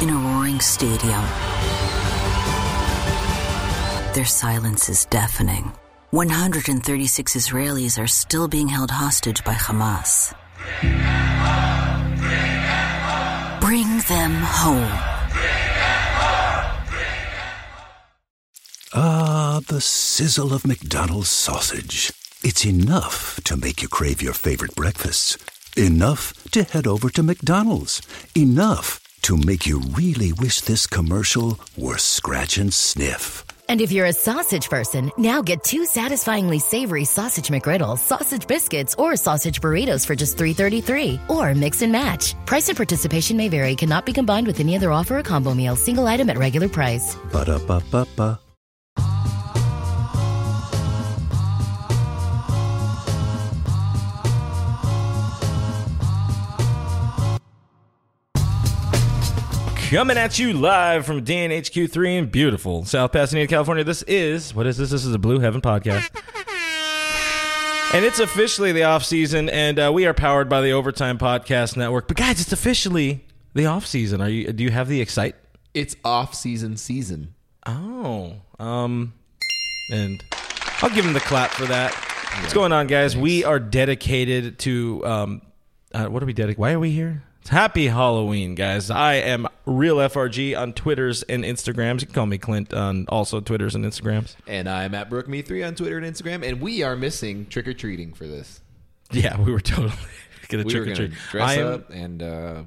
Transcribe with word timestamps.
In 0.00 0.10
a 0.10 0.14
roaring 0.14 0.60
stadium, 0.60 1.24
their 4.14 4.24
silence 4.24 4.88
is 4.88 5.06
deafening. 5.06 5.72
136 6.10 7.34
Israelis 7.34 8.00
are 8.00 8.06
still 8.06 8.46
being 8.46 8.68
held 8.68 8.92
hostage 8.92 9.42
by 9.42 9.54
Hamas. 9.54 10.34
Bring 13.60 13.98
them 14.06 14.34
home. 14.34 14.92
Ah, 18.94 19.60
the 19.66 19.80
sizzle 19.80 20.54
of 20.54 20.64
McDonald's 20.64 21.28
sausage. 21.28 22.12
It's 22.44 22.64
enough 22.64 23.40
to 23.42 23.56
make 23.56 23.82
you 23.82 23.88
crave 23.88 24.22
your 24.22 24.32
favorite 24.32 24.76
breakfasts. 24.76 25.36
Enough 25.76 26.34
to 26.52 26.62
head 26.62 26.86
over 26.86 27.10
to 27.10 27.24
McDonald's. 27.24 28.00
Enough 28.36 29.00
to 29.22 29.36
make 29.36 29.66
you 29.66 29.80
really 29.92 30.32
wish 30.32 30.60
this 30.60 30.86
commercial 30.86 31.58
were 31.76 31.98
scratch 31.98 32.58
and 32.58 32.72
sniff. 32.72 33.44
And 33.68 33.80
if 33.80 33.92
you're 33.92 34.06
a 34.06 34.12
sausage 34.12 34.70
person, 34.70 35.10
now 35.18 35.42
get 35.42 35.62
two 35.62 35.84
satisfyingly 35.84 36.58
savory 36.58 37.04
sausage 37.04 37.48
McGriddles, 37.48 37.98
sausage 37.98 38.46
biscuits, 38.46 38.94
or 38.96 39.16
sausage 39.16 39.60
burritos 39.60 40.06
for 40.06 40.14
just 40.14 40.36
$3.33. 40.38 41.18
Or 41.28 41.54
mix 41.54 41.82
and 41.82 41.92
match. 41.92 42.34
Price 42.46 42.68
and 42.68 42.76
participation 42.76 43.36
may 43.36 43.48
vary, 43.48 43.76
cannot 43.76 44.06
be 44.06 44.12
combined 44.12 44.46
with 44.46 44.60
any 44.60 44.76
other 44.76 44.92
offer 44.92 45.18
or 45.18 45.22
combo 45.22 45.54
meal, 45.54 45.76
single 45.76 46.06
item 46.06 46.30
at 46.30 46.38
regular 46.38 46.68
price. 46.68 47.14
Ba-da-ba-ba-ba. 47.32 48.40
Coming 59.88 60.18
at 60.18 60.38
you 60.38 60.52
live 60.52 61.06
from 61.06 61.24
DNHQ3 61.24 62.18
in 62.18 62.26
beautiful 62.26 62.84
South 62.84 63.10
Pasadena, 63.10 63.46
California. 63.46 63.84
This 63.84 64.02
is, 64.02 64.54
what 64.54 64.66
is 64.66 64.76
this? 64.76 64.90
This 64.90 65.06
is 65.06 65.14
a 65.14 65.18
Blue 65.18 65.38
Heaven 65.38 65.62
podcast. 65.62 66.10
And 67.94 68.04
it's 68.04 68.20
officially 68.20 68.72
the 68.72 68.82
off 68.82 69.02
season, 69.02 69.48
and 69.48 69.78
uh, 69.78 69.90
we 69.90 70.04
are 70.04 70.12
powered 70.12 70.50
by 70.50 70.60
the 70.60 70.72
Overtime 70.72 71.16
Podcast 71.16 71.74
Network. 71.78 72.06
But 72.06 72.18
guys, 72.18 72.38
it's 72.38 72.52
officially 72.52 73.24
the 73.54 73.64
off 73.64 73.86
season. 73.86 74.20
Are 74.20 74.28
you? 74.28 74.52
Do 74.52 74.62
you 74.62 74.70
have 74.70 74.88
the 74.88 75.00
excite? 75.00 75.36
It's 75.72 75.96
off 76.04 76.34
season 76.34 76.76
season. 76.76 77.32
Oh, 77.66 78.36
um, 78.58 79.14
and 79.90 80.22
I'll 80.82 80.90
give 80.90 81.06
him 81.06 81.14
the 81.14 81.20
clap 81.20 81.50
for 81.52 81.64
that. 81.64 81.94
What's 82.42 82.52
going 82.52 82.72
on, 82.72 82.88
guys? 82.88 83.16
We 83.16 83.42
are 83.42 83.58
dedicated 83.58 84.58
to 84.58 85.06
um, 85.06 85.42
uh, 85.94 86.08
what 86.08 86.22
are 86.22 86.26
we 86.26 86.34
dedicated? 86.34 86.58
Why 86.58 86.72
are 86.72 86.78
we 86.78 86.90
here? 86.90 87.22
Happy 87.48 87.86
Halloween, 87.86 88.54
guys! 88.54 88.90
I 88.90 89.14
am 89.14 89.48
real 89.64 89.96
FRG 89.96 90.58
on 90.58 90.74
Twitters 90.74 91.22
and 91.22 91.44
Instagrams. 91.44 92.00
You 92.02 92.06
can 92.06 92.14
call 92.14 92.26
me 92.26 92.36
Clint 92.36 92.74
on 92.74 93.06
also 93.08 93.40
Twitters 93.40 93.74
and 93.74 93.84
Instagrams. 93.86 94.36
And 94.46 94.68
I'm 94.68 94.94
at 94.94 95.08
Brooke 95.08 95.28
Me 95.28 95.40
Three 95.40 95.62
on 95.62 95.74
Twitter 95.74 95.96
and 95.96 96.06
Instagram, 96.06 96.46
and 96.46 96.60
we 96.60 96.82
are 96.82 96.94
missing 96.94 97.46
trick 97.46 97.66
or 97.66 97.72
treating 97.72 98.12
for 98.12 98.26
this. 98.26 98.60
Yeah, 99.12 99.40
we 99.40 99.50
were 99.50 99.60
totally 99.60 99.92
gonna 100.48 100.64
We 100.64 100.72
trick 100.72 100.88
or 100.88 100.94
treat. 100.94 101.12
dress 101.30 101.48
I 101.48 101.54
am- 101.54 101.66
up 101.72 101.90
and 101.90 102.22
uh, 102.22 102.62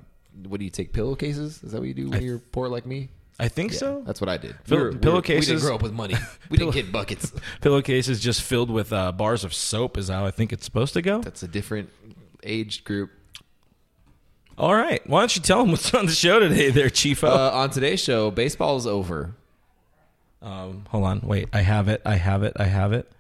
what 0.47 0.58
do 0.59 0.64
you 0.64 0.72
take 0.72 0.94
pillowcases? 0.94 1.64
Is 1.64 1.74
that 1.74 1.80
what 1.80 1.88
you 1.88 1.94
do 1.94 2.09
when 2.09 2.24
you're 2.24 2.40
poor 2.40 2.68
like 2.68 2.88
me? 2.88 3.09
I 3.40 3.50
think 3.50 3.74
Yeah, 3.74 3.78
so. 3.78 4.03
That's 4.06 4.20
what 4.22 4.30
I 4.30 4.38
did. 4.38 4.56
We 4.68 4.78
were- 4.78 4.91
we 4.91 4.97
were- 4.97 5.16
We 5.22 5.22
didn't 5.41 5.59
grow 5.62 5.75
up 5.75 5.84
with 5.84 5.94
money. 5.94 6.16
We 6.50 6.58
didn't 6.58 6.74
get 6.74 6.91
buckets. 6.91 7.31
Pillowcases 7.62 8.20
just 8.20 8.41
filled 8.41 8.72
with 8.72 8.91
uh, 8.91 9.12
bars 9.12 9.44
of 9.44 9.53
soap 9.53 9.97
is 9.97 10.09
how 10.09 10.25
I 10.25 10.31
think 10.31 10.52
it's 10.52 10.66
supposed 10.66 10.94
to 10.96 11.02
go. 11.03 11.22
That's 11.22 11.44
a 11.44 11.47
different 11.47 11.90
age 12.44 12.84
group. 12.84 13.12
All 14.62 14.76
right. 14.76 15.02
Why 15.10 15.22
don't 15.22 15.36
you 15.36 15.42
tell 15.42 15.64
them 15.64 15.72
what's 15.72 15.92
on 15.92 16.06
the 16.06 16.12
show 16.12 16.40
today, 16.40 16.70
there, 16.70 16.92
Chiefo? 16.92 17.28
Uh, 17.28 17.50
on 17.52 17.72
today's 17.72 18.00
show, 18.00 18.30
baseball 18.30 18.78
is 18.78 18.86
over. 18.86 19.34
um, 20.44 20.86
hold 20.90 21.04
on. 21.06 21.22
Wait. 21.22 21.50
I 21.52 21.62
have 21.62 21.88
it. 21.88 22.00
I 22.06 22.18
have 22.18 22.44
it. 22.44 22.54
I 22.58 22.66
have 22.66 22.94
it. 22.94 23.12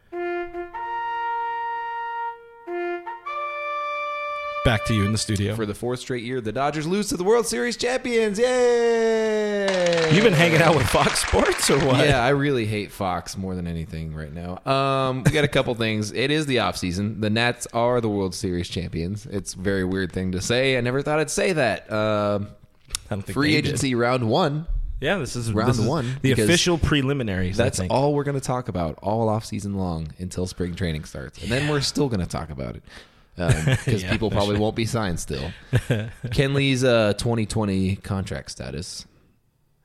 Back 4.63 4.85
to 4.85 4.93
you 4.93 5.05
in 5.05 5.11
the 5.11 5.17
studio. 5.17 5.55
For 5.55 5.65
the 5.65 5.73
fourth 5.73 6.01
straight 6.01 6.23
year, 6.23 6.39
the 6.39 6.51
Dodgers 6.51 6.85
lose 6.85 7.09
to 7.09 7.17
the 7.17 7.23
World 7.23 7.47
Series 7.47 7.75
champions. 7.77 8.37
Yay! 8.37 10.11
You've 10.13 10.23
been 10.23 10.33
hanging 10.33 10.61
out 10.61 10.75
with 10.75 10.85
Fox 10.87 11.25
Sports 11.25 11.67
or 11.71 11.79
what? 11.83 12.05
Yeah, 12.07 12.23
I 12.23 12.29
really 12.29 12.67
hate 12.67 12.91
Fox 12.91 13.35
more 13.35 13.55
than 13.55 13.65
anything 13.65 14.13
right 14.13 14.31
now. 14.31 14.59
Um, 14.71 15.23
we 15.23 15.31
got 15.31 15.43
a 15.43 15.47
couple 15.47 15.73
things. 15.75 16.11
It 16.11 16.29
is 16.29 16.45
the 16.45 16.59
off 16.59 16.77
season. 16.77 17.21
The 17.21 17.31
Nats 17.31 17.65
are 17.73 18.01
the 18.01 18.09
World 18.09 18.35
Series 18.35 18.69
champions. 18.69 19.25
It's 19.25 19.55
a 19.55 19.57
very 19.57 19.83
weird 19.83 20.11
thing 20.11 20.31
to 20.33 20.41
say. 20.41 20.77
I 20.77 20.81
never 20.81 21.01
thought 21.01 21.17
I'd 21.17 21.31
say 21.31 21.53
that. 21.53 21.91
Um 21.91 22.49
think 23.09 23.25
free 23.31 23.53
they 23.55 23.61
did. 23.61 23.67
agency 23.69 23.95
round 23.95 24.29
one. 24.29 24.67
Yeah, 24.99 25.17
this 25.17 25.35
is 25.35 25.51
Round 25.51 25.69
this 25.69 25.79
is 25.79 25.85
one, 25.87 26.19
The 26.21 26.33
official 26.33 26.77
preliminaries. 26.77 27.57
That's 27.57 27.79
all 27.89 28.13
we're 28.13 28.23
going 28.23 28.39
to 28.39 28.45
talk 28.45 28.67
about 28.67 28.99
all 29.01 29.27
off 29.29 29.43
season 29.43 29.73
long 29.73 30.13
until 30.19 30.45
spring 30.45 30.75
training 30.75 31.05
starts, 31.05 31.41
and 31.41 31.51
then 31.51 31.67
we're 31.67 31.81
still 31.81 32.07
going 32.07 32.19
to 32.19 32.27
talk 32.27 32.51
about 32.51 32.75
it 32.75 32.83
because 33.35 34.03
Yeah, 34.03 34.11
people 34.11 34.29
probably 34.29 34.53
right. 34.55 34.61
won't 34.61 34.75
be 34.75 34.85
signed 34.85 35.19
still. 35.19 35.51
Kenley's 35.71 36.83
uh, 36.83 37.13
2020 37.13 37.95
contract 37.97 38.51
status. 38.51 39.05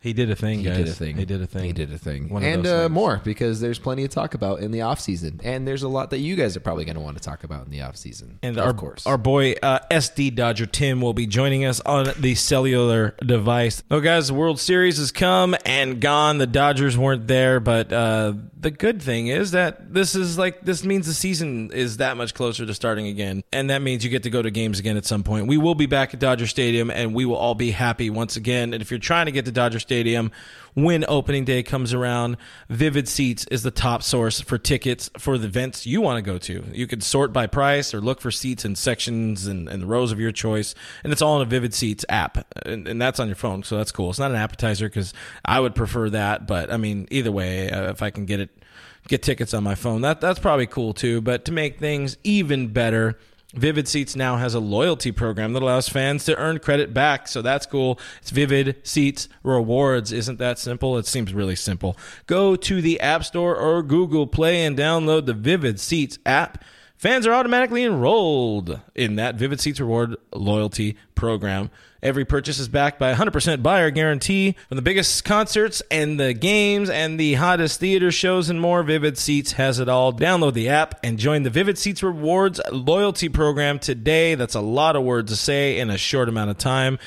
He 0.01 0.13
did 0.13 0.31
a 0.31 0.37
thing, 0.37 0.59
He 0.61 0.65
guys. 0.67 0.77
did 0.77 0.89
a 0.89 0.93
thing. 0.93 1.17
He 1.17 1.25
did 1.25 1.43
a 1.43 1.47
thing. 1.47 1.65
He 1.65 1.73
did 1.73 1.93
a 1.93 1.99
thing. 1.99 2.29
One 2.29 2.43
and 2.45 2.67
uh, 2.67 2.89
more 2.89 3.21
because 3.25 3.61
there's 3.61 3.79
plenty 3.79 4.03
to 4.03 4.09
talk 4.09 4.35
about 4.35 4.61
in 4.61 4.71
the 4.71 4.83
off 4.83 5.01
season, 5.01 5.41
and 5.43 5.67
there's 5.67 5.83
a 5.83 5.89
lot 5.89 6.11
that 6.11 6.19
you 6.19 6.37
guys 6.37 6.57
are 6.57 6.61
probably 6.61 6.85
going 6.85 6.95
to 6.97 7.01
want 7.01 7.17
to 7.17 7.23
talk 7.23 7.43
about 7.45 7.65
in 7.65 7.71
the 7.71 7.83
off 7.83 7.97
season. 7.97 8.39
And 8.43 8.57
of 8.59 8.65
our, 8.67 8.75
course, 8.75 9.07
our 9.07 9.19
boy 9.19 9.55
uh, 9.63 9.81
SD 9.91 10.35
Dodger 10.35 10.67
Tim 10.67 11.01
will 11.01 11.15
be 11.15 11.27
joining 11.27 11.65
us 11.65 11.81
on 11.81 12.09
the 12.19 12.35
cellular 12.35 13.17
device. 13.25 13.83
Oh, 13.91 14.01
guys, 14.01 14.29
the 14.29 14.35
World 14.35 14.61
Series 14.61 14.99
has 14.99 15.11
come 15.11 15.57
and 15.65 16.01
gone. 16.01 16.39
The 16.39 16.47
Dodgers 16.47 16.97
weren't 16.97 17.27
there, 17.27 17.59
but 17.59 17.93
uh, 17.93 18.35
the 18.59 18.71
good 18.71 19.03
thing 19.03 19.27
is 19.29 19.53
that 19.53 19.93
this 19.93 20.15
is 20.15 20.39
like 20.39 20.61
this 20.65 20.85
means 20.85 21.07
the 21.07 21.15
season 21.15 21.71
is 21.73 21.97
that 21.97 22.17
much 22.17 22.35
closer 22.35 22.65
to 22.65 22.75
starting 22.75 23.07
again, 23.07 23.43
and 23.53 23.71
that 23.71 23.83
means 23.83 24.05
you 24.05 24.11
get 24.11 24.23
to 24.25 24.31
go 24.31 24.43
to 24.43 24.51
games 24.51 24.79
again 24.79 24.97
at 24.97 25.05
some 25.05 25.23
point. 25.25 25.47
We 25.47 25.57
will 25.57 25.75
be 25.75 25.87
back 25.87 26.15
at 26.15 26.21
Dodger 26.21 26.47
Stadium, 26.47 26.91
and 26.91 27.15
we 27.15 27.25
will 27.25 27.37
all 27.37 27.55
be 27.55 27.71
happy 27.73 28.11
once 28.11 28.37
again. 28.37 28.73
And 28.73 28.83
if 28.83 28.91
you're 28.91 29.01
trying 29.01 29.27
to 29.27 29.33
get 29.33 29.45
to 29.47 29.53
Dodger 29.53 29.79
Stadium 29.87 30.33
when 30.77 31.07
opening 31.09 31.47
day 31.47 31.63
comes 31.63 31.95
around, 31.95 32.37
Vivid 32.69 33.09
Seats 33.09 33.47
is 33.51 33.63
the 33.63 33.71
top 33.71 34.03
source 34.03 34.43
for 34.43 34.59
tickets 34.59 35.09
for 35.17 35.39
the 35.39 35.47
events 35.47 35.87
you 35.87 36.03
want 36.03 36.23
to 36.23 36.31
go 36.31 36.37
to. 36.37 36.65
You 36.71 36.87
can 36.87 37.01
sort 37.01 37.33
by 37.33 37.47
price 37.47 37.95
or 37.95 38.01
look 38.03 38.21
for 38.21 38.31
seats 38.31 38.67
in 38.67 38.77
sections 38.77 39.47
and, 39.47 39.71
and 39.71 39.81
the 39.81 39.87
rows 39.87 40.13
of 40.13 40.21
your 40.21 40.33
choice, 40.33 40.75
and 41.03 41.15
it's 41.15 41.23
all 41.23 41.41
in 41.41 41.47
a 41.47 41.49
Vivid 41.49 41.73
Seats 41.73 42.05
app, 42.11 42.47
and, 42.67 42.87
and 42.87 43.01
that's 43.01 43.19
on 43.19 43.27
your 43.27 43.37
phone, 43.37 43.63
so 43.63 43.79
that's 43.79 43.91
cool. 43.91 44.11
It's 44.11 44.19
not 44.19 44.31
an 44.31 44.37
appetizer 44.37 44.87
because 44.87 45.15
I 45.47 45.61
would 45.61 45.75
prefer 45.75 46.11
that, 46.11 46.47
but 46.47 46.71
I 46.71 46.77
mean, 46.77 47.09
either 47.11 47.33
way, 47.33 47.71
uh, 47.71 47.91
if 47.91 48.03
I 48.03 48.11
can 48.11 48.27
get 48.27 48.41
it, 48.41 48.51
get 49.09 49.23
tickets 49.23 49.55
on 49.55 49.65
my 49.65 49.77
phone, 49.77 50.03
that 50.03 50.21
that's 50.21 50.39
probably 50.39 50.67
cool 50.67 50.93
too. 50.93 51.23
But 51.23 51.47
to 51.47 51.53
make 51.53 51.79
things 51.79 52.19
even 52.23 52.69
better. 52.69 53.19
Vivid 53.57 53.89
Seats 53.89 54.15
now 54.15 54.37
has 54.37 54.55
a 54.55 54.61
loyalty 54.61 55.11
program 55.11 55.55
that 55.55 55.63
allows 55.63 55.89
fans 55.89 56.25
to 56.27 56.37
earn 56.37 56.59
credit 56.59 56.93
back. 56.93 57.27
So 57.27 57.41
that's 57.43 57.67
cool. 57.67 57.99
It's 58.21 58.31
Vivid 58.31 58.77
Seats 58.83 59.29
Rewards. 59.43 60.13
Isn't 60.13 60.39
that 60.39 60.59
simple? 60.59 60.99
It 60.99 61.07
seems 61.07 61.33
really 61.33 61.57
simple. 61.57 61.97
Go 62.27 62.55
to 62.57 62.83
the 62.83 63.01
App 63.01 63.25
Store 63.25 63.57
or 63.57 63.83
Google 63.83 64.27
Play 64.27 64.65
and 64.65 64.77
download 64.77 65.27
the 65.27 65.35
Vivid 65.35 65.81
Seats 65.81 66.19
app. 66.27 66.63
Fans 66.97 67.27
are 67.27 67.35
automatically 67.35 67.85
enrolled 67.85 68.81
in 68.95 69.17
that 69.17 69.35
Vivid 69.35 69.61
Seats 69.61 69.81
Reward 69.81 70.17
loyalty 70.33 70.97
program. 71.15 71.71
Every 72.03 72.25
purchase 72.25 72.59
is 72.59 72.69
backed 72.69 72.99
by 72.99 73.11
a 73.11 73.17
100% 73.17 73.63
buyer 73.63 73.91
guarantee. 73.91 74.57
From 74.69 74.77
the 74.77 74.83
biggest 74.83 75.25
concerts 75.25 75.83
and 75.91 76.21
the 76.21 76.35
games 76.35 76.91
and 76.91 77.19
the 77.19 77.35
hottest 77.35 77.81
theater 77.81 78.11
shows 78.11 78.49
and 78.51 78.61
more, 78.61 78.83
Vivid 78.83 79.19
Seats 79.19 79.53
has 79.53 79.79
it 79.81 79.89
all. 79.89 80.13
Download 80.13 80.53
the 80.53 80.69
app 80.69 81.01
and 81.03 81.19
join 81.19 81.43
the 81.43 81.51
Vivid 81.51 81.79
Seats 81.79 82.03
Rewards 82.03 82.61
loyalty 82.71 83.29
program 83.29 83.79
today. 83.79 84.35
That's 84.35 84.55
a 84.55 84.61
lot 84.61 84.97
of 84.97 85.05
words 85.05 85.31
to 85.33 85.37
say 85.37 85.79
in 85.79 85.91
a 85.91 85.99
short 85.99 86.29
amount 86.29 86.51
of 86.51 86.59
time. 86.59 86.99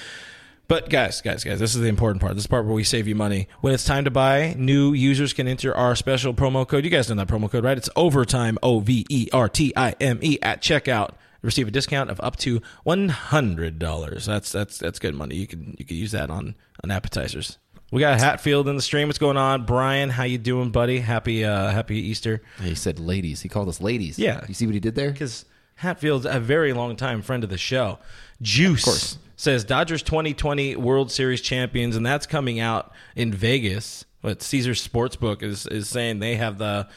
But 0.70 0.88
guys, 0.92 1.22
guys, 1.22 1.44
guys, 1.44 1.60
this 1.60 1.74
is 1.74 1.82
the 1.82 1.88
important 1.88 2.22
part. 2.22 2.36
This 2.36 2.42
is 2.42 2.46
the 2.46 2.52
part 2.52 2.66
where 2.66 2.76
we 2.76 2.84
save 2.84 3.08
you 3.08 3.16
money. 3.16 3.48
When 3.62 3.74
it's 3.74 3.86
time 3.86 4.06
to 4.06 4.12
buy, 4.12 4.54
new 4.56 4.94
users 4.94 5.34
can 5.34 5.48
enter 5.48 5.76
our 5.76 5.96
special 5.96 6.32
promo 6.32 6.68
code. 6.68 6.84
You 6.84 6.92
guys 6.92 7.10
know 7.10 7.16
that 7.16 7.28
promo 7.28 7.50
code, 7.50 7.64
right? 7.64 7.76
It's 7.76 7.90
overtime, 7.96 8.60
O 8.62 8.80
V 8.80 9.04
E 9.10 9.30
R 9.34 9.50
T 9.50 9.74
I 9.76 9.96
M 10.00 10.20
E 10.22 10.38
at 10.44 10.62
checkout. 10.62 11.14
Receive 11.42 11.68
a 11.68 11.72
discount 11.72 12.10
of 12.10 12.20
up 12.22 12.36
to 12.38 12.62
one 12.84 13.10
hundred 13.10 13.80
dollars. 13.80 14.26
That's 14.26 14.52
that's 14.52 14.78
that's 14.78 15.00
good 15.00 15.16
money. 15.16 15.36
You 15.36 15.48
can 15.48 15.76
you 15.78 15.86
can 15.86 15.96
use 15.98 16.12
that 16.12 16.30
on 16.30 16.56
on 16.84 16.92
appetizers. 16.92 17.58
We 17.92 18.02
got 18.02 18.20
Hatfield 18.20 18.68
in 18.68 18.76
the 18.76 18.82
stream. 18.82 19.08
What's 19.08 19.18
going 19.18 19.38
on, 19.38 19.66
Brian? 19.66 20.12
How 20.12 20.24
you 20.24 20.38
doing, 20.38 20.70
buddy? 20.70 21.00
Happy 21.00 21.44
uh, 21.44 21.72
happy 21.72 21.98
Easter. 21.98 22.42
He 22.62 22.76
said 22.76 23.00
ladies. 23.00 23.42
He 23.42 23.50
called 23.50 23.68
us 23.70 23.82
ladies. 23.82 24.20
Yeah. 24.20 24.46
You 24.48 24.54
see 24.54 24.66
what 24.66 24.74
he 24.74 24.80
did 24.80 24.96
there? 24.96 25.12
Because 25.12 25.46
Hatfield's 25.76 26.26
a 26.26 26.40
very 26.40 26.74
long 26.74 26.96
time 26.96 27.22
friend 27.22 27.44
of 27.44 27.50
the 27.50 27.58
show. 27.58 28.00
Juice 28.42 28.84
course. 28.84 29.18
says 29.38 29.64
Dodgers 29.64 30.04
2020 30.04 30.76
World 30.76 31.12
Series 31.12 31.42
champions, 31.42 31.96
and 31.96 32.06
that's 32.06 32.28
coming 32.28 32.60
out 32.60 32.92
in 33.16 33.34
Vegas. 33.34 34.06
But 34.22 34.42
Caesars 34.44 34.86
Sportsbook 34.86 35.42
is 35.42 35.66
is 35.68 35.88
saying 35.88 36.20
they 36.20 36.36
have 36.36 36.58
the 36.58 36.88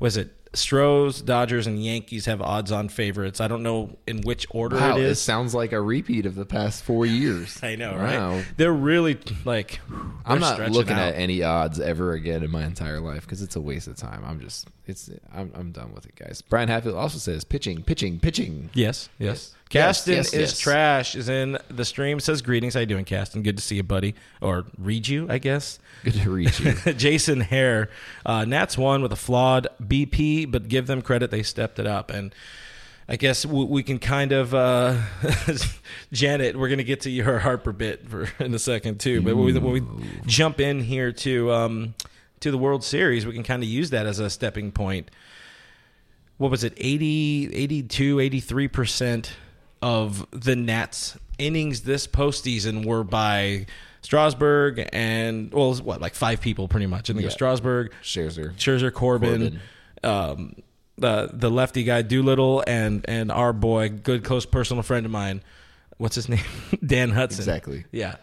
was 0.00 0.16
it 0.16 0.36
Stros, 0.54 1.22
Dodgers, 1.22 1.66
and 1.66 1.82
Yankees 1.82 2.26
have 2.26 2.42
odds 2.42 2.70
on 2.70 2.88
favorites. 2.90 3.40
I 3.40 3.48
don't 3.48 3.62
know 3.62 3.96
in 4.06 4.20
which 4.20 4.46
order 4.50 4.76
Wow, 4.76 4.96
it 4.96 5.00
this 5.02 5.20
sounds 5.20 5.54
like 5.54 5.72
a 5.72 5.80
repeat 5.80 6.26
of 6.26 6.34
the 6.34 6.44
past 6.44 6.82
four 6.84 7.06
years. 7.06 7.58
I 7.62 7.74
know, 7.76 7.92
Wow. 7.92 8.30
right? 8.34 8.44
They're 8.58 8.72
really 8.72 9.18
like. 9.46 9.80
I'm 10.26 10.40
not 10.40 10.70
looking 10.70 10.92
out. 10.92 11.08
at 11.08 11.14
any 11.14 11.42
odds 11.42 11.80
ever 11.80 12.12
again 12.12 12.42
in 12.42 12.50
my 12.50 12.64
entire 12.64 13.00
life 13.00 13.22
because 13.22 13.40
it's 13.42 13.56
a 13.56 13.60
waste 13.60 13.88
of 13.88 13.96
time. 13.96 14.22
I'm 14.26 14.40
just, 14.40 14.68
it's, 14.86 15.08
I'm, 15.32 15.50
I'm 15.54 15.72
done 15.72 15.92
with 15.94 16.04
it, 16.06 16.16
guys. 16.16 16.42
Brian 16.42 16.68
Hatfield 16.68 16.96
also 16.96 17.18
says 17.18 17.44
pitching, 17.44 17.82
pitching, 17.82 18.20
pitching. 18.20 18.68
Yes, 18.74 19.08
yes. 19.18 19.28
Yes, 19.28 19.54
Caston 19.72 20.16
yes, 20.16 20.34
is 20.34 20.50
yes. 20.50 20.58
trash. 20.58 21.14
Is 21.14 21.28
in 21.30 21.56
the 21.68 21.84
stream. 21.84 22.20
Says 22.20 22.42
greetings. 22.42 22.74
How 22.74 22.80
you 22.80 22.86
doing, 22.86 23.06
Caston? 23.06 23.42
Good 23.42 23.56
to 23.56 23.62
see 23.62 23.76
you, 23.76 23.82
buddy. 23.82 24.14
Or 24.42 24.66
read 24.76 25.08
you, 25.08 25.26
I 25.30 25.38
guess. 25.38 25.78
Good 26.04 26.14
to 26.14 26.30
read 26.30 26.58
you. 26.58 26.74
Jason 26.92 27.40
Hare. 27.40 27.88
Uh, 28.26 28.44
Nats 28.44 28.76
won 28.76 29.00
with 29.00 29.12
a 29.12 29.16
flawed 29.16 29.68
BP, 29.82 30.50
but 30.50 30.68
give 30.68 30.86
them 30.86 31.00
credit. 31.00 31.30
They 31.30 31.42
stepped 31.42 31.78
it 31.78 31.86
up. 31.86 32.10
And 32.10 32.34
I 33.08 33.16
guess 33.16 33.46
we, 33.46 33.64
we 33.64 33.82
can 33.82 33.98
kind 33.98 34.32
of, 34.32 34.52
uh, 34.54 35.00
Janet, 36.12 36.54
we're 36.54 36.68
going 36.68 36.76
to 36.78 36.84
get 36.84 37.00
to 37.02 37.10
your 37.10 37.38
Harper 37.38 37.72
bit 37.72 38.06
for, 38.06 38.28
in 38.44 38.52
a 38.52 38.58
second, 38.58 39.00
too. 39.00 39.22
But 39.22 39.36
when 39.36 39.46
we, 39.46 39.58
when 39.58 39.72
we 39.72 39.82
jump 40.26 40.60
in 40.60 40.80
here 40.80 41.12
to, 41.12 41.50
um, 41.50 41.94
to 42.40 42.50
the 42.50 42.58
World 42.58 42.84
Series, 42.84 43.24
we 43.24 43.32
can 43.32 43.42
kind 43.42 43.62
of 43.62 43.70
use 43.70 43.88
that 43.88 44.04
as 44.04 44.18
a 44.18 44.28
stepping 44.28 44.70
point. 44.70 45.10
What 46.36 46.50
was 46.50 46.62
it? 46.62 46.74
80, 46.76 47.54
82, 47.54 48.16
83% 48.16 49.30
of 49.82 50.26
the 50.30 50.56
Nats 50.56 51.18
innings 51.38 51.82
this 51.82 52.06
postseason 52.06 52.86
were 52.86 53.04
by 53.04 53.66
Strasburg 54.02 54.88
and 54.92 55.52
well, 55.52 55.74
what 55.74 56.00
like 56.00 56.14
five 56.14 56.40
people 56.40 56.68
pretty 56.68 56.86
much. 56.86 57.10
I 57.10 57.12
think 57.12 57.22
it 57.22 57.26
was 57.26 57.34
Strasburg, 57.34 57.92
Scherzer. 58.02 58.54
Scherzer, 58.54 58.92
Corbin, 58.92 59.60
Um, 60.02 60.56
the 60.98 61.30
the 61.32 61.50
lefty 61.50 61.84
guy 61.84 62.02
Doolittle, 62.02 62.62
and 62.66 63.04
and 63.08 63.30
our 63.30 63.52
boy, 63.52 63.88
good 63.88 64.24
close 64.24 64.46
personal 64.46 64.82
friend 64.82 65.04
of 65.04 65.12
mine. 65.12 65.42
What's 65.98 66.14
his 66.16 66.28
name? 66.28 66.44
Dan 66.84 67.10
Hudson. 67.10 67.40
Exactly. 67.40 67.84
Yeah. 67.92 68.16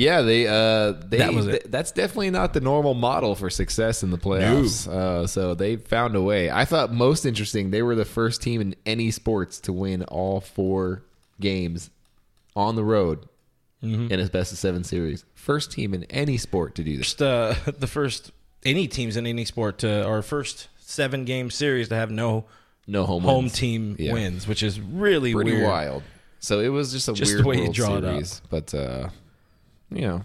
Yeah, 0.00 0.22
they 0.22 0.46
uh 0.46 0.92
they 0.92 1.18
That 1.18 1.34
was 1.34 1.46
it. 1.46 1.50
th- 1.50 1.62
that's 1.68 1.92
definitely 1.92 2.30
not 2.30 2.54
the 2.54 2.60
normal 2.60 2.94
model 2.94 3.34
for 3.34 3.50
success 3.50 4.02
in 4.02 4.10
the 4.10 4.18
playoffs. 4.18 4.88
Uh, 4.88 5.26
so 5.26 5.54
they 5.54 5.76
found 5.76 6.16
a 6.16 6.22
way. 6.22 6.50
I 6.50 6.64
thought 6.64 6.92
most 6.92 7.26
interesting 7.26 7.70
they 7.70 7.82
were 7.82 7.94
the 7.94 8.04
first 8.06 8.40
team 8.42 8.60
in 8.62 8.74
any 8.86 9.10
sports 9.10 9.60
to 9.60 9.72
win 9.72 10.02
all 10.04 10.40
four 10.40 11.02
games 11.40 11.90
on 12.56 12.76
the 12.76 12.84
road 12.84 13.26
Mm-hmm. 13.82 14.12
in 14.12 14.20
a 14.20 14.26
best 14.28 14.52
of 14.52 14.58
seven 14.58 14.84
series. 14.84 15.24
First 15.34 15.72
team 15.72 15.94
in 15.94 16.04
any 16.10 16.36
sport 16.36 16.74
to 16.74 16.84
do 16.84 16.98
this. 16.98 17.06
Just 17.14 17.22
uh, 17.22 17.54
the 17.78 17.86
first 17.86 18.30
any 18.62 18.86
teams 18.86 19.16
in 19.16 19.26
any 19.26 19.46
sport 19.46 19.78
to 19.78 20.04
our 20.06 20.20
first 20.20 20.68
seven 20.78 21.24
game 21.24 21.50
series 21.50 21.88
to 21.88 21.94
have 21.94 22.10
no 22.10 22.44
No 22.86 23.06
home 23.06 23.22
home 23.22 23.44
wins. 23.44 23.54
team 23.54 23.96
Yeah. 23.98 24.12
wins, 24.12 24.46
which 24.46 24.62
is 24.62 24.78
really 24.78 25.32
Pretty 25.32 25.52
weird. 25.52 25.66
wild. 25.66 26.02
So 26.40 26.60
it 26.60 26.68
was 26.68 26.92
just 26.92 27.08
a 27.08 27.14
Just 27.14 27.32
weird 27.32 27.44
the 27.44 27.48
way 27.48 27.56
you 27.56 27.62
World 27.64 27.74
draw 27.74 27.96
it 27.96 28.04
up. 28.04 28.12
series, 28.12 28.42
but 28.50 28.74
uh, 28.74 29.08
you 29.90 30.02
know 30.02 30.24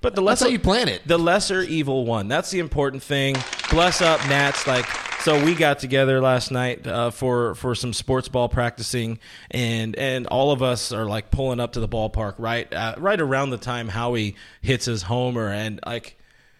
But 0.00 0.14
the 0.14 0.20
that's 0.20 0.40
lesser 0.40 0.44
how 0.46 0.50
you 0.50 0.58
plan 0.58 0.88
it. 0.88 1.02
the 1.06 1.18
lesser 1.18 1.62
evil 1.62 2.04
one. 2.04 2.28
That's 2.28 2.50
the 2.50 2.58
important 2.58 3.02
thing. 3.02 3.36
Bless 3.70 4.00
up, 4.02 4.20
Nats. 4.28 4.66
Like 4.66 4.86
so, 5.22 5.42
we 5.44 5.54
got 5.54 5.78
together 5.78 6.20
last 6.20 6.50
night 6.50 6.84
uh, 6.86 7.10
for 7.12 7.54
for 7.54 7.74
some 7.76 7.92
sports 7.92 8.28
ball 8.28 8.48
practicing, 8.48 9.18
and 9.52 9.94
and 9.96 10.26
all 10.26 10.50
of 10.50 10.62
us 10.62 10.92
are 10.92 11.06
like 11.06 11.30
pulling 11.30 11.60
up 11.60 11.72
to 11.74 11.80
the 11.80 11.88
ballpark 11.88 12.34
right 12.38 12.72
uh, 12.74 12.96
right 12.98 13.20
around 13.20 13.50
the 13.50 13.58
time 13.58 13.88
Howie 13.88 14.34
hits 14.60 14.86
his 14.86 15.02
homer, 15.02 15.48
and 15.48 15.80
like. 15.86 16.18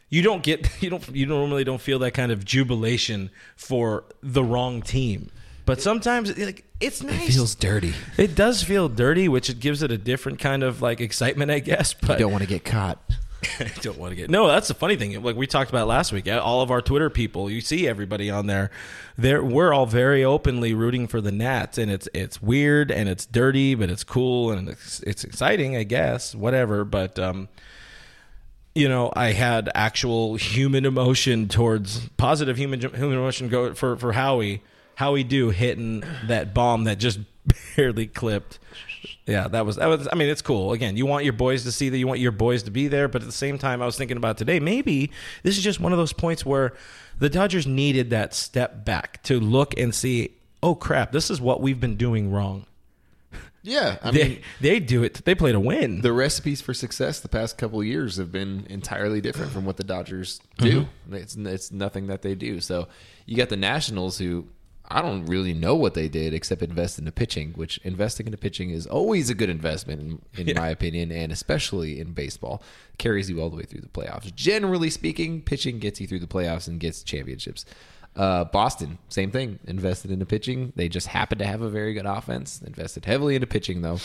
You 0.08 0.20
don't 0.20 0.42
get 0.42 0.68
you 0.82 0.90
don't 0.90 1.08
you 1.16 1.24
normally 1.24 1.64
don't 1.64 1.80
feel 1.80 1.98
that 2.00 2.10
kind 2.12 2.30
of 2.30 2.44
jubilation 2.44 3.30
for 3.56 4.04
the 4.22 4.44
wrong 4.44 4.82
team, 4.82 5.30
but 5.64 5.80
sometimes 5.80 6.36
like 6.36 6.64
it's 6.80 7.02
nice. 7.02 7.28
It 7.28 7.32
feels 7.32 7.54
dirty. 7.54 7.94
It 8.16 8.34
does 8.34 8.62
feel 8.62 8.88
dirty, 8.88 9.28
which 9.28 9.48
it 9.48 9.60
gives 9.60 9.82
it 9.82 9.90
a 9.90 9.98
different 9.98 10.38
kind 10.38 10.62
of 10.62 10.82
like 10.82 11.00
excitement, 11.00 11.50
I 11.50 11.60
guess. 11.60 11.94
But 11.94 12.18
Don't 12.18 12.32
want 12.32 12.42
to 12.42 12.48
get 12.48 12.64
caught. 12.64 12.98
I 13.58 13.70
don't 13.80 13.98
want 13.98 14.12
to 14.12 14.16
get 14.16 14.30
no. 14.30 14.46
That's 14.46 14.68
the 14.68 14.74
funny 14.74 14.96
thing. 14.96 15.20
Like 15.22 15.36
we 15.36 15.46
talked 15.46 15.70
about 15.70 15.88
last 15.88 16.12
week, 16.12 16.28
all 16.30 16.62
of 16.62 16.70
our 16.70 16.80
Twitter 16.80 17.10
people, 17.10 17.50
you 17.50 17.60
see 17.60 17.88
everybody 17.88 18.30
on 18.30 18.46
there. 18.46 18.70
There, 19.18 19.42
we're 19.42 19.72
all 19.72 19.86
very 19.86 20.24
openly 20.24 20.74
rooting 20.74 21.06
for 21.08 21.20
the 21.20 21.32
Nats, 21.32 21.78
and 21.78 21.90
it's 21.90 22.08
it's 22.14 22.40
weird 22.40 22.90
and 22.90 23.08
it's 23.08 23.26
dirty, 23.26 23.74
but 23.74 23.90
it's 23.90 24.04
cool 24.04 24.52
and 24.52 24.68
it's, 24.68 25.00
it's 25.00 25.24
exciting, 25.24 25.76
I 25.76 25.82
guess. 25.82 26.34
Whatever, 26.34 26.84
but 26.84 27.18
um, 27.18 27.48
you 28.74 28.88
know, 28.88 29.12
I 29.14 29.32
had 29.32 29.70
actual 29.74 30.36
human 30.36 30.86
emotion 30.86 31.48
towards 31.48 32.08
positive 32.10 32.56
human 32.56 32.80
human 32.80 33.12
emotion 33.12 33.48
go 33.48 33.74
for 33.74 33.96
for 33.96 34.12
Howie. 34.12 34.62
Howie 34.94 35.24
do 35.24 35.50
hitting 35.50 36.02
that 36.26 36.54
bomb 36.54 36.84
that 36.84 36.98
just 36.98 37.20
barely 37.76 38.06
clipped. 38.06 38.58
Yeah, 39.26 39.48
that 39.48 39.64
was 39.64 39.76
that 39.76 39.86
was. 39.86 40.08
I 40.10 40.16
mean, 40.16 40.28
it's 40.28 40.42
cool. 40.42 40.72
Again, 40.72 40.96
you 40.96 41.06
want 41.06 41.24
your 41.24 41.32
boys 41.32 41.62
to 41.64 41.72
see 41.72 41.88
that. 41.88 41.96
You 41.98 42.06
want 42.06 42.20
your 42.20 42.32
boys 42.32 42.64
to 42.64 42.70
be 42.70 42.88
there. 42.88 43.08
But 43.08 43.22
at 43.22 43.26
the 43.26 43.32
same 43.32 43.58
time, 43.58 43.80
I 43.80 43.86
was 43.86 43.96
thinking 43.96 44.16
about 44.16 44.36
today. 44.36 44.58
Maybe 44.60 45.10
this 45.42 45.56
is 45.56 45.62
just 45.64 45.80
one 45.80 45.92
of 45.92 45.98
those 45.98 46.12
points 46.12 46.44
where 46.44 46.72
the 47.18 47.28
Dodgers 47.28 47.66
needed 47.66 48.10
that 48.10 48.34
step 48.34 48.84
back 48.84 49.22
to 49.24 49.38
look 49.38 49.78
and 49.78 49.94
see. 49.94 50.32
Oh 50.62 50.74
crap! 50.74 51.12
This 51.12 51.30
is 51.30 51.40
what 51.40 51.60
we've 51.60 51.80
been 51.80 51.96
doing 51.96 52.30
wrong. 52.32 52.66
Yeah, 53.64 53.98
I 54.02 54.10
They 54.10 54.28
mean, 54.28 54.40
they 54.60 54.80
do 54.80 55.04
it. 55.04 55.24
They 55.24 55.36
play 55.36 55.52
to 55.52 55.60
win. 55.60 56.00
the 56.00 56.12
recipes 56.12 56.60
for 56.60 56.74
success 56.74 57.20
the 57.20 57.28
past 57.28 57.56
couple 57.58 57.78
of 57.80 57.86
years 57.86 58.16
have 58.16 58.32
been 58.32 58.66
entirely 58.68 59.20
different 59.20 59.52
from 59.52 59.64
what 59.64 59.76
the 59.76 59.84
Dodgers 59.84 60.40
do. 60.58 60.82
Mm-hmm. 60.82 61.14
It's 61.14 61.36
it's 61.36 61.70
nothing 61.70 62.08
that 62.08 62.22
they 62.22 62.34
do. 62.34 62.60
So 62.60 62.88
you 63.24 63.36
got 63.36 63.50
the 63.50 63.56
Nationals 63.56 64.18
who 64.18 64.46
I 64.92 65.00
don't 65.00 65.24
really 65.24 65.54
know 65.54 65.74
what 65.74 65.94
they 65.94 66.08
did 66.08 66.34
except 66.34 66.62
invest 66.62 66.98
into 66.98 67.12
pitching, 67.12 67.52
which 67.52 67.78
investing 67.78 68.26
into 68.26 68.36
pitching 68.36 68.70
is 68.70 68.86
always 68.86 69.30
a 69.30 69.34
good 69.34 69.48
investment 69.48 70.20
in, 70.36 70.48
in 70.48 70.56
my 70.56 70.68
opinion, 70.68 71.10
and 71.10 71.32
especially 71.32 71.98
in 71.98 72.12
baseball, 72.12 72.62
carries 72.98 73.30
you 73.30 73.40
all 73.40 73.48
the 73.48 73.56
way 73.56 73.62
through 73.62 73.80
the 73.80 73.88
playoffs. 73.88 74.32
Generally 74.34 74.90
speaking, 74.90 75.40
pitching 75.40 75.78
gets 75.78 76.00
you 76.00 76.06
through 76.06 76.20
the 76.20 76.26
playoffs 76.26 76.68
and 76.68 76.78
gets 76.78 77.02
championships. 77.02 77.64
Uh, 78.14 78.44
Boston, 78.44 78.98
same 79.08 79.30
thing. 79.30 79.58
Invested 79.66 80.10
into 80.10 80.26
pitching. 80.26 80.74
They 80.76 80.88
just 80.88 81.06
happened 81.06 81.38
to 81.38 81.46
have 81.46 81.62
a 81.62 81.70
very 81.70 81.94
good 81.94 82.06
offense. 82.06 82.60
Invested 82.60 83.06
heavily 83.06 83.34
into 83.34 83.46
pitching, 83.46 83.80
though. 83.80 83.98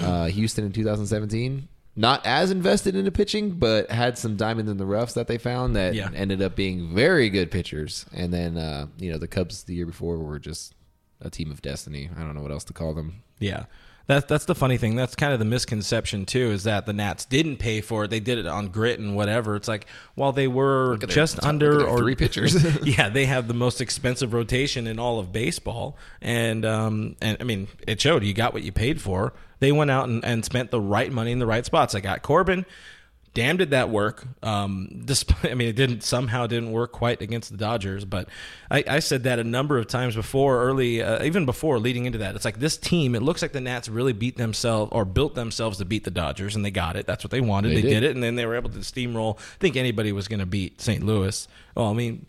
Uh, 0.00 0.26
Houston 0.26 0.64
in 0.64 0.72
2017, 0.72 1.68
not 1.96 2.24
as 2.26 2.50
invested 2.50 2.96
into 2.96 3.10
pitching, 3.12 3.50
but 3.52 3.90
had 3.90 4.18
some 4.18 4.36
diamonds 4.36 4.70
in 4.70 4.78
the 4.78 4.86
roughs 4.86 5.14
that 5.14 5.28
they 5.28 5.38
found 5.38 5.76
that 5.76 5.94
Yeah. 5.94 6.10
ended 6.14 6.42
up 6.42 6.56
being 6.56 6.94
very 6.94 7.30
good 7.30 7.50
pitchers. 7.50 8.04
And 8.12 8.32
then, 8.32 8.56
uh, 8.56 8.86
you 8.98 9.12
know, 9.12 9.18
the 9.18 9.28
Cubs 9.28 9.62
the 9.64 9.74
year 9.74 9.86
before 9.86 10.18
were 10.18 10.38
just 10.38 10.74
a 11.20 11.30
team 11.30 11.50
of 11.50 11.62
destiny. 11.62 12.10
I 12.16 12.20
don't 12.22 12.34
know 12.34 12.42
what 12.42 12.50
else 12.50 12.64
to 12.64 12.72
call 12.72 12.94
them. 12.94 13.22
Yeah. 13.38 13.64
That's 14.06 14.26
that's 14.26 14.44
the 14.44 14.54
funny 14.54 14.76
thing. 14.76 14.96
That's 14.96 15.14
kind 15.14 15.32
of 15.32 15.38
the 15.38 15.46
misconception 15.46 16.26
too, 16.26 16.50
is 16.50 16.64
that 16.64 16.84
the 16.84 16.92
Nats 16.92 17.24
didn't 17.24 17.56
pay 17.56 17.80
for 17.80 18.04
it. 18.04 18.10
They 18.10 18.20
did 18.20 18.36
it 18.36 18.46
on 18.46 18.68
grit 18.68 18.98
and 18.98 19.16
whatever. 19.16 19.56
It's 19.56 19.66
like 19.66 19.86
while 20.14 20.30
they 20.30 20.46
were 20.46 20.98
their- 20.98 21.06
just 21.08 21.42
under 21.42 21.82
or 21.86 21.96
three 21.96 22.14
pitchers. 22.14 22.54
yeah, 22.84 23.08
they 23.08 23.24
have 23.24 23.48
the 23.48 23.54
most 23.54 23.80
expensive 23.80 24.34
rotation 24.34 24.86
in 24.86 24.98
all 24.98 25.18
of 25.18 25.32
baseball. 25.32 25.96
And 26.20 26.66
um 26.66 27.16
and 27.22 27.38
I 27.40 27.44
mean 27.44 27.68
it 27.88 27.98
showed 27.98 28.24
you 28.24 28.34
got 28.34 28.52
what 28.52 28.62
you 28.62 28.72
paid 28.72 29.00
for. 29.00 29.32
They 29.60 29.72
went 29.72 29.90
out 29.90 30.08
and, 30.08 30.24
and 30.24 30.44
spent 30.44 30.70
the 30.70 30.80
right 30.80 31.10
money 31.10 31.32
in 31.32 31.38
the 31.38 31.46
right 31.46 31.64
spots. 31.64 31.94
I 31.94 32.00
got 32.00 32.22
Corbin. 32.22 32.66
Damn 33.32 33.56
did 33.56 33.70
that 33.70 33.90
work. 33.90 34.24
Um, 34.44 35.02
despite, 35.04 35.44
I 35.50 35.54
mean, 35.54 35.66
it 35.66 35.74
didn't 35.74 36.04
somehow 36.04 36.46
didn't 36.46 36.70
work 36.70 36.92
quite 36.92 37.20
against 37.20 37.50
the 37.50 37.56
Dodgers, 37.56 38.04
but 38.04 38.28
I, 38.70 38.84
I 38.86 38.98
said 39.00 39.24
that 39.24 39.40
a 39.40 39.44
number 39.44 39.76
of 39.76 39.88
times 39.88 40.14
before, 40.14 40.62
early, 40.62 41.02
uh, 41.02 41.24
even 41.24 41.44
before 41.44 41.80
leading 41.80 42.04
into 42.06 42.18
that. 42.18 42.36
It's 42.36 42.44
like 42.44 42.60
this 42.60 42.76
team. 42.76 43.16
It 43.16 43.22
looks 43.22 43.42
like 43.42 43.50
the 43.50 43.60
Nats 43.60 43.88
really 43.88 44.12
beat 44.12 44.36
themselves 44.36 44.92
or 44.94 45.04
built 45.04 45.34
themselves 45.34 45.78
to 45.78 45.84
beat 45.84 46.04
the 46.04 46.12
Dodgers, 46.12 46.54
and 46.54 46.64
they 46.64 46.70
got 46.70 46.94
it. 46.94 47.06
That's 47.06 47.24
what 47.24 47.32
they 47.32 47.40
wanted. 47.40 47.70
They, 47.70 47.74
They 47.76 47.82
did. 47.82 47.90
did. 47.90 48.02
it, 48.04 48.10
and 48.14 48.22
then 48.22 48.36
they 48.36 48.46
were 48.46 48.54
able 48.54 48.70
to 48.70 48.78
steamroll. 48.78 49.36
I 49.38 49.42
think 49.58 49.74
anybody 49.74 50.12
was 50.12 50.28
going 50.28 50.38
to 50.40 50.46
beat 50.46 50.80
St. 50.80 51.02
Louis. 51.04 51.48
Well, 51.74 51.86
I 51.86 51.92
mean, 51.92 52.26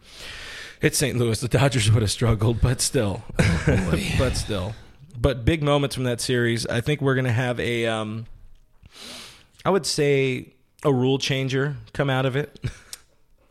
it's 0.82 0.98
St. 0.98 1.20
Louis. 1.20 1.40
The 1.40 1.48
Dodgers 1.50 1.92
would 1.92 2.02
have 2.02 2.10
struggled, 2.12 2.62
but 2.62 2.82
still, 2.82 3.22
but 4.18 4.32
still, 4.38 4.74
but 5.20 5.46
big 5.46 5.64
moments 5.64 5.96
from 5.96 6.06
that 6.06 6.22
series. 6.22 6.66
I 6.68 6.82
think 6.82 7.02
we're 7.02 7.16
going 7.16 7.26
to 7.26 7.32
have 7.32 7.60
a. 7.60 7.86
Um, 7.88 8.26
I 9.64 9.70
would 9.70 9.86
say 9.86 10.54
a 10.84 10.94
rule 10.94 11.18
changer 11.18 11.76
come 11.94 12.10
out 12.10 12.26
of 12.26 12.36
it. 12.36 12.60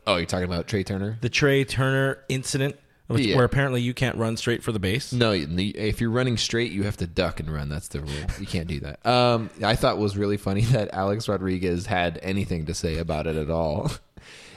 Oh, 0.07 0.17
you're 0.17 0.27
talking 0.27 0.45
about 0.45 0.67
Trea 0.67 0.83
Turner? 0.83 1.17
the 1.21 1.29
Trea 1.29 1.65
Turner 1.65 2.19
incident, 2.29 2.75
which, 3.07 3.25
Yeah. 3.25 3.37
where 3.37 3.43
apparently 3.45 3.81
you 3.81 3.91
can't 3.95 4.15
run 4.17 4.37
straight 4.37 4.61
for 4.61 4.71
the 4.71 4.77
base. 4.77 5.11
No, 5.11 5.31
if 5.33 5.99
you're 5.99 6.11
running 6.11 6.37
straight, 6.37 6.71
you 6.71 6.83
have 6.83 6.97
to 6.97 7.07
duck 7.07 7.39
and 7.39 7.51
run. 7.51 7.69
That's 7.69 7.87
the 7.87 8.01
rule. 8.01 8.11
You 8.39 8.45
can't 8.45 8.67
do 8.67 8.79
that. 8.81 9.03
Um, 9.03 9.49
I 9.63 9.75
thought 9.75 9.97
was 9.97 10.15
really 10.15 10.37
funny 10.37 10.61
that 10.65 10.93
Alex 10.93 11.27
Rodriguez 11.27 11.87
had 11.87 12.19
anything 12.21 12.67
to 12.67 12.75
say 12.75 12.99
about 12.99 13.25
it 13.25 13.35
at 13.35 13.49
all. 13.49 13.89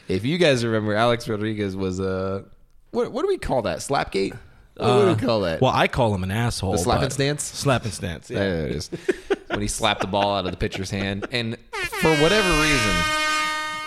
If 0.07 0.25
you 0.27 0.37
guys 0.37 0.65
remember, 0.67 0.95
Alex 0.95 1.27
Rodriguez 1.29 1.75
was 1.77 1.99
a 1.99 2.45
what? 2.91 3.11
What 3.13 3.23
do 3.23 3.29
we 3.29 3.37
call 3.39 3.63
that? 3.63 3.79
Slapgate? 3.79 4.37
What, 4.79 5.05
do 5.05 5.09
we 5.09 5.27
call 5.27 5.41
that? 5.41 5.61
Well, 5.61 5.73
I 5.75 5.89
call 5.89 6.15
him 6.15 6.23
an 6.23 6.31
asshole. 6.31 6.73
The 6.73 6.79
slap 6.79 6.99
but- 6.99 7.05
and 7.05 7.13
stance? 7.13 7.43
Slap 7.43 7.85
and 7.85 7.93
stance. 7.93 8.31
Yeah. 8.31 8.39
There 8.39 8.67
it 8.67 8.73
is. 8.73 8.91
when 9.49 9.61
he 9.61 9.69
slapped 9.69 10.01
the 10.01 10.07
ball 10.07 10.37
out 10.37 10.45
of 10.45 10.51
the 10.53 10.57
pitcher's 10.57 10.91
hand, 10.91 11.27
and 11.33 11.57
for 11.73 12.15
whatever 12.17 12.49
reason, 12.63 12.95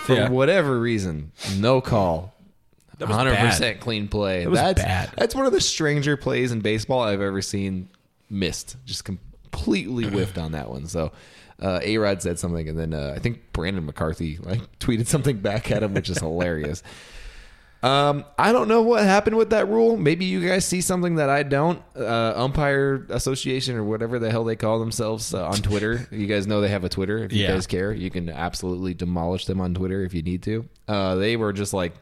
for 0.04 0.14
Yeah. 0.14 0.28
whatever 0.28 0.78
reason, 0.78 1.32
no 1.58 1.80
call. 1.80 2.34
was 2.98 3.08
Hundred 3.10 3.32
bad. 3.32 3.50
percent 3.50 3.80
clean 3.80 4.06
play. 4.08 4.44
That 4.44 4.50
was 4.50 4.60
that's 4.60 4.82
bad. 4.82 5.10
that's 5.16 5.34
one 5.34 5.46
of 5.46 5.52
the 5.52 5.60
stranger 5.60 6.16
plays 6.16 6.52
in 6.52 6.60
baseball 6.60 7.00
I've 7.00 7.20
ever 7.20 7.42
seen 7.42 7.88
missed. 8.30 8.76
Just 8.84 9.04
completely 9.04 10.04
whiffed 10.04 10.38
on 10.38 10.52
that 10.52 10.68
one. 10.70 10.86
So. 10.86 11.12
Uh, 11.60 11.78
A 11.84 11.96
Rod 11.98 12.20
said 12.20 12.40
something, 12.40 12.68
and 12.68 12.76
then 12.76 12.92
uh, 12.92 13.12
I 13.14 13.20
think 13.20 13.52
Brandon 13.52 13.86
McCarthy 13.86 14.36
like 14.42 14.78
tweeted 14.80 15.06
something 15.06 15.36
back 15.36 15.70
at 15.70 15.84
him, 15.84 15.94
which 15.94 16.10
is 16.10 16.18
hilarious. 16.18 16.82
Um, 17.82 18.24
I 18.38 18.52
don't 18.52 18.68
know 18.68 18.82
what 18.82 19.02
happened 19.02 19.36
with 19.36 19.50
that 19.50 19.68
rule. 19.68 19.96
Maybe 19.96 20.24
you 20.24 20.46
guys 20.46 20.64
see 20.64 20.80
something 20.80 21.16
that 21.16 21.28
I 21.28 21.42
don't. 21.42 21.82
Uh, 21.96 22.32
Umpire 22.36 23.06
Association 23.10 23.74
or 23.76 23.82
whatever 23.82 24.18
the 24.20 24.30
hell 24.30 24.44
they 24.44 24.54
call 24.54 24.78
themselves 24.78 25.34
uh, 25.34 25.46
on 25.48 25.54
Twitter. 25.56 26.06
you 26.12 26.26
guys 26.28 26.46
know 26.46 26.60
they 26.60 26.68
have 26.68 26.84
a 26.84 26.88
Twitter. 26.88 27.18
If 27.24 27.32
you 27.32 27.42
Yeah. 27.42 27.48
guys 27.54 27.66
care, 27.66 27.92
you 27.92 28.08
can 28.10 28.28
absolutely 28.30 28.94
demolish 28.94 29.46
them 29.46 29.60
on 29.60 29.74
Twitter 29.74 30.04
if 30.04 30.14
you 30.14 30.22
need 30.22 30.42
to. 30.44 30.68
Uh, 30.86 31.16
they 31.16 31.36
were 31.36 31.52
just 31.52 31.74
like, 31.74 31.94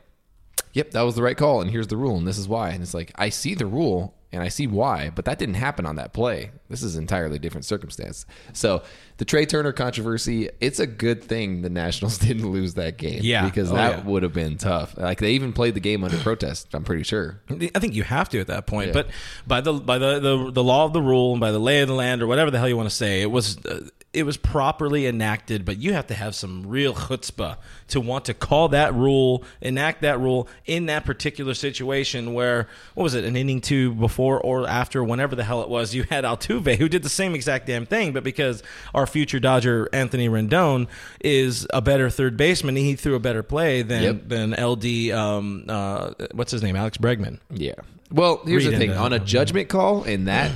"Yep, 0.74 0.90
that 0.90 1.02
was 1.02 1.14
the 1.14 1.22
right 1.22 1.36
call, 1.36 1.62
and 1.62 1.70
here's 1.70 1.86
the 1.88 1.96
rule, 1.96 2.16
and 2.18 2.26
this 2.28 2.36
is 2.38 2.46
why." 2.46 2.70
And 2.70 2.82
it's 2.82 2.92
like, 2.94 3.12
I 3.16 3.30
see 3.30 3.54
the 3.54 3.66
rule 3.66 4.14
and 4.32 4.42
I 4.42 4.48
see 4.48 4.66
why, 4.66 5.10
but 5.14 5.24
that 5.24 5.38
didn't 5.38 5.56
happen 5.56 5.84
on 5.86 5.96
that 5.96 6.12
play. 6.12 6.52
This 6.68 6.82
is 6.84 6.96
entirely 6.96 7.38
different 7.38 7.64
circumstance. 7.64 8.26
So 8.52 8.82
the 9.16 9.24
Trea 9.24 9.44
Turner 9.44 9.72
controversy, 9.72 10.48
it's 10.60 10.78
a 10.78 10.86
good 10.86 11.24
thing 11.24 11.62
the 11.62 11.70
Nationals 11.70 12.16
didn't 12.26 12.48
lose 12.50 12.74
that 12.74 12.96
game. 12.96 13.20
Yeah. 13.22 13.44
because 13.44 13.72
Oh, 13.72 13.74
that 13.74 13.98
yeah. 13.98 14.04
would 14.04 14.22
have 14.22 14.32
been 14.32 14.56
tough. 14.56 14.96
Like 14.96 15.18
they 15.18 15.32
even 15.32 15.52
played 15.52 15.74
the 15.74 15.80
game 15.80 16.04
under 16.04 16.16
protest. 16.18 16.68
I'm 16.74 16.84
pretty 16.84 17.02
sure. 17.02 17.40
I 17.50 17.78
think 17.80 17.94
you 17.94 18.04
have 18.04 18.28
to 18.30 18.40
at 18.40 18.46
that 18.46 18.66
point. 18.66 18.88
Yeah. 18.88 18.92
But 18.94 19.08
by 19.46 19.60
the 19.60 19.72
by 19.72 19.98
the, 19.98 20.20
the 20.20 20.50
the 20.52 20.64
law 20.64 20.84
of 20.84 20.92
the 20.92 21.02
rule 21.02 21.32
and 21.32 21.40
by 21.40 21.50
the 21.50 21.58
lay 21.58 21.80
of 21.80 21.88
the 21.88 21.94
land 21.94 22.22
or 22.22 22.26
whatever 22.28 22.50
the 22.52 22.58
hell 22.58 22.68
you 22.68 22.76
want 22.76 22.88
to 22.88 22.94
say, 22.94 23.22
it 23.22 23.30
was 23.30 23.58
uh, 23.66 23.88
it 24.12 24.24
was 24.24 24.36
properly 24.36 25.06
enacted. 25.06 25.64
But 25.64 25.78
you 25.78 25.92
have 25.92 26.06
to 26.08 26.14
have 26.14 26.34
some 26.34 26.66
real 26.66 26.94
chutzpah 26.94 27.56
to 27.88 28.00
want 28.00 28.24
to 28.24 28.34
call 28.34 28.68
that 28.70 28.92
rule, 28.94 29.44
enact 29.60 30.02
that 30.02 30.18
rule 30.18 30.48
in 30.66 30.86
that 30.86 31.04
particular 31.04 31.54
situation. 31.54 32.34
Where 32.34 32.66
what 32.94 33.04
was 33.04 33.14
it, 33.14 33.24
an 33.24 33.36
inning 33.36 33.60
two 33.60 33.94
before 33.94 34.40
or 34.40 34.68
after, 34.68 35.04
whenever 35.04 35.36
the 35.36 35.44
hell 35.44 35.62
it 35.62 35.68
was, 35.68 35.94
you 35.94 36.02
had 36.04 36.24
Altuve 36.24 36.76
who 36.76 36.88
did 36.88 37.02
the 37.02 37.08
same 37.08 37.34
exact 37.34 37.66
damn 37.66 37.86
thing, 37.86 38.12
but 38.12 38.24
because 38.24 38.62
our 38.94 39.06
future 39.06 39.38
Dodger 39.38 39.88
Anthony 39.92 40.28
Rendon 40.28 40.88
is 41.20 41.66
a 41.72 41.80
better 41.80 42.10
third 42.10 42.36
baseman, 42.36 42.76
he 42.76 42.96
threw 42.96 43.14
a 43.14 43.20
better 43.20 43.42
play 43.42 43.82
than 43.82 44.02
Yep. 44.02 44.28
than 44.28 44.50
LD. 44.54 45.12
Um, 45.12 45.64
uh, 45.68 46.12
what's 46.32 46.50
his 46.50 46.62
name, 46.62 46.74
Alex 46.76 46.98
Bregman. 46.98 47.38
Yeah. 47.50 47.74
Well, 48.12 48.40
here's 48.44 48.64
Read 48.66 48.74
the 48.74 48.78
thing: 48.78 48.90
on 48.92 49.12
a 49.12 49.20
judgment 49.20 49.68
call 49.68 50.02
in 50.02 50.24
that 50.24 50.50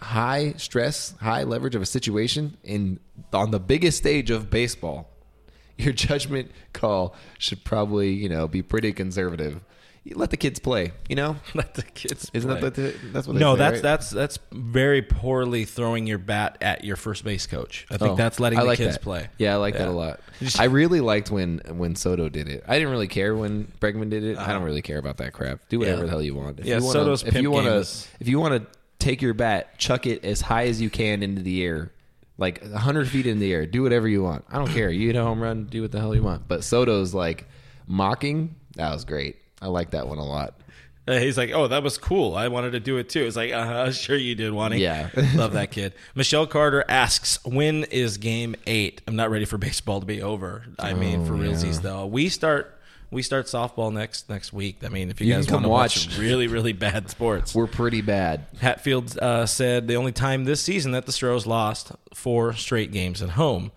high 0.00 0.54
stress, 0.56 1.14
high 1.20 1.44
leverage 1.44 1.74
of 1.74 1.82
a 1.82 1.86
situation, 1.86 2.56
in 2.64 3.00
on 3.32 3.50
the 3.50 3.60
biggest 3.60 3.98
stage 3.98 4.30
of 4.30 4.50
baseball, 4.50 5.08
your 5.78 5.92
judgment 5.92 6.50
call 6.72 7.14
should 7.38 7.64
probably 7.64 8.10
you 8.12 8.28
know 8.28 8.48
be 8.48 8.62
pretty 8.62 8.92
conservative. 8.92 9.60
You 10.02 10.16
let 10.16 10.30
the 10.30 10.38
kids 10.38 10.58
play. 10.58 10.92
You 11.10 11.16
know, 11.16 11.36
Let 11.54 11.74
the 11.74 11.82
kids. 11.82 12.30
isn't 12.32 12.50
play. 12.50 12.60
that 12.62 12.74
the, 12.74 12.94
that's 13.12 13.26
what? 13.28 13.34
They 13.34 13.40
no, 13.40 13.52
say, 13.54 13.58
that's 13.58 13.74
right? 13.74 13.82
that's 13.82 14.08
that's 14.10 14.38
very 14.50 15.02
poorly 15.02 15.66
throwing 15.66 16.06
your 16.06 16.16
bat 16.16 16.56
at 16.62 16.84
your 16.84 16.96
first 16.96 17.22
base 17.22 17.46
coach. 17.46 17.86
I 17.90 17.98
think 17.98 18.12
Oh, 18.12 18.16
that's 18.16 18.40
letting 18.40 18.58
I 18.58 18.62
the 18.62 18.68
like 18.68 18.78
kids 18.78 18.94
that. 18.94 19.02
play. 19.02 19.28
Yeah, 19.36 19.52
I 19.52 19.56
like 19.56 19.76
that 19.76 19.88
a 19.88 19.90
lot. 19.90 20.20
I 20.58 20.64
really 20.64 21.02
liked 21.02 21.30
when 21.30 21.60
when 21.68 21.96
Soto 21.96 22.30
did 22.30 22.48
it. 22.48 22.64
I 22.66 22.78
didn't 22.78 22.92
really 22.92 23.08
care 23.08 23.36
when 23.36 23.66
Bregman 23.78 24.08
did 24.08 24.24
it. 24.24 24.38
I 24.38 24.54
don't 24.54 24.62
really 24.62 24.80
care 24.80 24.96
about 24.98 25.18
that 25.18 25.34
crap. 25.34 25.68
Do 25.68 25.80
whatever 25.80 25.96
Uh-huh. 25.98 26.02
Yeah. 26.02 26.06
the 26.06 26.10
hell 26.12 26.22
you 26.22 26.34
want. 26.34 26.60
If 26.60 26.64
Yeah, 26.64 26.76
you 26.78 26.82
wanna, 26.84 26.92
Soto's 26.98 27.22
if 27.24 27.34
you 27.34 27.50
want 27.50 27.66
to 27.66 27.80
if 28.20 28.26
you 28.26 28.40
want 28.40 28.54
to 28.62 28.79
take 29.00 29.20
your 29.22 29.34
bat, 29.34 29.78
chuck 29.78 30.06
it 30.06 30.24
as 30.24 30.40
high 30.40 30.66
as 30.66 30.80
you 30.80 30.90
can 30.90 31.22
into 31.22 31.42
the 31.42 31.62
air, 31.64 31.90
like 32.38 32.62
hundred 32.72 33.08
feet 33.08 33.26
in 33.26 33.38
the 33.40 33.52
air. 33.52 33.66
Do 33.66 33.82
whatever 33.82 34.06
you 34.06 34.22
want. 34.22 34.44
I 34.50 34.58
don't 34.58 34.70
care. 34.70 34.90
You 34.90 35.08
hit 35.08 35.16
a 35.16 35.22
home 35.22 35.42
run, 35.42 35.64
do 35.64 35.82
what 35.82 35.90
the 35.92 35.98
hell 35.98 36.14
you 36.14 36.22
want. 36.22 36.46
But 36.46 36.62
Soto's 36.64 37.12
like 37.14 37.46
mocking. 37.86 38.54
That 38.76 38.92
was 38.92 39.04
great. 39.04 39.36
I 39.60 39.66
like 39.66 39.90
that 39.90 40.06
one 40.06 40.18
a 40.18 40.24
lot. 40.24 40.54
Uh, 41.08 41.18
He's 41.18 41.36
like, 41.36 41.50
oh, 41.50 41.66
that 41.68 41.82
was 41.82 41.98
cool. 41.98 42.36
I 42.36 42.48
wanted 42.48 42.70
to 42.72 42.80
do 42.80 42.98
it 42.98 43.08
too. 43.08 43.24
It's 43.26 43.36
like, 43.36 43.52
uh, 43.52 43.64
huh." 43.66 43.92
sure 43.92 44.16
you 44.16 44.34
did, 44.34 44.52
Wani. 44.52 44.78
Yeah. 44.78 45.08
love 45.34 45.54
that 45.54 45.70
kid. 45.70 45.92
Michelle 46.14 46.46
Carter 46.46 46.84
asks, 46.88 47.42
when 47.44 47.84
is 47.84 48.16
Game 48.16 48.54
Eight? 48.66 49.02
I'm 49.08 49.16
not 49.16 49.30
ready 49.30 49.44
for 49.44 49.58
baseball 49.58 50.00
to 50.00 50.06
be 50.06 50.22
over. 50.22 50.64
I 50.78 50.94
mean, 50.94 51.22
Oh, 51.22 51.24
for 51.26 51.32
realsies 51.32 51.82
though, 51.82 52.06
we 52.06 52.28
start 52.28 52.78
we 53.10 53.22
start 53.22 53.46
softball 53.46 53.92
next 53.92 54.28
next 54.28 54.52
week. 54.52 54.78
I 54.84 54.88
mean, 54.88 55.10
if 55.10 55.20
you, 55.20 55.26
You 55.28 55.34
guys 55.34 55.46
can 55.46 55.54
come 55.62 55.62
want 55.70 55.94
to 55.94 56.04
watch 56.04 56.06
watch. 56.08 56.18
really 56.18 56.46
really 56.46 56.72
bad 56.72 57.10
sports, 57.10 57.54
We're 57.54 57.66
pretty 57.66 58.00
bad. 58.02 58.46
Hatfield 58.60 59.18
uh, 59.18 59.46
said 59.46 59.88
the 59.88 59.96
only 59.96 60.12
time 60.12 60.44
this 60.44 60.60
season 60.60 60.92
that 60.92 61.06
the 61.06 61.12
Stros 61.12 61.46
lost 61.46 61.92
four 62.14 62.52
straight 62.54 62.92
games 62.92 63.22
at 63.22 63.30
home. 63.30 63.72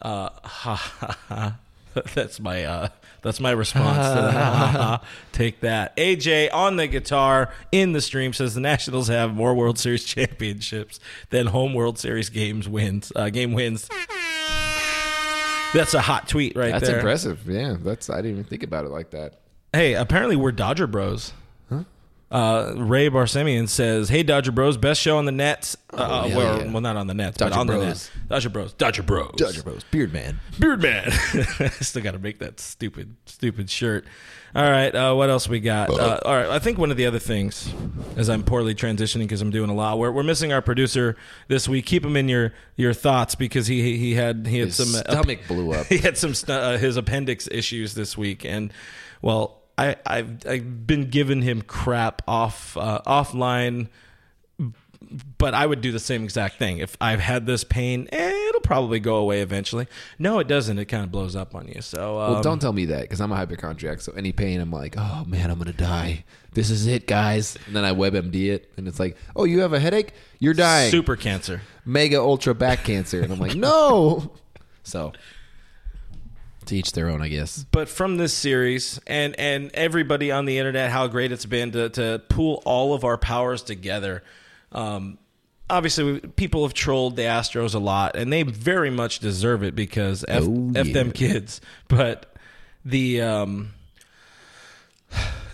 Uh, 0.00 0.30
ha, 0.42 0.74
ha, 0.76 1.18
ha. 1.28 1.56
That's 2.14 2.40
my 2.40 2.64
uh, 2.64 2.88
that's 3.20 3.38
my 3.38 3.50
response 3.50 3.98
to 4.08 4.14
that. 4.22 4.32
Ha, 4.34 4.66
ha. 4.72 5.02
Take 5.32 5.60
that. 5.60 5.94
AJ 5.98 6.48
on 6.52 6.76
the 6.76 6.86
guitar 6.86 7.52
in 7.70 7.92
the 7.92 8.00
stream 8.00 8.32
says 8.32 8.54
the 8.54 8.60
Nationals 8.62 9.08
have 9.08 9.34
more 9.34 9.54
World 9.54 9.78
Series 9.78 10.02
championships 10.04 10.98
than 11.28 11.48
home 11.48 11.74
World 11.74 11.98
Series 11.98 12.30
games 12.30 12.66
wins. 12.66 13.12
Uh, 13.14 13.28
game 13.28 13.52
wins. 13.52 13.88
That's 15.74 15.94
a 15.94 16.00
hot 16.00 16.28
tweet 16.28 16.56
right 16.56 16.70
there. 16.70 16.72
That's 16.72 16.86
there. 16.88 16.98
impressive. 16.98 17.48
Yeah, 17.48 17.76
that's. 17.78 18.10
I 18.10 18.16
didn't 18.16 18.32
even 18.32 18.44
think 18.44 18.62
about 18.62 18.84
it 18.84 18.90
like 18.90 19.10
that. 19.10 19.40
Hey, 19.72 19.94
apparently 19.94 20.36
we're 20.36 20.52
Dodger 20.52 20.86
Bros. 20.86 21.32
Uh, 22.32 22.72
Ray 22.78 23.10
Barsemian 23.10 23.68
says, 23.68 24.08
"Hey 24.08 24.22
Dodger 24.22 24.52
Bros, 24.52 24.78
best 24.78 25.02
show 25.02 25.18
on 25.18 25.26
the 25.26 25.32
nets. 25.32 25.76
Uh, 25.90 26.28
hell 26.28 26.38
well, 26.38 26.62
yeah. 26.64 26.72
well, 26.72 26.80
not 26.80 26.96
on 26.96 27.06
the 27.06 27.12
nets, 27.12 27.36
Dodger 27.36 27.50
but 27.50 27.60
on 27.60 27.66
the 27.66 27.72
Bros. 27.74 27.84
net. 27.84 28.28
Dodger 28.30 28.48
Bros. 28.48 28.72
Dodger 28.72 29.02
Bros. 29.02 29.34
Dodger 29.36 29.62
Bros, 29.62 29.84
Beard 29.90 30.14
Man. 30.14 30.40
Beard 30.58 30.80
Man. 30.80 31.10
Still 31.82 32.02
got 32.02 32.12
to 32.12 32.18
make 32.18 32.38
that 32.38 32.58
stupid, 32.58 33.16
stupid 33.26 33.68
shirt. 33.68 34.06
All 34.54 34.70
right, 34.70 34.94
uh, 34.94 35.14
what 35.14 35.30
else 35.30 35.48
we 35.48 35.60
got? 35.60 35.88
Uh, 35.88 36.20
all 36.26 36.34
right, 36.34 36.50
I 36.50 36.58
think 36.58 36.76
one 36.76 36.90
of 36.90 36.98
the 36.98 37.06
other 37.06 37.18
things, 37.18 37.72
as 38.16 38.28
I'm 38.28 38.42
poorly 38.42 38.74
transitioning 38.74 39.20
because 39.20 39.40
I'm 39.40 39.50
doing 39.50 39.70
a 39.70 39.74
lot, 39.74 39.98
we're, 39.98 40.10
we're 40.12 40.22
missing 40.22 40.52
our 40.52 40.60
producer 40.60 41.16
this 41.48 41.66
week. 41.66 41.86
Keep 41.86 42.04
him 42.04 42.16
in 42.18 42.28
your 42.28 42.52
your 42.76 42.92
thoughts 42.92 43.34
because 43.34 43.66
he 43.66 43.96
he 43.96 44.12
had 44.14 44.46
he 44.46 44.58
had 44.58 44.68
His 44.68 44.76
some 44.76 44.94
uh, 44.94 45.02
stomach 45.10 45.40
blew 45.48 45.72
up. 45.72 45.86
he 45.86 45.96
had 45.96 46.18
some 46.18 46.34
stu- 46.34 46.52
uh, 46.52 46.76
his 46.76 46.98
appendix 46.98 47.48
issues 47.50 47.94
this 47.94 48.18
week, 48.18 48.44
and 48.44 48.74
well, 49.22 49.62
I, 49.78 49.96
I've 50.04 50.46
I've 50.46 50.86
been 50.86 51.08
giving 51.08 51.40
him 51.40 51.62
crap 51.62 52.20
off 52.28 52.76
uh, 52.76 53.00
offline, 53.06 53.88
but 55.38 55.54
I 55.54 55.66
would 55.66 55.80
do 55.80 55.92
the 55.92 55.98
same 56.00 56.24
exact 56.24 56.58
thing 56.58 56.78
if 56.78 56.96
I've 57.00 57.20
had 57.20 57.46
this 57.46 57.64
pain. 57.64 58.08
Eh, 58.12 58.48
it'll 58.48 58.60
probably 58.60 59.00
go 59.00 59.16
away 59.16 59.40
eventually. 59.40 59.86
No, 60.18 60.38
it 60.38 60.48
doesn't. 60.48 60.78
It 60.78 60.86
kind 60.86 61.04
of 61.04 61.10
blows 61.10 61.36
up 61.36 61.54
on 61.54 61.68
you. 61.68 61.80
So 61.80 62.20
um, 62.20 62.32
Well, 62.32 62.42
don't 62.42 62.60
tell 62.60 62.72
me 62.72 62.86
that 62.86 63.02
because 63.02 63.20
I'm 63.20 63.32
a 63.32 63.36
hypochondriac. 63.36 64.00
So 64.00 64.12
any 64.12 64.32
pain, 64.32 64.60
I'm 64.60 64.70
like, 64.70 64.94
oh 64.96 65.24
man, 65.26 65.50
I'm 65.50 65.58
gonna 65.58 65.72
die. 65.72 66.24
This 66.52 66.70
is 66.70 66.86
it, 66.86 67.06
guys. 67.06 67.56
And 67.66 67.74
then 67.74 67.84
I 67.84 67.92
WebMD 67.92 68.52
it, 68.52 68.70
and 68.76 68.86
it's 68.86 69.00
like, 69.00 69.16
oh, 69.34 69.44
you 69.44 69.60
have 69.60 69.72
a 69.72 69.80
headache? 69.80 70.12
You're 70.38 70.54
dying. 70.54 70.90
super 70.90 71.16
cancer. 71.16 71.62
Mega 71.84 72.20
ultra 72.20 72.54
back 72.54 72.84
cancer, 72.84 73.20
and 73.22 73.32
I'm 73.32 73.38
like, 73.38 73.54
no. 73.54 74.32
So 74.84 75.12
to 76.66 76.76
each 76.76 76.92
their 76.92 77.08
own, 77.08 77.22
I 77.22 77.28
guess. 77.28 77.64
but 77.70 77.88
from 77.88 78.16
this 78.16 78.32
series 78.34 79.00
and 79.06 79.38
and 79.38 79.70
everybody 79.74 80.30
on 80.30 80.44
the 80.44 80.58
internet 80.58 80.90
how 80.90 81.06
great 81.06 81.32
it's 81.32 81.46
been 81.46 81.72
to 81.72 81.88
to 81.90 82.20
pool 82.28 82.62
all 82.64 82.94
of 82.94 83.04
our 83.04 83.18
powers 83.18 83.62
together 83.62 84.22
um 84.72 85.18
obviously 85.70 86.20
people 86.20 86.62
have 86.64 86.74
trolled 86.74 87.16
the 87.16 87.22
astros 87.22 87.74
a 87.74 87.78
lot 87.78 88.16
and 88.16 88.32
they 88.32 88.42
very 88.42 88.90
much 88.90 89.20
deserve 89.20 89.62
it 89.62 89.74
because 89.74 90.24
f, 90.28 90.42
Oh, 90.46 90.72
f 90.74 90.92
them 90.92 91.12
kids 91.12 91.60
but 91.88 92.34
the 92.84 93.20
um 93.22 93.72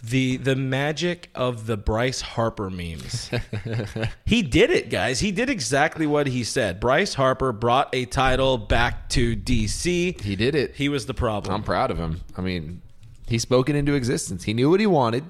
the 0.03 0.37
the 0.39 0.57
magic 0.57 1.31
of 1.35 1.67
the 1.67 1.77
Bryce 1.77 2.21
Harper 2.21 2.71
memes. 2.71 3.31
he 4.25 4.43
did 4.43 4.71
it, 4.71 4.91
guys. 4.91 5.21
He 5.21 5.33
did 5.33 5.51
exactly 5.51 6.07
what 6.07 6.27
he 6.27 6.45
said. 6.45 6.81
Bryce 6.81 7.15
Harper 7.15 7.53
brought 7.53 7.89
a 7.95 8.05
title 8.07 8.59
back 8.59 9.09
to 9.11 9.37
DC. 9.37 10.21
He 10.21 10.37
did 10.37 10.55
it. 10.55 10.77
He 10.77 10.89
was 10.89 11.07
the 11.07 11.15
problem. 11.15 11.55
I'm 11.55 11.63
proud 11.63 11.91
of 11.91 11.99
him. 11.99 12.21
I 12.37 12.41
mean, 12.41 12.83
he 13.27 13.39
spoke 13.39 13.69
it 13.69 13.77
into 13.77 13.95
existence. 13.95 14.45
He 14.45 14.55
knew 14.55 14.71
what 14.71 14.81
he 14.81 14.87
wanted. 14.87 15.25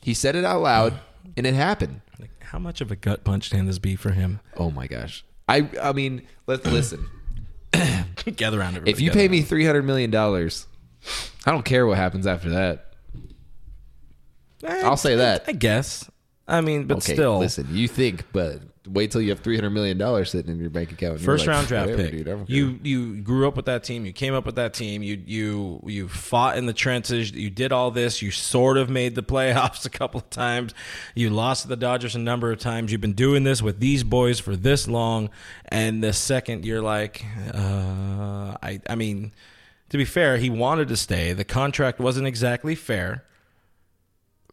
He 0.00 0.14
said 0.14 0.36
it 0.36 0.44
out 0.44 0.62
loud, 0.62 0.98
and 1.36 1.46
it 1.46 1.54
happened. 1.54 2.00
How 2.52 2.58
much 2.58 2.82
of 2.82 2.90
a 2.90 2.96
gut 2.96 3.24
punch 3.24 3.50
can 3.50 3.64
this 3.64 3.78
be 3.78 3.96
for 3.96 4.10
him? 4.10 4.40
Oh 4.58 4.70
my 4.70 4.86
gosh. 4.86 5.24
I 5.48 5.70
I 5.82 5.92
mean, 5.92 6.26
let's 6.46 6.66
listen. 6.66 7.08
Gather 8.36 8.60
around. 8.60 8.76
everybody, 8.76 8.90
If 8.90 9.00
you 9.00 9.08
gather 9.08 9.18
pay 9.20 9.24
around. 9.24 9.30
me 9.32 9.40
three 9.40 9.64
hundred 9.64 9.84
million 9.86 10.10
dollars, 10.10 10.66
I 11.46 11.50
don't 11.50 11.64
care 11.64 11.86
what 11.86 11.96
happens 11.96 12.26
after 12.26 12.50
that. 12.50 12.92
Eh, 14.64 14.82
I'll 14.84 14.98
say 14.98 15.16
that. 15.16 15.44
I 15.48 15.52
guess. 15.52 16.10
I 16.48 16.60
mean, 16.60 16.86
but 16.86 16.98
okay, 16.98 17.14
still, 17.14 17.38
listen. 17.38 17.68
You 17.70 17.86
think, 17.88 18.24
but 18.32 18.60
wait 18.88 19.12
till 19.12 19.22
you 19.22 19.30
have 19.30 19.38
three 19.40 19.54
hundred 19.54 19.70
million 19.70 19.96
dollars 19.96 20.32
sitting 20.32 20.50
in 20.50 20.58
your 20.58 20.70
bank 20.70 20.90
account. 20.90 21.14
and 21.14 21.24
First 21.24 21.46
like, 21.46 21.54
round 21.54 21.68
draft 21.68 21.90
"Whatever, 21.90 22.02
pick. 22.02 22.12
dude, 22.18 22.28
I 22.28 22.30
don't 22.32 22.46
care." 22.46 22.56
you 22.56 22.80
you 22.82 23.16
grew 23.22 23.46
up 23.46 23.54
with 23.54 23.66
that 23.66 23.84
team. 23.84 24.04
You 24.04 24.12
came 24.12 24.34
up 24.34 24.44
with 24.44 24.56
that 24.56 24.74
team. 24.74 25.04
You 25.04 25.22
you 25.24 25.80
you 25.86 26.08
fought 26.08 26.58
in 26.58 26.66
the 26.66 26.72
trenches. 26.72 27.30
You 27.30 27.48
did 27.48 27.70
all 27.70 27.92
this. 27.92 28.20
You 28.22 28.32
sort 28.32 28.76
of 28.76 28.90
made 28.90 29.14
the 29.14 29.22
playoffs 29.32 29.86
a 29.86 29.90
couple 29.90 30.18
of 30.18 30.30
times. 30.30 30.74
You 31.14 31.30
lost 31.30 31.62
to 31.62 31.68
the 31.68 31.76
Dodgers 31.76 32.16
a 32.16 32.18
number 32.18 32.50
of 32.50 32.58
times. 32.58 32.90
You've 32.90 33.00
been 33.00 33.12
doing 33.12 33.44
this 33.44 33.62
with 33.62 33.78
these 33.78 34.02
boys 34.02 34.40
for 34.40 34.56
this 34.56 34.88
long, 34.88 35.30
and 35.66 36.02
the 36.02 36.12
second 36.12 36.64
you're 36.64 36.82
like, 36.82 37.24
uh, 37.54 38.56
I 38.60 38.80
I 38.90 38.96
mean, 38.96 39.32
to 39.90 39.96
be 39.96 40.04
fair, 40.04 40.38
he 40.38 40.50
wanted 40.50 40.88
to 40.88 40.96
stay. 40.96 41.32
The 41.32 41.44
contract 41.44 42.00
wasn't 42.00 42.26
exactly 42.26 42.74
fair. 42.74 43.24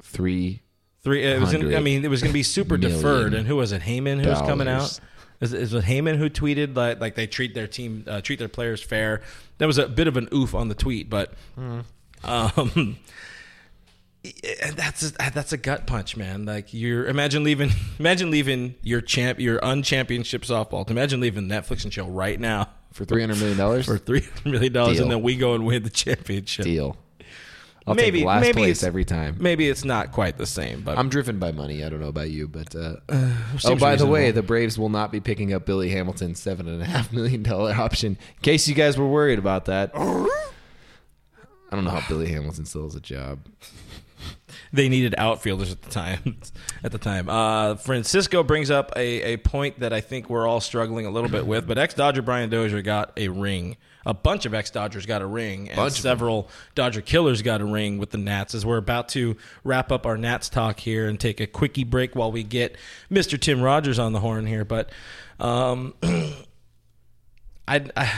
three. 0.04 0.62
Three. 1.02 1.24
It 1.24 1.40
was. 1.40 1.54
In, 1.54 1.76
I 1.76 1.80
mean, 1.80 2.04
it 2.04 2.10
was 2.10 2.22
going 2.22 2.32
to 2.32 2.38
be 2.38 2.44
super 2.44 2.78
deferred. 2.78 3.34
And 3.34 3.48
who 3.48 3.56
was 3.56 3.72
it? 3.72 3.82
Heyman 3.82 4.24
who 4.24 4.30
was 4.30 4.42
coming 4.42 4.68
out. 4.68 5.00
Is, 5.42 5.54
is 5.54 5.74
it 5.74 5.86
Heyman 5.86 6.18
who 6.18 6.30
tweeted 6.30 6.76
like 6.76 7.00
like 7.00 7.16
they 7.16 7.26
treat 7.26 7.54
their 7.54 7.68
team 7.68 8.04
uh, 8.08 8.20
treat 8.22 8.40
their 8.40 8.50
players 8.50 8.82
fair? 8.82 9.22
That 9.58 9.68
was 9.68 9.78
a 9.78 9.88
bit 9.88 10.08
of 10.08 10.18
an 10.18 10.28
oof 10.34 10.54
on 10.54 10.68
the 10.68 10.76
tweet, 10.76 11.10
but 11.10 11.34
um, 12.24 12.98
that's 14.76 15.12
a, 15.12 15.32
that's 15.32 15.54
a 15.54 15.58
gut 15.58 15.88
punch, 15.88 16.18
man. 16.18 16.46
Like 16.46 16.74
you're 16.74 17.06
imagine 17.06 17.46
leaving 17.46 17.72
imagine 18.00 18.32
leaving 18.32 18.76
your 18.84 19.00
champ 19.00 19.40
your 19.40 19.60
unchampionship 19.64 20.42
softball. 20.42 20.90
Imagine 20.90 21.22
leaving 21.22 21.48
Netflix 21.48 21.84
and 21.84 21.94
chill 21.94 22.10
right 22.10 22.40
now 22.40 22.68
for 22.92 23.06
three 23.06 23.22
hundred 23.22 23.38
million 23.40 23.58
dollars. 23.58 23.86
for 23.88 23.98
three 23.98 24.28
million 24.44 24.74
dollars, 24.74 25.00
and 25.00 25.10
then 25.10 25.22
we 25.22 25.38
go 25.38 25.54
and 25.54 25.66
win 25.66 25.84
the 25.84 25.90
championship. 25.90 26.66
deal. 26.66 26.98
I'll 27.90 27.96
Maybe 27.96 28.20
take 28.20 28.28
last 28.28 28.42
maybe 28.42 28.54
place 28.54 28.84
every 28.84 29.04
time. 29.04 29.38
Maybe 29.40 29.68
it's 29.68 29.84
not 29.84 30.12
quite 30.12 30.38
the 30.38 30.46
same, 30.46 30.82
but 30.82 31.00
I'm 31.00 31.10
driven 31.10 31.40
by 31.40 31.52
money. 31.52 31.84
I 31.84 31.90
don't 31.90 32.00
know 32.00 32.08
about 32.08 32.30
you, 32.30 32.48
but 32.48 32.76
uh, 32.76 32.98
oh, 33.66 33.76
by 33.78 33.96
the 33.96 34.06
way, 34.06 34.30
the 34.30 34.44
Braves 34.44 34.78
will 34.78 34.90
not 34.90 35.12
be 35.12 35.20
picking 35.20 35.54
up 35.54 35.66
Billy 35.66 35.90
Hamilton's 35.90 36.40
seven 36.40 36.68
and 36.68 36.84
a 36.84 36.86
half 36.86 37.12
million 37.14 37.42
dollar 37.42 37.74
option. 37.74 38.12
In 38.12 38.42
case 38.44 38.68
you 38.68 38.76
guys 38.76 38.96
were 38.96 39.08
worried 39.08 39.40
about 39.40 39.66
that, 39.66 39.92
I 39.96 40.28
don't 41.72 41.84
know 41.84 41.90
how 41.90 42.08
Billy 42.08 42.30
Hamilton 42.30 42.66
still 42.66 42.84
has 42.84 42.94
a 42.94 43.02
job. 43.02 43.40
they 44.74 44.90
needed 44.90 45.16
outfielders 45.18 45.72
at 45.72 45.82
the 45.82 45.90
time. 45.90 46.38
at 46.84 46.92
the 46.92 46.98
time, 46.98 47.30
uh, 47.30 47.76
Francisco 47.76 48.44
brings 48.44 48.72
up 48.72 48.92
a, 48.96 49.34
a 49.34 49.38
point 49.38 49.80
that 49.80 49.94
I 49.94 50.02
think 50.02 50.30
we're 50.30 50.48
all 50.48 50.62
struggling 50.62 51.06
a 51.06 51.10
little 51.10 51.30
bit 51.30 51.46
with. 51.46 51.68
But 51.68 51.78
ex 51.78 51.94
Dodger 51.94 52.22
Brian 52.22 52.50
Dozier 52.50 52.82
got 52.82 53.14
a 53.18 53.28
ring. 53.28 53.78
A 54.06 54.14
bunch 54.14 54.46
of 54.46 54.54
ex 54.54 54.72
Dodgers 54.72 55.06
got 55.06 55.22
a 55.22 55.26
ring, 55.26 55.70
and 55.70 55.76
Bunch 55.76 56.02
several 56.02 56.50
Dodger 56.74 57.02
killers 57.02 57.42
got 57.42 57.62
a 57.62 57.66
ring 57.66 57.98
with 57.98 58.12
the 58.12 58.18
Nats. 58.18 58.56
As 58.56 58.66
we're 58.66 58.78
about 58.78 59.10
to 59.10 59.36
wrap 59.64 59.92
up 59.92 60.06
our 60.06 60.18
Nats 60.18 60.50
talk 60.50 60.80
here 60.80 61.08
and 61.08 61.20
take 61.20 61.40
a 61.40 61.48
quickie 61.48 61.84
break 61.84 62.16
while 62.16 62.32
we 62.32 62.44
get 62.44 62.78
Mister 63.10 63.38
Tim 63.38 63.62
Rogers 63.62 64.00
on 64.00 64.14
the 64.14 64.20
horn 64.20 64.46
here, 64.46 64.66
but. 64.66 64.90
Um, 65.40 65.94
I, 67.70 67.86
I 67.96 68.12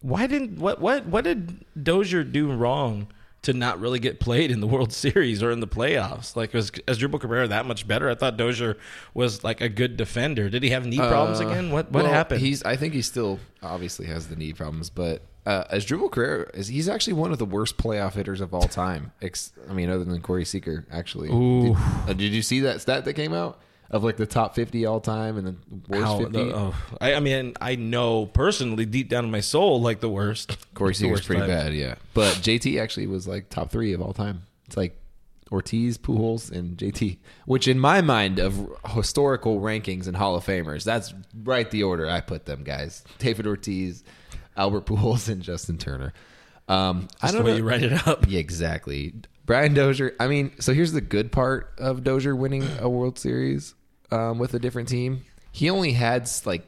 why 0.00 0.26
didn't 0.26 0.58
what 0.58 0.80
what 0.80 1.06
what 1.06 1.24
did 1.24 1.64
Dozier 1.82 2.22
do 2.22 2.52
wrong 2.52 3.08
to 3.42 3.52
not 3.52 3.78
really 3.80 3.98
get 3.98 4.18
played 4.20 4.50
in 4.50 4.60
the 4.60 4.66
World 4.66 4.92
Series 4.92 5.42
or 5.42 5.50
in 5.50 5.60
the 5.60 5.68
playoffs? 5.68 6.34
Like 6.36 6.52
was 6.52 6.70
is 6.86 6.98
Asdrubal 6.98 7.20
Cabrera 7.20 7.48
that 7.48 7.66
much 7.66 7.86
better? 7.86 8.08
I 8.10 8.14
thought 8.14 8.36
Dozier 8.36 8.76
was 9.14 9.44
like 9.44 9.60
a 9.60 9.68
good 9.68 9.96
defender. 9.96 10.48
Did 10.48 10.62
he 10.62 10.70
have 10.70 10.84
knee 10.86 10.98
problems 10.98 11.40
again? 11.40 11.70
What 11.70 11.90
what 11.92 12.00
Uh, 12.02 12.04
Well, 12.04 12.12
happened? 12.14 12.40
He's. 12.40 12.62
I 12.64 12.76
think 12.76 12.94
he 12.94 13.02
still 13.02 13.38
obviously 13.62 14.06
has 14.06 14.28
the 14.28 14.36
knee 14.36 14.52
problems, 14.52 14.90
but 14.90 15.22
uh, 15.46 15.64
as 15.70 15.86
Asdrubal 15.86 16.10
Cabrera 16.10 16.50
is, 16.54 16.68
he's 16.68 16.88
actually 16.88 17.14
one 17.14 17.32
of 17.32 17.38
the 17.38 17.46
worst 17.46 17.78
playoff 17.78 18.12
hitters 18.14 18.40
of 18.42 18.52
all 18.52 18.68
time. 18.68 19.12
Ex- 19.22 19.52
I 19.70 19.72
mean, 19.72 19.88
other 19.88 20.04
than 20.04 20.20
Corey 20.20 20.44
Seager, 20.44 20.84
actually. 20.90 21.28
Did, 21.28 21.76
uh, 21.76 22.12
did 22.12 22.32
you 22.34 22.42
see 22.42 22.60
that 22.60 22.80
stat 22.82 23.04
that 23.06 23.14
came 23.14 23.32
out 23.32 23.58
of 23.90 24.04
like 24.04 24.16
the 24.16 24.26
top 24.26 24.54
fifty 24.54 24.84
all 24.86 25.00
time 25.00 25.36
and 25.38 25.46
the 25.46 25.54
worst 25.88 26.04
How- 26.04 26.18
fifty? 26.18 26.44
the- 26.44 26.54
oh, 26.54 26.74
I, 27.00 27.14
I 27.14 27.20
mean, 27.20 27.54
I 27.60 27.76
know 27.76 28.26
personally, 28.26 28.84
deep 28.86 29.08
down 29.08 29.24
in 29.24 29.30
my 29.30 29.40
soul, 29.40 29.80
like 29.80 30.00
the 30.00 30.08
worst. 30.08 30.56
Corey 30.74 30.94
Seager's 30.94 31.24
pretty 31.26 31.40
five. 31.40 31.48
bad, 31.48 31.74
yeah. 31.74 31.94
But 32.14 32.34
JT 32.36 32.80
actually 32.80 33.06
was 33.06 33.26
like 33.26 33.48
top 33.48 33.70
three 33.70 33.92
of 33.92 34.00
all 34.02 34.12
time. 34.12 34.42
It's 34.66 34.76
like 34.76 35.00
Ortiz, 35.50 35.96
Pujols, 35.96 36.52
and 36.52 36.76
JT, 36.76 37.16
which 37.46 37.66
in 37.66 37.78
my 37.78 38.02
mind 38.02 38.38
of 38.38 38.68
historical 38.90 39.60
rankings 39.60 40.06
and 40.06 40.14
Hall 40.16 40.36
of 40.36 40.44
Famers, 40.44 40.84
that's 40.84 41.14
right 41.42 41.70
the 41.70 41.84
order 41.84 42.06
I 42.08 42.20
put 42.20 42.44
them 42.44 42.64
guys: 42.64 43.02
David 43.18 43.46
Ortiz, 43.46 44.04
Albert 44.58 44.84
Pujols, 44.84 45.30
and 45.30 45.40
Justin 45.42 45.78
Turner. 45.78 46.12
Um, 46.68 47.08
I 47.22 47.28
That's 47.28 47.32
don't 47.32 47.44
the 47.44 47.44
way 47.46 47.50
know. 47.52 47.56
you 47.56 47.64
write 47.64 47.82
it 47.82 48.06
up. 48.06 48.26
Yeah, 48.28 48.40
exactly. 48.40 49.14
Brian 49.46 49.72
Dozier. 49.72 50.14
I 50.20 50.26
mean, 50.28 50.52
so 50.60 50.74
here's 50.74 50.92
the 50.92 51.00
good 51.00 51.32
part 51.32 51.72
of 51.78 52.04
Dozier 52.04 52.36
winning 52.36 52.68
a 52.78 52.90
World 52.90 53.18
Series 53.18 53.74
um, 54.10 54.38
with 54.38 54.54
a 54.54 54.58
different 54.58 54.88
team. 54.88 55.24
He 55.52 55.70
only 55.70 55.92
had 55.92 56.28
like 56.44 56.66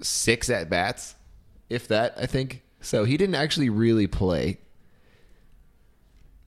six 0.00 0.50
at 0.50 0.68
bats, 0.70 1.14
if 1.68 1.88
that. 1.88 2.14
I 2.16 2.26
think 2.26 2.62
so. 2.80 3.04
He 3.04 3.16
didn't 3.16 3.34
actually 3.36 3.70
really 3.70 4.06
play. 4.06 4.58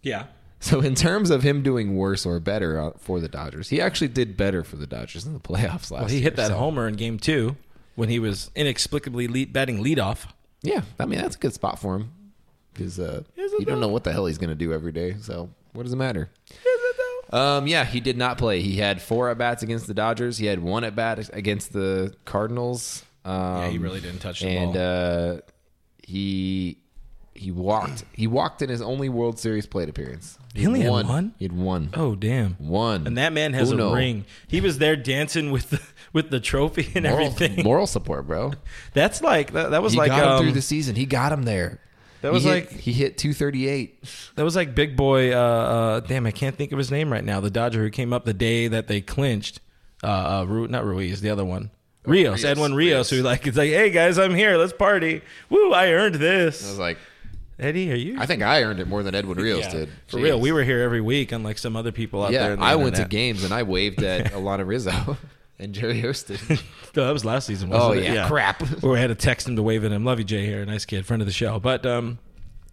Yeah. 0.02 0.26
So 0.60 0.80
in 0.80 0.96
terms 0.96 1.30
of 1.30 1.44
him 1.44 1.62
doing 1.62 1.96
worse 1.98 2.26
or 2.26 2.40
better 2.40 2.80
uh, 2.80 2.92
for 2.98 3.20
the 3.20 3.28
Dodgers, 3.28 3.70
he 3.70 3.82
actually 3.82 4.08
did 4.08 4.38
better 4.38 4.64
for 4.64 4.78
the 4.78 4.88
Dodgers 4.88 5.26
in 5.26 5.34
the 5.34 5.40
playoffs 5.42 5.92
last. 5.92 5.92
Well, 5.92 6.08
he 6.08 6.16
year, 6.16 6.24
hit 6.24 6.36
that 6.38 6.50
so- 6.50 6.58
homer 6.58 6.88
in 6.88 6.96
Game 6.96 7.18
Two 7.18 7.58
when 7.96 8.10
he 8.10 8.20
was 8.20 8.50
inexplicably 8.56 9.28
lead, 9.28 9.54
batting 9.54 9.84
leadoff. 9.84 10.28
Yeah, 10.62 10.82
I 11.00 11.06
mean 11.06 11.20
that's 11.20 11.36
a 11.36 11.40
good 11.40 11.54
spot 11.54 11.80
for 11.80 11.96
him 11.96 12.12
because 12.74 12.98
uh, 13.00 13.24
you 13.36 13.66
don't 13.66 13.82
know 13.82 13.90
what 13.90 14.04
the 14.06 14.14
hell 14.14 14.26
he's 14.26 14.38
going 14.38 14.50
to 14.50 14.56
do 14.56 14.72
every 14.72 14.94
day. 14.94 15.16
So 15.22 15.50
what 15.74 15.84
does 15.84 15.92
it 15.92 15.98
matter? 15.98 16.30
Um, 17.34 17.66
yeah, 17.68 17.84
he 17.84 18.00
did 18.00 18.16
not 18.18 18.38
play. 18.38 18.62
He 18.62 18.78
had 18.78 19.02
four 19.02 19.30
at 19.30 19.38
bats 19.38 19.64
against 19.64 19.88
the 19.88 19.94
Dodgers. 19.94 20.38
He 20.38 20.46
had 20.46 20.60
one 20.60 20.84
at 20.84 20.96
bat 20.96 21.30
against 21.34 21.74
the 21.74 22.14
Cardinals. 22.26 23.04
Um, 23.26 23.34
Yeah, 23.34 23.70
he 23.70 23.78
really 23.80 24.00
didn't 24.02 24.20
touch 24.20 24.42
the 24.42 24.48
and, 24.50 24.74
ball. 24.74 25.38
uh, 25.38 25.40
he 26.06 26.78
he 27.36 27.52
walked. 27.52 28.04
He 28.14 28.28
walked 28.28 28.62
in 28.62 28.70
his 28.70 28.82
only 28.82 29.10
World 29.10 29.40
Series 29.40 29.66
plate 29.66 29.90
appearance. 29.90 30.38
He 30.54 30.68
only 30.68 30.82
had 30.82 30.92
one? 30.92 31.34
He 31.40 31.46
had 31.46 31.54
one. 31.58 31.90
Oh 31.96 32.14
damn! 32.16 32.54
One. 32.60 33.08
And 33.08 33.18
that 33.18 33.34
man 33.34 33.54
has 33.54 33.72
Uno. 33.72 33.92
a 33.92 33.96
ring. 33.96 34.26
He 34.48 34.62
was 34.62 34.78
there 34.78 34.96
dancing 34.96 35.50
with 35.52 35.72
the 35.72 35.82
with 36.14 36.30
the 36.30 36.40
trophy 36.40 36.92
and 36.94 37.06
Moral, 37.06 37.26
everything. 37.28 37.64
moral 37.64 37.88
support, 37.88 38.28
bro. 38.28 38.52
That's 38.94 39.22
like 39.24 39.54
that, 39.54 39.72
that 39.72 39.82
was 39.82 39.94
he 39.94 39.98
like 40.00 40.10
got 40.12 40.24
him 40.24 40.30
um, 40.34 40.44
through 40.44 40.52
the 40.52 40.62
season. 40.62 40.96
He 40.96 41.08
got 41.08 41.32
him 41.32 41.44
there. 41.44 41.80
That 42.24 42.30
He 42.30 42.34
was 42.36 42.44
hit- 42.46 42.50
like- 42.72 42.72
he 42.80 42.94
hit 42.94 43.18
238. 43.18 44.02
that 44.36 44.44
was 44.46 44.56
like 44.56 44.74
big 44.74 44.96
boy. 44.96 45.34
Uh, 45.34 45.38
uh, 45.38 46.00
damn, 46.00 46.26
I 46.26 46.32
can't 46.32 46.56
think 46.56 46.72
of 46.72 46.78
his 46.78 46.90
name 46.90 47.12
right 47.12 47.24
now. 47.24 47.42
The 47.42 47.50
Dodger 47.52 47.84
who 47.84 47.90
came 47.90 48.14
up 48.14 48.24
the 48.24 48.34
day 48.34 48.70
that 48.70 48.88
they 48.88 49.02
clinched. 49.02 49.60
Uh, 50.02 50.08
uh 50.08 50.46
Ru- 50.48 50.70
not 50.70 50.86
Ruiz, 50.86 51.20
the 51.20 51.30
other 51.30 51.44
one. 51.44 51.70
Rios, 52.06 52.40
Rios, 52.40 52.44
Edwin 52.46 52.74
Rios, 52.76 53.10
who 53.10 53.22
like 53.22 53.46
it's 53.46 53.58
like, 53.58 53.70
hey 53.72 53.90
guys, 53.90 54.18
I'm 54.18 54.34
here. 54.36 54.56
Let's 54.58 54.72
party. 54.74 55.22
Woo! 55.50 55.74
I 55.74 55.92
earned 55.92 56.16
this. 56.16 56.66
I 56.66 56.70
was 56.70 56.80
like, 56.80 56.98
Eddie, 57.60 57.92
are 57.92 57.96
you? 57.96 58.18
I 58.20 58.26
think 58.26 58.42
I 58.42 58.64
earned 58.64 58.80
it 58.80 58.88
more 58.88 59.04
than 59.04 59.16
Edwin 59.16 59.38
Rios 59.38 59.60
Yeah, 59.66 59.72
did. 59.72 59.90
For 60.08 60.18
Jeez. 60.18 60.24
real, 60.24 60.40
we 60.40 60.52
were 60.54 60.64
here 60.64 60.82
every 60.82 61.02
week, 61.02 61.34
unlike 61.34 61.58
some 61.58 61.76
other 61.76 61.92
people 61.92 62.24
out 62.24 62.32
there. 62.32 62.42
Yeah, 62.42 62.54
in 62.54 62.60
the 62.60 62.66
I 62.66 62.76
went 62.76 62.96
to 62.96 63.06
games 63.06 63.44
and 63.44 63.54
I 63.54 63.64
waved 63.64 64.02
at 64.02 64.32
Alanna 64.34 64.66
Rizzo 64.66 65.18
and 65.64 65.74
Jerry 65.74 66.00
Hairston. 66.00 66.38
No, 66.96 67.08
that 67.08 67.12
was 67.12 67.26
last 67.26 67.48
season. 67.48 67.72
Oh, 67.74 67.92
it? 67.92 68.04
yeah, 68.04 68.28
crap. 68.28 68.62
Where 68.84 68.94
we 68.94 69.00
had 69.00 69.08
to 69.08 69.16
text 69.16 69.48
him 69.48 69.56
to 69.56 69.64
wave 69.64 69.84
at 69.84 69.92
him. 69.92 70.06
Love 70.06 70.20
you, 70.20 70.26
Jay. 70.26 70.46
Here, 70.46 70.64
nice 70.64 70.86
kid, 70.86 71.08
friend 71.08 71.24
of 71.24 71.26
the 71.26 71.34
show. 71.34 71.60
But 71.60 71.88
um, 71.88 72.20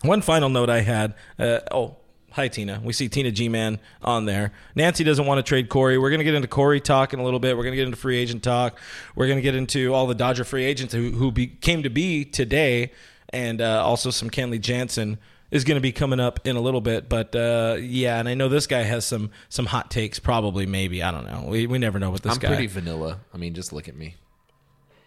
one 0.02 0.20
final 0.20 0.50
note 0.50 0.68
I 0.68 0.82
had. 0.82 1.14
Uh, 1.38 1.60
oh, 1.70 1.96
hi 2.30 2.48
Tina. 2.48 2.82
We 2.84 2.92
see 2.92 3.08
Tina 3.08 3.30
G 3.30 3.48
Man 3.48 3.78
on 4.02 4.26
there. 4.26 4.52
Nancy 4.74 5.04
doesn't 5.04 5.24
want 5.24 5.38
to 5.38 5.42
trade 5.42 5.70
Corey. 5.70 5.96
We're 5.96 6.10
gonna 6.10 6.24
get 6.24 6.34
into 6.34 6.48
Corey 6.48 6.82
talk 6.82 7.14
in 7.14 7.18
a 7.18 7.24
little 7.24 7.40
bit. 7.40 7.56
We're 7.56 7.64
gonna 7.64 7.76
get 7.76 7.86
into 7.86 7.96
free 7.96 8.18
agent 8.18 8.42
talk. 8.42 8.78
We're 9.14 9.26
gonna 9.26 9.40
get 9.40 9.54
into 9.54 9.94
all 9.94 10.06
the 10.06 10.14
Dodger 10.14 10.44
free 10.44 10.66
agents 10.66 10.92
who 10.92 11.12
who 11.12 11.32
be, 11.32 11.46
came 11.46 11.82
to 11.82 11.90
be 11.90 12.26
today, 12.26 12.92
and 13.30 13.62
uh, 13.62 13.82
also 13.82 14.10
some 14.10 14.28
Kenley 14.28 14.60
Jansen 14.60 15.16
is 15.50 15.64
going 15.64 15.76
to 15.76 15.80
be 15.80 15.92
coming 15.92 16.20
up 16.20 16.46
in 16.46 16.56
a 16.56 16.60
little 16.60 16.80
bit. 16.80 17.08
But 17.08 17.34
uh, 17.34 17.76
yeah, 17.80 18.18
and 18.18 18.28
I 18.28 18.34
know 18.34 18.48
this 18.48 18.66
guy 18.66 18.82
has 18.82 19.04
some 19.04 19.30
some 19.48 19.66
hot 19.66 19.90
takes. 19.90 20.18
Probably, 20.18 20.66
maybe 20.66 21.02
I 21.02 21.10
don't 21.10 21.24
know. 21.26 21.46
We 21.48 21.66
we 21.66 21.78
never 21.78 21.98
know 21.98 22.10
with 22.10 22.22
this 22.22 22.32
I'm 22.34 22.38
guy. 22.38 22.48
pretty 22.48 22.66
vanilla. 22.66 23.20
I 23.34 23.36
mean, 23.38 23.54
just 23.54 23.72
look 23.72 23.88
at 23.88 23.96
me. 23.96 24.16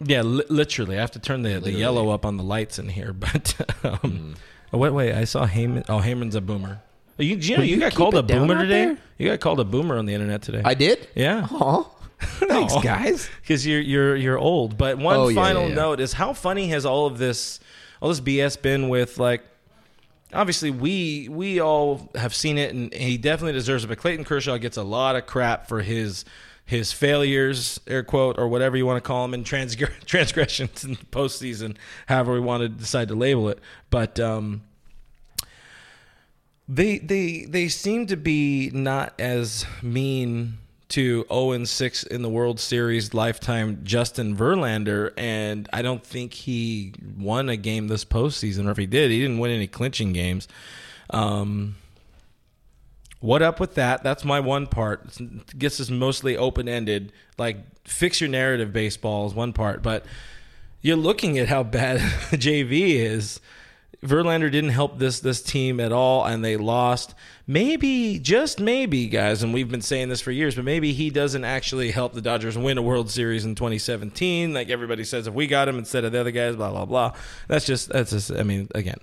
Yeah, 0.04 0.22
li- 0.22 0.44
literally. 0.48 0.98
I 0.98 1.00
have 1.00 1.12
to 1.12 1.18
turn 1.20 1.42
the, 1.42 1.60
the 1.60 1.70
yellow 1.72 2.10
up 2.10 2.26
on 2.26 2.36
the 2.36 2.42
lights 2.42 2.78
in 2.78 2.88
here. 2.88 3.12
But 3.18 3.54
um, 3.84 3.98
Mm. 4.00 4.34
oh, 4.72 4.78
wait, 4.78 4.90
wait. 4.90 5.12
I 5.14 5.24
saw 5.24 5.46
Heyman. 5.46 5.84
Oh, 5.88 5.98
Heyman's 5.98 6.34
a 6.34 6.40
boomer. 6.40 6.82
Oh, 7.18 7.22
You, 7.22 7.36
you 7.36 7.56
know, 7.56 7.62
you, 7.62 7.76
you 7.76 7.80
got 7.80 7.94
called 7.94 8.16
a 8.16 8.22
boomer 8.22 8.60
today. 8.62 8.86
there? 8.86 8.98
You 9.18 9.28
got 9.30 9.38
called 9.40 9.60
a 9.60 9.64
boomer 9.64 9.96
on 9.96 10.04
the 10.06 10.12
internet 10.14 10.42
today. 10.42 10.62
I 10.64 10.74
did? 10.74 11.06
yeah. 11.14 11.46
Aw. 11.50 11.84
Thanks, 12.20 12.74
guys. 12.82 13.28
Because 13.40 13.66
you're 13.66 13.80
you're 13.80 14.16
you're 14.16 14.38
old. 14.38 14.76
But 14.76 14.98
one 14.98 15.16
Oh, 15.16 15.28
yeah, 15.28 15.34
final 15.34 15.62
yeah, 15.62 15.68
yeah. 15.68 15.74
note 15.74 16.00
is 16.00 16.12
how 16.14 16.32
funny 16.32 16.68
has 16.68 16.84
all 16.84 17.06
of 17.06 17.18
this 17.18 17.60
all 18.02 18.08
this 18.08 18.20
BS 18.20 18.60
been 18.60 18.88
with 18.88 19.18
like 19.18 19.42
obviously 20.34 20.70
we 20.70 21.28
we 21.30 21.60
all 21.60 22.10
have 22.14 22.34
seen 22.34 22.58
it 22.58 22.74
and 22.74 22.92
he 22.92 23.16
definitely 23.16 23.52
deserves 23.52 23.84
it. 23.84 23.88
But 23.88 23.98
Clayton 23.98 24.24
Kershaw 24.24 24.58
gets 24.58 24.76
a 24.76 24.82
lot 24.82 25.16
of 25.16 25.26
crap 25.26 25.68
for 25.68 25.82
his 25.82 26.24
his 26.66 26.92
failures, 26.92 27.78
air 27.86 28.02
quote, 28.02 28.38
or 28.38 28.48
whatever 28.48 28.76
you 28.76 28.86
want 28.86 29.02
to 29.02 29.06
call 29.06 29.28
them, 29.28 29.44
transgr- 29.44 29.92
transgressions 30.06 30.84
in 30.84 30.92
the 30.92 30.96
postseason, 30.96 31.76
however 32.06 32.32
we 32.32 32.40
want 32.40 32.62
to 32.62 32.68
decide 32.68 33.08
to 33.08 33.14
label 33.14 33.48
it. 33.48 33.58
But 33.90 34.18
um, 34.18 34.62
they 36.68 36.98
they 36.98 37.44
they 37.44 37.68
seem 37.68 38.06
to 38.06 38.16
be 38.16 38.70
not 38.72 39.14
as 39.18 39.66
mean 39.82 40.58
to 40.90 41.24
0 41.28 41.52
and 41.52 41.68
6 41.68 42.02
in 42.04 42.22
the 42.22 42.28
World 42.28 42.60
Series 42.60 43.14
lifetime 43.14 43.80
Justin 43.84 44.36
Verlander, 44.36 45.12
and 45.16 45.68
I 45.72 45.82
don't 45.82 46.04
think 46.04 46.34
he 46.34 46.94
won 47.18 47.48
a 47.48 47.56
game 47.56 47.88
this 47.88 48.04
postseason, 48.04 48.66
or 48.66 48.70
if 48.70 48.76
he 48.76 48.86
did, 48.86 49.10
he 49.10 49.20
didn't 49.20 49.38
win 49.38 49.50
any 49.50 49.66
clinching 49.66 50.12
games. 50.12 50.46
Um, 51.10 51.76
what 53.20 53.40
up 53.40 53.58
with 53.58 53.76
that? 53.76 54.02
That's 54.02 54.22
my 54.24 54.40
one 54.40 54.66
part. 54.66 55.18
It 55.18 55.58
gets 55.58 55.88
mostly 55.88 56.36
open 56.36 56.68
ended. 56.68 57.10
Like 57.38 57.56
fix 57.84 58.20
your 58.20 58.28
narrative 58.28 58.72
baseball 58.72 59.26
is 59.26 59.34
one 59.34 59.54
part, 59.54 59.82
but 59.82 60.04
you're 60.82 60.96
looking 60.96 61.38
at 61.38 61.48
how 61.48 61.62
bad 61.62 62.00
JV 62.30 62.96
is. 62.96 63.40
Verlander 64.04 64.50
didn't 64.50 64.70
help 64.70 64.98
this 64.98 65.20
this 65.20 65.42
team 65.42 65.80
at 65.80 65.92
all, 65.92 66.24
and 66.24 66.44
they 66.44 66.56
lost. 66.56 67.14
Maybe, 67.46 68.18
just 68.18 68.60
maybe, 68.60 69.06
guys, 69.08 69.42
and 69.42 69.52
we've 69.52 69.70
been 69.70 69.82
saying 69.82 70.08
this 70.08 70.20
for 70.20 70.30
years, 70.30 70.54
but 70.54 70.64
maybe 70.64 70.92
he 70.92 71.10
doesn't 71.10 71.44
actually 71.44 71.90
help 71.90 72.12
the 72.12 72.22
Dodgers 72.22 72.56
win 72.56 72.78
a 72.78 72.82
World 72.82 73.10
Series 73.10 73.44
in 73.44 73.54
2017. 73.54 74.54
Like 74.54 74.70
everybody 74.70 75.04
says, 75.04 75.26
if 75.26 75.34
we 75.34 75.46
got 75.46 75.68
him 75.68 75.78
instead 75.78 76.04
of 76.04 76.12
the 76.12 76.20
other 76.20 76.30
guys, 76.30 76.56
blah 76.56 76.70
blah 76.70 76.84
blah. 76.84 77.12
That's 77.48 77.66
just 77.66 77.88
that's 77.88 78.10
just. 78.10 78.30
I 78.30 78.42
mean, 78.42 78.68
again, 78.74 78.98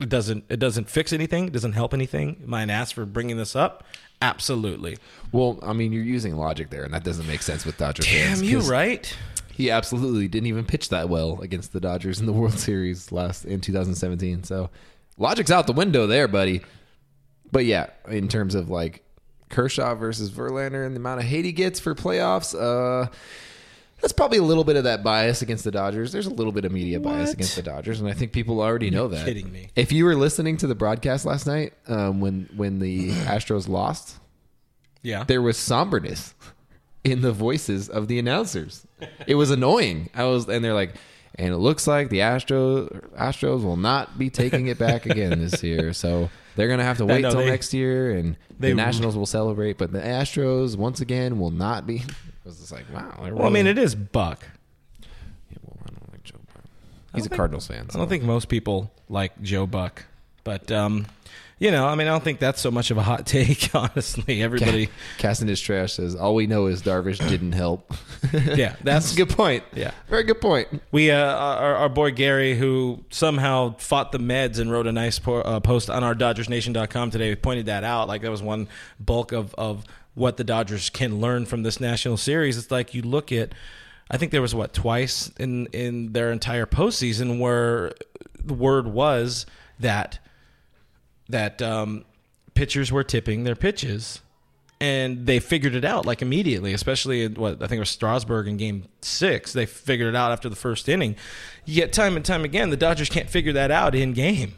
it 0.00 0.08
doesn't 0.08 0.44
it 0.48 0.58
doesn't 0.58 0.90
fix 0.90 1.12
anything. 1.12 1.46
It 1.46 1.52
doesn't 1.52 1.72
help 1.72 1.94
anything. 1.94 2.44
An 2.52 2.70
ass 2.70 2.92
for 2.92 3.06
bringing 3.06 3.36
this 3.36 3.56
up? 3.56 3.84
Absolutely. 4.22 4.96
Well, 5.32 5.58
I 5.62 5.72
mean, 5.72 5.92
you're 5.92 6.02
using 6.02 6.36
logic 6.36 6.70
there, 6.70 6.84
and 6.84 6.94
that 6.94 7.04
doesn't 7.04 7.26
make 7.26 7.42
sense 7.42 7.66
with 7.66 7.76
Dodger 7.76 8.02
fans. 8.02 8.40
Damn 8.40 8.48
you 8.48 8.60
right. 8.60 9.14
He 9.56 9.70
absolutely 9.70 10.28
didn't 10.28 10.48
even 10.48 10.66
pitch 10.66 10.90
that 10.90 11.08
well 11.08 11.40
against 11.40 11.72
the 11.72 11.80
Dodgers 11.80 12.20
in 12.20 12.26
the 12.26 12.32
World 12.40 12.58
Series 12.58 13.10
last 13.10 13.44
in 13.46 13.60
2017. 13.62 14.44
So 14.44 14.68
logic's 15.16 15.50
out 15.50 15.66
the 15.66 15.72
window 15.72 16.06
there, 16.06 16.28
buddy. 16.28 16.60
But 17.50 17.64
yeah, 17.64 17.86
in 18.08 18.28
terms 18.28 18.54
of 18.54 18.68
like 18.68 19.02
Kershaw 19.48 19.94
versus 19.94 20.30
Verlander 20.30 20.84
and 20.84 20.94
the 20.94 21.00
amount 21.00 21.20
of 21.20 21.26
hate 21.26 21.44
he 21.46 21.52
gets 21.52 21.80
for 21.80 21.94
playoffs, 21.94 22.54
uh, 22.54 23.08
that's 24.02 24.12
probably 24.12 24.36
a 24.36 24.42
little 24.42 24.64
bit 24.64 24.76
of 24.76 24.84
that 24.84 25.02
bias 25.02 25.40
against 25.40 25.64
the 25.64 25.70
Dodgers. 25.70 26.12
There's 26.12 26.26
a 26.26 26.34
little 26.34 26.52
bit 26.52 26.66
of 26.66 26.72
media 26.72 27.00
bias 27.00 27.32
against 27.32 27.56
the 27.56 27.62
Dodgers, 27.62 27.98
and 27.98 28.10
I 28.10 28.12
think 28.12 28.32
people 28.32 28.60
already 28.60 28.90
know 28.90 29.08
that. 29.08 29.24
kidding 29.24 29.50
me. 29.50 29.70
If 29.74 29.90
you 29.90 30.04
were 30.04 30.16
listening 30.16 30.58
to 30.58 30.66
the 30.66 30.74
broadcast 30.74 31.24
last 31.24 31.46
night 31.46 31.72
um, 31.88 32.20
when 32.20 32.50
when 32.56 32.78
the 32.78 33.10
Astros 33.24 33.68
lost, 33.68 34.16
Yeah. 35.02 35.24
there 35.24 35.40
was 35.40 35.56
somberness 35.56 36.34
in 37.06 37.22
the 37.22 37.32
voices 37.32 37.88
of 37.88 38.08
the 38.08 38.18
announcers. 38.18 38.86
It 39.26 39.36
was 39.36 39.50
annoying. 39.50 40.10
I 40.14 40.24
was, 40.24 40.48
and 40.48 40.64
they're 40.64 40.74
like, 40.74 40.94
and 41.36 41.52
it 41.52 41.58
looks 41.58 41.86
like 41.86 42.08
the 42.08 42.18
Astros 42.20 42.88
Astros 43.14 43.62
will 43.62 43.76
not 43.76 44.18
be 44.18 44.28
taking 44.30 44.66
it 44.66 44.78
back 44.78 45.06
again 45.06 45.38
this 45.38 45.62
year. 45.70 45.92
So 45.92 46.30
they're 46.56 46.68
gonna 46.68 46.82
have 46.84 46.98
to 46.98 47.06
wait 47.06 47.22
no, 47.22 47.30
till 47.30 47.40
they- 47.40 47.50
next 47.50 47.72
year, 47.72 48.10
and 48.10 48.36
the 48.58 48.74
Nationals 48.74 49.16
will 49.16 49.26
celebrate, 49.26 49.78
but 49.78 49.92
the 49.92 50.00
Astros 50.00 50.76
once 50.76 51.00
again 51.00 51.38
will 51.38 51.50
not 51.50 51.86
be. 51.86 51.98
I 52.44 52.48
was 52.48 52.58
just 52.58 52.72
like, 52.72 52.84
wow. 52.92 53.12
Well, 53.32 53.46
I 53.46 53.50
mean, 53.50 53.66
it 53.66 53.76
is 53.78 53.94
Buck. 53.94 54.46
Yeah, 55.00 55.58
well, 55.62 55.76
I 55.84 55.90
don't 55.90 56.12
like 56.12 56.22
Joe 56.22 56.36
Buck. 56.54 56.64
He's 57.14 57.26
a 57.26 57.30
Cardinals 57.30 57.66
fan. 57.66 57.86
I 57.92 57.98
don't 57.98 58.08
think 58.08 58.22
most 58.24 58.48
people 58.48 58.90
like 59.08 59.40
Joe 59.42 59.66
Buck, 59.66 60.04
but 60.44 60.70
um, 60.72 61.06
you 61.58 61.70
know, 61.70 61.86
I 61.86 61.94
mean, 61.94 62.06
I 62.06 62.10
don't 62.10 62.22
think 62.22 62.38
that's 62.38 62.60
so 62.60 62.70
much 62.70 62.90
of 62.90 62.98
a 62.98 63.02
hot 63.02 63.26
take. 63.26 63.74
Honestly, 63.74 64.42
everybody, 64.42 64.88
Casting 65.18 65.48
his 65.48 65.60
trash 65.60 65.94
says 65.94 66.14
all 66.14 66.34
we 66.34 66.46
know 66.46 66.66
is 66.66 66.82
Darvish 66.82 67.26
didn't 67.28 67.52
help. 67.52 67.92
yeah, 68.32 68.76
That's 68.82 69.12
a 69.12 69.16
good 69.16 69.30
point. 69.30 69.64
Yeah. 69.74 69.92
very 70.08 70.24
good 70.24 70.40
point. 70.40 70.82
We, 70.92 71.10
uh, 71.10 71.18
our, 71.18 71.74
our 71.76 71.88
boy 71.88 72.10
Gary, 72.10 72.56
who 72.56 73.04
somehow 73.10 73.76
fought 73.78 74.12
the 74.12 74.18
meds 74.18 74.58
and 74.58 74.70
wrote 74.70 74.86
a 74.86 74.92
nice 74.92 75.18
po- 75.18 75.40
uh, 75.40 75.60
post 75.60 75.88
on 75.88 76.04
our 76.04 76.14
DodgersNation.com 76.14 77.10
today, 77.10 77.34
pointed 77.36 77.66
that 77.66 77.84
out. 77.84 78.08
Like 78.08 78.22
that 78.22 78.30
was 78.30 78.42
one 78.42 78.68
bulk 79.00 79.32
of 79.32 79.54
of 79.54 79.84
what 80.14 80.38
the 80.38 80.44
Dodgers 80.44 80.88
can 80.90 81.20
learn 81.20 81.44
from 81.44 81.62
this 81.62 81.78
national 81.78 82.16
series. 82.16 82.56
It's 82.56 82.70
like 82.70 82.94
you 82.94 83.02
look 83.02 83.30
at, 83.32 83.52
I 84.10 84.16
think 84.16 84.32
there 84.32 84.40
was 84.42 84.54
what 84.54 84.72
twice 84.72 85.30
in 85.38 85.66
in 85.66 86.12
their 86.12 86.32
entire 86.32 86.64
postseason 86.66 87.38
where 87.38 87.92
the 88.42 88.54
word 88.54 88.86
was 88.86 89.44
that 89.78 90.18
that 91.28 91.60
um, 91.62 92.04
pitchers 92.54 92.90
were 92.92 93.04
tipping 93.04 93.44
their 93.44 93.56
pitches 93.56 94.20
and 94.80 95.26
they 95.26 95.38
figured 95.40 95.74
it 95.74 95.84
out 95.84 96.04
like 96.04 96.20
immediately, 96.20 96.72
especially 96.74 97.22
in 97.24 97.34
what 97.34 97.54
I 97.62 97.66
think 97.66 97.78
it 97.78 97.80
was 97.80 97.90
Strasburg 97.90 98.46
in 98.46 98.56
game 98.58 98.84
six. 99.00 99.52
They 99.52 99.64
figured 99.66 100.08
it 100.08 100.16
out 100.16 100.32
after 100.32 100.48
the 100.48 100.56
first 100.56 100.88
inning. 100.88 101.16
Yet 101.64 101.92
time 101.92 102.14
and 102.16 102.24
time 102.24 102.44
again, 102.44 102.70
the 102.70 102.76
Dodgers 102.76 103.08
can't 103.08 103.30
figure 103.30 103.52
that 103.54 103.70
out 103.70 103.94
in 103.94 104.12
game. 104.12 104.54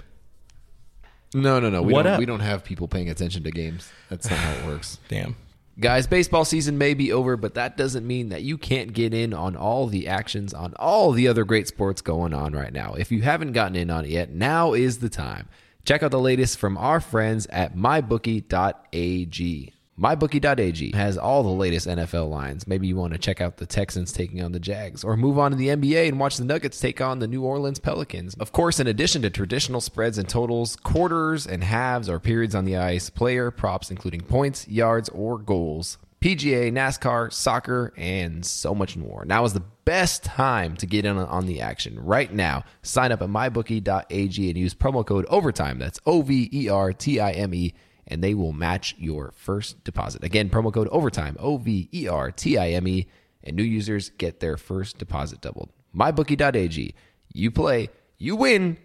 No, 1.35 1.61
no, 1.61 1.69
no. 1.71 1.83
We 1.83 1.93
What 1.93 2.03
don't. 2.05 2.15
up? 2.15 2.19
We 2.19 2.27
don't 2.27 2.41
have 2.41 2.65
people 2.65 2.89
paying 2.89 3.09
attention 3.11 3.43
to 3.45 3.51
games. 3.51 3.91
That's 4.09 4.29
not 4.31 4.39
how 4.39 4.53
it 4.53 4.65
works. 4.67 4.99
Damn. 5.09 5.37
Guys, 5.79 6.09
baseball 6.09 6.45
season 6.45 6.77
may 6.77 6.95
be 6.95 7.13
over, 7.13 7.37
but 7.37 7.55
that 7.55 7.77
doesn't 7.77 8.05
mean 8.05 8.31
that 8.31 8.43
you 8.43 8.59
can't 8.59 8.93
get 8.93 9.15
in 9.15 9.33
on 9.33 9.55
all 9.55 9.87
the 9.87 10.09
actions 10.09 10.53
on 10.53 10.75
all 10.75 11.13
the 11.13 11.29
other 11.29 11.45
great 11.45 11.69
sports 11.69 12.01
going 12.01 12.35
on 12.35 12.53
right 12.53 12.73
now. 12.73 12.95
If 12.95 13.13
you 13.13 13.23
haven't 13.23 13.53
gotten 13.53 13.77
in 13.77 13.89
on 13.89 14.05
it 14.05 14.11
yet, 14.11 14.33
now 14.33 14.73
is 14.73 14.99
the 14.99 15.09
time. 15.09 15.49
Check 15.89 16.03
out 16.03 16.11
the 16.11 16.21
latest 16.21 16.59
from 16.59 16.77
our 16.77 17.01
friends 17.01 17.47
at 17.47 17.75
mybookie.ag. 17.75 19.73
MyBookie.ag 19.99 20.93
has 20.95 21.17
all 21.17 21.43
the 21.43 21.49
latest 21.49 21.87
NFL 21.89 22.29
lines. 22.29 22.67
Maybe 22.67 22.87
you 22.87 22.95
want 22.95 23.15
to 23.15 23.19
check 23.19 23.41
out 23.41 23.57
the 23.57 23.65
Texans 23.65 24.13
taking 24.13 24.43
on 24.43 24.53
the 24.53 24.61
Jags, 24.61 25.03
or 25.03 25.17
move 25.17 25.39
on 25.39 25.51
to 25.51 25.57
the 25.57 25.69
NBA 25.69 26.09
and 26.09 26.21
watch 26.21 26.37
the 26.37 26.45
Nuggets 26.45 26.79
take 26.79 27.01
on 27.01 27.21
the 27.21 27.27
New 27.27 27.43
Orleans 27.43 27.79
Pelicans. 27.79 28.35
Of 28.35 28.53
course, 28.53 28.79
in 28.79 28.87
addition 28.87 29.23
to 29.23 29.31
traditional 29.31 29.81
spreads 29.81 30.19
and 30.19 30.29
totals, 30.29 30.77
quarters 30.77 31.47
and 31.47 31.65
halves 31.65 32.11
or 32.11 32.21
periods 32.21 32.55
on 32.55 32.67
the 32.67 32.77
ice, 32.77 33.09
player 33.09 33.51
props 33.51 33.91
including 33.91 34.21
points, 34.21 34.69
yards, 34.69 35.09
or 35.09 35.39
goals, 35.39 35.97
PGA, 36.21 36.73
NASCAR, 36.73 37.33
soccer, 37.33 37.93
and 37.97 38.45
so 38.45 38.75
much 38.75 38.97
more. 38.97 39.25
Now 39.25 39.45
is 39.45 39.53
the 39.53 39.63
best 39.85 40.25
time 40.25 40.77
to 40.77 40.87
get 40.87 41.05
in 41.05 41.17
on 41.17 41.47
the 41.47 41.61
action. 41.61 41.99
Right 41.99 42.33
now, 42.33 42.65
sign 42.83 43.13
up 43.13 43.23
at 43.23 43.29
mybookie.ag 43.29 44.49
and 44.49 44.59
use 44.59 44.75
promo 44.75 45.07
code 45.07 45.27
OVERTIME. 45.29 45.79
That's 45.79 46.01
O 46.07 46.23
V 46.23 46.51
E 46.53 46.69
R 46.69 46.93
T 46.93 47.21
I 47.21 47.31
M 47.33 47.55
E 47.55 47.75
and 48.09 48.25
they 48.25 48.35
will 48.35 48.53
match 48.53 48.97
your 48.99 49.33
first 49.37 49.85
deposit. 49.85 50.25
Again, 50.25 50.51
promo 50.51 50.73
code 50.73 50.89
OVERTIME, 50.89 51.37
O 51.39 51.59
V 51.59 51.89
E 51.93 52.09
R 52.09 52.33
T 52.33 52.59
I 52.59 52.71
M 52.71 52.89
E, 52.89 53.07
and 53.45 53.55
new 53.55 53.63
users 53.63 54.11
get 54.11 54.41
their 54.41 54.57
first 54.57 54.99
deposit 54.99 55.41
doubled. 55.41 55.71
MyBookie.ag. 55.95 56.95
You 57.33 57.51
play, 57.51 57.91
you 58.17 58.35
win, 58.35 58.79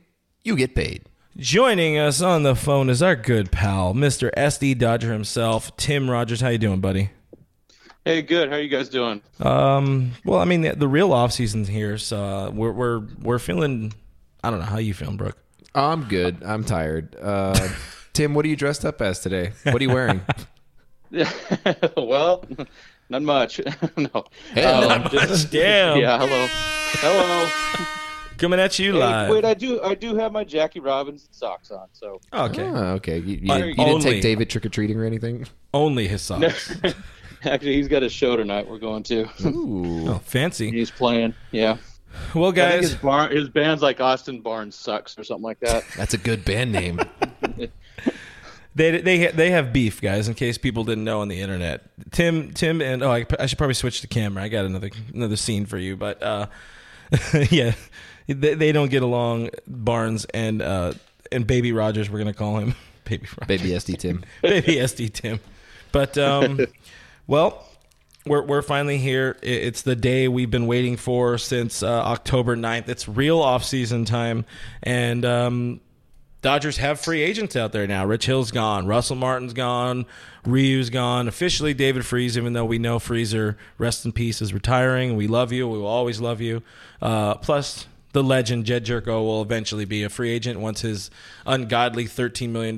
you 0.44 0.56
get 0.56 0.76
paid. 0.76 1.06
Joining 1.38 1.98
us 1.98 2.22
on 2.22 2.44
the 2.44 2.56
phone 2.56 2.90
is 2.90 3.02
our 3.02 3.16
good 3.16 3.52
pal, 3.52 3.96
Mr. 3.96 4.30
SD 4.38 4.78
Dodger 4.78 5.12
himself, 5.12 5.76
Tim 5.78 6.10
Rogers. 6.10 6.42
How 6.42 6.50
you 6.50 6.60
doing, 6.60 6.80
buddy? 6.80 7.10
Hey, 8.06 8.22
good. 8.22 8.50
How 8.50 8.56
are 8.56 8.62
you 8.62 8.68
guys 8.68 8.90
doing? 8.90 9.22
Um, 9.40 10.12
well, 10.26 10.40
I 10.40 10.46
mean, 10.46 10.62
the, 10.62 10.72
the 10.76 10.88
real 10.88 11.14
off 11.14 11.32
season's 11.32 11.70
here, 11.70 11.98
so 11.98 12.22
uh, 12.24 12.50
we're 12.50 12.72
we're 12.74 13.00
we're 13.22 13.40
feeling. 13.40 13.94
I 14.44 14.50
don't 14.50 14.60
know 14.60 14.66
how 14.66 14.78
you 14.78 14.94
feeling, 14.94 15.16
Brooke. 15.16 15.38
I'm 15.74 16.04
good. 16.06 16.44
I'm 16.44 16.66
tired. 16.66 17.16
Uh, 17.22 17.70
Tim, 18.14 18.34
what 18.34 18.44
are 18.46 18.50
you 18.50 18.58
dressed 18.58 18.84
up 18.84 19.02
as 19.02 19.20
today? 19.22 19.54
What 19.64 19.76
are 19.76 19.84
you 19.84 19.90
wearing? 19.94 20.22
Well, 21.96 22.44
not 23.08 23.22
much. 23.22 23.62
no. 23.98 24.26
Hey, 24.56 24.64
Um, 24.64 24.88
not 25.04 25.12
just- 25.12 25.52
Damn. 25.52 26.00
Yeah. 26.00 26.18
Hello. 26.18 26.48
Hello. 26.50 27.86
Coming 28.40 28.60
at 28.60 28.80
you 28.80 28.94
Hey, 28.94 28.98
live. 29.00 29.30
wait, 29.30 29.46
I 29.46 29.54
do. 29.54 29.80
I 29.84 29.94
do 29.94 30.16
have 30.16 30.32
my 30.32 30.44
Jackie 30.44 30.80
Robinson 30.80 31.28
socks 31.32 31.70
on. 31.70 31.86
So 31.94 32.20
okay, 32.34 32.64
Oh, 32.64 32.94
okay. 32.94 33.20
You, 33.20 33.38
you, 33.44 33.66
you 33.66 33.76
didn't 33.76 34.02
take 34.02 34.24
David 34.24 34.50
trick 34.50 34.66
or 34.66 34.70
treating 34.70 35.00
or 35.00 35.06
anything? 35.06 35.46
only 35.72 36.08
his 36.08 36.24
socks. 36.24 36.74
actually, 37.46 37.76
he's 37.76 37.88
got 37.88 38.04
a 38.04 38.10
show 38.10 38.36
tonight. 38.36 38.68
We're 38.68 38.80
going 38.80 39.04
to. 39.04 39.24
Ooh. 39.46 40.10
oh, 40.10 40.22
fancy. 40.26 40.72
He's 40.72 40.92
playing. 40.92 41.34
Yeah. 41.52 41.78
Well, 42.36 42.52
I 42.52 42.54
think 42.54 42.82
his, 42.82 42.94
guys, 42.94 43.02
bar, 43.02 43.30
his 43.30 43.50
band's 43.50 43.82
like 43.82 44.00
Austin 44.00 44.42
Barnes 44.42 44.76
sucks 44.76 45.18
or 45.18 45.24
something 45.24 45.44
like 45.44 45.60
that. 45.62 45.84
That's 45.98 46.14
a 46.14 46.18
good 46.18 46.46
band 46.46 46.72
name. 46.72 47.00
they 48.76 49.02
they 49.02 49.28
they 49.28 49.50
have 49.50 49.74
beef, 49.74 50.00
guys. 50.00 50.28
In 50.28 50.36
case 50.36 50.60
people 50.60 50.84
didn't 50.84 51.04
know 51.04 51.22
on 51.22 51.28
the 51.28 51.42
internet, 51.42 51.90
Tim 52.12 52.54
Tim 52.54 52.82
and 52.82 53.02
oh, 53.02 53.12
I, 53.12 53.26
I 53.40 53.48
should 53.48 53.58
probably 53.58 53.74
switch 53.74 54.02
the 54.02 54.08
camera. 54.08 54.44
I 54.44 54.48
got 54.48 54.66
another 54.66 54.92
another 55.12 55.36
scene 55.36 55.66
for 55.66 55.80
you, 55.80 55.98
but 55.98 56.22
uh, 56.22 56.46
yeah, 57.50 57.74
they, 58.28 58.54
they 58.54 58.72
don't 58.72 58.92
get 58.92 59.02
along. 59.02 59.50
Barnes 59.66 60.26
and 60.36 60.62
uh 60.62 60.94
and 61.32 61.48
Baby 61.48 61.72
Rogers, 61.72 62.12
we're 62.12 62.20
gonna 62.20 62.34
call 62.34 62.60
him 62.60 62.76
Baby 63.06 63.26
Rogers. 63.42 63.48
Baby 63.48 63.70
SD 63.72 63.98
Tim. 63.98 64.24
Baby 64.44 64.76
SD 64.76 65.12
Tim. 65.12 65.40
But 65.94 66.18
um, 66.18 66.60
well, 67.28 67.68
we're 68.26 68.44
we're 68.44 68.62
finally 68.62 68.98
here. 68.98 69.38
It's 69.42 69.82
the 69.82 69.96
day 69.96 70.28
we've 70.28 70.52
been 70.52 70.68
waiting 70.68 70.98
for 70.98 71.38
since 71.38 71.84
uh, 71.84 71.88
October 71.88 72.56
9th. 72.56 72.88
It's 72.88 73.08
real 73.08 73.40
off 73.40 73.64
season 73.64 74.06
time, 74.06 74.46
and 74.82 75.26
um, 75.26 75.82
Dodgers 76.44 76.76
have 76.76 77.00
free 77.00 77.22
agents 77.22 77.56
out 77.56 77.72
there 77.72 77.88
now. 77.88 78.06
Rich 78.06 78.26
Hill's 78.26 78.52
gone. 78.52 78.86
Russell 78.86 79.16
Martin's 79.16 79.54
gone. 79.54 80.06
Ryu's 80.46 80.90
gone. 80.90 81.30
Officially, 81.30 81.74
David 81.74 82.06
Freese, 82.06 82.38
even 82.38 82.52
though 82.52 82.66
we 82.66 82.78
know 82.78 83.00
Freezer, 83.00 83.58
rest 83.78 84.04
in 84.04 84.12
peace, 84.12 84.42
is 84.42 84.54
retiring. 84.54 85.16
We 85.16 85.28
love 85.28 85.54
you. 85.54 85.70
We 85.70 85.78
will 85.78 85.88
always 85.88 86.20
love 86.20 86.42
you. 86.42 86.62
Uh, 87.02 87.36
plus, 87.36 87.88
the 88.12 88.22
legend 88.22 88.66
Jedd 88.66 88.86
Gyorko 88.86 89.24
will 89.24 89.42
eventually 89.42 89.86
be 89.86 90.04
a 90.04 90.10
free 90.10 90.32
agent 90.32 90.60
once 90.60 90.82
his 90.82 91.10
ungodly 91.46 92.06
$13 92.06 92.50
million 92.50 92.78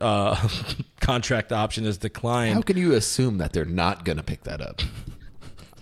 uh, 0.00 0.48
contract 1.00 1.52
option 1.52 1.84
is 1.84 1.98
declined. 1.98 2.54
How 2.54 2.62
can 2.62 2.76
you 2.76 2.92
assume 2.92 3.38
that 3.38 3.52
they're 3.52 3.64
not 3.64 4.04
going 4.04 4.18
to 4.18 4.22
pick 4.22 4.44
that 4.44 4.60
up? 4.60 4.82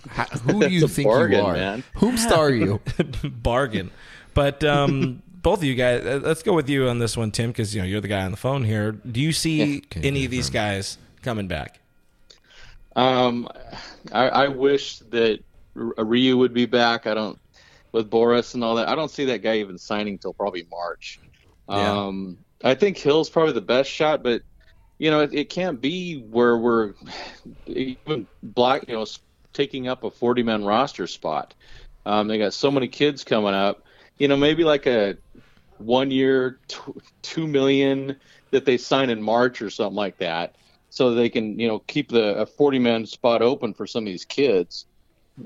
How, 0.09 0.25
who 0.39 0.61
do 0.61 0.69
you 0.69 0.89
think 0.89 1.09
bargain, 1.09 1.39
you 1.39 1.45
are? 1.45 1.53
man. 1.53 1.85
Whomst 1.97 2.31
are 2.31 2.51
you? 2.51 2.81
bargain. 3.29 3.91
But 4.35 4.65
um, 4.65 5.23
both 5.43 5.59
of 5.59 5.65
you 5.65 5.75
guys, 5.75 6.05
uh, 6.05 6.21
let's 6.23 6.43
go 6.43 6.55
with 6.55 6.69
you 6.69 6.89
on 6.89 6.99
this 6.99 7.17
one, 7.17 7.31
Tim, 7.31 7.51
because 7.51 7.75
you 7.75 7.83
know 7.83 7.87
you're 7.87 8.01
the 8.01 8.09
guy 8.09 8.25
on 8.25 8.31
the 8.31 8.37
phone 8.37 8.65
here. 8.65 8.93
Do 8.93 9.21
you 9.21 9.33
see 9.33 9.81
Can 9.81 10.05
any 10.05 10.25
of 10.25 10.31
these 10.31 10.51
guys 10.51 10.99
coming 11.23 11.49
back? 11.49 11.81
Um, 12.97 13.49
I, 14.13 14.29
I 14.29 14.49
wish 14.49 14.99
that 15.11 15.41
R- 15.77 16.05
Ryu 16.05 16.37
would 16.37 16.55
be 16.55 16.67
back. 16.67 17.07
I 17.07 17.15
don't 17.15 17.39
with 17.93 18.11
Boras 18.11 18.55
and 18.55 18.65
all 18.65 18.75
that. 18.77 18.89
I 18.89 18.95
don't 18.95 19.11
see 19.11 19.25
that 19.27 19.43
guy 19.43 19.57
even 19.59 19.79
signing 19.79 20.19
till 20.19 20.33
probably 20.33 20.67
March. 20.71 21.21
Yeah. 21.69 22.07
Um, 22.07 22.39
I 22.65 22.75
think 22.75 22.97
Hill's 22.97 23.31
probably 23.31 23.53
the 23.53 23.61
best 23.61 23.91
shot, 23.91 24.23
but 24.23 24.43
you 24.99 25.11
know 25.11 25.21
it, 25.21 25.33
it 25.33 25.51
can't 25.51 25.81
be 25.81 26.21
where 26.21 26.57
we're 26.57 26.95
even 27.67 28.27
black. 28.43 28.89
You 28.89 28.95
know, 28.95 29.07
taking 29.53 29.89
up 29.89 30.05
a 30.05 30.11
forty 30.11 30.43
man 30.43 30.65
roster 30.65 31.07
spot. 31.07 31.55
Um, 32.05 32.29
they 32.29 32.39
got 32.39 32.55
so 32.55 32.71
many 32.71 32.89
kids 32.89 33.25
coming 33.25 33.55
up. 33.55 33.85
You 34.19 34.29
know, 34.29 34.37
maybe 34.37 34.65
like 34.65 34.87
a 34.87 35.17
one 35.79 36.11
year, 36.11 36.59
tw- 36.69 37.03
two 37.23 37.47
million 37.47 38.17
that 38.51 38.65
they 38.65 38.79
sign 38.79 39.11
in 39.11 39.23
March 39.23 39.63
or 39.63 39.71
something 39.71 39.97
like 39.97 40.19
that, 40.19 40.57
so 40.91 41.15
they 41.15 41.29
can 41.29 41.59
you 41.59 41.69
know 41.69 41.79
keep 41.81 42.11
the 42.11 42.35
a 42.37 42.47
forty 42.47 42.79
man 42.79 43.07
spot 43.07 43.43
open 43.43 43.75
for 43.75 43.87
some 43.87 44.05
of 44.05 44.07
these 44.07 44.25
kids. 44.25 44.87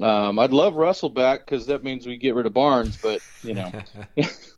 Um, 0.01 0.39
I'd 0.39 0.53
love 0.53 0.75
Russell 0.75 1.11
back 1.11 1.41
because 1.41 1.67
that 1.67 1.85
means 1.85 2.07
we 2.07 2.17
get 2.17 2.35
rid 2.35 2.47
of 2.47 2.55
Barnes, 2.55 2.99
but 3.03 3.21
you 3.43 3.55
know, 3.55 3.73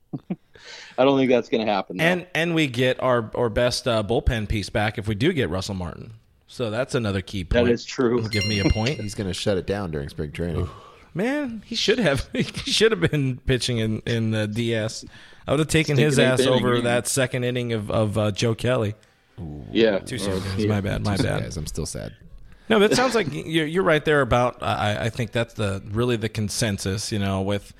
I 0.98 1.04
don't 1.04 1.18
think 1.18 1.30
that's 1.30 1.48
going 1.48 1.64
to 1.66 1.72
happen. 1.72 1.96
though. 1.96 2.04
And 2.04 2.26
and 2.34 2.54
we 2.54 2.66
get 2.66 3.02
our 3.02 3.30
our 3.34 3.48
best 3.48 3.86
uh, 3.88 4.02
bullpen 4.02 4.48
piece 4.48 4.70
back 4.70 4.98
if 4.98 5.08
we 5.08 5.14
do 5.14 5.32
get 5.32 5.50
Russell 5.50 5.74
Martin. 5.74 6.12
So 6.46 6.70
that's 6.70 6.94
another 6.94 7.20
key 7.20 7.44
point. 7.44 7.66
that 7.66 7.72
is 7.72 7.84
true. 7.84 8.28
Give 8.28 8.46
me 8.46 8.60
a 8.60 8.70
point, 8.70 9.00
He's 9.00 9.14
going 9.14 9.26
to 9.26 9.34
shut 9.34 9.58
it 9.58 9.66
down 9.66 9.90
during 9.90 10.08
spring 10.08 10.30
training. 10.30 10.68
man. 11.12 11.62
He 11.66 11.74
should 11.74 11.98
have. 11.98 12.28
He 12.32 12.42
should 12.70 12.92
have 12.92 13.00
been 13.00 13.38
pitching 13.38 13.78
in 13.78 14.00
in 14.06 14.30
the 14.30 14.46
DS. 14.46 15.04
I 15.46 15.50
would 15.52 15.58
have 15.60 15.68
taken 15.68 15.96
Stick 15.96 16.04
his 16.06 16.18
ass 16.18 16.40
inning, 16.40 16.54
over 16.54 16.74
man. 16.74 16.84
that 16.84 17.08
second 17.08 17.44
inning 17.44 17.72
of 17.72 17.90
of 17.90 18.16
uh, 18.16 18.30
Joe 18.30 18.54
Kelly. 18.54 18.94
Yeah, 19.72 19.98
Too 19.98 20.16
soon. 20.18 20.38
Guys. 20.38 20.58
yeah. 20.58 20.68
My 20.68 20.80
bad. 20.80 21.04
My 21.04 21.16
bad. 21.16 21.42
Guys, 21.42 21.56
I'm 21.56 21.66
still 21.66 21.86
sad. 21.86 22.14
No, 22.70 22.78
that 22.78 22.94
sounds 22.94 23.14
like 23.16 23.26
you're, 23.32 23.66
you're 23.66 23.82
right 23.82 24.04
there 24.04 24.20
about. 24.20 24.62
I, 24.62 25.06
I 25.06 25.10
think 25.10 25.32
that's 25.32 25.54
the 25.54 25.82
really 25.90 26.16
the 26.16 26.28
consensus. 26.28 27.10
You 27.10 27.18
know, 27.18 27.42
with 27.42 27.74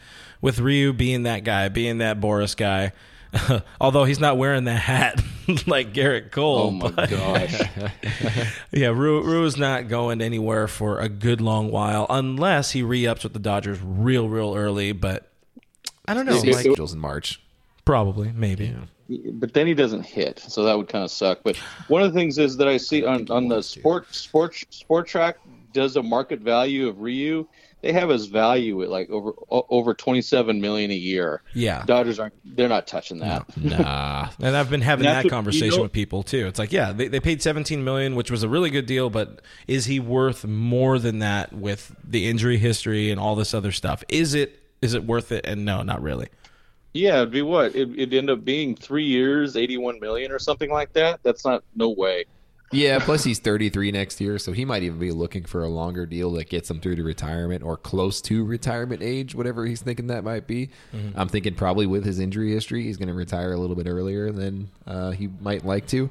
with 0.44 0.59
Ryu 0.59 0.92
being 0.92 1.22
that 1.22 1.42
guy, 1.42 1.70
being 1.70 1.98
that 1.98 2.20
Boras 2.20 2.54
guy. 2.54 2.92
Although 3.80 4.04
he's 4.04 4.20
not 4.20 4.37
wearing 4.37 4.64
that 4.64 4.78
hat 4.78 5.22
like 5.66 5.94
Gerrit 5.94 6.33
Cole. 6.33 6.59
Oh 6.59 6.70
my 6.70 6.90
but- 6.90 7.09
gosh. 7.09 7.62
Yeah, 8.70 8.88
Rue, 8.88 9.22
Rue's 9.22 9.57
not 9.57 9.88
going 9.88 10.20
anywhere 10.20 10.68
for 10.68 11.00
a 11.00 11.09
good 11.09 11.40
long 11.40 11.70
while 11.70 12.04
unless 12.11 12.72
he 12.72 12.83
re-ups 12.83 13.24
with 13.24 13.33
the 13.33 13.38
Dodgers 13.38 13.78
real, 13.83 14.28
real 14.28 14.54
early. 14.54 14.92
But 14.92 15.30
I 16.07 16.12
don't 16.12 16.26
know. 16.26 16.37
See, 16.38 16.52
Like, 16.52 16.66
Angels 16.66 16.92
in 16.92 16.98
March. 16.98 17.40
probably, 17.87 18.30
maybe. 18.33 18.74
but 19.33 19.54
then 19.54 19.66
he 19.66 19.72
doesn't 19.72 20.04
hit, 20.04 20.40
so 20.40 20.62
that 20.64 20.76
would 20.76 20.88
kind 20.88 21.04
of 21.04 21.11
suck. 21.11 21.40
But 21.42 21.57
one 21.88 22.02
of 22.02 22.12
the 22.12 22.18
things 22.20 22.37
is 22.37 22.59
that 22.59 22.68
I 22.68 22.76
see 22.76 23.07
on 23.07 23.30
on 23.30 23.48
the 23.48 23.62
sport 23.62 24.14
sport 24.14 24.52
Spotrac 24.70 25.35
does 25.72 25.96
a 25.96 26.02
market 26.02 26.40
value 26.40 26.87
of 26.87 27.00
Ryu. 27.00 27.46
They 27.85 27.92
have 27.92 28.09
his 28.09 28.25
value 28.25 28.83
at 28.83 28.88
like 28.88 29.11
over 29.11 29.35
over 29.51 29.92
twenty 29.92 30.23
seven 30.23 30.59
million 30.59 30.90
a 30.90 30.94
year. 30.94 31.42
Yeah. 31.53 31.85
Dodgers 31.85 32.18
aren't. 32.18 32.33
They're 32.57 32.66
not 32.70 32.87
touching 32.87 33.18
that. 33.18 33.44
Nah. 33.59 34.31
And 34.40 34.57
I've 34.57 34.70
been 34.70 34.81
having 34.81 35.05
that 35.05 35.25
what- 35.25 35.31
conversation 35.31 35.66
you 35.66 35.77
know- 35.77 35.83
with 35.83 35.92
people 35.92 36.23
too. 36.23 36.47
It's 36.47 36.59
like, 36.59 36.73
yeah, 36.73 36.92
they, 36.92 37.09
they 37.09 37.20
paid 37.20 37.42
17 37.42 37.85
million, 37.85 38.14
which 38.16 38.31
was 38.31 38.42
a 38.42 38.49
really 38.49 38.70
good 38.70 38.87
deal, 38.87 39.11
but 39.11 39.42
is 39.68 39.85
he 39.85 40.01
worth 40.01 40.47
more 40.47 40.99
than 40.99 41.18
that 41.18 41.53
with 41.53 41.94
the 42.03 42.27
injury 42.27 42.57
history 42.57 43.11
and 43.11 43.20
all 43.20 43.37
this 43.37 43.53
other 43.53 43.70
stuff? 43.70 44.03
Is 44.09 44.33
it 44.33 44.62
is 44.81 44.94
it 44.94 45.05
worth 45.05 45.31
it? 45.31 45.44
And 45.44 45.66
no, 45.66 45.83
not 45.83 46.01
really. 46.01 46.29
Yeah, 46.94 47.16
it'd 47.16 47.33
be 47.33 47.42
what? 47.42 47.77
It, 47.77 47.90
it'd 47.99 48.14
end 48.14 48.31
up 48.31 48.47
being 48.47 48.75
three 48.77 49.05
years, 49.05 49.59
eighty 49.59 49.77
one 49.77 50.01
million 50.01 50.33
or 50.33 50.38
something 50.38 50.70
like 50.70 50.94
that. 50.94 51.20
That's 51.23 51.44
not 51.44 51.64
no 51.77 51.90
way. 51.90 52.25
Yeah, 52.72 52.98
plus 52.98 53.22
he's 53.22 53.38
33 53.38 53.92
next 53.92 54.20
year, 54.20 54.37
so 54.38 54.50
he 54.53 54.64
might 54.64 54.83
even 54.83 54.98
be 54.98 55.12
looking 55.12 55.44
for 55.44 55.62
a 55.62 55.68
longer 55.68 56.07
deal 56.07 56.33
that 56.33 56.48
gets 56.48 56.68
him 56.68 56.81
through 56.81 56.96
to 56.96 57.05
retirement 57.05 57.62
or 57.62 57.77
close 57.77 58.20
to 58.22 58.44
retirement 58.44 59.00
age, 59.03 59.35
whatever 59.35 59.64
he's 59.64 59.81
thinking 59.81 60.09
that 60.09 60.24
might 60.24 60.46
be. 60.48 60.70
I'm 61.14 61.29
thinking 61.29 61.55
probably 61.55 61.87
with 61.87 62.05
his 62.05 62.18
injury 62.18 62.50
history, 62.53 62.83
he's 62.83 62.96
going 62.96 63.09
to 63.09 63.14
retire 63.14 63.53
a 63.53 63.57
little 63.57 63.77
bit 63.77 63.87
earlier 63.87 64.33
than 64.33 64.70
uh, 64.87 65.11
he 65.12 65.29
might 65.40 65.64
like 65.64 65.87
to. 65.88 66.11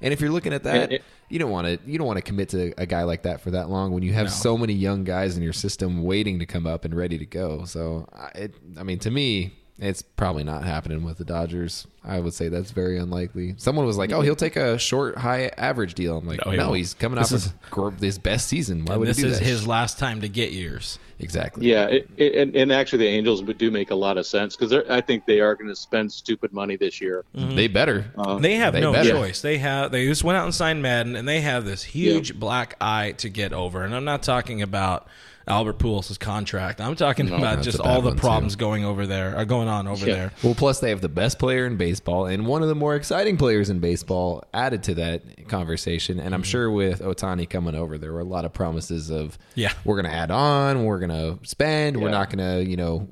And 0.00 0.12
if 0.12 0.20
you're 0.20 0.30
looking 0.30 0.52
at 0.52 0.62
that, 0.64 0.92
it- 0.92 1.02
you 1.30 1.38
don't 1.38 1.50
want 1.50 1.66
to 1.66 1.78
you 1.90 1.98
don't 1.98 2.06
want 2.06 2.16
to 2.16 2.22
commit 2.22 2.48
to 2.50 2.72
a 2.78 2.86
guy 2.86 3.02
like 3.02 3.24
that 3.24 3.42
for 3.42 3.50
that 3.50 3.68
long 3.68 3.92
when 3.92 4.02
you 4.02 4.14
have 4.14 4.32
so 4.32 4.56
many 4.56 4.72
young 4.72 5.04
guys 5.04 5.36
in 5.36 5.42
your 5.42 5.52
system 5.52 6.02
waiting 6.04 6.38
to 6.38 6.46
come 6.46 6.66
up 6.66 6.86
and 6.86 6.94
ready 6.94 7.18
to 7.18 7.26
go. 7.26 7.64
So, 7.66 8.08
it, 8.34 8.54
I 8.78 8.82
mean, 8.82 8.98
to 9.00 9.10
me, 9.10 9.52
it's 9.78 10.02
probably 10.02 10.42
not 10.44 10.64
happening 10.64 11.04
with 11.04 11.18
the 11.18 11.24
Dodgers. 11.24 11.86
I 12.04 12.20
would 12.20 12.32
say 12.34 12.48
that's 12.48 12.70
very 12.70 12.98
unlikely. 12.98 13.54
Someone 13.58 13.84
was 13.86 13.96
like, 13.98 14.12
"Oh, 14.12 14.22
he'll 14.22 14.34
take 14.36 14.56
a 14.56 14.78
short, 14.78 15.18
high 15.18 15.50
average 15.56 15.94
deal." 15.94 16.16
I'm 16.18 16.26
like, 16.26 16.44
No, 16.44 16.50
he 16.50 16.56
"No, 16.56 16.66
won't. 16.68 16.78
he's 16.78 16.94
coming 16.94 17.18
This 17.18 17.32
off 17.32 17.52
is- 17.76 18.00
his 18.00 18.18
best 18.18 18.48
season. 18.48 18.84
Why 18.86 18.96
would 18.96 19.08
this 19.08 19.18
he 19.18 19.24
do 19.24 19.28
is 19.28 19.38
that?" 19.38 19.44
his 19.44 19.66
last 19.66 19.98
time 19.98 20.20
to 20.22 20.28
get 20.28 20.52
years. 20.52 20.98
exactly. 21.20 21.68
Yeah, 21.70 21.86
it, 21.86 22.08
it, 22.16 22.34
and, 22.36 22.56
and 22.56 22.72
actually, 22.72 23.00
the 23.00 23.08
Angels 23.08 23.42
would 23.42 23.58
do 23.58 23.70
make 23.70 23.90
a 23.90 23.94
lot 23.94 24.16
of 24.18 24.26
sense 24.26 24.56
because 24.56 24.72
I 24.88 25.00
think 25.00 25.26
they 25.26 25.40
are 25.40 25.54
going 25.54 25.68
to 25.68 25.76
spend 25.76 26.10
stupid 26.12 26.52
money 26.52 26.76
this 26.76 27.00
year. 27.00 27.24
Mm-hmm. 27.36 27.56
They 27.56 27.66
better. 27.68 28.06
Uh, 28.16 28.38
they 28.38 28.54
have 28.54 28.72
They 28.72 28.80
no 28.80 28.92
better. 28.92 29.10
choice. 29.10 29.42
They 29.42 29.58
have 29.58 29.92
they 29.92 30.06
just 30.06 30.24
went 30.24 30.38
out 30.38 30.44
and 30.44 30.54
signed 30.54 30.80
Maddon, 30.82 31.14
and 31.14 31.28
they 31.28 31.40
have 31.42 31.64
this 31.64 31.82
huge 31.82 32.38
black 32.40 32.74
eye 32.80 33.12
to 33.18 33.28
get 33.28 33.52
over. 33.52 33.82
And 33.84 33.94
I'm 33.94 34.04
not 34.04 34.22
talking 34.22 34.62
about 34.62 35.06
Albert 35.48 35.78
Pujols' 35.78 36.18
contract. 36.18 36.80
I'm 36.80 36.94
talking 36.94 37.32
about 37.32 37.62
just 37.62 37.80
all 37.80 38.00
the 38.02 38.08
one, 38.08 38.16
too. 38.16 38.20
problems 38.20 38.56
going 38.56 38.84
over 38.84 39.06
there, 39.06 39.36
are 39.36 39.44
going 39.44 39.68
on 39.68 39.88
over 39.88 40.06
Yeah. 40.06 40.14
there. 40.14 40.32
Well, 40.42 40.54
plus 40.54 40.80
they 40.80 40.90
have 40.90 41.00
the 41.00 41.08
best 41.08 41.38
player 41.38 41.66
in 41.66 41.76
baseball 41.76 42.26
and 42.26 42.46
one 42.46 42.62
of 42.62 42.68
the 42.68 42.74
more 42.74 42.94
exciting 42.94 43.36
players 43.36 43.70
in 43.70 43.78
baseball 43.80 44.44
added 44.52 44.82
to 44.84 44.94
that 44.96 45.48
conversation. 45.48 46.20
And 46.20 46.34
I'm 46.34 46.42
mm-hmm. 46.42 46.50
sure 46.50 46.70
with 46.70 47.00
Ohtani 47.00 47.48
coming 47.48 47.74
over, 47.74 47.98
there 47.98 48.12
were 48.12 48.20
a 48.20 48.24
lot 48.24 48.44
of 48.44 48.52
promises 48.52 49.10
of, 49.10 49.38
Yeah. 49.54 49.72
we're 49.84 50.00
going 50.00 50.12
to 50.12 50.16
add 50.16 50.30
on, 50.30 50.84
we're 50.84 50.98
going 51.00 51.10
to 51.10 51.38
spend, 51.48 52.00
we're 52.00 52.10
not 52.10 52.30
going 52.30 52.64
to, 52.64 52.68
you 52.68 52.76
know, 52.76 53.08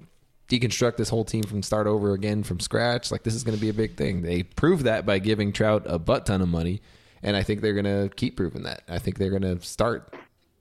deconstruct 0.48 0.96
this 0.96 1.08
whole 1.08 1.24
team 1.24 1.42
from 1.42 1.62
start 1.62 1.86
over 1.86 2.12
again 2.12 2.42
from 2.42 2.60
scratch. 2.60 3.10
Like 3.10 3.22
this 3.24 3.34
is 3.34 3.42
going 3.42 3.56
to 3.56 3.60
be 3.60 3.68
a 3.68 3.74
big 3.74 3.96
thing. 3.96 4.22
They 4.22 4.42
proved 4.44 4.84
that 4.84 5.04
by 5.04 5.18
giving 5.18 5.52
Trout 5.52 5.82
a 5.86 5.98
butt 5.98 6.26
ton 6.26 6.40
of 6.40 6.48
money, 6.48 6.82
and 7.22 7.36
I 7.36 7.42
think 7.42 7.62
they're 7.62 7.74
going 7.80 7.84
to 7.84 8.14
keep 8.14 8.36
proving 8.36 8.62
that. 8.62 8.82
I 8.88 8.98
think 8.98 9.18
they're 9.18 9.30
going 9.30 9.42
to 9.42 9.60
start 9.62 10.14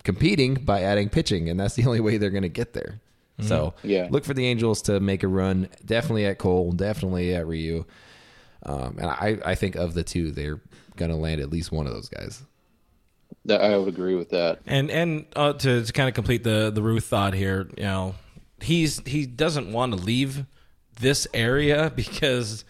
competing 0.06 0.54
by 0.54 0.82
adding 0.84 1.10
pitching, 1.10 1.50
and 1.50 1.60
that's 1.60 1.76
the 1.76 1.86
only 1.86 2.00
way 2.00 2.18
they're 2.18 2.30
going 2.30 2.44
to 2.44 2.50
get 2.50 2.72
there. 2.72 3.02
So 3.42 3.74
Yeah. 3.84 4.08
look 4.10 4.24
for 4.24 4.34
the 4.34 4.46
Angels 4.46 4.82
to 4.84 5.02
make 5.02 5.22
a 5.24 5.28
run. 5.28 5.68
Definitely 5.84 6.26
at 6.26 6.38
Cole, 6.38 6.72
definitely 6.72 7.36
at 7.36 7.46
Ryu. 7.46 7.84
Um, 8.64 8.96
and 8.98 9.08
I, 9.08 9.38
I 9.44 9.56
think 9.56 9.76
of 9.76 9.94
the 9.94 10.04
two, 10.04 10.32
they're 10.32 10.62
going 10.96 11.12
to 11.12 11.18
land 11.18 11.42
at 11.42 11.50
least 11.50 11.70
one 11.70 11.86
of 11.86 11.92
those 11.94 12.08
guys. 12.08 12.42
That- 13.44 13.60
I 13.62 13.78
would 13.78 13.90
agree 13.90 14.16
with 14.16 14.30
that. 14.30 14.62
And 14.66 14.90
and 14.90 15.26
uh, 15.36 15.52
to, 15.54 15.84
to 15.84 15.92
kind 15.94 16.08
of 16.08 16.16
complete 16.16 16.44
the 16.46 16.72
the 16.74 16.82
Ruth 16.82 17.04
thought 17.06 17.34
here, 17.34 17.68
you 17.78 17.84
know, 17.84 18.16
he's 18.62 19.02
he 19.06 19.26
doesn't 19.26 19.72
want 19.72 19.94
to 19.94 20.00
leave 20.00 20.46
this 21.02 21.28
area 21.34 21.92
because 21.96 22.64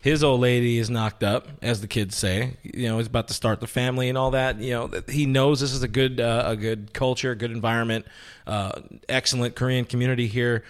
his 0.00 0.22
old 0.22 0.40
lady 0.40 0.78
is 0.78 0.88
knocked 0.88 1.24
up, 1.24 1.48
as 1.60 1.80
the 1.80 1.88
kids 1.88 2.16
say. 2.16 2.56
You 2.62 2.88
know, 2.88 2.98
he's 2.98 3.08
about 3.08 3.28
to 3.28 3.34
start 3.34 3.60
the 3.60 3.66
family 3.66 4.08
and 4.08 4.16
all 4.16 4.30
that. 4.30 4.60
You 4.60 4.70
know, 4.72 4.90
he 5.08 5.26
knows 5.26 5.60
this 5.60 5.72
is 5.72 5.82
a 5.82 5.88
good 5.88 6.20
uh, 6.20 6.44
a 6.46 6.56
good 6.56 6.92
culture, 6.92 7.34
good 7.34 7.50
environment, 7.50 8.06
uh, 8.46 8.80
excellent 9.08 9.56
Korean 9.56 9.84
community 9.84 10.28
here. 10.28 10.64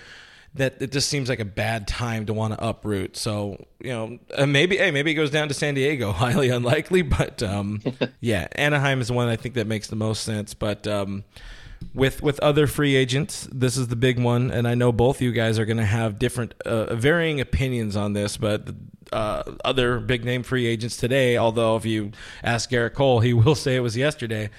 That 0.55 0.81
it 0.81 0.93
just 0.93 1.11
seems 1.11 1.29
like 1.29 1.41
a 1.41 1.45
bad 1.45 1.87
time 1.87 2.25
to 2.27 2.33
want 2.33 2.55
to 2.55 2.67
uproot. 2.67 3.19
So 3.19 3.67
you 3.81 3.91
know, 3.91 4.19
uh, 4.35 4.47
maybe 4.47 4.79
hey, 4.79 4.91
maybe 4.91 5.11
he 5.11 5.15
goes 5.15 5.31
down 5.31 5.49
to 5.49 5.55
San 5.55 5.75
Diego. 5.75 6.11
Highly 6.13 6.49
unlikely, 6.49 7.03
but 7.03 7.43
um, 7.43 7.83
yeah, 8.21 8.49
Anaheim 8.53 9.03
is 9.03 9.09
the 9.09 9.15
one 9.15 9.29
I 9.29 9.37
think 9.37 9.57
that 9.57 9.67
makes 9.67 9.89
the 9.89 9.97
most 9.97 10.23
sense. 10.23 10.55
But 10.55 10.87
um, 10.87 11.25
with 11.93 12.23
with 12.23 12.41
other 12.41 12.67
free 12.67 12.97
agents, 12.97 13.47
this 13.53 13.77
is 13.77 13.89
the 13.89 13.97
big 13.97 14.19
one, 14.19 14.51
and 14.51 14.67
I 14.67 14.75
know 14.75 14.91
both 14.91 15.21
you 15.21 15.33
guys 15.33 15.59
are 15.59 15.67
going 15.67 15.77
to 15.77 15.85
have 15.85 16.19
different, 16.19 16.55
uh, 16.63 16.95
varying 16.95 17.41
opinions 17.43 17.95
on 17.95 18.15
this. 18.15 18.39
But 18.39 18.69
uh, 19.13 19.43
other 19.65 19.99
big 20.01 20.25
name 20.25 20.43
free 20.43 20.67
agents 20.67 20.97
today, 20.97 21.37
although 21.37 21.77
if 21.77 21.85
you 21.85 22.13
ask 22.43 22.71
Gerrit 22.71 22.95
Cole, 22.95 23.21
he 23.21 23.33
will 23.35 23.55
say 23.55 23.77
it 23.77 23.81
was 23.81 23.97
yesterday. 23.97 24.51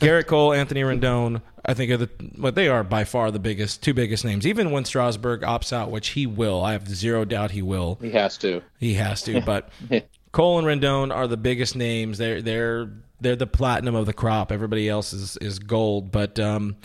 Gerrit 0.00 0.26
Cole, 0.26 0.52
Anthony 0.52 0.82
Rendon, 0.82 1.42
I 1.64 1.74
think 1.74 1.90
are 1.90 1.96
the 1.96 2.10
but 2.36 2.54
they 2.54 2.68
are 2.68 2.84
by 2.84 3.04
far 3.04 3.30
the 3.30 3.38
biggest, 3.38 3.82
two 3.82 3.94
biggest 3.94 4.24
names. 4.24 4.46
Even 4.46 4.70
when 4.70 4.84
Strasburg 4.84 5.42
opts 5.42 5.72
out, 5.72 5.90
which 5.90 6.08
he 6.08 6.26
will, 6.26 6.62
I 6.62 6.72
have 6.72 6.88
zero 6.88 7.24
doubt 7.24 7.50
he 7.52 7.62
will. 7.62 7.98
He 8.00 8.10
has 8.10 8.38
to. 8.38 8.62
He 8.78 8.94
has 8.94 9.22
to, 9.22 9.40
but 9.40 9.70
Cole 10.32 10.58
and 10.58 10.66
Rendon 10.66 11.14
are 11.14 11.26
the 11.26 11.36
biggest 11.36 11.76
names. 11.76 12.18
They're 12.18 12.42
they're 12.42 12.90
they're 13.20 13.36
the 13.36 13.46
platinum 13.46 13.94
of 13.94 14.06
the 14.06 14.12
crop. 14.12 14.52
Everybody 14.52 14.88
else 14.88 15.12
is 15.12 15.36
is 15.38 15.58
gold, 15.58 16.12
but 16.12 16.38
um, 16.38 16.76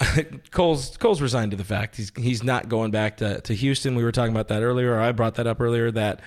Cole's 0.50 0.96
Cole's 0.96 1.20
resigned 1.20 1.50
to 1.50 1.56
the 1.56 1.64
fact 1.64 1.96
he's 1.96 2.12
he's 2.16 2.42
not 2.42 2.68
going 2.68 2.90
back 2.90 3.18
to, 3.18 3.40
to 3.42 3.54
Houston. 3.54 3.94
We 3.94 4.04
were 4.04 4.12
talking 4.12 4.32
about 4.32 4.48
that 4.48 4.62
earlier, 4.62 4.94
or 4.94 5.00
I 5.00 5.12
brought 5.12 5.34
that 5.36 5.46
up 5.46 5.60
earlier. 5.60 5.90
That 5.90 6.20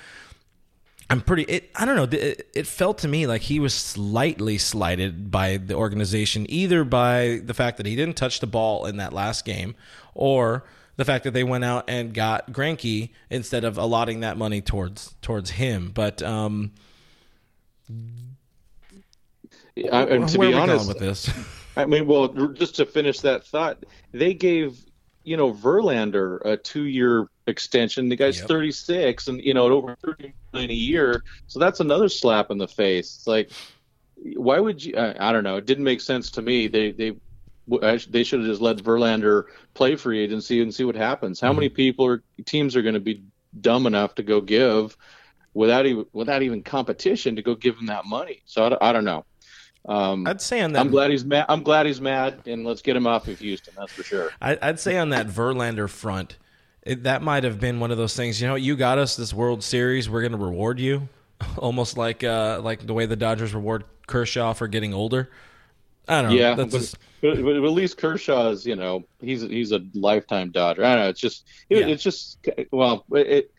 I'm 1.09 1.21
pretty. 1.21 1.43
It, 1.43 1.71
I 1.75 1.85
don't 1.85 1.95
know. 1.95 2.17
It, 2.17 2.47
it 2.53 2.67
felt 2.67 2.99
to 2.99 3.07
me 3.07 3.27
like 3.27 3.41
he 3.41 3.59
was 3.59 3.73
slightly 3.73 4.57
slighted 4.57 5.31
by 5.31 5.57
the 5.57 5.75
organization, 5.75 6.45
either 6.49 6.83
by 6.83 7.41
the 7.43 7.53
fact 7.53 7.77
that 7.77 7.85
he 7.85 7.95
didn't 7.95 8.15
touch 8.15 8.39
the 8.39 8.47
ball 8.47 8.85
in 8.85 8.97
that 8.97 9.11
last 9.11 9.43
game, 9.43 9.75
or 10.13 10.63
the 10.95 11.05
fact 11.05 11.23
that 11.23 11.33
they 11.33 11.43
went 11.43 11.63
out 11.63 11.85
and 11.87 12.13
got 12.13 12.51
Greinke 12.51 13.09
instead 13.29 13.63
of 13.63 13.77
allotting 13.77 14.19
that 14.19 14.37
money 14.37 14.61
towards 14.61 15.15
towards 15.21 15.51
him. 15.51 15.91
But 15.93 16.21
um, 16.21 16.71
I, 17.89 20.03
and 20.03 20.29
to 20.29 20.37
where 20.37 20.49
be 20.49 20.53
are 20.53 20.57
we 20.57 20.61
honest, 20.61 20.85
going 20.85 20.87
with 20.87 20.99
this? 20.99 21.29
I 21.75 21.85
mean, 21.85 22.07
well, 22.07 22.27
just 22.27 22.75
to 22.75 22.85
finish 22.85 23.19
that 23.21 23.45
thought, 23.45 23.83
they 24.11 24.33
gave 24.33 24.79
you 25.23 25.37
know 25.37 25.53
Verlander 25.53 26.39
a 26.45 26.57
two-year 26.57 27.27
extension. 27.47 28.09
The 28.09 28.15
guy's 28.15 28.39
Yep. 28.39 28.47
36, 28.47 29.27
and 29.27 29.41
you 29.41 29.53
know 29.53 29.65
at 29.65 29.71
over 29.71 29.95
30 30.03 30.33
million 30.51 30.71
a 30.71 30.73
year. 30.73 31.23
So 31.47 31.59
that's 31.59 31.79
another 31.79 32.09
slap 32.09 32.51
in 32.51 32.57
the 32.57 32.67
face. 32.67 33.15
It's 33.15 33.27
like, 33.27 33.51
why 34.35 34.59
would 34.59 34.83
you? 34.83 34.95
I, 34.95 35.29
I 35.29 35.31
don't 35.31 35.43
know. 35.43 35.57
It 35.57 35.65
didn't 35.65 35.83
make 35.83 36.01
sense 36.01 36.31
to 36.31 36.41
me. 36.41 36.67
They 36.67 36.91
they 36.91 37.15
they 37.67 38.23
should 38.23 38.41
have 38.41 38.49
just 38.49 38.61
let 38.61 38.77
Verlander 38.77 39.45
play 39.73 39.95
free 39.95 40.19
agency 40.19 40.61
and 40.61 40.73
see 40.73 40.83
what 40.83 40.95
happens. 40.95 41.39
How 41.39 41.49
mm-hmm. 41.49 41.55
many 41.57 41.69
people 41.69 42.05
or 42.05 42.23
teams 42.45 42.75
are 42.75 42.81
going 42.81 42.95
to 42.95 42.99
be 42.99 43.23
dumb 43.59 43.85
enough 43.85 44.15
to 44.15 44.23
go 44.23 44.41
give 44.41 44.97
without 45.53 45.85
even 45.85 46.05
without 46.11 46.41
even 46.43 46.63
competition 46.63 47.37
to 47.37 47.41
go 47.41 47.55
give 47.55 47.77
him 47.77 47.87
that 47.87 48.05
money? 48.05 48.41
So 48.45 48.65
I, 48.65 48.89
I 48.89 48.93
don't 48.93 49.05
know. 49.05 49.25
Um, 49.87 50.25
I'd 50.27 50.41
say 50.41 50.61
on 50.61 50.73
that. 50.73 50.79
I'm 50.79 50.89
glad 50.89 51.11
he's 51.11 51.25
mad. 51.25 51.45
I'm 51.49 51.61
glad 51.63 51.85
he's 51.85 51.99
mad, 51.99 52.39
and 52.45 52.63
let's 52.65 52.81
get 52.81 52.95
him 52.95 53.05
off 53.05 53.27
of 53.27 53.39
Houston. 53.39 53.73
That's 53.77 53.91
for 53.91 54.03
sure. 54.03 54.31
I- 54.41 54.57
I'd 54.61 54.79
say 54.79 54.97
on 54.97 55.09
that 55.09 55.27
Verlander 55.27 55.89
front, 55.89 56.37
it, 56.83 57.03
that 57.03 57.21
might 57.21 57.43
have 57.43 57.59
been 57.59 57.79
one 57.79 57.91
of 57.91 57.97
those 57.97 58.15
things. 58.15 58.41
You 58.41 58.47
know, 58.47 58.55
you 58.55 58.75
got 58.75 58.97
us 58.97 59.15
this 59.15 59.33
World 59.33 59.63
Series. 59.63 60.09
We're 60.09 60.21
going 60.21 60.31
to 60.31 60.37
reward 60.37 60.79
you, 60.79 61.09
almost 61.57 61.97
like 61.97 62.23
uh, 62.23 62.61
like 62.63 62.85
the 62.87 62.93
way 62.93 63.05
the 63.05 63.15
Dodgers 63.17 63.53
reward 63.53 63.83
Kershaw 64.07 64.53
for 64.53 64.67
getting 64.67 64.93
older. 64.93 65.29
I 66.07 66.21
don't 66.21 66.31
know. 66.31 66.37
Yeah, 66.37 66.55
That's 66.55 66.71
but, 66.71 66.79
just- 66.79 66.97
but, 67.21 67.41
but 67.41 67.55
at 67.55 67.61
least 67.71 67.97
Kershaw's. 67.97 68.65
you 68.65 68.75
know, 68.75 69.05
he's 69.21 69.41
he's 69.41 69.71
a 69.71 69.79
lifetime 69.93 70.51
Dodger. 70.51 70.83
I 70.85 70.95
don't 70.95 71.03
know. 71.05 71.09
It's 71.09 71.19
just 71.21 71.45
it, 71.69 71.79
Yeah. 71.79 71.87
it's 71.87 72.03
just 72.03 72.37
well, 72.71 73.05
it, 73.13 73.27
it. 73.27 73.51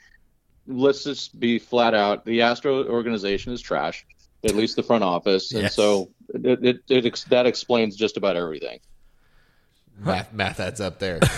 Let's 0.66 1.04
just 1.04 1.38
be 1.38 1.58
flat 1.58 1.92
out. 1.94 2.24
The 2.24 2.40
Astro 2.42 2.86
organization 2.88 3.52
is 3.52 3.60
trash. 3.60 4.06
At 4.44 4.54
least 4.54 4.76
the 4.76 4.82
front 4.82 5.02
office, 5.04 5.52
and 5.52 5.62
Yes. 5.62 5.74
so 5.74 6.10
it, 6.32 6.64
it, 6.64 6.80
it 6.88 7.06
ex- 7.06 7.24
that 7.24 7.46
explains 7.46 7.96
just 7.96 8.16
about 8.16 8.36
everything. 8.36 8.80
Math, 9.98 10.32
math 10.32 10.58
adds 10.60 10.80
up 10.80 10.98
there. 10.98 11.20
I 11.22 11.28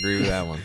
agree 0.00 0.16
with 0.18 0.26
that 0.28 0.46
one. 0.46 0.60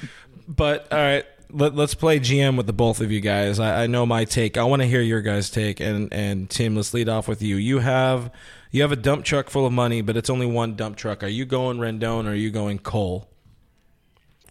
But 0.49 0.91
all 0.91 0.99
right, 0.99 1.25
let, 1.49 1.75
let's 1.75 1.93
play 1.93 2.19
GM 2.19 2.57
with 2.57 2.67
the 2.67 2.73
both 2.73 2.99
of 2.99 3.09
you 3.11 3.21
guys. 3.21 3.57
I, 3.59 3.83
I 3.83 3.87
know 3.87 4.05
my 4.05 4.25
take. 4.25 4.57
I 4.57 4.63
want 4.65 4.81
to 4.81 4.87
hear 4.87 5.01
your 5.01 5.21
guys' 5.21 5.49
take. 5.49 5.79
And 5.79 6.11
and 6.11 6.49
Tim, 6.49 6.75
let's 6.75 6.93
lead 6.93 7.07
off 7.07 7.27
with 7.29 7.41
you. 7.41 7.55
You 7.55 7.79
have 7.79 8.31
you 8.71 8.81
have 8.81 8.91
a 8.91 8.97
dump 8.97 9.23
truck 9.23 9.49
full 9.49 9.65
of 9.65 9.71
money, 9.71 10.01
but 10.01 10.17
it's 10.17 10.29
only 10.29 10.45
one 10.45 10.75
dump 10.75 10.97
truck. 10.97 11.23
Are 11.23 11.27
you 11.27 11.45
going 11.45 11.77
Rendon 11.77 12.25
or 12.25 12.31
are 12.31 12.35
you 12.35 12.51
going 12.51 12.79
Cole? 12.79 13.29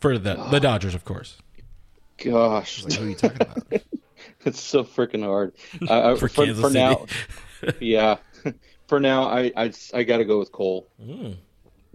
For 0.01 0.17
the 0.17 0.49
the 0.51 0.61
Dodgers, 0.61 0.95
of 0.95 1.05
course. 1.05 1.37
Gosh, 2.17 2.85
Like, 2.85 2.93
who 2.95 3.05
are 3.05 3.09
you 3.11 3.15
talking 3.15 3.43
about? 3.43 3.63
it's 4.47 4.61
so 4.61 4.85
freaking 4.85 5.23
hard. 5.25 5.53
Uh, 5.87 6.15
For 6.17 6.29
for, 6.29 6.47
Kansas 6.47 6.61
for 6.63 6.71
City. 6.71 6.79
now, 6.79 7.07
yeah. 7.81 8.17
For 8.91 8.99
now, 9.01 9.23
I 9.25 9.53
I, 9.57 9.73
I 9.95 10.03
got 10.03 10.19
to 10.19 10.25
go 10.25 10.39
with 10.41 10.51
Cole. 10.53 10.87
Mm. 11.01 11.37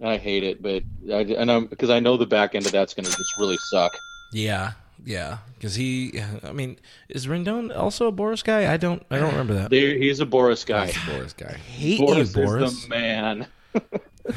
I 0.02 0.16
hate 0.16 0.42
it, 0.42 0.62
but 0.62 0.82
I 1.12 1.20
and 1.20 1.50
I'm 1.52 1.66
because 1.66 1.90
I 1.90 2.00
know 2.00 2.16
the 2.16 2.26
back 2.26 2.54
end 2.54 2.64
of 2.66 2.72
that's 2.72 2.94
going 2.94 3.04
to 3.04 3.10
just 3.14 3.38
really 3.38 3.58
suck. 3.58 3.92
Yeah, 4.32 4.72
yeah. 5.04 5.38
Because 5.54 5.74
he, 5.74 6.20
I 6.42 6.52
mean, 6.52 6.78
is 7.10 7.26
Rendon 7.26 7.74
also 7.76 8.08
a 8.08 8.12
Boras 8.12 8.42
guy? 8.42 8.72
I 8.72 8.76
don't, 8.78 9.02
I 9.10 9.18
don't 9.18 9.30
remember 9.32 9.54
that. 9.54 9.70
There, 9.70 9.94
he's 9.96 10.20
a 10.20 10.26
Boras 10.26 10.64
guy. 10.66 10.88
Boras 10.88 11.36
guy. 11.36 11.52
hate 11.56 12.00
Boras, 12.00 12.14
you, 12.16 12.20
is 12.22 12.34
Boras. 12.34 12.82
the 12.82 12.88
man. 12.88 13.46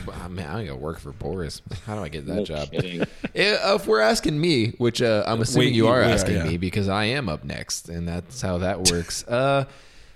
Wow, 0.06 0.28
man, 0.28 0.48
I 0.56 0.65
gotta 0.65 0.76
work 0.78 1.00
for 1.00 1.12
Boras. 1.12 1.62
How 1.88 1.95
do 1.95 2.04
I 2.04 2.10
get 2.10 2.28
that 2.28 2.36
No 2.36 2.43
job? 2.45 2.69
Eh, 2.74 3.06
If 3.34 3.88
we're 3.88 4.02
asking 4.02 4.39
me, 4.39 4.74
which 4.78 5.02
uh, 5.02 5.24
I'm 5.26 5.41
assuming 5.41 5.69
We- 5.69 5.76
you 5.78 5.88
are 5.88 6.02
we 6.02 6.06
are, 6.06 6.10
asking 6.10 6.36
yeah. 6.36 6.43
me 6.43 6.58
because 6.58 6.88
I 6.88 7.06
am 7.06 7.28
up 7.28 7.43
next, 7.43 7.89
and 7.89 8.08
that's 8.08 8.39
how 8.41 8.60
that 8.60 8.91
works. 8.91 9.28
uh, 9.28 9.65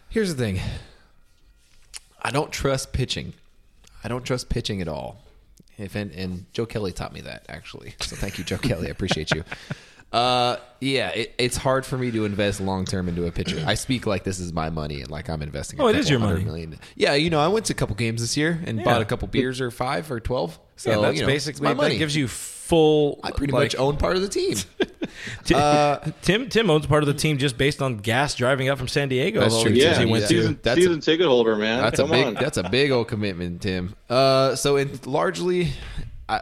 here's 0.10 0.36
the 0.36 0.40
thing: 0.44 0.60
I 2.24 2.32
don't 2.32 2.52
trust 2.52 2.94
pitching. 2.94 3.34
I 4.04 4.08
don't 4.08 4.24
trust 4.24 4.50
pitching 4.50 4.82
at 4.82 4.88
all. 4.88 5.22
If 5.78 5.96
and, 5.96 6.12
and 6.12 6.46
Joe 6.54 6.66
Kelly 6.66 6.92
taught 6.92 7.14
me 7.14 7.22
that 7.22 7.46
actually, 7.50 7.96
so 8.00 8.16
thank 8.16 8.38
you, 8.38 8.44
Joe 8.44 8.58
Kelly. 8.60 8.88
I 8.88 8.92
appreciate 8.92 9.32
you. 9.32 9.44
Uh, 10.14 10.58
yeah, 10.80 11.10
it, 11.10 11.34
it's 11.40 11.58
hard 11.58 11.88
for 11.88 11.98
me 11.98 12.12
to 12.12 12.24
invest 12.24 12.62
long 12.62 12.86
term 12.86 13.10
into 13.10 13.26
a 13.26 13.32
pitcher. 13.32 13.64
I 13.66 13.74
speak 13.74 14.06
like 14.06 14.24
this 14.24 14.40
is 14.40 14.54
my 14.54 14.70
money 14.70 15.02
and 15.02 15.10
like 15.10 15.28
I'm 15.28 15.42
investing. 15.42 15.80
a 15.80 15.84
Oh, 15.84 15.88
it 15.88 15.96
is 15.96 16.08
your 16.08 16.20
money. 16.20 16.44
million. 16.46 16.78
Yeah, 16.96 17.16
you 17.16 17.32
know, 17.32 17.40
I 17.40 17.48
went 17.48 17.66
to 17.66 17.74
a 17.74 17.76
couple 17.76 17.96
games 17.96 18.22
this 18.22 18.38
year 18.38 18.62
and 18.68 18.78
Yeah. 18.78 18.84
bought 18.84 19.02
a 19.02 19.06
couple 19.06 19.28
beers 19.28 19.60
or 19.60 19.72
five 19.72 20.12
or 20.12 20.20
twelve. 20.20 20.60
So 20.76 20.92
yeah, 20.92 20.98
that's 21.02 21.16
you 21.16 21.22
know, 21.22 21.28
basically 21.28 21.64
my 21.64 21.70
money. 21.70 21.78
that 21.78 21.84
money. 21.86 21.98
gives 21.98 22.16
you 22.16 22.28
full. 22.64 23.20
I 23.24 23.32
pretty 23.32 23.54
like, 23.54 23.64
much 23.66 23.76
own 23.76 23.98
part 23.98 24.16
of 24.16 24.22
the 24.22 24.30
team. 24.30 24.56
Ti- 25.46 25.56
Uh, 25.56 25.98
Tim 26.22 26.50
Tim 26.50 26.70
owns 26.70 26.86
part 26.88 27.04
of 27.04 27.08
the 27.08 27.14
team 27.14 27.38
just 27.38 27.58
based 27.58 27.82
on 27.82 27.98
gas 27.98 28.36
driving 28.36 28.70
up 28.70 28.78
from 28.78 28.88
San 28.88 29.10
Diego. 29.10 29.42
That's 29.42 29.62
true, 29.62 29.72
the 29.72 29.80
too. 29.80 29.86
games 29.86 29.98
Yeah, 29.98 30.06
he 30.06 30.12
went 30.12 30.22
Yeah. 30.24 30.28
to. 30.28 30.34
season, 30.36 30.60
That's 30.64 30.86
a- 30.86 30.98
ticket 31.00 31.28
holder, 31.28 31.56
man. 31.56 31.82
That's 31.82 32.00
Come 32.00 32.10
a 32.10 32.14
big. 32.14 32.26
on. 32.28 32.34
That's 32.36 32.58
a 32.58 32.70
big 32.70 32.92
old 32.92 33.08
commitment, 33.08 33.62
Tim. 33.62 33.96
Uh, 34.10 34.56
so 34.56 34.78
in 34.78 35.00
largely, 35.06 35.72
I 36.30 36.42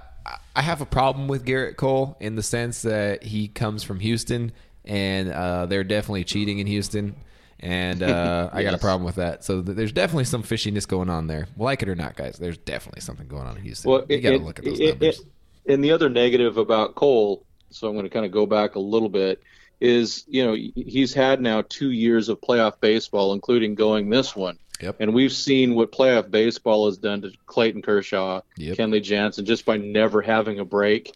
I 0.56 0.62
have 0.62 0.82
a 0.82 0.86
problem 0.86 1.28
with 1.28 1.46
Gerrit 1.46 1.76
Cole 1.76 2.16
in 2.20 2.36
the 2.36 2.44
sense 2.44 2.84
that 2.84 3.24
he 3.24 3.48
comes 3.48 3.84
from 3.84 4.00
Houston, 4.00 4.52
and 4.86 5.32
uh, 5.32 5.66
they're 5.66 5.84
definitely 5.84 6.24
cheating 6.24 6.60
in 6.60 6.68
Houston, 6.68 7.16
and 7.60 8.02
uh, 8.04 8.50
I 8.54 8.64
got 8.64 8.74
a 8.74 8.78
problem 8.78 9.04
with 9.06 9.16
that. 9.16 9.44
So 9.44 9.62
th- 9.62 9.76
there's 9.76 9.92
definitely 9.92 10.26
some 10.26 10.44
fishiness 10.44 10.88
going 10.88 11.10
on 11.10 11.28
there. 11.28 11.48
Like 11.58 11.82
it 11.84 11.90
or 11.90 11.96
not, 11.96 12.16
guys, 12.16 12.38
there's 12.38 12.58
definitely 12.58 13.02
something 13.02 13.28
going 13.28 13.48
on 13.48 13.58
in 13.58 13.64
Houston. 13.64 13.92
Well, 13.92 14.06
you 14.08 14.22
got 14.22 14.32
to 14.32 14.38
look 14.38 14.60
at 14.60 14.66
those 14.66 14.80
it- 14.80 14.90
numbers. 14.90 15.20
it- 15.20 15.26
and 15.72 15.84
the 15.84 15.92
other 15.92 16.10
negative 16.10 16.58
about 16.58 16.96
Cole, 16.96 17.46
so 17.70 17.88
I'm 17.88 17.94
going 17.94 18.06
to 18.06 18.10
kind 18.10 18.26
of 18.26 18.32
go 18.32 18.46
back 18.46 18.76
a 18.76 18.80
little 18.80 19.10
bit, 19.10 19.42
is 19.80 20.24
you 20.28 20.46
know 20.46 20.54
he's 20.54 21.14
had 21.14 21.42
now 21.42 21.64
two 21.68 21.92
years 21.92 22.30
of 22.30 22.40
playoff 22.42 22.80
baseball, 22.80 23.34
including 23.34 23.76
going 23.76 24.10
this 24.10 24.36
one. 24.36 24.58
Yep. 24.82 24.98
And 25.00 25.14
we've 25.14 25.32
seen 25.32 25.76
what 25.76 25.92
playoff 25.92 26.32
baseball 26.32 26.88
has 26.88 26.98
done 26.98 27.22
to 27.22 27.32
Clayton 27.46 27.82
Kershaw, 27.84 28.42
Yep. 28.58 28.78
Kenley 28.78 29.02
Jansen, 29.04 29.46
just 29.46 29.66
by 29.66 29.78
never 29.78 30.22
having 30.22 30.60
a 30.60 30.66
break. 30.66 31.16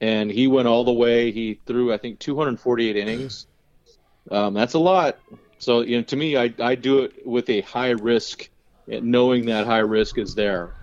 And 0.00 0.30
he 0.30 0.46
went 0.46 0.68
all 0.68 0.84
the 0.84 0.92
way. 0.92 1.30
He 1.30 1.60
threw, 1.66 1.92
I 1.92 1.98
think, 1.98 2.18
248 2.18 2.96
innings. 2.96 3.46
Um, 4.30 4.54
that's 4.54 4.74
a 4.74 4.78
lot. 4.78 5.18
So, 5.58 5.82
you 5.82 5.98
know, 5.98 6.02
to 6.04 6.16
me, 6.16 6.36
I, 6.36 6.52
I 6.58 6.74
do 6.74 7.00
it 7.00 7.26
with 7.26 7.48
a 7.50 7.60
high 7.60 7.90
risk, 7.90 8.48
knowing 8.86 9.46
that 9.46 9.66
high 9.66 9.78
risk 9.78 10.18
is 10.18 10.34
there. 10.34 10.74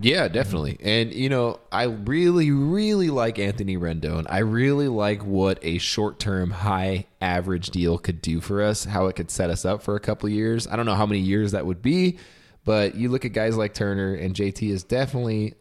Yeah, 0.00 0.28
definitely. 0.28 0.78
And 0.80 1.12
you 1.12 1.28
know, 1.28 1.60
I 1.70 1.84
really, 1.84 2.50
really 2.50 3.10
like 3.10 3.38
Anthony 3.38 3.76
Rendon. 3.76 4.26
I 4.28 4.38
really 4.38 4.88
like 4.88 5.24
what 5.24 5.58
a 5.62 5.78
short-term, 5.78 6.50
high 6.50 7.06
average 7.20 7.70
deal 7.70 7.98
could 7.98 8.22
do 8.22 8.40
for 8.40 8.62
us. 8.62 8.84
How 8.84 9.06
it 9.06 9.16
could 9.16 9.30
set 9.30 9.50
us 9.50 9.64
up 9.64 9.82
for 9.82 9.96
a 9.96 10.00
couple 10.00 10.28
of 10.28 10.32
years. 10.32 10.66
I 10.66 10.76
don't 10.76 10.86
know 10.86 10.94
how 10.94 11.06
many 11.06 11.20
years 11.20 11.52
that 11.52 11.66
would 11.66 11.82
be, 11.82 12.18
but 12.64 12.94
you 12.94 13.08
look 13.08 13.24
at 13.24 13.32
guys 13.32 13.56
like 13.56 13.74
Turner 13.74 14.14
and 14.14 14.34
JT 14.34 14.70
is 14.70 14.84
definitely, 14.84 15.54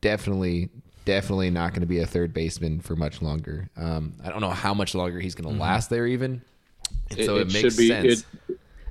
definitely, 0.00 0.70
definitely 1.04 1.50
not 1.50 1.70
going 1.70 1.82
to 1.82 1.86
be 1.86 2.00
a 2.00 2.06
third 2.06 2.34
baseman 2.34 2.80
for 2.80 2.96
much 2.96 3.22
longer. 3.22 3.70
Um, 3.76 4.14
I 4.24 4.30
don't 4.30 4.40
know 4.40 4.50
how 4.50 4.74
much 4.74 4.94
longer 4.94 5.20
he's 5.20 5.34
going 5.34 5.54
to 5.54 5.60
last 5.60 5.90
there, 5.90 6.06
even. 6.06 6.42
And 7.10 7.24
so 7.24 7.36
it, 7.36 7.52
makes 7.52 7.60
should 7.60 7.76
be 7.76 7.88
sense. 7.88 8.24
It, 8.47 8.47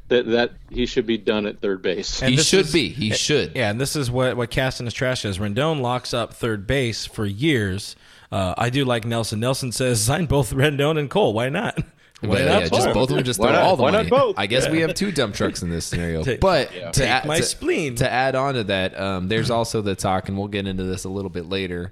that 0.09 0.25
that 0.27 0.51
he 0.69 0.85
should 0.85 1.05
be 1.05 1.17
done 1.17 1.45
at 1.45 1.59
third 1.59 1.81
base. 1.81 2.21
And 2.21 2.31
he 2.33 2.37
should 2.41 2.65
is- 2.67 2.73
be. 2.73 2.89
He 2.89 3.11
should. 3.11 3.53
Yeah, 3.55 3.69
and 3.69 3.79
this 3.81 3.95
is 3.95 4.09
what 4.09 4.37
what 4.37 4.49
casting 4.49 4.85
his 4.85 4.93
trash 4.93 5.25
is. 5.25 5.37
Rendon 5.39 5.81
locks 5.81 6.13
up 6.13 6.33
third 6.33 6.65
base 6.67 7.05
for 7.05 7.25
years. 7.25 7.95
Uh, 8.31 8.53
I 8.57 8.69
do 8.69 8.83
like 8.85 9.05
Nelson. 9.05 9.39
Nelson 9.39 9.71
says 9.71 10.01
sign 10.01 10.25
both 10.25 10.51
Rendon 10.53 10.97
and 10.99 11.09
Cole. 11.09 11.33
Why 11.33 11.49
not? 11.49 11.77
But, 12.19 12.29
Why 12.31 12.39
not 12.39 12.45
yeah, 12.45 12.59
just 12.69 12.71
both? 12.71 12.93
both 12.95 13.09
of 13.11 13.15
them 13.17 13.23
just 13.25 13.39
Why 13.39 13.49
throw 13.49 13.55
not- 13.57 13.61
all 13.61 13.75
the 13.75 13.83
why 13.83 13.91
not 13.91 13.97
money. 13.97 14.09
both? 14.09 14.35
I 14.39 14.47
guess 14.47 14.67
we 14.67 14.79
have 14.81 14.95
two 14.95 15.11
dump 15.11 15.35
trucks 15.35 15.61
in 15.61 15.69
this 15.69 15.85
scenario. 15.85 16.23
Take- 16.25 16.39
but 16.39 16.71
to 16.71 16.91
Take 16.91 17.07
add, 17.09 17.25
my 17.25 17.37
to- 17.37 17.43
spleen. 17.43 17.93
To 17.97 18.11
add 18.11 18.33
on 18.33 18.55
to 18.55 18.63
that, 18.63 18.99
um, 18.99 19.27
there's 19.27 19.51
also 19.51 19.81
the 19.83 19.93
talk, 19.93 20.27
and 20.27 20.35
we'll 20.35 20.47
get 20.47 20.65
into 20.65 20.81
this 20.83 21.03
a 21.03 21.09
little 21.09 21.29
bit 21.29 21.47
later. 21.47 21.91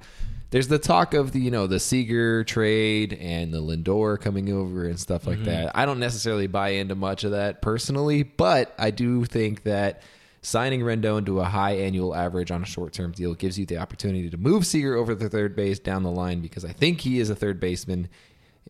There's 0.55 0.69
the 0.69 0.79
talk 0.79 1.13
of 1.13 1.33
the 1.33 1.39
you 1.41 1.51
know 1.51 1.67
the 1.67 1.81
Seager 1.81 2.45
trade 2.45 3.11
and 3.19 3.53
the 3.53 3.61
Lindor 3.61 4.17
coming 4.17 4.49
over 4.53 4.85
and 4.85 4.97
stuff 4.97 5.27
like 5.27 5.39
mm-hmm. 5.39 5.47
that. 5.47 5.75
I 5.75 5.85
don't 5.85 5.99
necessarily 5.99 6.47
buy 6.47 6.69
into 6.69 6.95
much 6.95 7.25
of 7.25 7.31
that 7.31 7.61
personally, 7.61 8.23
but 8.23 8.73
I 8.77 8.91
do 8.91 9.25
think 9.25 9.63
that 9.63 10.01
signing 10.41 10.79
Rendon 10.79 11.25
to 11.25 11.41
a 11.41 11.43
high 11.43 11.73
annual 11.73 12.15
average 12.15 12.51
on 12.51 12.63
a 12.63 12.65
short 12.65 12.93
term 12.93 13.11
deal 13.11 13.33
gives 13.33 13.59
you 13.59 13.65
the 13.65 13.79
opportunity 13.79 14.29
to 14.29 14.37
move 14.37 14.65
Seager 14.65 14.95
over 14.95 15.13
to 15.13 15.27
third 15.27 15.57
base 15.57 15.77
down 15.77 16.03
the 16.03 16.09
line 16.09 16.39
because 16.39 16.63
I 16.63 16.71
think 16.71 17.01
he 17.01 17.19
is 17.19 17.29
a 17.29 17.35
third 17.35 17.59
baseman. 17.59 18.07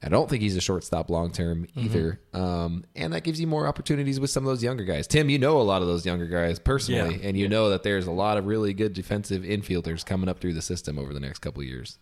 I 0.03 0.09
don't 0.09 0.29
think 0.29 0.41
he's 0.41 0.55
a 0.57 0.61
shortstop 0.61 1.09
long 1.09 1.31
term 1.31 1.67
either. 1.75 2.19
Um, 2.33 2.83
and 2.95 3.13
that 3.13 3.23
gives 3.23 3.39
you 3.39 3.47
more 3.47 3.65
opportunities 3.65 4.19
with 4.19 4.29
some 4.29 4.43
of 4.43 4.47
those 4.47 4.61
younger 4.63 4.83
guys. 4.83 5.07
Tim, 5.07 5.29
you 5.29 5.39
know 5.39 5.59
a 5.59 5.63
lot 5.63 5.81
of 5.81 5.87
those 5.87 6.05
younger 6.05 6.27
guys 6.27 6.59
personally, 6.59 7.15
Yeah. 7.17 7.27
and 7.29 7.37
you 7.37 7.47
know 7.47 7.69
that 7.69 7.83
there's 7.83 8.05
a 8.07 8.11
lot 8.11 8.37
of 8.37 8.45
really 8.45 8.73
good 8.73 8.93
defensive 8.93 9.43
infielders 9.43 10.05
coming 10.05 10.27
up 10.29 10.39
through 10.39 10.53
the 10.53 10.61
system 10.61 10.99
over 10.99 11.13
the 11.13 11.19
next 11.21 11.39
couple 11.39 11.61
of 11.61 11.67
years. 11.67 11.97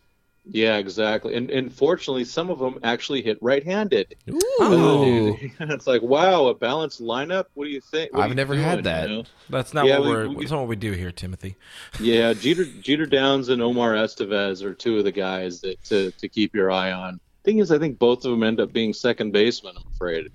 Yeah, 0.45 0.75
exactly. 0.75 1.35
And 1.35 1.49
and 1.49 1.71
fortunately, 1.71 2.25
some 2.25 2.49
of 2.49 2.59
them 2.59 2.77
actually 2.83 3.21
hit 3.21 3.37
right-handed. 3.41 4.15
Ooh. 4.29 5.37
it's 5.59 5.87
like, 5.87 6.01
wow, 6.01 6.47
a 6.47 6.53
balanced 6.53 7.01
lineup. 7.01 7.45
What 7.53 7.63
do 7.65 7.71
you 7.71 7.79
think? 7.79 8.11
What 8.13 8.23
I've 8.23 8.29
you 8.31 8.35
never 8.35 8.53
doing, 8.55 8.65
had 8.65 8.83
that. 8.83 9.09
you 9.09 9.17
know? 9.17 9.23
That's 9.49 9.73
not 9.73 9.85
Yeah, 9.85 9.99
what 9.99 10.05
we- 10.07 10.11
we're. 10.11 10.27
we- 10.29 10.35
that's 10.39 10.51
not 10.51 10.59
what 10.59 10.67
we 10.67 10.75
do 10.75 10.91
here, 10.91 11.11
Timothy. 11.13 11.55
Yeah, 12.01 12.33
Jeter 12.33 12.65
Jeter 12.65 13.05
Downs 13.05 13.47
and 13.47 13.61
Omar 13.61 13.93
Estevez 13.93 14.63
are 14.63 14.73
two 14.73 14.97
of 14.97 15.05
the 15.05 15.13
guys 15.13 15.61
that 15.61 15.81
to 15.85 16.11
to 16.11 16.27
keep 16.27 16.53
your 16.53 16.71
eye 16.71 16.91
on. 16.91 17.21
Thing 17.43 17.59
is, 17.59 17.71
I 17.71 17.77
think 17.79 17.99
both 17.99 18.23
of 18.25 18.31
them 18.31 18.43
end 18.43 18.59
up 18.59 18.71
being 18.71 18.93
second 18.93 19.31
basemen. 19.31 19.73
I'm 19.77 19.83
afraid. 19.93 20.29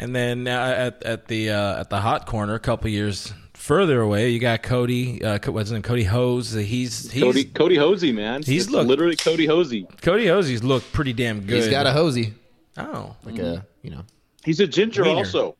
And 0.00 0.14
then 0.14 0.46
uh, 0.46 0.74
at 0.78 1.02
at 1.02 1.26
the 1.28 1.50
uh, 1.50 1.80
at 1.80 1.90
the 1.90 2.00
hot 2.00 2.26
corner, 2.26 2.54
a 2.54 2.60
couple 2.60 2.88
years 2.88 3.32
further 3.54 4.00
away, 4.00 4.30
you 4.30 4.38
got 4.38 4.62
Cody. 4.62 5.22
Uh, 5.24 5.38
what's 5.50 5.68
his 5.68 5.72
name? 5.72 5.82
Cody 5.82 6.04
Hose. 6.04 6.52
He's 6.52 7.10
he's 7.10 7.22
Cody 7.22 7.44
Kody 7.44 7.76
Hoese, 7.76 8.14
man. 8.14 8.42
he's 8.42 8.64
It's 8.64 8.70
look- 8.72 8.86
literally 8.86 9.16
Kody 9.16 9.46
Hoese. 9.48 9.88
Kody 10.00 10.26
Hoese's 10.26 10.62
looked 10.62 10.92
pretty 10.92 11.12
damn 11.12 11.40
good. 11.40 11.56
He's 11.56 11.68
got 11.68 11.86
a 11.86 11.92
hosey, 11.92 12.32
oh 12.76 13.16
like 13.24 13.38
a 13.40 13.66
you 13.82 13.90
know. 13.90 14.02
He's 14.44 14.60
a 14.60 14.66
ginger 14.68 15.02
Wiener. 15.02 15.18
also. 15.18 15.56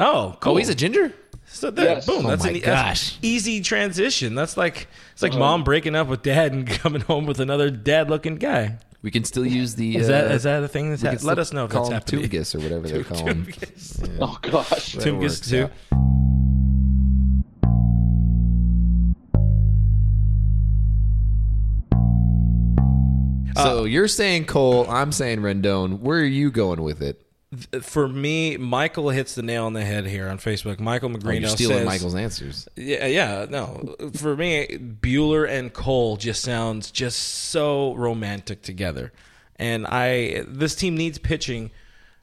oh 0.00 0.36
cool. 0.40 0.54
Oh, 0.54 0.56
he's 0.56 0.68
a 0.68 0.74
ginger. 0.74 1.12
So 1.48 1.70
that, 1.70 1.82
Yes. 1.84 2.06
boom, 2.06 2.26
Oh 2.26 2.30
that's 2.30 2.42
my 2.42 2.50
an 2.50 2.58
gosh. 2.60 3.10
that's 3.12 3.18
easy 3.22 3.60
transition. 3.60 4.34
That's 4.34 4.56
like 4.56 4.88
it's 5.12 5.22
Uh-huh. 5.22 5.30
like 5.32 5.38
mom 5.38 5.62
breaking 5.62 5.94
up 5.94 6.08
with 6.08 6.22
dad 6.22 6.52
and 6.52 6.66
coming 6.82 7.02
home 7.02 7.24
with 7.24 7.38
another 7.38 7.70
dad-looking 7.70 8.34
guy. 8.36 8.78
We 9.06 9.12
can 9.12 9.22
still 9.22 9.46
use 9.46 9.76
the. 9.76 9.98
Is 9.98 10.08
uh, 10.08 10.10
that 10.10 10.30
is 10.32 10.42
that 10.42 10.64
a 10.64 10.66
thing 10.66 10.90
that's 10.90 11.00
we 11.00 11.10
ha- 11.10 11.18
let 11.22 11.38
us 11.38 11.52
know 11.52 11.66
if 11.66 11.70
call 11.70 11.88
that's 11.88 12.10
him 12.10 12.20
happening. 12.20 12.40
Toongus 12.42 12.56
or 12.56 12.58
whatever 12.58 12.88
they 12.88 13.04
call 13.04 13.24
him. 13.24 13.46
Oh 14.20 14.36
gosh. 14.42 14.94
That 14.94 15.04
Toongus 15.04 15.20
works 15.20 15.48
too. 15.48 15.70
out. 23.56 23.62
So 23.62 23.84
you're 23.84 24.08
saying 24.08 24.46
Cole, 24.46 24.90
I'm 24.90 25.12
saying 25.12 25.38
Rendon. 25.38 26.00
Where 26.00 26.18
are 26.18 26.24
you 26.24 26.50
going 26.50 26.82
with 26.82 27.00
it? 27.00 27.25
For 27.82 28.08
me, 28.08 28.56
Michael 28.56 29.10
hits 29.10 29.34
the 29.34 29.42
nail 29.42 29.66
on 29.66 29.72
the 29.72 29.84
head 29.84 30.06
here 30.06 30.28
on 30.28 30.38
Facebook. 30.38 30.80
Michael 30.80 31.10
Oh, 31.14 31.30
you're 31.30 31.48
stealing 31.48 31.78
says, 31.78 31.86
Michael's 31.86 32.14
answers. 32.14 32.68
Yeah, 32.76 33.06
yeah, 33.06 33.46
no. 33.48 33.94
For 34.14 34.36
me, 34.36 34.66
Buehler 34.66 35.48
and 35.48 35.72
Cole 35.72 36.16
just 36.16 36.42
sounds 36.42 36.90
just 36.90 37.18
so 37.18 37.94
romantic 37.94 38.62
together. 38.62 39.12
And 39.56 39.86
I 39.86 40.44
this 40.46 40.74
team 40.74 40.96
needs 40.96 41.18
pitching 41.18 41.70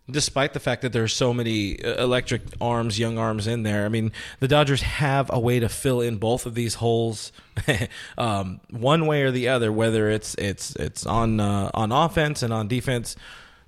despite 0.10 0.54
the 0.54 0.60
fact 0.60 0.82
that 0.82 0.92
there's 0.92 1.14
so 1.14 1.34
many 1.34 1.82
uh, 1.84 2.04
electric 2.04 2.42
arms, 2.60 3.00
young 3.00 3.18
arms 3.18 3.48
in 3.48 3.64
there. 3.64 3.86
I 3.86 3.90
mean, 3.90 4.12
the 4.40 4.48
Dodgers 4.48 4.82
have 4.82 5.30
a 5.32 5.40
way 5.40 5.60
to 5.60 5.70
fill 5.70 6.02
in 6.02 6.18
both 6.18 6.46
of 6.46 6.56
these 6.56 6.76
holes 6.76 7.32
um, 8.18 8.60
one 8.70 9.06
way 9.06 9.24
or 9.24 9.32
the 9.32 9.48
other 9.48 9.72
whether 9.72 10.10
it's 10.10 10.36
it's 10.36 10.76
it's 10.76 11.06
on 11.06 11.40
uh, 11.40 11.72
on 11.74 11.92
offense 11.92 12.44
and 12.44 12.54
on 12.54 12.68
defense 12.68 13.16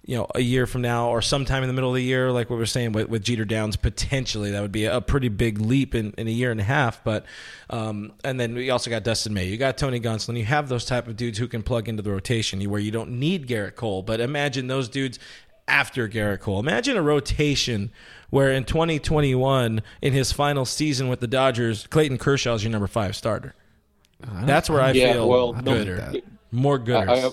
you 0.05 0.15
know, 0.15 0.27
a 0.35 0.39
year 0.39 0.67
from 0.67 0.81
now 0.81 1.09
or 1.09 1.19
sometime 1.21 1.63
in 1.63 1.67
the 1.67 1.73
middle 1.73 1.89
of 1.89 1.95
the 1.95 2.03
year, 2.03 2.31
like 2.31 2.49
what 2.49 2.57
we 2.57 2.61
were 2.61 2.67
saying 2.67 2.91
with, 2.91 3.09
with 3.09 3.23
Jeter 3.23 3.43
Downs, 3.43 3.75
potentially 3.75 4.51
that 4.51 4.61
would 4.61 4.71
be 4.71 4.85
a 4.85 5.01
pretty 5.01 5.29
big 5.29 5.59
leap 5.59 5.95
in, 5.95 6.13
in 6.17 6.27
a 6.27 6.31
year 6.31 6.51
and 6.51 6.59
a 6.59 6.63
half. 6.63 7.03
But 7.03 7.25
um, 7.71 8.13
and 8.23 8.39
then 8.39 8.53
we 8.53 8.69
also 8.69 8.91
got 8.91 9.03
Dustin 9.03 9.33
May, 9.33 9.45
you 9.45 9.57
got 9.57 9.77
Tony 9.77 9.99
Gonsolin, 9.99 10.37
you 10.37 10.45
have 10.45 10.69
those 10.69 10.85
type 10.85 11.07
of 11.07 11.15
dudes 11.15 11.39
who 11.39 11.47
can 11.47 11.63
plug 11.63 11.89
into 11.89 12.03
the 12.03 12.11
rotation 12.11 12.63
where 12.69 12.79
you 12.79 12.91
don't 12.91 13.19
need 13.19 13.47
Gerrit 13.47 13.75
Cole. 13.75 14.03
But 14.03 14.19
imagine 14.19 14.67
those 14.67 14.87
dudes 14.87 15.17
after 15.67 16.07
Gerrit 16.07 16.41
Cole. 16.41 16.59
Imagine 16.59 16.97
a 16.97 17.01
rotation 17.01 17.91
where 18.29 18.51
in 18.51 18.63
2021, 18.63 19.81
in 20.01 20.13
his 20.13 20.31
final 20.31 20.65
season 20.65 21.07
with 21.07 21.19
the 21.19 21.27
Dodgers, 21.27 21.87
Clayton 21.87 22.19
Kershaw 22.19 22.53
is 22.53 22.63
your 22.63 22.71
number 22.71 22.87
five 22.87 23.15
starter. 23.15 23.55
That's 24.19 24.69
where 24.69 24.81
I 24.81 24.91
Yeah, 24.91 25.13
feel 25.13 25.29
well, 25.29 25.53
gooder, 25.53 26.13
more 26.51 26.77
gooder. 26.77 27.31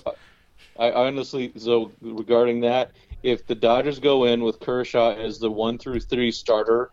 I, 0.79 0.87
I, 0.87 0.89
I 0.91 1.07
honestly, 1.07 1.53
so 1.57 1.93
regarding 2.01 2.61
that, 2.61 2.93
if 3.23 3.47
the 3.47 3.55
Dodgers 3.55 3.99
go 3.99 4.25
in 4.25 4.43
with 4.43 4.61
Kershaw 4.61 5.15
as 5.15 5.39
the 5.39 5.51
one 5.51 5.79
through 5.79 6.01
three 6.01 6.33
starter, 6.33 6.91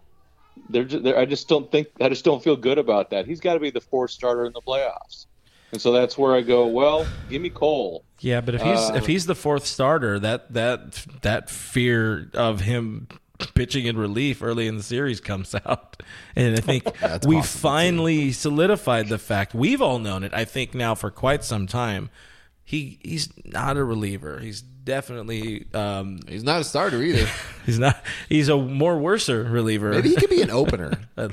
they're, 0.70 0.84
ju- 0.84 1.00
they're 1.00 1.18
I 1.18 1.26
just 1.26 1.48
don't 1.48 1.72
think 1.72 1.88
I 2.02 2.10
just 2.10 2.26
don't 2.26 2.44
feel 2.44 2.56
good 2.56 2.78
about 2.78 3.10
that. 3.12 3.26
He's 3.26 3.40
got 3.40 3.54
to 3.54 3.60
be 3.60 3.70
the 3.72 3.82
fourth 3.82 4.12
starter 4.12 4.46
in 4.46 4.54
the 4.54 4.62
playoffs, 4.62 5.26
and 5.72 5.82
so 5.82 5.92
that's 5.92 6.18
where 6.18 6.36
I 6.36 6.42
go. 6.42 6.68
Well, 6.68 7.08
give 7.30 7.42
me 7.42 7.50
Cole. 7.50 8.04
Yeah, 8.20 8.42
but 8.42 8.56
if 8.56 8.62
he's 8.62 8.78
Uh, 8.90 8.94
if 8.96 9.08
he's 9.08 9.26
the 9.26 9.36
fourth 9.36 9.66
starter, 9.66 10.20
that 10.20 10.54
that 10.54 11.06
that 11.22 11.50
fear 11.50 12.30
of 12.34 12.62
him 12.62 13.08
pitching 13.56 13.86
in 13.86 13.98
relief 13.98 14.44
early 14.44 14.68
in 14.68 14.76
the 14.76 14.84
series 14.84 15.22
comes 15.22 15.56
out, 15.66 16.04
and 16.36 16.58
I 16.58 16.60
think 16.60 16.86
we 16.86 16.92
possible, 17.00 17.42
finally 17.42 18.32
solidified 18.34 19.08
the 19.08 19.18
fact 19.18 19.56
we've 19.56 19.82
all 19.82 19.98
known 19.98 20.24
it. 20.24 20.34
I 20.34 20.44
think 20.46 20.76
now 20.76 20.94
for 20.94 21.10
quite 21.10 21.44
some 21.46 21.66
time, 21.66 22.10
he 22.70 23.00
he's 23.04 23.30
not 23.46 23.78
a 23.78 23.84
reliever. 23.84 24.38
He's 24.40 24.62
definitely 24.62 25.66
um, 25.74 26.20
He's 26.28 26.44
not 26.44 26.62
a 26.62 26.64
starter 26.64 27.02
either. 27.02 27.28
he's 27.66 27.80
not 27.80 28.04
he's 28.30 28.48
a 28.48 28.58
more 28.58 29.00
worser 29.00 29.44
reliever. 29.44 29.90
Maybe 29.90 30.10
he 30.10 30.16
could 30.16 30.30
be 30.30 30.44
an 30.44 30.52
opener. 30.52 30.94
I, 31.18 31.30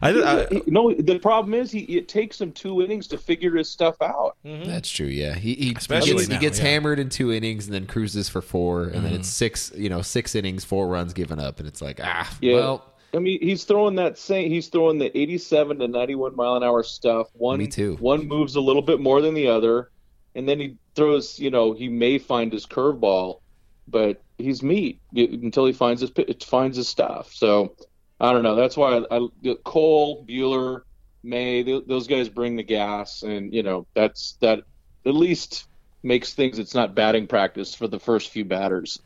I, 0.00 0.46
He- 0.50 0.62
no, 0.66 0.94
the 0.94 1.18
problem 1.18 1.52
is 1.52 1.70
he 1.70 1.80
it 1.80 2.08
takes 2.08 2.40
him 2.40 2.52
two 2.52 2.80
innings 2.80 3.06
to 3.08 3.18
figure 3.18 3.54
his 3.54 3.68
stuff 3.68 4.00
out. 4.00 4.38
That's 4.44 4.90
true. 4.90 5.08
Yeah, 5.08 5.34
he 5.34 5.54
he, 5.56 5.74
Especially 5.76 6.12
he 6.12 6.16
gets, 6.16 6.28
now, 6.30 6.34
he 6.36 6.40
gets 6.40 6.58
yeah. 6.58 6.64
hammered 6.64 6.98
in 6.98 7.10
two 7.10 7.30
innings 7.32 7.66
and 7.66 7.74
then 7.74 7.86
cruises 7.86 8.30
for 8.30 8.40
four, 8.40 8.84
and 8.84 9.04
then 9.04 9.12
it's 9.12 9.28
six. 9.28 9.72
You 9.76 9.90
know, 9.90 10.00
six 10.00 10.34
innings, 10.34 10.64
four 10.64 10.88
runs 10.88 11.12
given 11.12 11.38
up, 11.38 11.58
and 11.58 11.68
it's 11.68 11.82
like 11.82 12.00
ah, 12.02 12.34
Yeah. 12.40 12.54
well, 12.54 12.92
I 13.14 13.18
mean, 13.18 13.40
he's 13.42 13.64
throwing 13.64 13.94
that 13.96 14.16
same. 14.16 14.50
He's 14.50 14.68
throwing 14.68 14.98
the 14.98 15.14
87 15.16 15.80
to 15.80 15.86
91 15.86 16.34
mile 16.34 16.56
an 16.56 16.62
hour 16.62 16.82
stuff. 16.82 17.28
One, 17.34 17.58
Me 17.58 17.66
too. 17.66 17.96
One 18.00 18.26
moves 18.26 18.56
a 18.56 18.60
little 18.62 18.80
bit 18.80 19.00
more 19.00 19.20
than 19.20 19.34
the 19.34 19.48
other, 19.48 19.90
and 20.34 20.48
then 20.48 20.60
he 20.60 20.76
throws. 20.94 21.38
You 21.38 21.50
know, 21.50 21.72
he 21.72 21.88
may 21.88 22.18
find 22.18 22.52
his 22.52 22.66
curveball, 22.66 23.40
but 23.88 24.22
he's 24.38 24.62
meat 24.62 25.00
until 25.14 25.66
he 25.66 25.72
finds 25.72 26.00
his 26.00 26.10
finds 26.44 26.76
his 26.76 26.88
stuff. 26.88 27.32
So 27.32 27.74
I 28.20 28.32
don't 28.32 28.42
know. 28.42 28.54
That's 28.54 28.76
why 28.76 29.04
I, 29.10 29.18
I 29.18 29.54
Cole, 29.64 30.24
Buehler, 30.24 30.82
May, 31.22 31.62
th- 31.62 31.84
those 31.86 32.06
guys 32.06 32.28
bring 32.28 32.56
the 32.56 32.62
gas, 32.62 33.22
and 33.22 33.52
you 33.52 33.62
know 33.62 33.86
that's 33.94 34.36
that 34.40 34.60
at 35.04 35.14
least 35.14 35.66
makes 36.02 36.34
things. 36.34 36.58
It's 36.58 36.74
not 36.74 36.94
batting 36.94 37.26
practice 37.26 37.74
for 37.74 37.88
the 37.88 38.00
first 38.00 38.30
few 38.30 38.44
batters. 38.44 39.00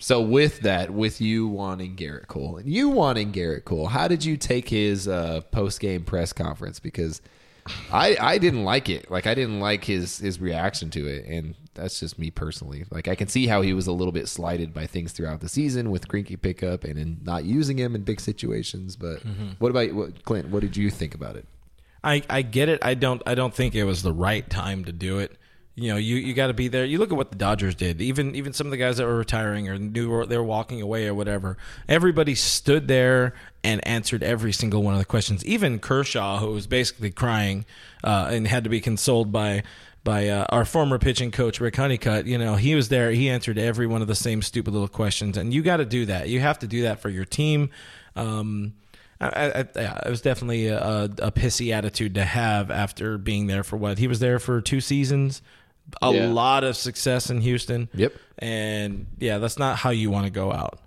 So 0.00 0.20
with 0.20 0.60
that, 0.60 0.90
with 0.90 1.20
you 1.20 1.48
wanting 1.48 1.96
Gerrit 1.96 2.28
Cole 2.28 2.58
and 2.58 2.68
you 2.68 2.88
wanting 2.88 3.32
Gerrit 3.32 3.64
Cole, 3.64 3.88
how 3.88 4.06
did 4.06 4.24
you 4.24 4.36
take 4.36 4.68
his 4.68 5.08
uh, 5.08 5.40
post 5.50 5.80
game 5.80 6.04
press 6.04 6.32
conference? 6.32 6.78
Because 6.78 7.20
I 7.92 8.16
I 8.20 8.38
didn't 8.38 8.64
like 8.64 8.88
it. 8.88 9.10
Like 9.10 9.26
I 9.26 9.34
didn't 9.34 9.60
like 9.60 9.84
his 9.84 10.18
his 10.18 10.40
reaction 10.40 10.90
to 10.90 11.06
it, 11.06 11.24
and 11.26 11.54
that's 11.74 12.00
just 12.00 12.18
me 12.18 12.30
personally. 12.30 12.84
Like 12.90 13.08
I 13.08 13.14
can 13.14 13.28
see 13.28 13.46
how 13.46 13.62
he 13.62 13.72
was 13.72 13.86
a 13.86 13.92
little 13.92 14.12
bit 14.12 14.28
slighted 14.28 14.74
by 14.74 14.86
things 14.86 15.12
throughout 15.12 15.40
the 15.40 15.48
season 15.48 15.90
with 15.90 16.08
Greinke 16.08 16.40
pickup 16.40 16.84
and 16.84 16.98
in 16.98 17.20
not 17.22 17.44
using 17.44 17.78
him 17.78 17.94
in 17.94 18.02
big 18.02 18.20
situations. 18.20 18.96
But 18.96 19.26
mm-hmm. 19.26 19.50
what 19.58 19.70
about 19.70 19.92
what, 19.92 20.24
Clint? 20.24 20.48
What 20.48 20.60
did 20.60 20.76
you 20.76 20.90
think 20.90 21.14
about 21.14 21.36
it? 21.36 21.46
I, 22.02 22.22
I 22.30 22.42
get 22.42 22.68
it. 22.68 22.84
I 22.84 22.94
don't 22.94 23.22
I 23.26 23.34
don't 23.34 23.54
think 23.54 23.74
it 23.74 23.84
was 23.84 24.02
the 24.02 24.12
right 24.12 24.48
time 24.48 24.84
to 24.84 24.92
do 24.92 25.18
it. 25.18 25.36
You 25.78 25.92
know, 25.92 25.96
you, 25.96 26.16
you 26.16 26.34
got 26.34 26.48
to 26.48 26.54
be 26.54 26.66
there. 26.66 26.84
You 26.84 26.98
look 26.98 27.12
at 27.12 27.16
what 27.16 27.30
the 27.30 27.36
Dodgers 27.36 27.76
did. 27.76 28.00
Even 28.00 28.34
even 28.34 28.52
some 28.52 28.66
of 28.66 28.72
the 28.72 28.76
guys 28.76 28.96
that 28.96 29.06
were 29.06 29.16
retiring 29.16 29.68
or 29.68 29.78
knew 29.78 30.26
they 30.26 30.36
were 30.36 30.42
walking 30.42 30.82
away 30.82 31.06
or 31.06 31.14
whatever. 31.14 31.56
Everybody 31.88 32.34
stood 32.34 32.88
there 32.88 33.34
and 33.62 33.86
answered 33.86 34.24
every 34.24 34.52
single 34.52 34.82
one 34.82 34.94
of 34.94 34.98
the 34.98 35.04
questions. 35.04 35.44
Even 35.44 35.78
Kershaw, 35.78 36.38
who 36.38 36.48
was 36.48 36.66
basically 36.66 37.12
crying 37.12 37.64
uh, 38.02 38.28
and 38.30 38.48
had 38.48 38.64
to 38.64 38.70
be 38.70 38.80
consoled 38.80 39.30
by 39.30 39.62
by 40.02 40.26
uh, 40.26 40.46
our 40.48 40.64
former 40.64 40.98
pitching 40.98 41.30
coach 41.30 41.60
Rick 41.60 41.76
Honeycutt. 41.76 42.26
You 42.26 42.38
know, 42.38 42.56
he 42.56 42.74
was 42.74 42.88
there. 42.88 43.12
He 43.12 43.28
answered 43.28 43.56
every 43.56 43.86
one 43.86 44.02
of 44.02 44.08
the 44.08 44.16
same 44.16 44.42
stupid 44.42 44.72
little 44.72 44.88
questions, 44.88 45.36
and 45.36 45.54
you 45.54 45.62
got 45.62 45.76
to 45.76 45.84
do 45.84 46.06
that. 46.06 46.28
You 46.28 46.40
have 46.40 46.58
to 46.60 46.66
do 46.66 46.82
that 46.82 46.98
for 47.00 47.08
your 47.08 47.24
team. 47.24 47.70
Um, 48.16 48.74
I, 49.20 49.26
I, 49.26 49.60
I, 49.60 50.02
it 50.06 50.10
was 50.10 50.22
definitely 50.22 50.66
a, 50.66 51.04
a 51.04 51.30
pissy 51.30 51.72
attitude 51.72 52.14
to 52.14 52.24
have 52.24 52.70
after 52.70 53.16
being 53.16 53.46
there 53.46 53.62
for 53.62 53.76
what 53.76 53.98
he 53.98 54.08
was 54.08 54.18
there 54.18 54.40
for 54.40 54.60
two 54.60 54.80
seasons. 54.80 55.40
A 56.02 56.12
Yeah. 56.12 56.28
lot 56.28 56.64
of 56.64 56.76
success 56.76 57.30
in 57.30 57.40
Houston. 57.40 57.88
Yep. 57.94 58.14
And 58.38 59.06
yeah, 59.18 59.38
that's 59.38 59.58
not 59.58 59.76
how 59.78 59.90
you 59.90 60.10
want 60.10 60.26
to 60.26 60.32
go 60.32 60.52
out. 60.52 60.80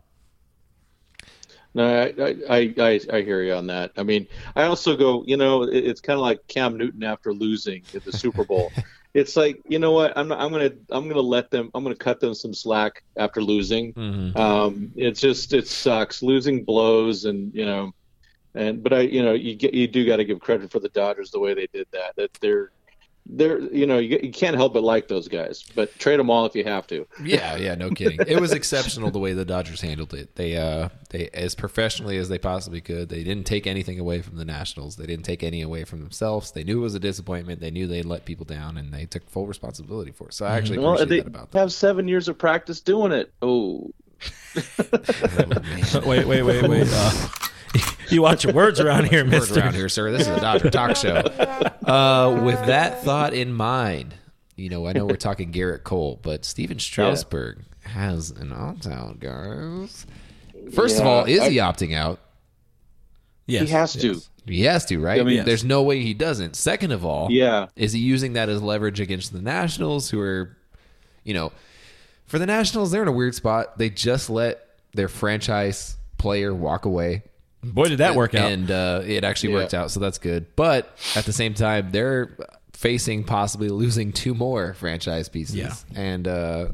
No, 1.74 1.86
I, 1.86 2.36
I, 2.50 2.74
I, 2.78 3.00
I 3.14 3.22
hear 3.22 3.44
you 3.44 3.54
on 3.54 3.68
that. 3.68 3.92
I 3.96 4.04
mean, 4.04 4.28
I 4.56 4.64
also 4.64 4.98
go, 4.98 5.24
you 5.26 5.38
know, 5.38 5.64
it, 5.64 5.74
it's 5.86 6.02
kind 6.02 6.16
of 6.18 6.22
like 6.22 6.46
Cam 6.48 6.78
Newton 6.78 7.04
after 7.04 7.34
losing 7.34 7.84
at 7.96 8.04
the 8.04 8.12
Super 8.12 8.44
Bowl. 8.44 8.72
it's 9.14 9.38
like, 9.38 9.62
you 9.70 9.80
know 9.80 9.94
what? 9.94 10.12
I'm, 10.18 10.34
I'm 10.34 10.52
gonna, 10.52 10.72
I'm 10.90 11.08
gonna 11.08 11.22
let 11.22 11.50
them, 11.50 11.72
I'm 11.74 11.84
gonna 11.84 11.96
cut 11.96 12.20
them 12.20 12.34
some 12.34 12.54
slack 12.54 13.04
after 13.16 13.42
losing. 13.42 13.94
Mm-hmm. 13.94 14.38
Um, 14.38 14.92
it's 14.98 15.22
just, 15.22 15.54
it 15.54 15.66
sucks. 15.66 16.22
Losing 16.22 16.66
blows, 16.66 17.24
and 17.24 17.56
you 17.56 17.66
know, 17.66 17.94
and 18.54 18.84
but 18.84 18.92
I, 18.92 19.00
you 19.02 19.24
know, 19.24 19.32
you 19.32 19.56
get, 19.56 19.74
you 19.74 19.88
do 19.88 20.06
got 20.06 20.18
to 20.18 20.26
give 20.26 20.42
credit 20.42 20.70
for 20.72 20.80
the 20.80 20.90
Dodgers 20.90 21.32
the 21.32 21.40
way 21.40 21.54
they 21.54 21.68
did 21.74 21.88
that. 21.94 22.18
That 22.18 22.34
they're, 22.42 22.72
they're, 23.26 23.60
you 23.74 23.86
know, 23.86 23.98
you, 24.00 24.20
you 24.22 24.32
can't 24.32 24.56
help 24.56 24.74
but 24.74 24.84
like 24.84 25.08
those 25.08 25.28
guys. 25.28 25.64
But 25.76 25.98
trade 26.00 26.20
them 26.20 26.30
all 26.30 26.46
if 26.46 26.56
you 26.56 26.64
have 26.64 26.88
to. 26.88 27.08
Yeah, 27.24 27.56
yeah, 27.56 27.76
no 27.76 27.90
kidding. 27.92 28.20
It 28.28 28.40
was 28.42 28.52
exceptional 28.52 29.12
the 29.12 29.20
way 29.20 29.34
the 29.34 29.46
Dodgers 29.46 29.80
handled 29.82 30.14
it. 30.14 30.36
They 30.36 30.58
uh 30.58 30.90
they 31.12 31.30
as 31.34 31.56
professionally 31.56 32.18
as 32.18 32.30
they 32.30 32.40
possibly 32.40 32.82
could. 32.82 33.10
They 33.10 33.24
didn't 33.24 33.46
take 33.46 33.68
anything 33.68 34.00
away 34.00 34.22
from 34.22 34.38
the 34.38 34.46
Nationals. 34.46 34.96
They 34.96 35.06
didn't 35.06 35.26
take 35.26 35.44
any 35.44 35.62
away 35.62 35.84
from 35.84 36.00
themselves. 36.02 36.52
They 36.52 36.64
knew 36.64 36.80
it 36.80 36.84
was 36.84 36.96
a 36.96 37.00
disappointment. 37.00 37.62
They 37.62 37.72
knew 37.72 37.88
they'd 37.88 38.06
let 38.06 38.26
people 38.26 38.46
down 38.46 38.78
and 38.78 38.94
they 38.94 39.06
took 39.06 39.30
full 39.30 39.48
responsibility 39.48 40.12
for 40.12 40.28
it. 40.28 40.34
So 40.34 40.46
I 40.46 40.58
actually 40.58 40.80
Well, 40.80 40.94
appreciate 40.94 41.10
they 41.10 41.20
that 41.20 41.28
about 41.28 41.52
them. 41.52 41.60
have 41.60 41.72
seven 41.72 42.08
years 42.08 42.28
of 42.28 42.38
practice 42.38 42.82
doing 42.82 43.12
it. 43.12 43.32
Oh, 43.42 43.92
wait, 46.06 46.26
wait, 46.28 46.44
wait, 46.44 46.68
wait. 46.68 46.88
Uh, 46.92 47.28
you 48.10 48.22
watch 48.22 48.44
your 48.44 48.54
words 48.54 48.80
around 48.82 49.06
here, 49.10 49.24
Word 49.24 49.32
Mister. 49.32 49.60
around 49.60 49.76
here, 49.76 49.90
sir. 49.90 50.12
This 50.12 50.22
is 50.22 50.28
a 50.28 50.40
Dodger 50.42 50.70
talk 50.70 50.96
show. 50.96 51.24
Uh, 51.82 52.40
with 52.46 52.64
that 52.68 53.04
thought 53.04 53.34
in 53.34 53.52
mind, 53.52 54.14
you 54.56 54.70
know, 54.70 54.86
I 54.88 54.94
know 54.94 55.06
we're 55.08 55.16
talking 55.16 55.52
Gerrit 55.52 55.84
Cole, 55.84 56.20
but 56.22 56.46
Stephen 56.46 56.78
Strasburg 56.78 57.58
has 57.82 58.30
an 58.30 58.54
opt 58.54 58.86
out, 58.86 59.20
guys. 59.20 60.06
First 60.74 61.00
of 61.00 61.08
all, 61.08 61.26
is 61.26 61.40
I- 61.40 61.50
he 61.50 61.58
opting 61.58 61.96
out? 61.96 62.20
Yes, 63.48 63.64
he 63.68 63.74
has 63.74 63.94
to. 63.94 64.22
He 64.46 64.62
has 64.64 64.86
to, 64.86 65.00
right? 65.00 65.20
I 65.20 65.24
mean- 65.24 65.38
Yes. 65.38 65.46
There's 65.48 65.64
no 65.66 65.82
way 65.82 66.02
he 66.02 66.14
doesn't. 66.14 66.56
Second 66.56 66.92
of 66.92 67.04
all, 67.04 67.30
Yeah. 67.32 67.66
is 67.76 67.94
he 67.94 68.00
using 68.00 68.34
that 68.34 68.48
as 68.48 68.62
leverage 68.62 69.00
against 69.00 69.34
the 69.34 69.42
Nationals, 69.42 70.12
who 70.12 70.20
are, 70.22 70.56
you 71.24 71.34
know, 71.34 71.52
for 72.28 72.38
the 72.40 72.46
Nationals, 72.46 72.92
they're 72.92 73.02
in 73.02 73.08
a 73.08 73.12
weird 73.12 73.36
spot. 73.36 73.78
They 73.80 73.90
just 73.90 74.30
let 74.30 74.66
their 74.94 75.08
franchise 75.10 75.98
player 76.20 76.54
walk 76.54 76.86
away. 76.86 77.24
Boy, 77.64 77.90
did 77.90 78.00
that 78.00 78.16
work 78.16 78.34
out. 78.36 78.52
And 78.52 78.72
uh, 78.72 79.02
it 79.06 79.24
actually 79.24 79.54
Yeah. 79.54 79.60
worked 79.60 79.74
out, 79.74 79.92
so 79.92 80.00
that's 80.00 80.18
good. 80.18 80.48
But 80.56 80.96
at 81.16 81.26
the 81.26 81.34
same 81.34 81.54
time, 81.54 81.92
they're 81.92 82.36
facing 82.74 83.24
possibly 83.24 83.70
losing 83.70 84.12
two 84.12 84.34
more 84.34 84.74
franchise 84.74 85.30
pieces. 85.30 85.56
Yeah. 85.56 85.74
And 85.96 86.28
uh, 86.28 86.70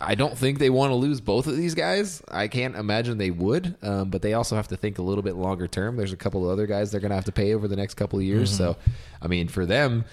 I 0.00 0.14
don't 0.16 0.36
think 0.36 0.58
they 0.58 0.70
want 0.70 0.90
to 0.90 0.94
lose 0.96 1.20
both 1.20 1.46
of 1.46 1.56
these 1.56 1.74
guys. 1.74 2.22
I 2.28 2.48
can't 2.48 2.74
imagine 2.76 3.18
they 3.18 3.30
would, 3.30 3.76
um, 3.82 4.10
but 4.10 4.22
they 4.22 4.34
also 4.34 4.56
have 4.56 4.68
to 4.68 4.76
think 4.76 4.98
a 4.98 5.02
little 5.02 5.22
bit 5.22 5.36
longer 5.36 5.68
term. 5.68 5.96
There's 5.96 6.12
a 6.12 6.16
couple 6.16 6.44
of 6.44 6.50
other 6.50 6.66
guys 6.66 6.90
they're 6.90 7.00
going 7.00 7.10
to 7.10 7.16
have 7.16 7.24
to 7.26 7.32
pay 7.32 7.54
over 7.54 7.68
the 7.68 7.76
next 7.76 7.94
couple 7.94 8.18
of 8.18 8.24
years. 8.24 8.50
So, 8.50 8.76
I 9.22 9.28
mean, 9.28 9.46
for 9.48 9.66
them, 9.66 10.04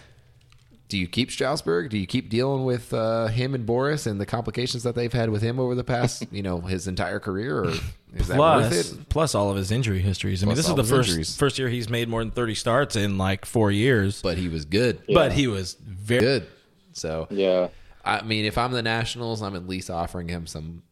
do 0.88 0.98
you 0.98 1.08
keep 1.08 1.32
Strasburg? 1.32 1.90
Do 1.90 1.98
you 1.98 2.06
keep 2.06 2.30
dealing 2.30 2.64
with 2.64 2.94
uh, 2.94 3.28
him 3.28 3.56
and 3.56 3.68
Boras 3.68 4.06
and 4.06 4.22
the 4.22 4.26
complications 4.26 4.84
that 4.84 4.94
they've 4.96 5.12
had 5.12 5.30
with 5.30 5.42
him 5.42 5.60
over 5.60 5.74
the 5.76 5.84
past, 5.84 6.26
you 6.32 6.44
know, 6.44 6.62
his 6.62 6.88
entire 6.88 7.20
career? 7.20 7.64
Or 7.64 7.70
is 8.14 8.28
that 8.28 8.38
worth 8.38 8.70
plus, 8.70 8.92
it? 8.92 9.10
plus 9.10 9.36
all 9.36 9.50
of 9.50 9.58
his 9.58 9.72
injury 9.72 10.00
histories. 10.00 10.44
I 10.44 10.46
mean, 10.48 10.56
this 10.56 10.70
is 10.70 10.76
the 10.76 10.84
first 10.84 11.10
injuries. 11.10 11.36
first 11.36 11.58
year 11.58 11.70
he's 11.70 11.90
made 11.90 12.08
more 12.08 12.22
than 12.22 12.32
thirty 12.32 12.56
starts 12.56 12.96
in 12.96 13.18
like 13.18 13.46
four 13.46 13.72
years. 13.72 14.22
But 14.22 14.38
he 14.38 14.48
was 14.48 14.66
good. 14.66 15.02
But 15.08 15.32
he 15.34 15.48
was 15.48 15.74
very 15.74 16.22
Good. 16.22 16.48
So, 16.94 17.28
Yeah. 17.30 17.70
I 18.06 18.22
mean, 18.22 18.46
if 18.46 18.58
I'm 18.58 18.72
the 18.72 18.84
Nationals, 18.84 19.42
I'm 19.42 19.56
at 19.56 19.68
least 19.68 19.90
offering 19.90 20.28
him 20.28 20.46
some. 20.46 20.84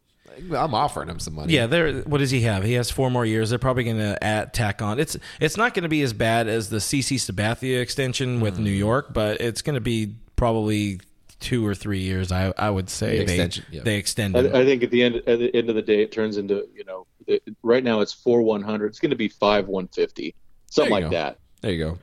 I'm 0.56 0.74
offering 0.74 1.08
him 1.08 1.18
some 1.18 1.34
money. 1.34 1.52
Yeah, 1.54 1.66
there. 1.66 2.00
What 2.02 2.18
does 2.18 2.30
he 2.30 2.42
have? 2.42 2.64
He 2.64 2.74
has 2.74 2.90
four 2.90 3.10
more 3.10 3.24
years. 3.26 3.50
They're 3.50 3.58
probably 3.58 3.84
going 3.84 3.98
to 3.98 4.22
add 4.22 4.52
tack 4.54 4.82
on. 4.82 4.98
It's 4.98 5.16
it's 5.40 5.56
not 5.56 5.74
going 5.74 5.82
to 5.84 5.88
be 5.88 6.02
as 6.02 6.12
bad 6.12 6.48
as 6.48 6.70
the 6.70 6.78
CC 6.78 7.16
Sabathia 7.16 7.80
extension 7.80 8.40
with 8.40 8.56
Mm. 8.58 8.64
New 8.64 8.70
York, 8.70 9.12
but 9.14 9.40
it's 9.40 9.62
going 9.62 9.74
to 9.74 9.80
be 9.80 10.14
probably 10.36 11.00
two 11.40 11.66
or 11.66 11.74
three 11.74 12.00
years. 12.00 12.32
I 12.32 12.52
I 12.56 12.70
would 12.70 12.88
say 12.88 13.18
The 13.18 13.24
they 13.24 13.32
extension, 13.34 13.64
yeah. 13.70 13.82
they 13.82 13.96
extended. 13.96 14.54
I, 14.54 14.60
I 14.60 14.64
think 14.64 14.82
at 14.82 14.90
the 14.90 15.02
end 15.02 15.16
at 15.26 15.38
the 15.38 15.54
end 15.54 15.68
of 15.68 15.74
the 15.76 15.82
day, 15.82 16.02
it 16.02 16.12
turns 16.12 16.36
into 16.36 16.66
you 16.74 16.84
know, 16.84 17.06
it, 17.26 17.42
right 17.62 17.84
now 17.84 18.00
it's 18.00 18.12
four 18.12 18.42
one 18.42 18.62
hundred. 18.62 18.86
It's 18.86 19.00
going 19.00 19.10
to 19.10 19.16
be 19.16 19.28
five 19.28 19.68
one 19.68 19.88
fifty, 19.88 20.34
something 20.70 20.92
like 20.92 21.04
go. 21.04 21.10
that. 21.10 21.38
There 21.60 21.72
you 21.72 21.84
go. 21.84 21.98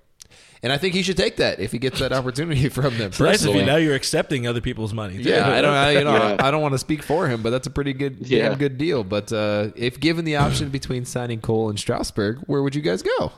And 0.64 0.72
I 0.72 0.78
think 0.78 0.94
he 0.94 1.02
should 1.02 1.18
take 1.18 1.38
that 1.38 1.60
if 1.60 1.72
he 1.72 1.80
gets 1.80 2.00
that 2.00 2.14
opportunity 2.14 2.70
from 2.70 2.96
them. 2.98 3.08
It's 3.08 3.20
nice 3.20 3.42
of 3.42 3.48
you. 3.48 3.54
personally. 3.54 3.66
Now 3.66 3.78
you're 3.78 3.96
accepting 3.96 4.46
other 4.46 4.62
people's 4.62 4.94
money. 4.94 5.16
too. 5.24 5.28
Yeah, 5.30 5.50
I 5.50 5.62
don't, 5.62 5.74
I, 5.74 5.92
you 5.94 6.04
know, 6.04 6.14
Yeah. 6.14 6.38
I 6.40 6.52
don't 6.52 6.62
want 6.62 6.74
to 6.76 6.78
speak 6.78 7.02
for 7.02 7.28
him, 7.28 7.42
but 7.42 7.50
that's 7.50 7.66
a 7.66 7.72
pretty 7.72 7.94
good, 7.94 8.18
Yeah. 8.28 8.50
damn 8.50 8.58
good 8.60 8.78
deal. 8.78 9.04
But 9.04 9.34
uh, 9.34 9.70
if 9.76 10.00
given 10.00 10.24
the 10.24 10.36
option 10.36 10.70
between 10.70 11.06
signing 11.06 11.42
Cole 11.42 11.70
and 11.70 11.80
Strasburg, 11.80 12.40
where 12.46 12.62
would 12.62 12.76
you 12.76 12.82
guys 12.84 13.02
go? 13.02 13.32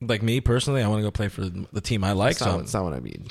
Like 0.00 0.22
me 0.22 0.40
personally, 0.40 0.82
I 0.82 0.88
want 0.88 1.00
to 1.00 1.02
go 1.02 1.10
play 1.10 1.28
for 1.28 1.42
the 1.42 1.80
team 1.80 2.02
I 2.02 2.12
like. 2.12 2.38
That's 2.38 2.46
not, 2.46 2.50
So 2.52 2.58
that's 2.58 2.74
not 2.74 2.84
what 2.84 2.94
I 2.94 3.00
mean. 3.00 3.26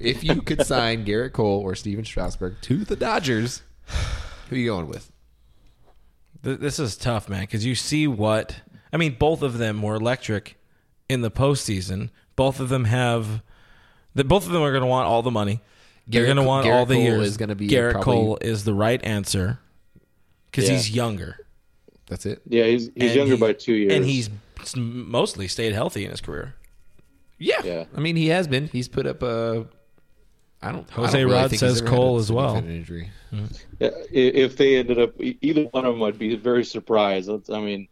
If 0.00 0.24
you 0.24 0.42
could 0.42 0.66
sign 0.66 1.04
Gerrit 1.06 1.32
Cole 1.32 1.60
or 1.60 1.74
Stephen 1.74 2.04
Strasburg 2.04 2.56
to 2.62 2.84
the 2.84 2.96
Dodgers, 2.96 3.62
who 4.48 4.56
are 4.56 4.58
you 4.58 4.66
going 4.70 4.88
with? 4.88 5.10
This 6.42 6.78
is 6.78 6.96
tough, 6.96 7.28
man, 7.28 7.40
because 7.42 7.64
you 7.64 7.74
see 7.74 8.06
what 8.06 8.56
I 8.92 8.98
mean. 8.98 9.16
Both 9.18 9.42
of 9.42 9.58
them 9.58 9.82
were 9.82 9.94
electric 9.96 10.56
in 11.08 11.22
the 11.22 11.30
postseason. 11.30 12.10
Both 12.36 12.60
of 12.60 12.68
them 12.68 12.84
have. 12.84 13.42
The, 14.14 14.24
both 14.24 14.46
of 14.46 14.52
them 14.52 14.62
are 14.62 14.70
going 14.70 14.82
to 14.82 14.86
want 14.88 15.06
all 15.08 15.22
the 15.22 15.30
money. 15.30 15.60
They're 16.06 16.24
going 16.24 16.36
to 16.36 16.42
want 16.42 16.66
Gerrit 16.66 16.72
all 16.74 16.86
the 16.86 16.94
Cole 16.94 17.02
years. 17.02 17.26
is 17.28 17.36
gonna 17.36 17.54
be 17.56 17.68
Gerrit 17.68 17.92
probably- 17.92 18.04
Cole 18.14 18.38
is 18.40 18.64
the 18.64 18.74
right 18.74 19.04
answer 19.04 19.58
because 20.50 20.68
Yeah. 20.68 20.76
he's 20.76 20.90
younger. 20.90 21.38
That's 22.08 22.24
it. 22.26 22.40
Yeah, 22.48 22.64
he's 22.66 22.84
he's 22.94 23.10
And 23.10 23.14
younger 23.14 23.34
he- 23.34 23.40
by 23.40 23.52
two 23.52 23.74
years, 23.74 23.92
and 23.92 24.04
he's 24.04 24.30
mostly 24.76 25.48
stayed 25.48 25.72
healthy 25.72 26.04
in 26.04 26.12
his 26.12 26.20
career. 26.20 26.54
Yeah. 27.38 27.60
Yeah. 27.64 27.84
I 27.96 28.00
mean, 28.00 28.14
he 28.16 28.28
has 28.28 28.46
been. 28.46 28.68
He's 28.68 28.86
put 28.88 29.06
up 29.06 29.22
a. 29.22 29.66
I 30.62 30.70
don't. 30.72 30.86
I 30.92 30.94
Jose 30.94 31.12
don't 31.18 31.26
really 31.28 31.40
Rod 31.42 31.50
think 31.50 31.60
says 31.60 31.72
he's 31.72 31.82
ever 31.82 31.90
had 31.90 31.96
Cole 31.96 32.16
as 32.18 32.30
well. 32.32 32.54
significant 32.54 32.78
Injury. 32.78 33.10
Yeah, 33.80 33.90
if 34.10 34.56
they 34.56 34.76
ended 34.76 34.98
up 35.00 35.20
e- 35.20 35.36
either 35.42 35.64
one 35.64 35.84
of 35.84 35.94
them, 35.94 36.02
I'd 36.04 36.18
be 36.18 36.36
very 36.36 36.64
surprised. 36.64 37.28
I 37.50 37.60
mean, 37.60 37.88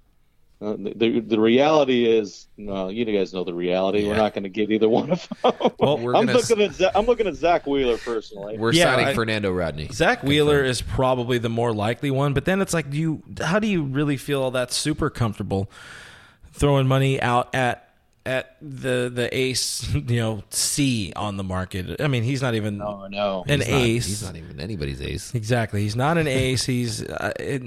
uh, 0.64 0.76
the 0.96 1.20
the 1.20 1.38
reality 1.40 2.06
is, 2.06 2.46
well, 2.56 2.90
you 2.90 3.04
guys 3.04 3.34
know 3.34 3.44
the 3.44 3.52
reality. 3.54 4.06
We're 4.06 4.16
not 4.16 4.32
going 4.34 4.44
to 4.44 4.48
get 4.48 4.70
either 4.70 4.88
one 4.88 5.10
of 5.12 5.28
them. 5.42 5.52
Well, 5.78 5.98
we're 5.98 6.14
I'm 6.16 6.26
gonna 6.26 6.38
looking 6.38 6.62
at 6.62 6.72
Za- 6.74 6.96
I'm 6.96 7.06
looking 7.06 7.26
at 7.26 7.34
Zack 7.34 7.66
Wheeler 7.66 7.98
personally. 7.98 8.56
We're 8.58 8.72
Yeah, 8.72 8.84
signing 8.94 9.06
I- 9.08 9.14
Fernando 9.14 9.52
Rodney. 9.52 9.88
Zack 9.92 10.22
Wheeler 10.22 10.64
is 10.64 10.80
probably 10.82 11.38
the 11.38 11.48
more 11.48 11.72
likely 11.72 12.10
one, 12.10 12.32
but 12.32 12.44
then 12.46 12.60
it's 12.60 12.72
like, 12.72 12.90
do 12.90 12.96
you 12.96 13.22
how 13.42 13.58
do 13.58 13.66
you 13.66 13.82
really 13.82 14.16
feel 14.16 14.42
all 14.42 14.50
that 14.52 14.72
super 14.72 15.10
comfortable 15.10 15.70
throwing 16.52 16.86
money 16.86 17.20
out 17.20 17.54
at 17.54 17.80
at 18.26 18.56
the 18.62 19.10
the 19.14 19.28
ace, 19.36 19.92
you 19.94 20.16
know, 20.20 20.42
C 20.50 21.12
on 21.16 21.36
the 21.36 21.44
market? 21.44 22.00
I 22.00 22.06
mean, 22.08 22.22
he's 22.22 22.40
not 22.40 22.54
even 22.54 22.80
Oh 22.80 23.06
no, 23.08 23.44
an 23.48 23.60
He's 23.60 23.68
not- 23.68 23.78
ace. 23.80 24.06
he's 24.06 24.22
not 24.22 24.36
even 24.36 24.60
anybody's 24.60 25.02
ace. 25.02 25.34
Exactly, 25.34 25.82
he's 25.82 25.96
not 25.96 26.16
an 26.18 26.26
ace. 26.26 26.64
He's 26.64 27.02
uh, 27.04 27.32
it, 27.38 27.62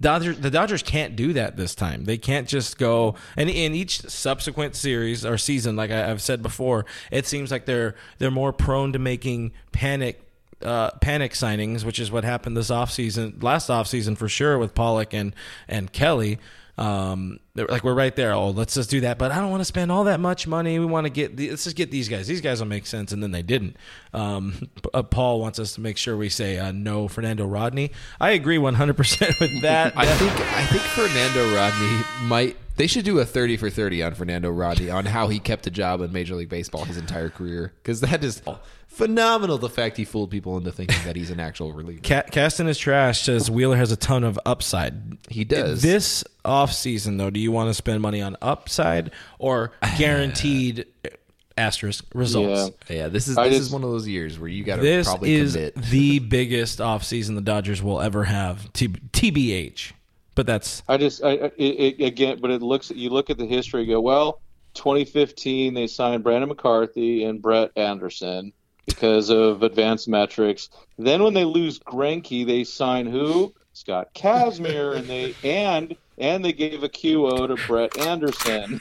Dodgers. 0.00 0.38
The 0.38 0.50
Dodgers 0.50 0.82
can't 0.82 1.16
do 1.16 1.32
that 1.32 1.56
this 1.56 1.74
time. 1.74 2.04
They 2.04 2.18
can't 2.18 2.48
just 2.48 2.78
go 2.78 3.16
and 3.36 3.50
in 3.50 3.74
each 3.74 4.00
subsequent 4.02 4.76
series 4.76 5.24
or 5.24 5.38
season, 5.38 5.76
like 5.76 5.90
I, 5.90 6.10
I've 6.10 6.22
said 6.22 6.42
before, 6.42 6.86
it 7.10 7.26
seems 7.26 7.50
like 7.50 7.66
they're 7.66 7.94
they're 8.18 8.30
more 8.30 8.52
prone 8.52 8.92
to 8.92 8.98
making 8.98 9.52
panic. 9.72 10.22
Uh, 10.60 10.90
panic 11.00 11.34
signings, 11.34 11.84
which 11.84 12.00
is 12.00 12.10
what 12.10 12.24
happened 12.24 12.56
this 12.56 12.68
offseason, 12.68 13.40
last 13.40 13.68
offseason 13.68 14.18
for 14.18 14.28
sure 14.28 14.58
with 14.58 14.74
Pollock 14.74 15.14
and 15.14 15.32
and 15.68 15.92
Kelly. 15.92 16.40
Um, 16.78 17.40
like 17.56 17.82
we're 17.82 17.94
right 17.94 18.14
there. 18.14 18.32
Oh, 18.32 18.50
let's 18.50 18.74
just 18.74 18.88
do 18.88 19.00
that. 19.00 19.18
But 19.18 19.32
I 19.32 19.40
don't 19.40 19.50
want 19.50 19.62
to 19.62 19.64
spend 19.64 19.90
all 19.90 20.04
that 20.04 20.20
much 20.20 20.46
money. 20.46 20.78
We 20.78 20.86
want 20.86 21.06
to 21.06 21.10
get 21.10 21.36
the, 21.36 21.50
let's 21.50 21.64
just 21.64 21.74
get 21.74 21.90
these 21.90 22.08
guys. 22.08 22.28
These 22.28 22.40
guys 22.40 22.60
will 22.60 22.68
make 22.68 22.86
sense, 22.86 23.10
and 23.10 23.20
then 23.20 23.32
they 23.32 23.42
didn't. 23.42 23.76
Um, 24.14 24.70
uh, 24.94 25.02
Paul 25.02 25.40
wants 25.40 25.58
us 25.58 25.74
to 25.74 25.80
make 25.80 25.96
sure 25.96 26.16
we 26.16 26.28
say 26.28 26.58
uh, 26.58 26.70
no, 26.70 27.08
Fernando 27.08 27.46
Rodney. 27.46 27.90
I 28.20 28.30
agree 28.30 28.58
100 28.58 28.96
percent 28.96 29.34
with 29.40 29.60
that. 29.62 29.92
I 29.96 30.06
think 30.06 30.32
I 30.32 30.64
think 30.66 30.82
Fernando 30.82 31.54
Rodney 31.54 32.04
might. 32.28 32.56
They 32.78 32.86
should 32.86 33.04
do 33.04 33.18
a 33.18 33.24
thirty 33.26 33.56
for 33.58 33.68
thirty 33.68 34.02
on 34.02 34.14
Fernando 34.14 34.50
Rodney 34.50 34.88
on 34.88 35.04
how 35.04 35.28
he 35.28 35.38
kept 35.38 35.66
a 35.66 35.70
job 35.70 36.00
in 36.00 36.12
Major 36.12 36.34
League 36.36 36.48
Baseball 36.48 36.84
his 36.86 36.96
entire 36.96 37.28
career 37.28 37.74
because 37.82 38.00
that 38.00 38.24
is 38.24 38.40
phenomenal. 38.86 39.58
The 39.58 39.68
fact 39.68 39.96
he 39.96 40.04
fooled 40.04 40.30
people 40.30 40.56
into 40.56 40.72
thinking 40.72 40.96
that 41.04 41.16
he's 41.16 41.30
an 41.30 41.40
actual 41.40 41.72
reliever. 41.72 42.00
Ca- 42.02 42.22
Casting 42.30 42.66
his 42.66 42.78
trash 42.78 43.20
says 43.22 43.50
Wheeler 43.50 43.76
has 43.76 43.92
a 43.92 43.96
ton 43.96 44.24
of 44.24 44.38
upside. 44.46 45.18
He 45.28 45.44
does. 45.44 45.82
This 45.82 46.24
offseason, 46.44 47.18
though, 47.18 47.30
do 47.30 47.40
you 47.40 47.52
want 47.52 47.68
to 47.68 47.74
spend 47.74 48.00
money 48.00 48.22
on 48.22 48.36
upside 48.40 49.10
or 49.38 49.72
guaranteed 49.98 50.86
asterisk 51.56 52.04
results? 52.14 52.70
Yeah. 52.88 52.96
Yeah, 52.96 53.08
this 53.08 53.26
is 53.28 53.36
I 53.36 53.48
this 53.48 53.58
just- 53.58 53.66
is 53.68 53.72
one 53.72 53.82
of 53.84 53.90
those 53.90 54.06
years 54.08 54.38
where 54.38 54.48
you 54.48 54.62
got 54.64 54.76
to 54.76 54.82
This 54.82 55.08
probably 55.08 55.34
is 55.34 55.54
commit. 55.54 55.74
the 55.74 56.20
biggest 56.20 56.78
offseason 56.78 57.34
the 57.34 57.40
Dodgers 57.40 57.82
will 57.82 58.00
ever 58.00 58.24
have. 58.24 58.72
T- 58.72 58.88
TBH. 58.88 59.92
But 60.38 60.46
that's 60.46 60.84
I 60.88 60.96
just 60.98 61.24
I, 61.24 61.30
I- 61.30 61.52
it, 61.58 61.98
it, 61.98 62.04
again, 62.06 62.38
but 62.40 62.52
it 62.52 62.62
looks 62.62 62.92
you 62.92 63.10
look 63.10 63.28
at 63.28 63.38
the 63.38 63.44
history. 63.46 63.80
You 63.82 63.94
go 63.96 64.00
well, 64.00 64.40
2015 64.74 65.74
they 65.74 65.88
signed 65.88 66.22
Brandon 66.22 66.48
McCarthy 66.48 67.24
and 67.24 67.42
Brett 67.42 67.72
Anderson. 67.74 68.52
because 68.86 69.30
of 69.30 69.64
advanced 69.64 70.06
metrics. 70.08 70.70
Then 70.96 71.24
when 71.24 71.34
they 71.34 71.44
lose 71.44 71.80
Greinke, 71.80 72.46
they 72.46 72.62
sign 72.62 73.06
who? 73.06 73.52
Scott 73.72 74.14
Kazmir, 74.14 74.94
and 74.96 75.08
they 75.08 75.34
and 75.42 75.96
and 76.18 76.44
they 76.44 76.52
gave 76.52 76.84
a 76.84 76.88
QO 76.88 77.48
to 77.48 77.66
Brett 77.66 77.98
Anderson. 77.98 78.80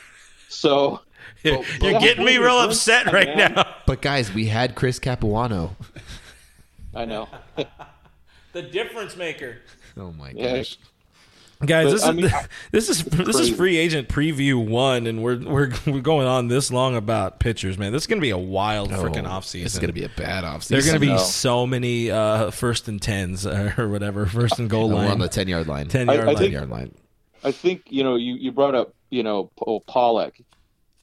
So 0.50 1.02
You're 1.44 1.64
Yeah, 1.82 2.00
getting 2.00 2.24
me 2.24 2.38
real 2.38 2.60
upset 2.60 3.06
breath, 3.06 3.14
right 3.28 3.36
man. 3.36 3.54
now. 3.56 3.76
But 3.88 4.04
guys, 4.04 4.32
we 4.32 4.46
had 4.46 4.76
Chris 4.76 5.00
Capuano. 5.00 5.76
I 6.94 7.06
know. 7.06 7.28
The 8.54 8.62
difference 8.62 9.16
maker. 9.18 9.58
Oh 10.00 10.12
my 10.12 10.30
Yeah. 10.30 10.58
gosh. 10.58 10.78
Guys, 11.66 11.86
But, 11.86 11.92
this 11.92 12.04
I 12.04 12.10
is 12.10 12.16
mean, 12.16 12.26
I- 12.28 12.46
this 12.72 12.90
is 12.90 13.04
this 13.04 13.30
is 13.30 13.36
crazy. 13.36 13.54
free 13.54 13.78
agent 13.78 14.08
preview 14.10 14.64
one, 14.64 15.08
and 15.08 15.24
we're 15.24 15.40
we're 15.40 15.72
we're 15.88 16.02
going 16.02 16.28
on 16.28 16.50
this 16.50 16.72
long 16.72 16.96
about 16.96 17.40
pitchers, 17.40 17.80
man. 17.80 17.92
This 17.92 18.04
is 18.04 18.08
gonna 18.08 18.22
be 18.22 18.30
a 18.30 18.38
wild 18.38 18.92
freaking 18.92 19.26
Oh, 19.26 19.40
offseason. 19.40 19.66
It's 19.66 19.80
going 19.80 19.88
to 19.88 19.94
be 19.94 20.04
a 20.04 20.10
bad 20.10 20.44
offseason. 20.44 20.68
There're 20.68 20.82
gonna 20.86 21.00
be 21.00 21.08
No. 21.08 21.18
so 21.18 21.66
many 21.66 22.12
uh, 22.12 22.52
first 22.52 22.88
and 22.88 23.02
tens 23.02 23.46
uh, 23.48 23.74
or 23.78 23.90
whatever, 23.90 24.28
first 24.28 24.60
and 24.60 24.70
goal 24.70 24.90
We're 24.90 24.96
line, 24.98 25.12
on 25.12 25.20
the 25.20 25.28
10 25.30 25.48
yard 25.48 25.68
line. 25.68 25.88
10 25.88 26.06
yard 26.08 26.20
I 26.20 26.24
line. 26.26 26.36
think- 26.38 26.54
yard 26.54 26.70
line. 26.70 26.94
I 27.44 27.52
think 27.52 27.84
you 27.90 28.04
know 28.04 28.16
you, 28.18 28.36
you 28.36 28.52
brought 28.52 28.76
up 28.76 28.94
you 29.10 29.24
know 29.24 29.50
Paul 29.56 29.82
Pollock. 29.82 30.36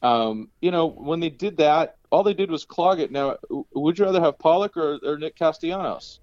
Um, 0.02 0.50
you 0.60 0.70
know 0.70 0.86
when 0.86 1.18
they 1.18 1.30
did 1.30 1.56
that, 1.56 1.96
all 2.10 2.22
they 2.22 2.34
did 2.34 2.50
was 2.50 2.64
clog 2.64 3.00
it. 3.00 3.10
Now, 3.10 3.38
would 3.72 3.98
you 3.98 4.04
rather 4.04 4.20
have 4.20 4.38
Pollock 4.38 4.76
or, 4.76 4.98
or 5.04 5.18
Nick 5.18 5.34
Castellanos 5.36 6.20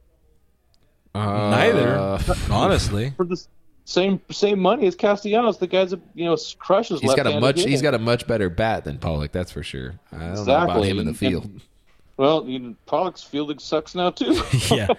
Neither, 1.13 1.97
Uh, 1.97 2.21
honestly. 2.49 3.13
for 3.17 3.25
the 3.25 3.33
s- 3.33 3.47
same 3.91 4.21
same 4.31 4.59
money 4.59 4.87
as 4.87 4.95
Castellanos? 4.95 5.57
The 5.57 5.67
guy's 5.67 5.93
a 5.93 5.99
you 6.15 6.25
know 6.25 6.37
crushes. 6.59 7.01
He's 7.01 7.13
got 7.15 7.27
a 7.27 7.39
much. 7.39 7.57
hitting. 7.57 7.71
He's 7.71 7.81
got 7.81 7.93
a 7.93 7.99
much 7.99 8.25
better 8.27 8.49
bat 8.49 8.83
than 8.85 8.97
Pollock. 8.97 9.31
That's 9.31 9.51
for 9.51 9.63
sure. 9.63 9.99
I 10.11 10.17
don't 10.17 10.19
know 10.19 10.41
about 10.43 10.63
Exactly. 10.67 10.89
him 10.89 10.99
in 10.99 11.05
the 11.05 11.09
And- 11.11 11.17
field. 11.17 11.49
Well, 12.17 12.45
you 12.47 12.59
know, 12.59 12.75
Pollock's 12.85 13.23
fielding 13.23 13.57
sucks 13.57 13.95
now 13.95 14.11
too. 14.11 14.39
yeah. 14.69 14.89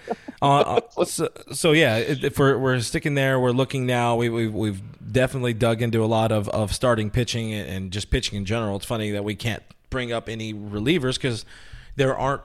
Uh, 0.41 0.79
uh, 0.97 1.03
so, 1.05 1.29
so 1.53 1.71
yeah, 1.71 1.95
if 1.97 2.21
if 2.21 2.37
we're 2.37 2.57
we're 2.57 2.81
sticking 2.81 3.15
there, 3.15 3.39
we're 3.39 3.51
looking 3.51 3.85
now. 3.85 4.17
We 4.17 4.27
we 4.27 4.49
we've 4.49 4.81
definitely 5.09 5.53
dug 5.53 5.81
into 5.81 6.03
a 6.03 6.07
lot 6.07 6.33
of 6.33 6.49
of 6.49 6.73
starting 6.73 7.09
pitching 7.09 7.53
and 7.53 7.69
and 7.69 7.91
just 7.91 8.09
pitching 8.09 8.37
in 8.37 8.43
general. 8.43 8.75
It's 8.75 8.85
funny 8.85 9.11
that 9.11 9.23
we 9.23 9.35
can't 9.35 9.63
bring 9.89 10.11
up 10.11 10.27
any 10.27 10.53
relievers 10.53 11.15
because 11.15 11.45
there 11.95 12.17
aren't. 12.17 12.41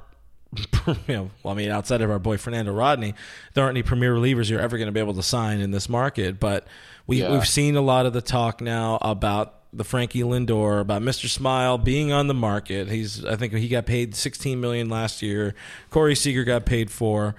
You 0.87 1.15
know, 1.15 1.31
well, 1.43 1.53
I 1.53 1.57
mean, 1.57 1.71
outside 1.71 2.01
of 2.01 2.11
our 2.11 2.19
boy 2.19 2.39
Fernando 2.39 2.73
Rodney, 2.73 3.15
there 3.55 3.65
aren't 3.65 3.77
any 3.77 3.83
premier 3.83 4.15
relievers 4.15 4.49
you're 4.49 4.61
ever 4.61 4.79
going 4.79 4.87
to 4.87 4.93
be 4.93 5.01
able 5.01 5.15
to 5.15 5.23
sign 5.23 5.61
in 5.61 5.71
this 5.71 5.89
market. 5.89 6.41
But 6.41 6.67
we 7.07 7.21
Yeah. 7.21 7.33
we've 7.33 7.47
seen 7.47 7.77
a 7.77 7.83
lot 7.83 8.07
of 8.07 8.13
the 8.15 8.23
talk 8.23 8.61
now 8.63 8.97
about 9.03 9.55
the 9.75 9.85
Frankie 9.85 10.23
Lindor, 10.23 10.81
about 10.81 11.03
Mr. 11.03 11.29
Smile 11.29 11.77
being 11.77 12.11
on 12.11 12.27
the 12.27 12.35
market. 12.35 12.89
He's 12.89 13.23
I 13.25 13.37
think 13.37 13.53
he 13.53 13.69
got 13.69 13.85
paid 13.85 14.15
16 14.15 14.59
million 14.59 14.89
last 14.89 15.21
year. 15.21 15.55
Corey 15.91 16.15
Seager 16.15 16.45
got 16.45 16.65
paid 16.65 16.91
four. 16.91 17.35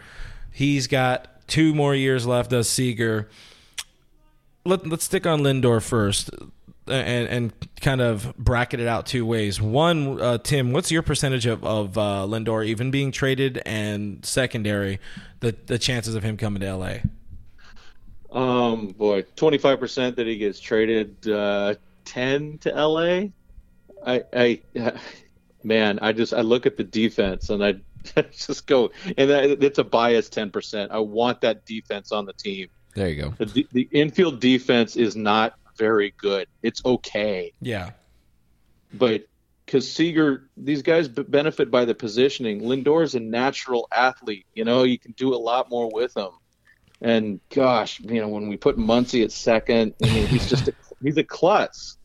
He's 0.51 0.85
got 0.85 1.47
two 1.47 1.73
more 1.73 1.95
years 1.95 2.27
left. 2.27 2.51
Does 2.51 2.69
Seager? 2.69 3.27
Let, 4.65 4.85
let's 4.85 5.05
stick 5.05 5.25
on 5.25 5.39
Lindor 5.41 5.81
first, 5.81 6.29
and 6.89 7.27
and 7.27 7.69
kind 7.81 8.01
of 8.01 8.35
bracket 8.37 8.79
it 8.79 8.87
out 8.87 9.05
two 9.05 9.25
ways. 9.25 9.61
One, 9.61 10.21
uh, 10.21 10.37
Tim, 10.37 10.71
what's 10.71 10.91
your 10.91 11.01
percentage 11.01 11.45
of 11.45 11.63
of 11.63 11.97
uh, 11.97 12.25
Lindor 12.27 12.65
even 12.65 12.91
being 12.91 13.11
traded, 13.11 13.61
and 13.65 14.25
secondary, 14.25 14.99
the 15.39 15.55
the 15.65 15.77
chances 15.77 16.15
of 16.15 16.23
him 16.23 16.37
coming 16.37 16.61
to 16.61 16.75
LA? 16.75 16.95
Um, 18.31 18.87
boy, 18.87 19.23
twenty 19.35 19.57
five 19.57 19.79
percent 19.79 20.15
that 20.17 20.27
he 20.27 20.37
gets 20.37 20.59
traded. 20.59 21.27
Uh, 21.27 21.75
Ten 22.05 22.57
to 22.59 22.71
LA. 22.71 23.27
I, 24.03 24.23
I, 24.33 24.61
man, 25.63 25.99
I 26.01 26.11
just 26.11 26.33
I 26.33 26.41
look 26.41 26.65
at 26.65 26.75
the 26.75 26.83
defense 26.83 27.49
and 27.49 27.63
I 27.63 27.75
just 28.31 28.65
go, 28.65 28.91
and 29.17 29.29
that, 29.29 29.63
it's 29.63 29.77
a 29.77 29.83
bias 29.83 30.29
ten 30.29 30.49
percent. 30.49 30.91
I 30.91 30.99
want 30.99 31.41
that 31.41 31.65
defense 31.65 32.11
on 32.11 32.25
the 32.25 32.33
team. 32.33 32.69
There 32.95 33.07
you 33.07 33.21
go. 33.21 33.45
The, 33.45 33.67
the 33.71 33.87
infield 33.91 34.39
defense 34.39 34.95
is 34.95 35.15
not 35.15 35.59
very 35.79 36.13
good. 36.17 36.47
It's 36.61 36.85
okay, 36.85 37.53
Yeah, 37.61 37.91
but 38.93 39.23
because 39.65 39.91
Seager, 39.91 40.49
these 40.57 40.81
guys 40.81 41.07
b- 41.07 41.21
benefit 41.21 41.69
by 41.69 41.85
the 41.85 41.93
positioning. 41.93 42.61
Lindor 42.61 43.03
is 43.03 43.13
a 43.13 43.19
natural 43.19 43.87
athlete. 43.91 44.47
You 44.55 44.65
know, 44.65 44.81
you 44.81 44.97
can 44.97 45.11
do 45.11 45.35
a 45.35 45.37
lot 45.37 45.69
more 45.69 45.91
with 45.93 46.17
him. 46.17 46.31
And 47.01 47.39
gosh, 47.53 47.99
you 47.99 48.19
know, 48.19 48.29
when 48.29 48.47
we 48.49 48.57
put 48.57 48.77
Muncy 48.77 49.23
at 49.23 49.31
second, 49.31 49.93
I 50.03 50.07
mean, 50.07 50.25
he's 50.25 50.49
just 50.49 50.69
a, 50.69 50.73
he's 51.03 51.17
a 51.17 51.23
klutz. 51.23 51.97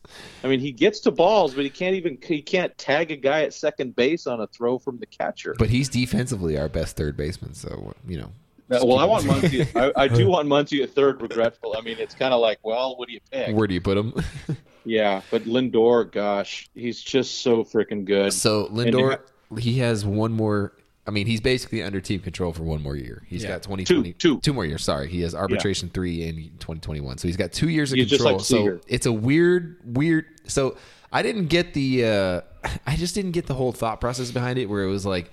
I 0.43 0.47
mean, 0.47 0.59
he 0.59 0.71
gets 0.73 0.99
to 1.01 1.11
balls, 1.11 1.55
but 1.55 1.63
he 1.63 1.71
can't 1.71 1.95
even 1.95 2.19
he 2.21 2.43
can't 2.43 2.77
tag 2.77 3.11
a 3.11 3.15
guy 3.15 3.41
at 3.41 3.53
second 3.53 3.95
base 3.95 4.27
on 4.27 4.39
a 4.39 4.47
throw 4.47 4.77
from 4.77 4.99
the 4.99 5.07
catcher. 5.07 5.55
But 5.57 5.69
he's 5.69 5.89
defensively 5.89 6.57
our 6.59 6.69
best 6.69 6.95
third 6.95 7.17
baseman. 7.17 7.55
So 7.55 7.93
you 8.07 8.19
know. 8.19 8.31
Uh, 8.71 8.79
well, 8.83 8.97
I 8.97 9.05
want 9.05 9.25
Muncy. 9.25 9.67
I, 9.75 10.03
I 10.03 10.07
do 10.07 10.27
want 10.35 10.47
Muncy 10.47 10.81
at 10.83 10.91
third. 10.95 11.21
Regretful. 11.21 11.75
I 11.77 11.81
mean, 11.81 11.97
it's 11.99 12.15
kind 12.15 12.33
of 12.33 12.41
like, 12.41 12.59
well, 12.63 12.95
what 12.97 13.07
do 13.07 13.13
you 13.13 13.19
pick? 13.31 13.55
Where 13.55 13.67
do 13.67 13.73
you 13.73 13.81
put 13.81 13.97
him? 13.97 14.13
Yeah, 14.87 15.21
but 15.31 15.45
Lindor, 15.45 16.11
gosh, 16.11 16.69
he's 16.75 17.01
just 17.01 17.41
so 17.41 17.63
freaking 17.63 18.05
good. 18.05 18.31
so 18.31 18.67
And 18.67 18.77
Lindor, 18.77 19.19
he 19.57 19.79
has 19.79 20.05
one 20.05 20.31
more. 20.31 20.73
I 21.07 21.11
mean, 21.11 21.25
he's 21.25 21.41
basically 21.41 21.81
under 21.81 21.99
team 21.99 22.19
control 22.19 22.53
for 22.53 22.61
one 22.61 22.83
more 22.83 22.95
year. 22.95 23.23
He's 23.27 23.41
Yeah. 23.41 23.49
got 23.49 23.63
2020, 23.63 24.13
Two, 24.13 24.39
two. 24.41 24.53
more 24.53 24.63
years. 24.63 24.83
Sorry, 24.83 25.07
he 25.09 25.21
has 25.21 25.33
arbitration 25.33 25.89
three 25.89 26.21
in 26.27 26.35
2021. 26.59 27.17
So 27.17 27.27
he's 27.27 27.35
got 27.35 27.51
two 27.51 27.69
years 27.69 27.91
of 27.91 27.97
He's 27.97 28.09
control. 28.09 28.33
like 28.37 28.45
so 28.45 28.79
it's 28.87 29.07
a 29.07 29.11
weird, 29.11 29.77
weird. 29.83 30.25
So 30.45 30.77
I 31.11 31.23
didn't 31.23 31.47
get 31.47 31.73
the. 31.73 32.05
uh 32.05 32.41
I 32.85 32.95
just 32.95 33.15
didn't 33.15 33.31
get 33.31 33.47
the 33.47 33.55
whole 33.55 33.71
thought 33.71 33.99
process 33.99 34.29
behind 34.29 34.59
it, 34.59 34.67
where 34.69 34.83
it 34.83 34.89
was 34.89 35.03
like 35.03 35.31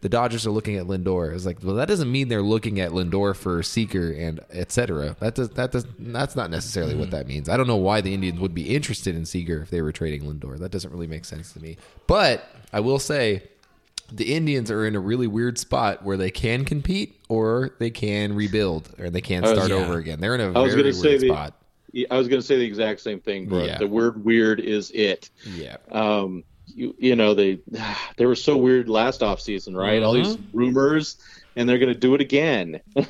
the 0.00 0.08
Dodgers 0.08 0.46
are 0.46 0.50
looking 0.50 0.76
at 0.76 0.86
Lindor. 0.86 1.34
It's 1.34 1.46
like, 1.46 1.62
well, 1.62 1.74
that 1.76 1.88
doesn't 1.88 2.10
mean 2.10 2.28
they're 2.28 2.42
looking 2.42 2.80
at 2.80 2.92
Lindor 2.92 3.34
for 3.34 3.62
Seager 3.62 4.12
and 4.12 4.40
et 4.50 4.70
cetera. 4.70 5.16
That 5.20 5.34
does 5.34 5.50
that 5.50 5.72
does 5.72 5.86
that's 5.98 6.36
not 6.36 6.50
necessarily 6.50 6.94
what 6.94 7.10
that 7.10 7.26
means. 7.26 7.48
I 7.48 7.56
don't 7.56 7.66
know 7.66 7.76
why 7.76 8.00
the 8.00 8.12
Indians 8.12 8.40
would 8.40 8.54
be 8.54 8.74
interested 8.74 9.14
in 9.14 9.24
Seager 9.24 9.62
if 9.62 9.70
they 9.70 9.82
were 9.82 9.92
trading 9.92 10.22
Lindor. 10.22 10.58
That 10.58 10.70
doesn't 10.70 10.92
really 10.92 11.06
make 11.06 11.24
sense 11.24 11.52
to 11.54 11.60
me. 11.60 11.76
But 12.06 12.44
I 12.72 12.80
will 12.80 12.98
say 12.98 13.44
the 14.12 14.34
Indians 14.34 14.70
are 14.70 14.86
in 14.86 14.94
a 14.94 15.00
really 15.00 15.26
weird 15.26 15.58
spot 15.58 16.04
where 16.04 16.16
they 16.16 16.30
can 16.30 16.64
compete 16.64 17.20
or 17.28 17.72
they 17.78 17.90
can 17.90 18.34
rebuild 18.34 18.92
or 18.98 19.10
they 19.10 19.20
can 19.20 19.42
was- 19.42 19.52
start 19.52 19.70
yeah. 19.70 19.76
over 19.76 19.98
again. 19.98 20.20
They're 20.20 20.34
in 20.34 20.40
a 20.40 20.58
I 20.58 20.62
was 20.62 20.74
very 20.74 20.84
going 20.84 20.94
to 20.94 21.00
say 21.00 21.08
weird 21.08 21.20
the, 21.22 21.28
spot. 21.28 21.54
I 22.10 22.18
was 22.18 22.28
going 22.28 22.40
to 22.40 22.46
say 22.46 22.56
the 22.56 22.64
exact 22.64 23.00
same 23.00 23.20
thing, 23.20 23.46
bro. 23.46 23.64
Yeah. 23.64 23.78
The 23.78 23.86
word 23.86 24.22
"weird" 24.22 24.60
is 24.60 24.90
it. 24.90 25.30
Yeah. 25.46 25.78
Um, 25.90 26.44
you, 26.66 26.94
you 26.98 27.16
know 27.16 27.34
they 27.34 27.58
they 28.16 28.26
were 28.26 28.34
so 28.36 28.56
weird 28.56 28.88
last 28.88 29.20
offseason, 29.20 29.76
right? 29.76 30.02
All 30.02 30.12
these 30.12 30.36
Mm-hmm. 30.36 30.58
rumors, 30.58 31.16
and 31.56 31.68
they're 31.68 31.78
going 31.78 31.92
to 31.92 31.98
do 31.98 32.14
it 32.14 32.20
again. 32.20 32.80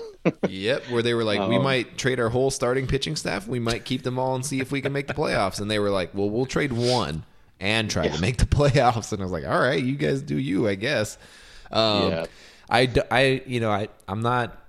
Yep, 0.49 0.91
where 0.91 1.03
they 1.03 1.15
were 1.15 1.23
like, 1.23 1.49
we 1.49 1.57
Um, 1.57 1.63
might 1.63 1.97
trade 1.97 2.19
our 2.19 2.29
whole 2.29 2.51
starting 2.51 2.89
pitching 2.89 3.15
staff. 3.15 3.47
We 3.47 3.61
might 3.61 3.85
keep 3.85 4.03
them 4.03 4.19
all 4.19 4.35
and 4.35 4.45
see 4.45 4.59
if 4.59 4.73
we 4.73 4.81
can 4.81 4.93
make 4.93 5.07
the 5.07 5.15
playoffs. 5.15 5.61
And 5.61 5.71
they 5.71 5.79
were 5.79 5.89
like, 5.91 6.15
well, 6.15 6.29
we'll 6.29 6.47
trade 6.47 6.73
one 6.73 7.23
and 7.61 7.89
try 7.89 8.09
to 8.09 8.21
make 8.21 8.37
the 8.39 8.45
playoffs. 8.59 9.13
And 9.13 9.23
I 9.23 9.25
was 9.25 9.31
like, 9.31 9.47
all 9.47 9.59
right, 9.61 9.81
you 9.81 9.95
guys 9.95 10.23
do 10.23 10.37
you, 10.37 10.67
I 10.67 10.75
guess. 10.75 11.17
Um, 11.71 12.11
Yeah. 12.11 12.27
I, 12.69 12.93
I, 13.13 13.43
you 13.47 13.61
know, 13.61 13.71
I, 13.71 13.89
I'm 14.09 14.21
not. 14.21 14.61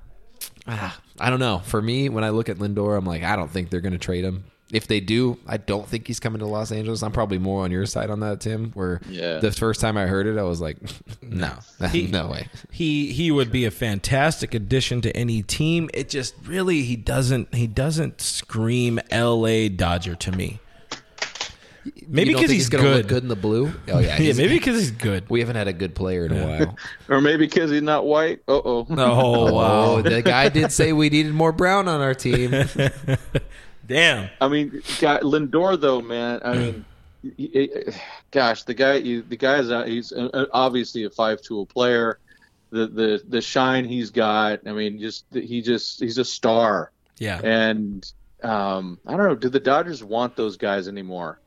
Ah, 0.68 1.00
I 1.20 1.32
don't 1.32 1.40
know. 1.40 1.58
For 1.66 1.82
me, 1.82 2.10
when 2.10 2.24
I 2.24 2.30
look 2.30 2.50
at 2.50 2.58
Lindor, 2.58 2.96
I'm 2.96 3.06
like, 3.06 3.24
I 3.24 3.36
don't 3.36 3.50
think 3.50 3.72
they're 3.72 3.82
going 3.82 3.94
to 3.94 3.98
trade 3.98 4.24
him. 4.24 4.44
If 4.72 4.88
they 4.88 5.00
do, 5.00 5.38
I 5.48 5.56
don't 5.56 5.88
think 5.88 6.08
he's 6.08 6.20
coming 6.20 6.40
to 6.40 6.46
Los 6.46 6.74
Angeles. 6.74 7.02
I'm 7.02 7.14
probably 7.14 7.38
more 7.38 7.64
on 7.64 7.72
your 7.72 7.86
side 7.86 8.10
on 8.10 8.20
that, 8.20 8.42
Tim. 8.42 8.72
Where 8.74 9.00
Yeah. 9.10 9.40
the 9.40 9.52
first 9.54 9.80
time 9.80 9.96
I 9.98 10.08
heard 10.08 10.28
it, 10.28 10.38
I 10.38 10.44
was 10.44 10.60
like, 10.60 10.76
no, 11.22 11.54
no 11.94 12.28
way. 12.28 12.48
he 12.72 13.14
he 13.14 13.32
would 13.32 13.50
be 13.52 13.64
a 13.64 13.72
fantastic 13.72 14.54
addition 14.54 15.00
to 15.02 15.16
any 15.16 15.42
team. 15.42 15.90
It 15.94 16.10
just 16.10 16.36
really 16.46 16.82
he 16.82 16.98
doesn't 16.98 17.56
he 17.56 17.66
doesn't 17.66 18.20
scream 18.20 19.00
L.A. 19.10 19.70
Dodger 19.70 20.16
to 20.16 20.32
me. 20.34 20.60
Maybe 22.06 22.32
because 22.34 22.48
think 22.48 22.52
he's 22.52 22.68
gonna 22.68 22.84
good. 22.84 22.98
look 22.98 23.08
good 23.08 23.24
in 23.24 23.30
the 23.30 23.38
blue. 23.38 23.72
Oh 23.88 24.00
yeah, 24.00 24.18
yeah, 24.20 24.34
maybe 24.34 24.56
because 24.60 24.78
he's 24.78 24.92
good. 24.92 25.30
We 25.30 25.40
haven't 25.40 25.56
had 25.56 25.70
a 25.70 25.74
good 25.74 25.96
player 25.96 26.26
in 26.26 26.34
a 26.34 26.46
while. 26.46 26.78
or 27.08 27.22
maybe 27.22 27.46
because 27.46 27.72
he's 27.72 27.82
not 27.82 28.06
white. 28.06 28.40
Uh 28.50 28.56
oh. 28.66 28.86
Oh 28.90 29.54
wow! 29.54 29.86
Oh, 29.86 30.02
the 30.02 30.22
guy 30.22 30.50
did 30.50 30.74
say 30.74 30.92
we 30.92 31.10
needed 31.10 31.34
more 31.34 31.54
brown 31.54 31.88
on 31.88 32.02
our 32.02 32.14
team. 32.14 32.52
Damn. 33.88 34.30
I 34.42 34.48
mean, 34.50 34.82
guy, 35.00 35.20
Lindor 35.20 35.80
though, 35.80 36.02
man. 36.02 36.42
I 36.44 36.54
mean, 36.58 36.86
y- 37.38 37.70
gosh, 38.32 38.64
the 38.64 38.74
guy, 38.74 38.96
you, 38.96 39.22
the 39.22 39.38
guy 39.38 39.60
is 39.60 39.70
he's 39.88 40.14
obviously 40.54 41.06
a 41.06 41.10
five-tool 41.10 41.66
player. 41.68 42.20
The 42.70 42.88
the 42.88 43.24
the 43.30 43.42
shine 43.42 43.86
he's 43.86 44.10
got. 44.12 44.68
I 44.68 44.74
mean, 44.74 45.00
just 45.00 45.26
he 45.32 45.62
just 45.62 46.02
he's 46.02 46.18
a 46.18 46.26
star. 46.26 46.92
Yeah. 47.18 47.40
And 47.42 48.12
um, 48.44 49.00
I 49.08 49.12
don't 49.16 49.26
know. 49.26 49.36
Do 49.36 49.48
the 49.50 49.60
Dodgers 49.62 50.04
want 50.04 50.36
those 50.36 50.58
guys 50.58 50.90
anymore? 50.90 51.40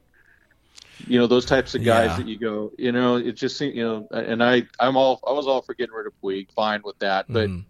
You 1.06 1.18
know, 1.18 1.26
those 1.26 1.44
types 1.44 1.74
of 1.74 1.84
guys 1.84 2.10
Yeah. 2.10 2.16
that 2.16 2.26
you 2.28 2.38
go. 2.38 2.72
You 2.78 2.92
know, 2.92 3.16
it 3.16 3.32
just 3.32 3.58
seems. 3.58 3.74
You 3.76 3.84
know, 3.84 4.08
and 4.10 4.42
I 4.42 4.62
I'm 4.80 4.96
all 4.96 5.20
I 5.26 5.32
was 5.32 5.46
all 5.46 5.60
for 5.60 5.74
getting 5.74 5.94
rid 5.94 6.06
of 6.06 6.14
Puig. 6.22 6.50
Fine 6.52 6.80
with 6.84 6.98
that, 7.00 7.26
but 7.28 7.50
Mhm. 7.50 7.64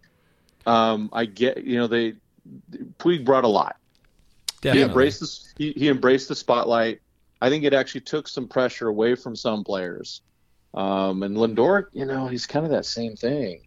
um, 0.66 1.10
I 1.12 1.24
get. 1.24 1.64
You 1.64 1.78
know, 1.78 1.86
they 1.88 2.14
Puig 3.00 3.24
brought 3.24 3.42
a 3.44 3.48
lot. 3.48 3.76
He 4.62 4.68
Definitely. 4.68 4.88
embraced 4.90 5.20
this. 5.20 5.54
He, 5.56 5.72
he 5.72 5.88
embraced 5.88 6.28
the 6.28 6.34
spotlight. 6.34 7.00
I 7.40 7.48
think 7.48 7.64
it 7.64 7.72
actually 7.72 8.02
took 8.02 8.28
some 8.28 8.46
pressure 8.48 8.88
away 8.88 9.14
from 9.14 9.34
some 9.34 9.64
players. 9.64 10.20
Um, 10.74 11.22
and 11.22 11.36
Lindor, 11.36 11.86
you 11.92 12.04
know, 12.04 12.26
he's 12.28 12.46
kind 12.46 12.64
of 12.66 12.70
that 12.72 12.84
same 12.86 13.16
thing, 13.16 13.62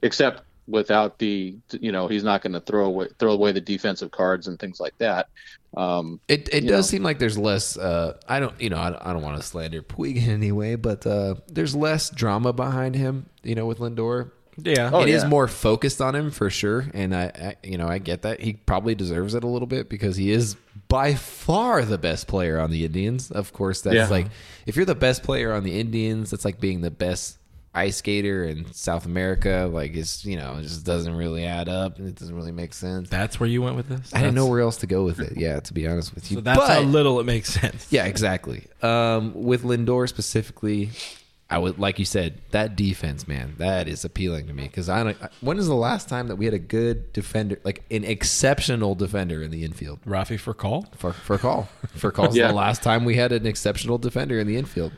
except 0.00 0.42
without 0.66 1.18
the, 1.18 1.56
you 1.72 1.92
know, 1.92 2.08
he's 2.08 2.24
not 2.24 2.40
going 2.42 2.52
to 2.54 2.60
throw 2.60 2.86
away 2.86 3.08
throw 3.18 3.32
away 3.32 3.52
the 3.52 3.60
defensive 3.60 4.10
cards 4.10 4.48
and 4.48 4.58
things 4.58 4.80
like 4.80 4.96
that. 4.98 5.28
Um, 5.76 6.20
It 6.28 6.48
it 6.52 6.62
does 6.62 6.86
know. 6.86 6.96
seem 6.96 7.02
like 7.02 7.18
there's 7.18 7.38
less. 7.38 7.76
Uh, 7.76 8.18
I 8.28 8.40
don't 8.40 8.58
you 8.60 8.70
know 8.70 8.78
I, 8.78 8.90
don't- 8.90 9.06
I 9.06 9.12
don't 9.12 9.22
want 9.22 9.36
to 9.36 9.42
slander 9.42 9.82
Puig 9.82 10.16
in 10.24 10.30
any 10.30 10.52
way, 10.52 10.74
but 10.76 11.06
uh, 11.06 11.34
there's 11.48 11.76
less 11.76 12.10
drama 12.10 12.52
behind 12.52 12.94
him. 12.94 13.26
You 13.42 13.54
know, 13.54 13.66
with 13.66 13.78
Lindor, 13.78 14.30
Yeah. 14.64 14.90
Oh, 14.92 15.00
it 15.02 15.08
is 15.08 15.22
yeah. 15.22 15.28
more 15.28 15.48
focused 15.48 16.00
on 16.00 16.14
him 16.14 16.30
for 16.30 16.50
sure, 16.50 16.86
and 16.94 17.14
I, 17.14 17.24
I 17.24 17.56
you 17.62 17.78
know 17.78 17.88
I 17.88 17.98
get 17.98 18.22
that 18.22 18.40
he 18.40 18.54
probably 18.54 18.94
deserves 18.94 19.34
it 19.34 19.44
a 19.44 19.48
little 19.48 19.66
bit 19.68 19.88
because 19.88 20.16
he 20.16 20.30
is 20.30 20.56
by 20.88 21.14
far 21.14 21.84
the 21.84 21.98
best 21.98 22.26
player 22.28 22.58
on 22.60 22.70
the 22.70 22.84
Indians. 22.84 23.30
Of 23.30 23.52
course, 23.52 23.80
that's 23.80 23.94
Yeah. 23.96 24.08
like 24.08 24.26
if 24.66 24.76
you're 24.76 24.84
the 24.84 24.94
best 24.94 25.22
player 25.22 25.52
on 25.52 25.64
the 25.64 25.78
Indians, 25.80 26.30
that's 26.30 26.44
like 26.44 26.60
being 26.60 26.80
the 26.80 26.90
best 26.90 27.38
ice 27.74 27.96
skater 27.96 28.44
in 28.44 28.70
South 28.74 29.06
America. 29.06 29.66
Like 29.72 29.96
it's 29.96 30.24
you 30.26 30.36
know 30.36 30.56
it 30.58 30.62
just 30.62 30.84
doesn't 30.84 31.14
really 31.14 31.46
add 31.46 31.68
up. 31.70 31.98
And 31.98 32.06
it 32.06 32.16
doesn't 32.16 32.34
really 32.36 32.52
make 32.52 32.74
sense. 32.74 33.08
That's 33.08 33.40
where 33.40 33.48
you 33.48 33.62
went 33.62 33.76
with 33.76 33.88
this. 33.88 34.12
I 34.14 34.18
didn't 34.18 34.34
know 34.34 34.46
where 34.46 34.60
else 34.60 34.76
to 34.78 34.86
go 34.86 35.04
with 35.04 35.20
it. 35.20 35.38
Yeah, 35.38 35.60
to 35.60 35.72
be 35.72 35.86
honest 35.88 36.14
with 36.14 36.30
you, 36.30 36.36
So 36.36 36.40
that's 36.42 36.58
But- 36.58 36.68
how 36.68 36.80
little 36.82 37.18
it 37.20 37.24
makes 37.24 37.48
sense. 37.60 37.86
yeah, 37.90 38.04
exactly. 38.04 38.66
Um, 38.82 39.32
with 39.34 39.62
Lindor 39.62 40.06
specifically, 40.08 40.90
I 41.52 41.58
would 41.58 41.78
like 41.78 41.98
you 41.98 42.04
said 42.04 42.40
that 42.50 42.76
defense, 42.76 43.28
man, 43.28 43.54
that 43.58 43.86
is 43.86 44.04
appealing 44.04 44.46
to 44.46 44.52
me 44.54 44.64
because 44.64 44.88
I 44.88 45.02
don't. 45.04 45.16
When 45.40 45.58
is 45.58 45.66
the 45.66 45.74
last 45.74 46.08
time 46.08 46.28
that 46.28 46.36
we 46.36 46.46
had 46.46 46.54
a 46.54 46.58
good 46.58 47.12
defender, 47.12 47.58
like 47.62 47.84
an 47.90 48.04
exceptional 48.04 48.94
defender 48.94 49.42
in 49.42 49.50
the 49.50 49.62
infield? 49.64 50.00
Rafi 50.06 50.38
Furcal. 50.40 50.86
For 50.96 51.12
Furcal, 51.12 51.68
for 51.94 52.10
call's 52.10 52.34
Yeah. 52.36 52.48
the 52.48 52.54
last 52.54 52.82
time 52.82 53.04
we 53.04 53.16
had 53.16 53.32
an 53.32 53.46
exceptional 53.46 53.98
defender 53.98 54.38
in 54.40 54.46
the 54.46 54.56
infield. 54.56 54.92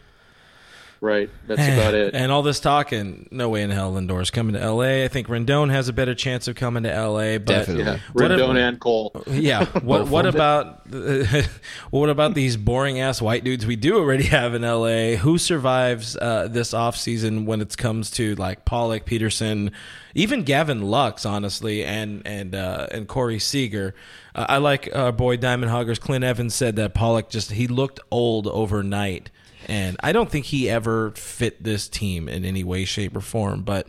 Right. 1.04 1.28
That's 1.46 1.60
about 1.60 1.92
it. 2.02 2.14
And 2.14 2.32
all 2.32 2.42
this 2.42 2.60
talking, 2.60 3.28
no 3.30 3.50
way 3.50 3.62
in 3.62 3.68
hell 3.68 3.92
Lindor's 3.92 4.30
coming 4.30 4.54
to 4.54 4.60
L.A. 4.60 5.04
I 5.04 5.08
think 5.08 5.28
Rendon 5.28 5.70
has 5.70 5.88
a 5.88 5.92
better 5.92 6.14
chance 6.14 6.48
of 6.48 6.56
coming 6.56 6.84
to 6.84 6.90
L.A. 6.92 7.36
But 7.36 7.46
Definitely. 7.46 7.84
Yeah, 7.84 7.98
What 8.14 8.30
if- 8.32 8.40
Rendon 8.40 8.56
and 8.68 8.80
Cole. 8.80 9.12
Yeah. 9.30 9.66
What 9.82 10.08
what 10.08 10.24
about 10.24 10.86
what 11.90 12.08
about 12.08 12.34
these 12.34 12.56
boring 12.56 13.00
ass 13.00 13.20
white 13.20 13.44
dudes 13.44 13.66
we 13.66 13.76
do 13.76 13.98
already 13.98 14.24
have 14.24 14.54
in 14.54 14.62
LA? 14.62 15.16
Who 15.16 15.36
survives 15.36 16.16
uh, 16.16 16.48
this 16.48 16.72
offseason 16.72 17.44
when 17.44 17.60
it 17.60 17.76
comes 17.76 18.10
to 18.12 18.34
like 18.36 18.64
Pollock, 18.64 19.04
Pederson, 19.04 19.72
even 20.14 20.42
Gavin 20.44 20.82
Lux, 20.82 21.26
honestly, 21.26 21.84
and 21.84 22.22
and 22.26 22.54
uh, 22.54 22.86
and 22.92 23.06
Corey 23.08 23.38
Seager. 23.38 23.94
Uh, 24.34 24.46
I 24.48 24.56
like 24.58 24.88
our 24.94 25.12
boy 25.12 25.36
Diamond 25.36 25.70
Hoggers. 25.70 25.98
Clint 25.98 26.24
Evans 26.24 26.54
said 26.54 26.76
that 26.76 26.94
Pollock 26.94 27.28
just 27.28 27.52
he 27.52 27.66
looked 27.66 28.00
old 28.10 28.46
overnight, 28.46 29.30
and 29.68 29.96
I 30.00 30.12
don't 30.12 30.30
think 30.30 30.46
he 30.46 30.68
ever 30.68 31.10
fit 31.12 31.62
this 31.62 31.88
team 31.88 32.28
in 32.28 32.44
any 32.44 32.64
way, 32.64 32.84
shape, 32.84 33.16
or 33.16 33.20
form. 33.20 33.62
But 33.62 33.88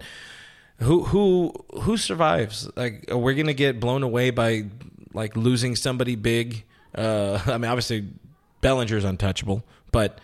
who 0.79 1.03
who 1.03 1.53
who 1.81 1.97
survives? 1.97 2.69
Like 2.75 3.05
we're 3.09 3.33
gonna 3.33 3.53
get 3.53 3.79
blown 3.79 4.03
away 4.03 4.29
by 4.31 4.65
like 5.13 5.35
losing 5.35 5.75
somebody 5.75 6.15
big? 6.15 6.63
Uh, 6.93 7.41
I 7.45 7.57
mean, 7.57 7.71
obviously 7.71 8.07
Bellinger's 8.61 9.03
untouchable, 9.03 9.63
but 9.91 10.19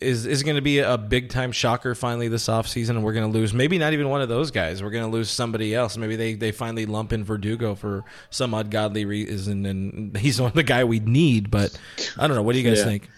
is 0.00 0.26
is 0.26 0.42
going 0.42 0.54
to 0.56 0.62
be 0.62 0.78
a 0.78 0.96
big 0.96 1.28
time 1.28 1.50
shocker 1.50 1.94
finally 1.94 2.28
this 2.28 2.46
offseason 2.46 2.90
and 2.90 3.02
we're 3.02 3.12
going 3.12 3.30
to 3.30 3.38
lose 3.38 3.52
maybe 3.52 3.78
not 3.78 3.92
even 3.92 4.08
one 4.08 4.22
of 4.22 4.28
those 4.28 4.50
guys 4.52 4.80
we're 4.82 4.90
going 4.90 5.04
to 5.04 5.10
lose 5.10 5.28
somebody 5.28 5.74
else 5.74 5.96
maybe 5.96 6.14
they, 6.14 6.34
they 6.34 6.52
finally 6.52 6.86
lump 6.86 7.12
in 7.12 7.24
Verdugo 7.24 7.74
for 7.74 8.04
some 8.30 8.54
ungodly 8.54 9.04
reason 9.04 9.66
and 9.66 10.16
he's 10.16 10.38
not 10.38 10.54
the 10.54 10.62
guy 10.74 10.84
we 10.84 11.00
need 11.00 11.50
but 11.50 11.76
I 12.16 12.28
don't 12.28 12.36
know 12.36 12.42
what 12.42 12.52
do 12.52 12.60
you 12.60 12.68
guys 12.68 12.78
Yeah. 12.78 12.84
think 12.84 13.10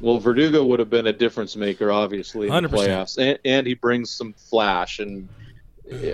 Well, 0.00 0.18
Verdugo 0.18 0.64
would 0.64 0.78
have 0.78 0.90
been 0.90 1.06
a 1.06 1.12
difference 1.12 1.54
maker, 1.54 1.90
obviously, 1.92 2.48
in 2.48 2.52
the 2.62 2.68
100%. 2.68 2.72
playoffs, 2.72 3.18
and, 3.18 3.38
and 3.44 3.66
he 3.66 3.74
brings 3.74 4.10
some 4.10 4.32
flash 4.32 4.98
and 5.00 5.28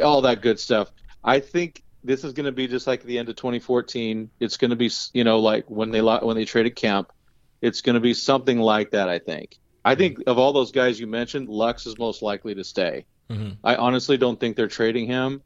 all 0.03 0.21
that 0.23 0.43
good 0.43 0.59
stuff. 0.59 0.91
I 1.25 1.41
think 1.41 1.83
this 2.05 2.25
is 2.25 2.33
going 2.33 2.47
to 2.47 2.53
be 2.53 2.67
just 2.67 2.87
like 2.87 3.03
the 3.05 3.19
end 3.19 3.29
of 3.29 3.37
2014. 3.37 4.31
It's 4.41 4.57
going 4.57 4.71
to 4.71 4.77
be, 4.77 4.91
you 5.13 5.25
know, 5.25 5.39
like 5.39 5.69
when 5.71 5.91
they 5.91 6.01
when 6.03 6.37
they 6.37 6.45
traded 6.45 6.77
Kemp. 6.77 7.13
It's 7.61 7.81
going 7.81 7.95
to 7.95 8.01
be 8.01 8.15
something 8.15 8.59
like 8.59 8.91
that. 8.91 9.09
I 9.09 9.19
think. 9.19 9.59
I 9.85 9.95
think 9.95 10.19
of 10.27 10.39
all 10.39 10.53
those 10.53 10.73
guys 10.73 10.99
you 11.01 11.07
mentioned, 11.07 11.49
Lux 11.49 11.87
is 11.87 11.99
most 11.99 12.23
likely 12.23 12.55
to 12.55 12.65
stay. 12.65 13.05
Mhm. 13.31 13.57
I 13.65 13.77
honestly 13.77 14.17
don't 14.17 14.39
think 14.39 14.57
they're 14.57 14.67
trading 14.69 15.07
him, 15.07 15.43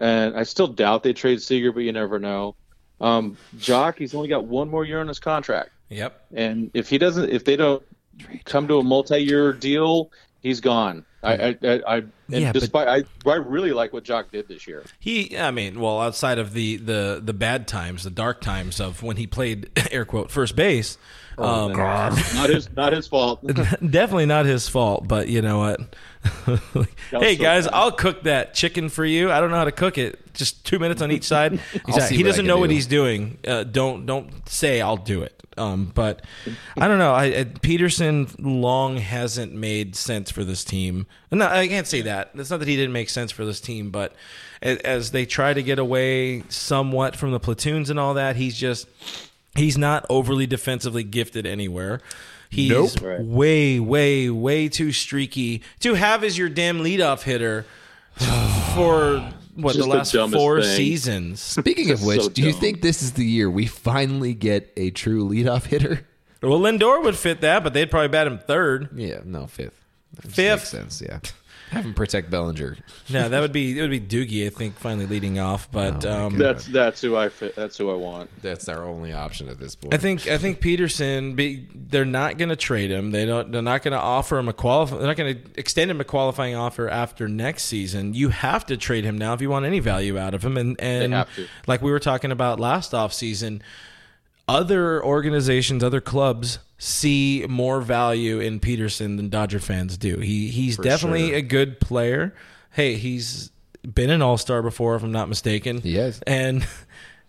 and 0.00 0.36
I 0.36 0.42
still 0.44 0.66
doubt 0.68 1.02
they 1.02 1.12
trade 1.12 1.42
Seager, 1.42 1.72
but 1.72 1.80
you 1.80 1.92
never 1.92 2.18
know. 2.18 2.54
Um, 3.00 3.36
Joc, 3.56 3.98
he's 3.98 4.14
only 4.14 4.28
got 4.28 4.44
one 4.44 4.68
more 4.68 4.84
year 4.84 5.00
on 5.00 5.08
his 5.08 5.20
contract. 5.20 5.70
yep 5.88 6.20
And 6.34 6.70
if 6.74 6.88
he 6.88 6.98
doesn't, 6.98 7.30
if 7.30 7.44
they 7.44 7.56
don't 7.56 7.82
come 8.44 8.68
to 8.68 8.78
a 8.78 8.82
multi-year 8.82 9.52
deal, 9.52 10.10
he's 10.42 10.60
gone. 10.60 11.04
I, 11.22 11.56
I, 11.62 11.80
I, 11.86 12.02
Yeah, 12.28 12.52
but- 12.52 12.88
I, 12.88 13.02
I 13.28 13.34
really 13.36 13.72
like 13.72 13.92
what 13.92 14.04
Joc 14.04 14.30
did 14.30 14.46
this 14.48 14.66
year. 14.68 14.84
He, 15.00 15.36
I 15.36 15.50
mean, 15.50 15.80
well, 15.80 16.00
outside 16.00 16.38
of 16.38 16.52
the 16.52 16.76
the 16.76 17.20
the 17.24 17.32
bad 17.34 17.66
times, 17.66 18.04
the 18.04 18.10
dark 18.10 18.40
times 18.40 18.80
of 18.80 19.02
when 19.02 19.16
he 19.16 19.26
played 19.26 19.68
air 19.90 20.04
quote 20.04 20.30
first 20.30 20.54
base, 20.54 20.96
um, 21.44 21.72
God! 21.72 22.12
not 22.34 22.50
his, 22.50 22.70
not 22.76 22.92
his 22.92 23.06
fault. 23.06 23.44
definitely 23.46 24.26
not 24.26 24.46
his 24.46 24.68
fault. 24.68 25.06
But 25.06 25.28
you 25.28 25.42
know 25.42 25.58
what? 25.58 25.80
hey 27.10 27.36
so 27.36 27.42
guys, 27.42 27.64
bad. 27.64 27.74
I'll 27.74 27.92
cook 27.92 28.24
that 28.24 28.54
chicken 28.54 28.88
for 28.88 29.04
you. 29.04 29.30
I 29.30 29.40
don't 29.40 29.50
know 29.50 29.56
how 29.56 29.64
to 29.64 29.72
cook 29.72 29.98
it. 29.98 30.34
Just 30.34 30.64
two 30.64 30.78
minutes 30.78 31.02
on 31.02 31.10
each 31.10 31.24
side. 31.24 31.60
He's 31.86 31.96
like, 31.96 32.10
he 32.10 32.22
doesn't 32.22 32.42
can 32.42 32.46
know 32.46 32.58
what 32.58 32.70
he's 32.70 32.86
doing. 32.86 33.38
Uh, 33.46 33.64
don't 33.64 34.06
don't 34.06 34.48
say 34.48 34.80
I'll 34.80 34.96
do 34.96 35.22
it. 35.22 35.38
Um, 35.58 35.90
but 35.94 36.22
I 36.76 36.88
don't 36.88 36.98
know. 36.98 37.12
I, 37.12 37.24
I, 37.24 37.44
Pederson 37.44 38.32
long 38.38 38.96
hasn't 38.96 39.52
made 39.52 39.96
sense 39.96 40.30
for 40.30 40.44
this 40.44 40.64
team. 40.64 41.06
No, 41.30 41.46
I 41.46 41.66
can't 41.66 41.86
say 41.86 42.02
that. 42.02 42.30
It's 42.34 42.50
not 42.50 42.60
that 42.60 42.68
he 42.68 42.76
didn't 42.76 42.92
make 42.92 43.10
sense 43.10 43.32
for 43.32 43.44
this 43.44 43.60
team, 43.60 43.90
but 43.90 44.14
as, 44.62 44.78
as 44.78 45.10
they 45.10 45.26
try 45.26 45.52
to 45.52 45.62
get 45.62 45.78
away 45.78 46.44
somewhat 46.48 47.16
from 47.16 47.32
the 47.32 47.40
platoons 47.40 47.90
and 47.90 47.98
all 47.98 48.14
that, 48.14 48.36
he's 48.36 48.56
just 48.56 48.86
he's 49.58 49.76
not 49.78 50.06
overly 50.08 50.46
defensively 50.46 51.02
gifted 51.02 51.46
anywhere. 51.46 52.00
He's 52.50 52.70
Nope. 52.70 53.20
Way, 53.20 53.78
way, 53.78 54.30
way 54.30 54.68
too 54.68 54.90
streaky 54.92 55.62
to 55.80 55.94
have 55.94 56.24
as 56.24 56.38
your 56.38 56.48
damn 56.48 56.78
leadoff 56.80 57.22
hitter 57.22 57.66
for 58.74 59.18
what 59.54 59.74
Just 59.74 59.78
the 59.78 59.82
the 59.84 59.88
last 59.98 60.12
dumbest 60.12 60.40
four 60.40 60.62
thing. 60.62 60.76
seasons. 60.76 61.40
Speaking 61.40 61.90
of 61.90 62.02
which, 62.04 62.22
so 62.22 62.28
do 62.30 62.42
you 62.42 62.52
dumb. 62.52 62.60
think 62.60 62.80
this 62.80 63.02
is 63.02 63.12
the 63.12 63.24
year 63.26 63.50
we 63.50 63.66
finally 63.66 64.32
get 64.34 64.72
a 64.76 64.90
true 64.90 65.28
leadoff 65.28 65.64
hitter? 65.66 66.06
Well, 66.42 66.60
Lindor 66.60 67.02
would 67.02 67.16
fit 67.16 67.40
that, 67.40 67.64
but 67.64 67.74
they'd 67.74 67.90
probably 67.90 68.08
bat 68.08 68.26
him 68.28 68.38
third. 68.38 68.90
Yeah, 68.94 69.20
no, 69.24 69.46
fifth. 69.48 69.84
That 70.22 70.30
Fifth. 70.32 70.72
makes 70.74 70.94
sense. 70.96 71.02
Yeah, 71.02 71.18
have 71.70 71.84
him 71.84 71.94
protect 71.94 72.30
Bellinger. 72.30 72.76
No, 73.10 73.28
that 73.28 73.40
would 73.40 73.52
be 73.52 73.78
it 73.78 73.82
would 73.82 73.90
be 73.90 74.00
Doogie, 74.00 74.46
I 74.46 74.50
think, 74.50 74.76
finally 74.76 75.06
leading 75.06 75.38
off. 75.38 75.70
But 75.70 76.04
Oh, 76.04 76.10
my 76.10 76.24
um, 76.26 76.38
That's 76.38 76.66
that's 76.66 77.00
who 77.00 77.16
I 77.16 77.28
fit. 77.28 77.54
That's 77.54 77.76
who 77.76 77.90
I 77.90 77.94
want. 77.94 78.30
That's 78.42 78.68
our 78.68 78.84
only 78.84 79.12
option 79.12 79.48
at 79.48 79.58
this 79.58 79.74
point. 79.74 79.94
I 79.94 79.96
think 79.96 80.26
I 80.26 80.38
think 80.38 80.60
Pederson. 80.60 81.36
Be, 81.36 81.66
they're 81.74 82.04
not 82.04 82.38
going 82.38 82.48
to 82.48 82.56
trade 82.56 82.90
him. 82.90 83.10
They 83.10 83.26
don't. 83.26 83.52
They're 83.52 83.62
not 83.62 83.82
going 83.82 83.92
to 83.92 84.00
offer 84.00 84.38
him 84.38 84.48
a 84.48 84.52
qualify. 84.52 84.98
They're 84.98 85.06
not 85.06 85.16
going 85.16 85.36
to 85.36 85.50
extend 85.58 85.90
him 85.90 86.00
a 86.00 86.04
qualifying 86.04 86.54
offer 86.54 86.88
after 86.88 87.28
next 87.28 87.64
season. 87.64 88.14
You 88.14 88.30
have 88.30 88.66
to 88.66 88.76
trade 88.76 89.04
him 89.04 89.18
now 89.18 89.34
if 89.34 89.40
you 89.40 89.50
want 89.50 89.64
any 89.64 89.80
value 89.80 90.18
out 90.18 90.34
of 90.34 90.44
him. 90.44 90.56
And 90.56 90.80
and 90.80 91.12
have 91.12 91.34
to. 91.36 91.46
like 91.66 91.82
we 91.82 91.90
were 91.90 92.00
talking 92.00 92.32
about 92.32 92.58
last 92.60 92.92
offseason, 92.92 93.60
other 94.46 95.04
organizations, 95.04 95.82
other 95.84 96.00
clubs 96.00 96.58
see 96.78 97.44
more 97.48 97.80
value 97.80 98.38
in 98.40 98.60
Pederson 98.60 99.16
than 99.16 99.28
Dodger 99.28 99.60
fans 99.60 99.98
do. 99.98 100.18
He 100.18 100.48
he's 100.48 100.76
definitely 100.76 101.28
sure. 101.28 101.36
a 101.38 101.42
good 101.42 101.80
player. 101.80 102.34
Hey, 102.70 102.94
he's 102.94 103.50
been 103.82 104.10
an 104.10 104.22
All 104.22 104.38
Star 104.38 104.62
before, 104.62 104.94
if 104.96 105.02
I'm 105.02 105.12
not 105.12 105.28
mistaken. 105.28 105.80
He 105.80 105.96
has. 105.96 106.20
and 106.26 106.66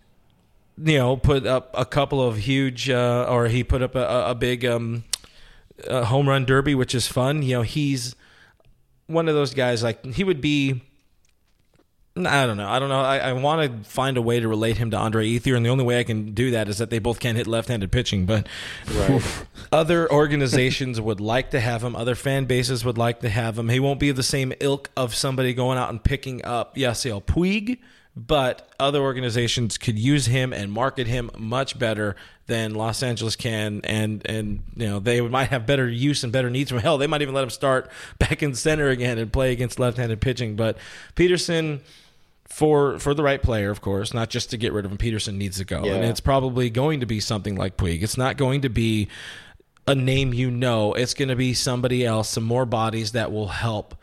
you 0.82 0.98
know 0.98 1.16
put 1.16 1.46
up 1.46 1.70
a 1.74 1.84
couple 1.84 2.22
of 2.26 2.36
huge, 2.38 2.88
uh, 2.88 3.26
or 3.28 3.48
he 3.48 3.64
put 3.64 3.82
up 3.82 3.94
a, 3.94 4.02
a- 4.04 4.30
a 4.30 4.34
big 4.34 4.64
um, 4.64 5.04
uh, 5.86 6.04
home 6.04 6.28
run 6.28 6.44
derby, 6.44 6.74
which 6.74 6.94
is 6.94 7.06
fun. 7.06 7.42
You 7.42 7.56
know, 7.56 7.62
he's 7.62 8.14
one 9.06 9.28
of 9.28 9.34
those 9.34 9.54
guys. 9.54 9.82
Like 9.82 10.04
he 10.06 10.24
would 10.24 10.40
be. 10.40 10.82
I 12.16 12.44
don't 12.44 12.56
know. 12.56 12.68
I 12.68 12.80
don't 12.80 12.88
know. 12.88 13.00
I, 13.00 13.18
I 13.18 13.32
want 13.34 13.84
to 13.84 13.88
find 13.88 14.16
a 14.16 14.22
way 14.22 14.40
to 14.40 14.48
relate 14.48 14.78
him 14.78 14.90
to 14.90 14.96
Andre 14.96 15.28
Ethier, 15.28 15.56
and 15.56 15.64
the 15.64 15.70
only 15.70 15.84
way 15.84 16.00
I 16.00 16.04
can 16.04 16.34
do 16.34 16.50
that 16.50 16.68
is 16.68 16.78
that 16.78 16.90
they 16.90 16.98
both 16.98 17.20
can't 17.20 17.36
hit 17.36 17.46
left-handed 17.46 17.92
pitching. 17.92 18.26
But 18.26 18.48
other 19.72 20.10
organizations 20.10 21.00
would 21.00 21.20
like 21.20 21.50
to 21.52 21.60
have 21.60 21.84
him. 21.84 21.94
Other 21.94 22.16
fan 22.16 22.46
bases 22.46 22.84
would 22.84 22.98
like 22.98 23.20
to 23.20 23.28
have 23.28 23.56
him. 23.56 23.68
He 23.68 23.78
won't 23.78 24.00
be 24.00 24.10
the 24.10 24.24
same 24.24 24.52
ilk 24.58 24.90
of 24.96 25.14
somebody 25.14 25.54
going 25.54 25.78
out 25.78 25.90
and 25.90 26.02
picking 26.02 26.44
up 26.44 26.74
Yasiel 26.74 27.22
Puig, 27.22 27.78
but 28.26 28.68
other 28.78 29.00
organizations 29.00 29.78
could 29.78 29.98
use 29.98 30.26
him 30.26 30.52
and 30.52 30.70
market 30.70 31.06
him 31.06 31.30
much 31.38 31.78
better 31.78 32.16
than 32.46 32.74
Los 32.74 33.02
Angeles 33.02 33.36
can. 33.36 33.80
And 33.84 34.22
and 34.26 34.62
you 34.76 34.86
know 34.86 34.98
they 34.98 35.20
might 35.20 35.48
have 35.50 35.66
better 35.66 35.88
use 35.88 36.22
and 36.22 36.32
better 36.32 36.50
needs 36.50 36.70
from 36.70 36.80
hell. 36.80 36.98
They 36.98 37.06
might 37.06 37.22
even 37.22 37.34
let 37.34 37.44
him 37.44 37.50
start 37.50 37.90
back 38.18 38.42
in 38.42 38.54
center 38.54 38.88
again 38.88 39.18
and 39.18 39.32
play 39.32 39.52
against 39.52 39.78
left-handed 39.78 40.20
pitching. 40.20 40.56
But 40.56 40.76
Pederson 41.16 41.80
for 42.46 42.98
for 42.98 43.14
the 43.14 43.22
right 43.22 43.42
player, 43.42 43.70
of 43.70 43.80
course, 43.80 44.12
not 44.12 44.28
just 44.28 44.50
to 44.50 44.56
get 44.56 44.72
rid 44.72 44.84
of 44.84 44.90
him. 44.90 44.98
Pederson 44.98 45.36
needs 45.36 45.58
to 45.58 45.64
go, 45.64 45.84
and 45.84 46.04
it's 46.04 46.20
probably 46.20 46.68
going 46.68 47.00
to 47.00 47.06
be 47.06 47.20
something 47.20 47.56
like 47.56 47.76
Puig. 47.76 48.02
It's 48.02 48.18
not 48.18 48.36
going 48.36 48.62
to 48.62 48.68
be 48.68 49.08
a 49.86 49.94
name 49.94 50.34
you 50.34 50.50
know. 50.50 50.92
It's 50.92 51.14
going 51.14 51.28
to 51.28 51.36
be 51.36 51.54
somebody 51.54 52.04
else, 52.04 52.28
some 52.28 52.44
more 52.44 52.66
bodies 52.66 53.12
that 53.12 53.32
will 53.32 53.48
help 53.48 53.94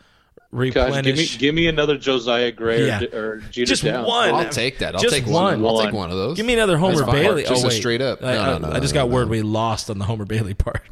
Gosh, 0.50 1.02
give 1.02 1.16
me 1.16 1.26
give 1.38 1.54
me 1.54 1.66
another 1.66 1.98
Josiah 1.98 2.50
Gray 2.50 2.86
Yeah. 2.86 3.02
or, 3.12 3.18
or 3.34 3.36
Jeter 3.50 3.66
Just 3.66 3.84
Downs. 3.84 4.08
one. 4.08 4.34
I'll 4.34 4.48
take 4.48 4.78
that. 4.78 4.94
I'll 4.94 5.00
Just 5.02 5.14
take 5.14 5.26
one. 5.26 5.60
one. 5.62 5.64
I'll 5.70 5.76
take 5.82 5.86
One. 5.92 5.94
one 5.94 6.10
of 6.10 6.16
those. 6.16 6.36
Give 6.38 6.46
me 6.46 6.54
another 6.54 6.78
Homer 6.78 7.04
Bailey. 7.04 7.42
Just 7.42 7.62
oh, 7.62 7.66
a 7.66 7.68
wait. 7.68 7.76
straight 7.78 8.00
up. 8.00 8.22
I, 8.22 8.32
No, 8.32 8.40
I- 8.40 8.46
no, 8.46 8.58
no, 8.68 8.72
I 8.72 8.80
just 8.80 8.94
no, 8.94 9.02
got 9.02 9.08
no. 9.10 9.14
word 9.14 9.28
we 9.28 9.42
lost 9.42 9.90
on 9.90 9.98
the 9.98 10.06
Homer 10.06 10.24
Bailey 10.24 10.54
part. 10.54 10.82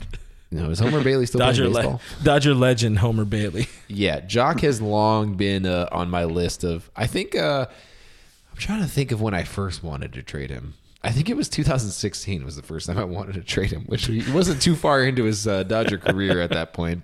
No, 0.50 0.70
is 0.70 0.78
Homer 0.78 1.02
Bailey 1.02 1.26
still 1.26 1.38
Dodger, 1.40 1.68
playing 1.70 1.74
le- 1.74 1.98
baseball? 1.98 2.22
Dodger 2.22 2.54
legend 2.54 2.98
Homer 2.98 3.24
Bailey. 3.24 3.66
Yeah, 3.88 4.20
Joc 4.20 4.60
has 4.60 4.80
long 4.80 5.34
been 5.36 5.64
uh, 5.64 5.88
on 5.90 6.10
my 6.10 6.24
list 6.24 6.62
of. 6.62 6.90
I 6.94 7.06
think 7.06 7.34
uh, 7.34 7.66
I'm 8.52 8.56
trying 8.58 8.80
to 8.82 8.88
think 8.88 9.10
of 9.10 9.20
when 9.22 9.32
I 9.32 9.42
first 9.44 9.82
wanted 9.82 10.12
to 10.12 10.22
trade 10.22 10.50
him. 10.50 10.74
I 11.02 11.10
think 11.12 11.28
it 11.30 11.36
was 11.36 11.48
2016 11.48 12.44
was 12.44 12.56
the 12.56 12.62
first 12.62 12.86
time 12.88 12.98
I 12.98 13.04
wanted 13.04 13.34
to 13.34 13.42
trade 13.42 13.70
him, 13.70 13.84
which 13.86 14.06
he 14.06 14.22
wasn't 14.32 14.60
too 14.60 14.74
far 14.76 15.02
into 15.04 15.24
his 15.24 15.46
uh, 15.46 15.62
Dodger 15.62 15.98
career 15.98 16.40
at 16.40 16.50
that 16.50 16.72
point. 16.72 17.02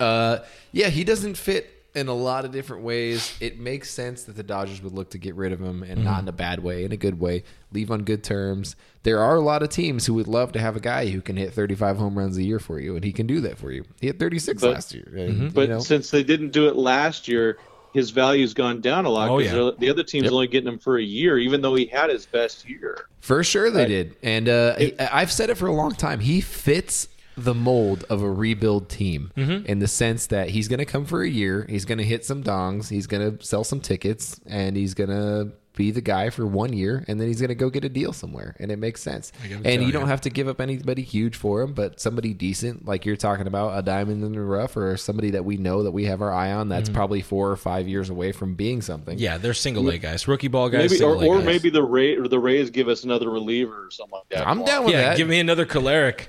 Uh, 0.00 0.38
yeah, 0.72 0.88
he 0.88 1.04
doesn't 1.04 1.36
fit 1.36 1.70
in 1.94 2.08
a 2.08 2.14
lot 2.14 2.44
of 2.44 2.50
different 2.50 2.82
ways. 2.82 3.36
It 3.40 3.58
makes 3.58 3.90
sense 3.90 4.24
that 4.24 4.34
the 4.36 4.42
Dodgers 4.42 4.82
would 4.82 4.92
look 4.92 5.10
to 5.10 5.18
get 5.18 5.34
rid 5.34 5.52
of 5.52 5.60
him, 5.60 5.82
and 5.82 6.04
not 6.04 6.22
in 6.22 6.28
a 6.28 6.32
bad 6.32 6.60
way, 6.60 6.84
in 6.84 6.92
a 6.92 6.96
good 6.96 7.20
way. 7.20 7.44
Leave 7.72 7.90
on 7.90 8.02
good 8.02 8.24
terms. 8.24 8.74
There 9.04 9.20
are 9.20 9.36
a 9.36 9.40
lot 9.40 9.62
of 9.62 9.68
teams 9.68 10.06
who 10.06 10.14
would 10.14 10.26
love 10.28 10.52
to 10.52 10.58
have 10.60 10.76
a 10.76 10.80
guy 10.80 11.06
who 11.08 11.20
can 11.20 11.36
hit 11.36 11.52
35 11.52 11.96
home 11.96 12.18
runs 12.18 12.36
a 12.36 12.42
year 12.42 12.58
for 12.58 12.80
you, 12.80 12.96
and 12.96 13.04
he 13.04 13.12
can 13.12 13.26
do 13.26 13.40
that 13.42 13.58
for 13.58 13.70
you. 13.70 13.84
He 14.00 14.08
hit 14.08 14.18
36 14.18 14.60
But- 14.62 14.72
last 14.72 14.94
year. 14.94 15.08
and, 15.16 15.52
But 15.54 15.62
you 15.62 15.68
know, 15.68 15.80
since 15.80 16.10
they 16.10 16.22
didn't 16.24 16.50
do 16.52 16.66
it 16.68 16.76
last 16.76 17.28
year, 17.28 17.58
his 17.92 18.10
value's 18.10 18.54
gone 18.54 18.80
down 18.80 19.04
a 19.04 19.08
lot. 19.08 19.28
Oh, 19.30 19.38
'cause 19.38 19.46
yeah. 19.52 19.70
the 19.78 19.88
other 19.88 20.02
team's 20.02 20.28
only 20.32 20.48
getting 20.48 20.68
him 20.68 20.80
for 20.80 20.98
a 20.98 21.02
year, 21.02 21.38
even 21.38 21.60
though 21.60 21.76
he 21.76 21.86
had 21.86 22.10
his 22.10 22.26
best 22.26 22.68
year. 22.68 23.06
For 23.20 23.44
sure 23.44 23.70
they 23.70 23.86
did. 23.86 24.16
And 24.20 24.48
uh, 24.48 24.74
he- 24.76 24.98
I've 24.98 25.30
said 25.30 25.48
it 25.48 25.54
for 25.56 25.66
a 25.68 25.72
long 25.72 25.92
time. 25.92 26.18
He 26.18 26.40
fits 26.40 27.06
the 27.36 27.54
mold 27.54 28.04
of 28.08 28.22
a 28.22 28.30
rebuild 28.30 28.88
team 28.88 29.32
mm-hmm. 29.36 29.66
in 29.66 29.78
the 29.80 29.88
sense 29.88 30.26
that 30.28 30.50
he's 30.50 30.68
going 30.68 30.78
to 30.78 30.84
come 30.84 31.04
for 31.04 31.22
a 31.22 31.28
year. 31.28 31.66
He's 31.68 31.84
going 31.84 31.98
to 31.98 32.04
hit 32.04 32.24
some 32.24 32.42
dongs. 32.42 32.88
He's 32.88 33.06
going 33.06 33.36
to 33.36 33.44
sell 33.44 33.64
some 33.64 33.80
tickets. 33.80 34.40
And 34.46 34.76
he's 34.76 34.94
going 34.94 35.10
to 35.10 35.52
be 35.76 35.90
the 35.90 36.00
guy 36.00 36.30
for 36.30 36.46
one 36.46 36.72
year. 36.72 37.04
And 37.08 37.20
then 37.20 37.26
he's 37.26 37.40
going 37.40 37.48
to 37.48 37.56
go 37.56 37.68
get 37.68 37.84
a 37.84 37.88
deal 37.88 38.12
somewhere. 38.12 38.54
And 38.60 38.70
it 38.70 38.76
makes 38.76 39.02
sense. 39.02 39.32
And 39.64 39.82
you 39.82 39.90
don't 39.90 40.06
have 40.06 40.20
to 40.20 40.30
give 40.30 40.46
up 40.46 40.60
anybody 40.60 41.02
huge 41.02 41.34
for 41.34 41.62
him, 41.62 41.74
but 41.74 41.98
somebody 41.98 42.32
decent, 42.32 42.86
like 42.86 43.04
you're 43.04 43.16
talking 43.16 43.48
about, 43.48 43.76
a 43.76 43.82
diamond 43.82 44.22
in 44.22 44.32
the 44.32 44.40
rough, 44.40 44.76
or 44.76 44.96
somebody 44.96 45.30
that 45.30 45.44
we 45.44 45.56
know 45.56 45.82
that 45.82 45.90
we 45.90 46.04
have 46.04 46.22
our 46.22 46.32
eye 46.32 46.52
on 46.52 46.68
that's 46.68 46.88
mm-hmm. 46.88 46.94
probably 46.94 47.22
four 47.22 47.50
or 47.50 47.56
five 47.56 47.88
years 47.88 48.08
away 48.10 48.30
from 48.30 48.54
being 48.54 48.82
something. 48.82 49.18
Yeah, 49.18 49.38
they're 49.38 49.54
single 49.54 49.88
A 49.88 49.98
guys, 49.98 50.28
rookie 50.28 50.46
ball 50.46 50.68
guys. 50.68 50.92
Maybe, 50.92 51.02
or, 51.02 51.16
or 51.16 51.38
guys. 51.38 51.46
maybe 51.46 51.70
the 51.70 51.82
Ray, 51.82 52.16
or 52.16 52.28
the 52.28 52.38
Rays 52.38 52.70
give 52.70 52.86
us 52.86 53.02
another 53.02 53.28
reliever 53.28 53.86
or 53.86 53.90
something 53.90 54.20
like 54.20 54.28
that. 54.28 54.46
I'm 54.46 54.64
down 54.64 54.84
with 54.84 54.94
yeah, 54.94 55.02
that. 55.02 55.16
give 55.16 55.26
me 55.26 55.40
another 55.40 55.66
Kolarek. 55.66 56.26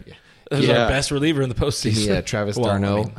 Who's 0.53 0.67
Yeah. 0.67 0.83
our 0.83 0.89
best 0.89 1.11
reliever 1.11 1.41
in 1.41 1.49
the 1.49 1.55
postseason? 1.55 2.07
Yeah, 2.07 2.21
Travis 2.21 2.55
Well, 2.57 2.67
I 2.69 2.73
d'Arnaud. 2.79 3.11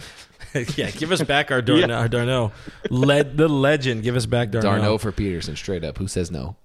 mean, 0.54 0.66
yeah, 0.76 0.90
give 0.90 1.12
us 1.12 1.22
back 1.22 1.50
our 1.50 1.60
d'Arnaud. 1.62 1.94
Our 1.94 2.08
d'Arnaud. 2.08 2.52
Led 2.90 3.36
the 3.36 3.48
legend. 3.48 4.02
Give 4.02 4.16
us 4.16 4.26
back 4.26 4.50
d'Arnaud. 4.50 4.68
d'Arnaud 4.70 4.98
for 4.98 5.12
Pederson, 5.12 5.56
straight 5.56 5.84
up. 5.84 5.98
Who 5.98 6.08
says 6.08 6.30
no? 6.30 6.56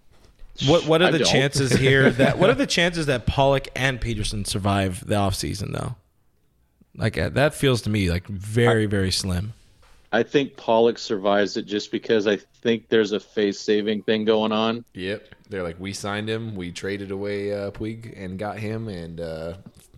What 0.67 0.85
What 0.85 1.01
are 1.01 1.07
I 1.07 1.11
the 1.11 1.19
don't. 1.19 1.27
chances 1.27 1.71
here 1.73 2.09
that 2.21 2.37
What 2.37 2.49
are 2.49 2.55
the 2.55 2.67
chances 2.67 3.05
that 3.07 3.25
Pollock 3.25 3.69
and 3.75 3.99
Pederson 3.99 4.45
survive 4.45 5.05
the 5.07 5.15
offseason 5.15 5.73
though? 5.73 5.95
Like 6.95 7.17
uh, 7.17 7.29
that 7.29 7.53
feels 7.53 7.81
to 7.83 7.89
me 7.89 8.09
like 8.11 8.27
very 8.27 8.85
very 8.85 9.11
slim. 9.11 9.53
I 10.13 10.23
think 10.23 10.57
Pollock 10.57 10.99
survives 10.99 11.55
it 11.55 11.65
just 11.65 11.89
because 11.89 12.27
I 12.27 12.35
think 12.35 12.89
there's 12.89 13.13
a 13.13 13.19
face 13.19 13.57
saving 13.61 14.03
thing 14.03 14.25
going 14.25 14.51
on. 14.51 14.83
Yep. 14.93 15.25
They're 15.49 15.63
like, 15.63 15.79
we 15.79 15.93
signed 15.93 16.29
him, 16.29 16.53
we 16.53 16.69
traded 16.73 17.11
away 17.11 17.53
uh, 17.53 17.71
Puig 17.71 18.13
and 18.21 18.37
got 18.37 18.59
him, 18.59 18.89
and 18.89 19.21
uh, 19.21 19.53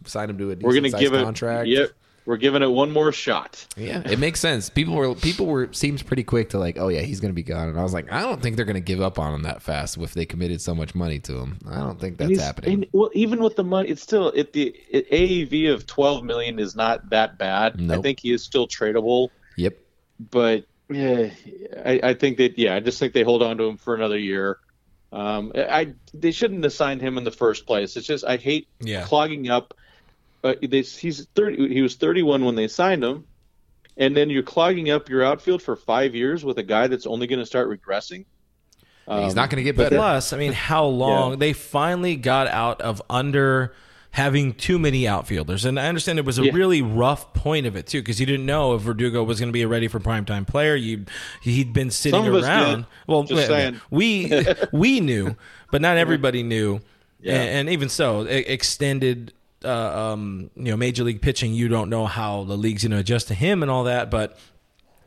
signed 0.07 0.31
him 0.31 0.37
to 0.37 0.51
a 0.51 0.55
decent 0.55 0.63
We're 0.63 0.73
going 0.73 0.83
to 0.85 0.89
sized 0.91 1.01
give 1.03 1.13
it. 1.13 1.23
contract. 1.23 1.67
Yep, 1.67 1.91
we're 2.25 2.37
giving 2.37 2.61
it 2.63 2.71
one 2.71 2.91
more 2.91 3.11
shot. 3.11 3.65
Yeah, 3.75 4.01
it 4.05 4.17
makes 4.17 4.39
sense. 4.39 4.69
People 4.69 4.95
were 4.95 5.13
people 5.13 5.45
were 5.45 5.67
seems 5.73 6.01
pretty 6.01 6.23
quick 6.23 6.51
to 6.51 6.59
like, 6.59 6.77
oh 6.77 6.87
yeah, 6.87 7.01
he's 7.01 7.19
going 7.19 7.31
to 7.31 7.35
be 7.35 7.43
gone, 7.43 7.67
and 7.69 7.77
I 7.79 7.83
was 7.83 7.93
like, 7.93 8.11
I 8.11 8.21
don't 8.21 8.41
think 8.41 8.55
they're 8.55 8.65
going 8.65 8.75
to 8.75 8.79
give 8.81 9.01
up 9.01 9.19
on 9.19 9.33
him 9.33 9.41
that 9.43 9.61
fast 9.61 9.97
if 9.97 10.13
they 10.13 10.25
committed 10.25 10.61
so 10.61 10.73
much 10.73 10.95
money 10.95 11.19
to 11.19 11.37
him. 11.37 11.57
I 11.69 11.79
don't 11.79 11.99
think 11.99 12.17
that's 12.17 12.31
And 12.31 12.39
happening. 12.39 12.73
and, 12.73 12.85
well, 12.93 13.09
even 13.13 13.43
with 13.43 13.55
the 13.57 13.63
money, 13.65 13.89
it's 13.89 14.01
still 14.01 14.29
it, 14.29 14.53
the 14.53 14.73
it, 14.89 15.09
AAV 15.11 15.73
of 15.73 15.85
12 15.85 16.23
million 16.23 16.59
is 16.59 16.75
not 16.75 17.09
that 17.09 17.37
bad. 17.37 17.91
I 17.91 18.01
think 18.01 18.21
he 18.21 18.31
is 18.31 18.41
still 18.43 18.67
tradable, 18.67 19.29
yep. 19.57 19.77
but 20.31 20.65
yeah, 20.89 21.29
I, 21.85 21.99
I 22.03 22.13
think 22.13 22.37
that 22.37 22.57
yeah, 22.57 22.75
I 22.75 22.79
just 22.79 22.99
think 22.99 23.13
they 23.13 23.23
hold 23.23 23.41
on 23.43 23.57
to 23.57 23.63
him 23.65 23.77
for 23.77 23.95
another 23.95 24.17
year. 24.17 24.59
Um, 25.11 25.51
I 25.55 25.93
they 26.13 26.31
shouldn't 26.31 26.63
have 26.63 26.73
signed 26.73 27.01
him 27.01 27.17
in 27.17 27.23
the 27.23 27.31
first 27.31 27.65
place. 27.65 27.95
It's 27.97 28.07
just 28.07 28.23
I 28.25 28.37
hate 28.37 28.67
Yeah. 28.79 29.03
clogging 29.03 29.49
up. 29.49 29.73
Uh, 30.43 30.55
they, 30.61 30.81
he's 30.81 31.25
30. 31.35 31.73
He 31.73 31.81
was 31.81 31.95
31 31.95 32.43
when 32.43 32.55
they 32.55 32.67
signed 32.67 33.03
him, 33.03 33.25
and 33.97 34.15
then 34.15 34.29
you're 34.29 34.43
clogging 34.43 34.89
up 34.89 35.07
your 35.09 35.23
outfield 35.23 35.61
for 35.61 35.75
five 35.75 36.13
years 36.15 36.43
with 36.43 36.57
a 36.57 36.63
guy 36.63 36.87
that's 36.87 37.07
only 37.07 37.27
going 37.27 37.39
to 37.39 37.45
start 37.45 37.69
regressing. 37.69 38.25
he's 39.07 39.31
Um, 39.31 39.33
not 39.35 39.49
going 39.49 39.57
to 39.57 39.63
get 39.63 39.77
better. 39.77 39.95
Plus, 39.95 40.33
I 40.33 40.37
mean, 40.37 40.53
how 40.53 40.85
long 41.05 41.31
Yeah. 41.31 41.35
they 41.37 41.53
finally 41.53 42.15
got 42.15 42.47
out 42.47 42.81
of 42.81 43.01
under 43.09 43.73
having 44.11 44.53
too 44.53 44.77
many 44.77 45.07
outfielders, 45.07 45.65
and 45.65 45.79
I 45.79 45.87
understand 45.87 46.19
it 46.19 46.25
was 46.25 46.37
a 46.37 46.43
Yeah. 46.45 46.51
really 46.53 46.81
rough 46.83 47.33
point 47.33 47.65
of 47.65 47.75
it 47.75 47.87
too, 47.87 47.99
because 48.01 48.19
you 48.19 48.25
didn't 48.27 48.45
know 48.45 48.75
if 48.75 48.81
Verdugo 48.81 49.23
was 49.23 49.39
going 49.39 49.49
to 49.49 49.53
be 49.53 49.63
a 49.63 49.67
ready 49.67 49.87
for 49.87 49.99
primetime 49.99 50.45
player. 50.45 50.75
You 50.75 51.05
he'd 51.41 51.73
been 51.73 51.89
sitting 51.89 52.19
Some 52.19 52.27
of 52.27 52.35
us 52.35 52.43
around. 52.45 52.75
did. 52.81 52.85
Well, 53.07 53.23
Just 53.23 53.47
saying. 53.47 53.81
we 53.89 54.31
we 54.73 54.99
knew, 54.99 55.35
but 55.71 55.81
not 55.81 55.97
everybody 55.97 56.43
knew, 56.43 56.81
Yeah. 57.21 57.35
and, 57.41 57.49
and 57.49 57.69
even 57.69 57.87
so, 57.89 58.21
extended. 58.21 59.33
Uh, 59.63 60.13
um, 60.13 60.49
you 60.55 60.63
know, 60.65 60.77
major 60.77 61.03
league 61.03 61.21
pitching. 61.21 61.53
You 61.53 61.67
don't 61.67 61.89
know 61.89 62.05
how 62.05 62.43
the 62.43 62.57
league's 62.57 62.83
going 62.83 62.91
to 62.91 62.97
adjust 62.97 63.27
to 63.29 63.33
him 63.33 63.61
and 63.61 63.71
all 63.71 63.85
that, 63.85 64.09
but 64.11 64.37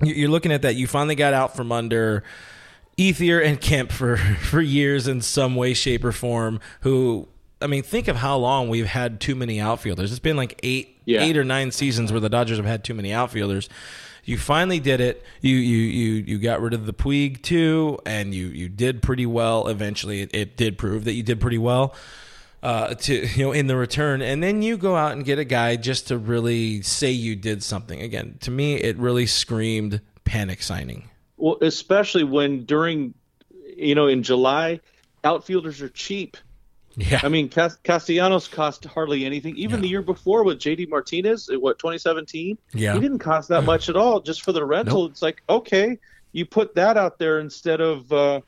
you- 0.03 0.15
you're 0.15 0.31
looking 0.31 0.53
at 0.53 0.63
that. 0.63 0.77
You 0.77 0.87
finally 0.87 1.15
got 1.15 1.33
out 1.35 1.57
from 1.57 1.73
under 1.73 2.23
Ethier 2.99 3.45
and 3.45 3.61
Kemp 3.61 3.93
for 3.93 4.17
for 4.41 4.61
years 4.61 5.07
in 5.09 5.21
some 5.21 5.55
way, 5.55 5.75
shape, 5.75 6.05
or 6.05 6.13
form. 6.13 6.61
Who 6.81 7.29
I 7.61 7.67
mean, 7.67 7.83
think 7.83 8.09
of 8.09 8.17
how 8.17 8.37
long 8.37 8.69
we've 8.69 8.87
had 8.87 9.21
too 9.21 9.35
many 9.35 9.61
outfielders. 9.61 10.11
It's 10.13 10.19
been 10.21 10.37
like 10.37 10.59
eight, 10.63 11.01
Yeah. 11.07 11.23
eight 11.23 11.37
or 11.37 11.45
nine 11.45 11.71
seasons 11.73 12.13
where 12.13 12.21
the 12.21 12.29
Dodgers 12.29 12.59
have 12.59 12.67
had 12.67 12.85
too 12.85 12.95
many 12.95 13.13
outfielders. 13.13 13.69
You 14.25 14.37
finally 14.39 14.81
did 14.81 15.01
it. 15.01 15.23
You 15.41 15.55
you 15.57 15.77
you 15.79 16.13
you 16.27 16.39
got 16.39 16.61
rid 16.61 16.75
of 16.75 16.85
the 16.87 16.93
Puig 16.93 17.43
too, 17.43 17.99
and 18.05 18.35
you 18.35 18.47
you 18.49 18.69
did 18.69 19.01
pretty 19.03 19.25
well. 19.27 19.69
Eventually, 19.69 20.23
it, 20.23 20.35
it 20.35 20.57
did 20.57 20.77
prove 20.79 21.05
that 21.05 21.13
you 21.13 21.23
did 21.23 21.41
pretty 21.41 21.59
well. 21.59 21.95
Uh, 22.63 22.95
to 22.95 23.27
you 23.27 23.45
know, 23.45 23.53
in 23.53 23.67
the 23.69 23.77
return, 23.77 24.21
and 24.23 24.43
then 24.43 24.61
you 24.63 24.77
go 24.77 24.97
out 24.97 25.13
and 25.13 25.25
get 25.25 25.39
a 25.39 25.45
guy 25.45 25.77
just 25.77 26.09
to 26.09 26.19
really 26.19 26.83
say 26.83 27.11
you 27.11 27.37
did 27.37 27.63
something. 27.63 28.01
Again, 28.01 28.39
to 28.41 28.51
me, 28.51 28.75
it 28.75 28.97
really 28.97 29.27
screamed 29.27 30.01
panic 30.25 30.63
signing. 30.63 31.09
Well, 31.37 31.59
especially 31.61 32.25
when 32.25 32.65
during, 32.65 33.15
you 33.77 33.95
know, 33.95 34.07
in 34.09 34.23
July, 34.23 34.81
outfielders 35.23 35.81
are 35.83 35.91
cheap. 35.91 36.37
Yeah, 36.97 37.21
I 37.23 37.29
mean, 37.29 37.51
Castellanos 37.51 38.49
cost 38.49 38.87
hardly 38.87 39.27
anything. 39.27 39.55
Even 39.59 39.83
the 39.83 39.89
year 39.89 40.01
before 40.01 40.43
with 40.43 40.59
JD 40.59 40.89
Martinez, 40.89 41.51
what 41.53 41.79
2017, 41.79 42.57
Yeah. 42.73 42.95
he 42.95 43.01
didn't 43.01 43.19
cost 43.19 43.51
that 43.51 43.65
much 43.65 43.91
at 43.91 43.97
all 43.97 44.19
just 44.21 44.43
for 44.43 44.53
the 44.53 44.65
rental. 44.65 45.05
It's 45.07 45.21
like 45.21 45.43
okay, 45.51 45.99
you 46.33 46.47
put 46.47 46.75
that 46.75 46.97
out 46.97 47.19
there 47.19 47.39
instead 47.39 47.83
of 47.83 48.11
uh, 48.11 48.41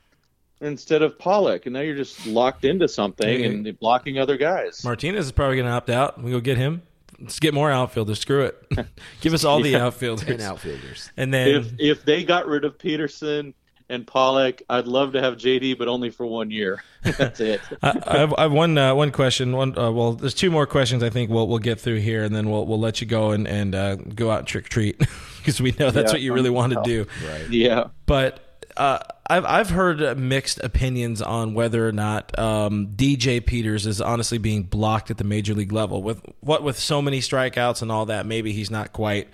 instead 0.61 1.01
of 1.01 1.17
Pollock, 1.17 1.65
and 1.65 1.73
now 1.73 1.81
you're 1.81 1.95
just 1.95 2.25
locked 2.25 2.65
into 2.65 2.87
something 2.87 3.39
Yeah. 3.41 3.47
and 3.47 3.79
blocking 3.79 4.19
other 4.19 4.37
guys. 4.37 4.83
Martinez 4.83 5.25
is 5.27 5.31
probably 5.31 5.55
going 5.57 5.67
to 5.67 5.71
opt 5.73 5.89
out. 5.89 6.21
We 6.21 6.31
go 6.31 6.39
get 6.39 6.57
him. 6.57 6.81
Let's 7.19 7.39
get 7.39 7.53
more 7.53 7.69
outfielders. 7.69 8.19
Screw 8.19 8.43
it. 8.43 8.87
Give 9.21 9.33
us 9.33 9.43
all 9.43 9.61
the 9.61 9.75
outfielders. 9.77 10.25
Ten 10.25 10.41
outfielders. 10.41 11.11
And 11.17 11.33
then 11.33 11.47
if 11.49 11.73
if 11.77 12.05
they 12.05 12.23
got 12.23 12.47
rid 12.47 12.63
of 12.63 12.77
Pederson 12.77 13.53
and 13.89 14.07
Pollock, 14.07 14.61
I'd 14.69 14.87
love 14.87 15.13
to 15.13 15.21
have 15.21 15.35
JD, 15.35 15.77
but 15.77 15.87
only 15.89 16.11
for 16.11 16.25
one 16.25 16.49
year. 16.49 16.81
That's 17.03 17.41
it. 17.41 17.59
I, 17.81 17.99
I, 18.07 18.17
have, 18.19 18.33
I 18.37 18.41
have 18.43 18.53
one 18.53 18.77
uh, 18.77 18.95
one 18.95 19.11
question. 19.11 19.51
One 19.51 19.77
uh, 19.77 19.91
well, 19.91 20.13
there's 20.13 20.33
two 20.33 20.49
more 20.49 20.65
questions. 20.65 21.03
I 21.03 21.09
think 21.09 21.29
we'll 21.29 21.47
we'll 21.49 21.59
get 21.59 21.81
through 21.81 21.99
here, 21.99 22.23
and 22.23 22.33
then 22.33 22.49
we'll 22.49 22.65
we'll 22.65 22.79
let 22.79 23.01
you 23.01 23.07
go 23.07 23.31
and 23.31 23.45
and 23.49 23.75
uh, 23.75 23.95
go 23.95 24.31
out 24.31 24.39
and 24.39 24.47
trick 24.47 24.67
or 24.67 24.69
treat 24.69 24.99
because 25.39 25.59
we 25.59 25.73
know 25.77 25.91
that's 25.91 26.11
Yeah. 26.11 26.15
what 26.15 26.21
you 26.21 26.33
really 26.33 26.49
want 26.51 26.71
to 26.73 26.81
do. 26.85 27.05
Right. 27.27 27.49
yeah. 27.49 27.87
But 28.05 28.39
uh, 28.77 28.99
I've 29.29 29.45
I've 29.45 29.69
heard 29.69 30.17
mixed 30.17 30.59
opinions 30.63 31.21
on 31.21 31.53
whether 31.53 31.87
or 31.87 31.91
not 31.91 32.37
um, 32.39 32.87
DJ 32.95 33.45
Peters 33.45 33.85
is 33.85 34.01
honestly 34.01 34.39
being 34.39 34.63
blocked 34.63 35.11
at 35.11 35.17
the 35.17 35.23
major 35.23 35.53
league 35.53 35.71
level. 35.71 36.01
With 36.01 36.21
what 36.39 36.63
with 36.63 36.79
so 36.79 37.01
many 37.01 37.19
strikeouts 37.19 37.81
and 37.83 37.91
all 37.91 38.07
that, 38.07 38.25
maybe 38.25 38.51
he's 38.51 38.71
not 38.71 38.91
quite 38.91 39.27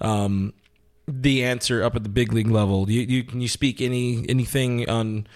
um, 0.00 0.54
the 1.06 1.44
answer 1.44 1.82
up 1.82 1.94
at 1.94 2.02
the 2.02 2.08
big 2.08 2.32
league 2.32 2.50
level. 2.50 2.90
You, 2.90 3.02
you 3.02 3.24
can 3.24 3.42
you 3.42 3.48
speak 3.48 3.82
any 3.82 4.24
anything 4.30 4.88
on 4.88 5.26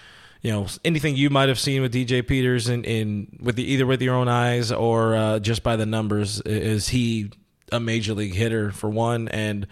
you 0.41 0.51
know 0.51 0.65
anything 0.83 1.15
you 1.15 1.29
might 1.29 1.49
have 1.49 1.59
seen 1.59 1.83
with 1.83 1.93
DJ 1.93 2.25
Peters 2.27 2.67
in, 2.67 2.83
in 2.85 3.37
with 3.39 3.57
the, 3.57 3.63
either 3.63 3.85
with 3.85 4.01
your 4.01 4.15
own 4.15 4.27
eyes 4.27 4.71
or 4.71 5.15
uh, 5.15 5.39
just 5.39 5.61
by 5.61 5.75
the 5.75 5.85
numbers? 5.85 6.41
Is 6.41 6.89
he 6.89 7.29
a 7.71 7.79
major 7.79 8.15
league 8.15 8.33
hitter 8.33 8.71
for 8.71 8.89
one, 8.89 9.27
and 9.27 9.67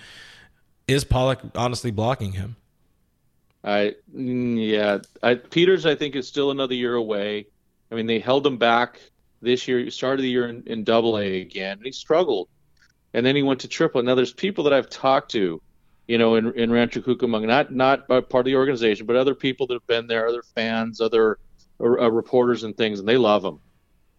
is 0.88 1.04
Pollock 1.04 1.40
honestly 1.56 1.90
blocking 1.90 2.34
him? 2.34 2.56
I 3.68 3.95
mm, 4.15 4.57
yeah, 4.65 4.99
I, 5.22 5.36
Peters 5.36 5.86
I 5.86 5.95
think 5.95 6.15
is 6.15 6.28
still 6.28 6.51
another 6.51 6.76
year 6.76 6.95
away. 6.95 7.47
I 7.91 7.95
mean, 7.95 8.07
they 8.07 8.20
held 8.20 8.47
him 8.47 8.57
back 8.57 8.99
this 9.41 9.68
year. 9.68 9.80
He 9.80 9.89
started 9.91 10.24
the 10.24 10.30
year 10.30 10.47
in, 10.49 10.63
in 10.68 10.84
Double 10.86 11.18
A 11.20 11.41
again. 11.41 11.78
and 11.78 11.86
He 11.86 11.91
struggled. 11.91 12.49
and 13.13 13.26
then 13.26 13.36
he 13.36 13.43
went 13.43 13.61
to 13.61 13.68
Triple. 13.68 14.03
Now 14.03 14.15
there's 14.15 14.34
people 14.34 14.63
that 14.65 14.74
I've 14.74 14.89
talked 14.89 15.32
to, 15.32 15.61
you 16.07 16.18
know, 16.18 16.36
in, 16.36 16.53
in 16.53 16.72
Rancho 16.72 17.01
Cucamonga, 17.01 17.47
not 17.47 17.74
not 17.74 18.07
part 18.07 18.34
of 18.34 18.45
the 18.45 18.55
organization, 18.55 19.05
but 19.05 19.15
other 19.15 19.36
people 19.36 19.68
that 19.68 19.76
have 19.76 19.88
been 19.88 20.07
there, 20.07 20.28
other 20.28 20.43
fans, 20.55 21.01
other 21.01 21.39
uh, 21.82 22.11
reporters 22.11 22.63
and 22.63 22.76
things, 22.78 22.99
and 22.99 23.07
they 23.07 23.18
love 23.18 23.43
him. 23.43 23.59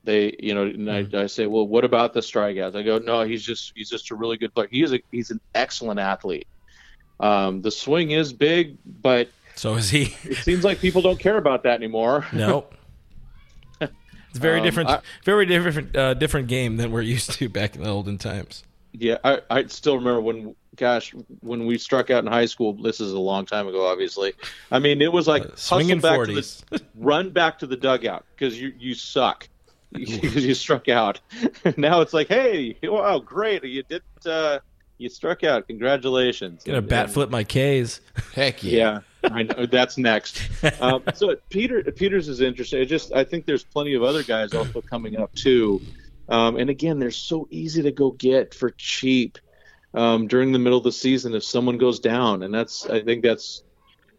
They, 0.05 0.37
you 0.41 0.55
know, 0.55 0.65
and 0.65 0.91
I, 0.91 1.07
I 1.15 1.27
say, 1.27 1.47
well, 1.47 1.67
what 1.67 1.85
about 1.85 2.15
the 2.15 2.21
strikeouts? 2.21 2.77
I 2.77 2.83
go, 2.83 2.99
no, 2.99 3.23
he's 3.23 3.45
just 3.45 3.73
he's 3.75 3.91
just 3.91 4.11
a 4.11 4.15
really 4.17 4.37
good 4.39 4.55
player. 4.55 4.69
He 4.71 4.83
is 4.83 4.93
a 4.93 5.01
he's 5.13 5.31
an 5.31 5.41
excellent 5.55 6.01
athlete. 6.01 6.49
Um, 7.21 7.63
the 7.63 7.71
swing 7.71 8.13
is 8.13 8.33
big, 8.33 8.79
but 8.85 9.29
So 9.59 9.75
is 9.75 9.91
he? 9.91 10.17
it 10.25 10.37
seems 10.39 10.65
like 10.65 10.79
people 10.81 11.03
don't 11.03 11.19
care 11.19 11.37
about 11.37 11.65
that 11.65 11.75
anymore. 11.75 12.27
Nope. 12.33 12.75
It's 14.31 14.39
very 14.39 14.59
Um, 14.59 14.65
different, 14.65 14.91
I- 14.91 15.01
very 15.25 15.47
different, 15.47 15.97
uh, 15.97 16.13
different 16.15 16.49
game 16.49 16.77
than 16.77 16.93
we're 16.93 17.01
used 17.17 17.31
to 17.33 17.49
back 17.49 17.75
in 17.77 17.83
the 17.83 17.89
olden 17.89 18.19
times. 18.19 18.63
Yeah, 18.93 19.17
I, 19.25 19.41
I 19.51 19.67
still 19.67 19.97
remember 19.97 20.21
when, 20.21 20.55
gosh, 20.77 21.15
when 21.41 21.65
we 21.67 21.79
struck 21.79 22.11
out 22.11 22.25
in 22.25 22.31
high 22.31 22.45
school. 22.47 22.75
This 22.75 23.01
is 23.01 23.13
a 23.13 23.19
long 23.19 23.47
time 23.47 23.67
ago, 23.69 23.87
obviously. 23.87 24.35
I 24.71 24.79
mean, 24.81 25.01
it 25.03 25.11
was 25.13 25.27
like 25.27 25.45
Uh, 25.45 25.51
swinging 25.57 26.01
back 26.01 26.19
40s. 26.19 26.65
to 26.67 26.79
the, 26.79 26.85
run 26.97 27.31
back 27.31 27.59
to 27.61 27.67
the 27.67 27.77
dugout 27.77 28.25
because 28.35 28.61
you 28.61 28.73
you 28.79 28.95
suck 28.95 29.49
because 29.93 30.45
you 30.45 30.55
struck 30.55 30.89
out. 30.89 31.21
now 31.79 32.01
it's 32.03 32.13
like, 32.13 32.29
hey, 32.29 32.77
wow, 32.83 33.19
great, 33.19 33.65
you 33.65 33.83
did, 33.85 34.03
uh, 34.27 34.59
you 34.99 35.09
struck 35.09 35.43
out. 35.43 35.67
Congratulations. 35.69 36.65
Gonna 36.65 36.79
And- 36.79 36.89
bat 36.89 37.05
and- 37.07 37.15
flip 37.15 37.31
my 37.31 37.45
K's. 37.45 38.01
Heck 38.35 38.63
yeah. 38.63 39.01
I 39.33 39.43
know 39.43 39.67
that's 39.67 39.99
next. 39.99 40.41
Um, 40.81 41.03
so 41.15 41.35
Peter 41.51 41.83
Peters 41.83 42.29
is 42.29 42.41
interesting. 42.41 42.81
I 42.81 42.85
just 42.85 43.13
I 43.13 43.25
think 43.25 43.47
there's 43.47 43.65
plenty 43.65 43.95
of 43.95 44.03
other 44.03 44.23
guys 44.23 44.55
also 44.55 44.81
coming 44.81 45.17
up 45.17 45.35
too. 45.35 45.81
Um, 46.29 46.57
and 46.57 46.69
again, 46.69 46.99
they're 46.99 47.11
so 47.11 47.49
easy 47.51 47.83
to 47.83 47.91
go 47.91 48.11
get 48.13 48.55
for 48.55 48.71
cheap 48.71 49.39
um, 49.95 50.27
during 50.27 50.53
the 50.53 50.59
middle 50.59 50.79
of 50.79 50.85
the 50.85 50.93
season 50.93 51.35
if 51.35 51.43
someone 51.43 51.79
goes 51.79 52.01
down, 52.01 52.43
and 52.43 52.53
that's 52.53 52.87
I 52.87 53.03
think 53.03 53.23
that's 53.23 53.63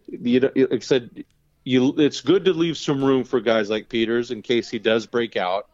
you 0.07 0.39
know, 0.39 0.51
like 0.55 0.73
I 0.73 0.79
said, 0.79 1.23
you 1.63 1.93
it's 1.97 2.21
good 2.21 2.45
to 2.45 2.53
leave 2.53 2.77
some 2.77 3.03
room 3.03 3.23
for 3.23 3.39
guys 3.39 3.69
like 3.69 3.89
Peters 3.89 4.31
in 4.31 4.41
case 4.41 4.69
he 4.69 4.79
does 4.79 5.05
break 5.05 5.37
out. 5.37 5.67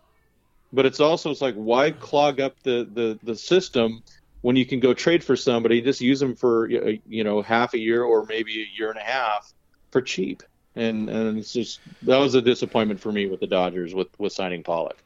But 0.73 0.85
it's 0.85 0.99
also 0.99 1.31
it's 1.31 1.41
like 1.41 1.55
why 1.55 1.91
clog 1.91 2.41
up 2.41 2.61
the 2.63 2.87
the 2.91 3.19
the 3.23 3.35
system 3.35 4.03
when 4.45 4.55
you 4.55 4.63
can 4.63 4.79
go 4.79 4.93
trade 4.93 5.23
for 5.23 5.35
somebody, 5.35 5.81
just 5.81 6.01
use 6.01 6.19
them 6.19 6.35
for 6.35 6.65
uh, 6.65 6.91
you 7.07 7.23
know 7.23 7.41
half 7.41 7.73
a 7.73 7.79
year 7.79 8.03
or 8.03 8.27
maybe 8.27 8.61
a 8.61 8.67
year 8.77 8.91
and 8.91 8.99
a 8.99 9.03
half 9.03 9.51
for 9.89 10.03
cheap. 10.03 10.43
And 10.75 11.09
and 11.09 11.39
it's 11.39 11.51
just 11.51 11.79
that 12.03 12.17
was 12.17 12.35
a 12.35 12.43
disappointment 12.43 12.99
for 12.99 13.11
me 13.11 13.25
with 13.25 13.39
the 13.39 13.47
Dodgers 13.47 13.95
with 13.95 14.07
with 14.19 14.33
signing 14.33 14.61
Pollock. 14.61 14.97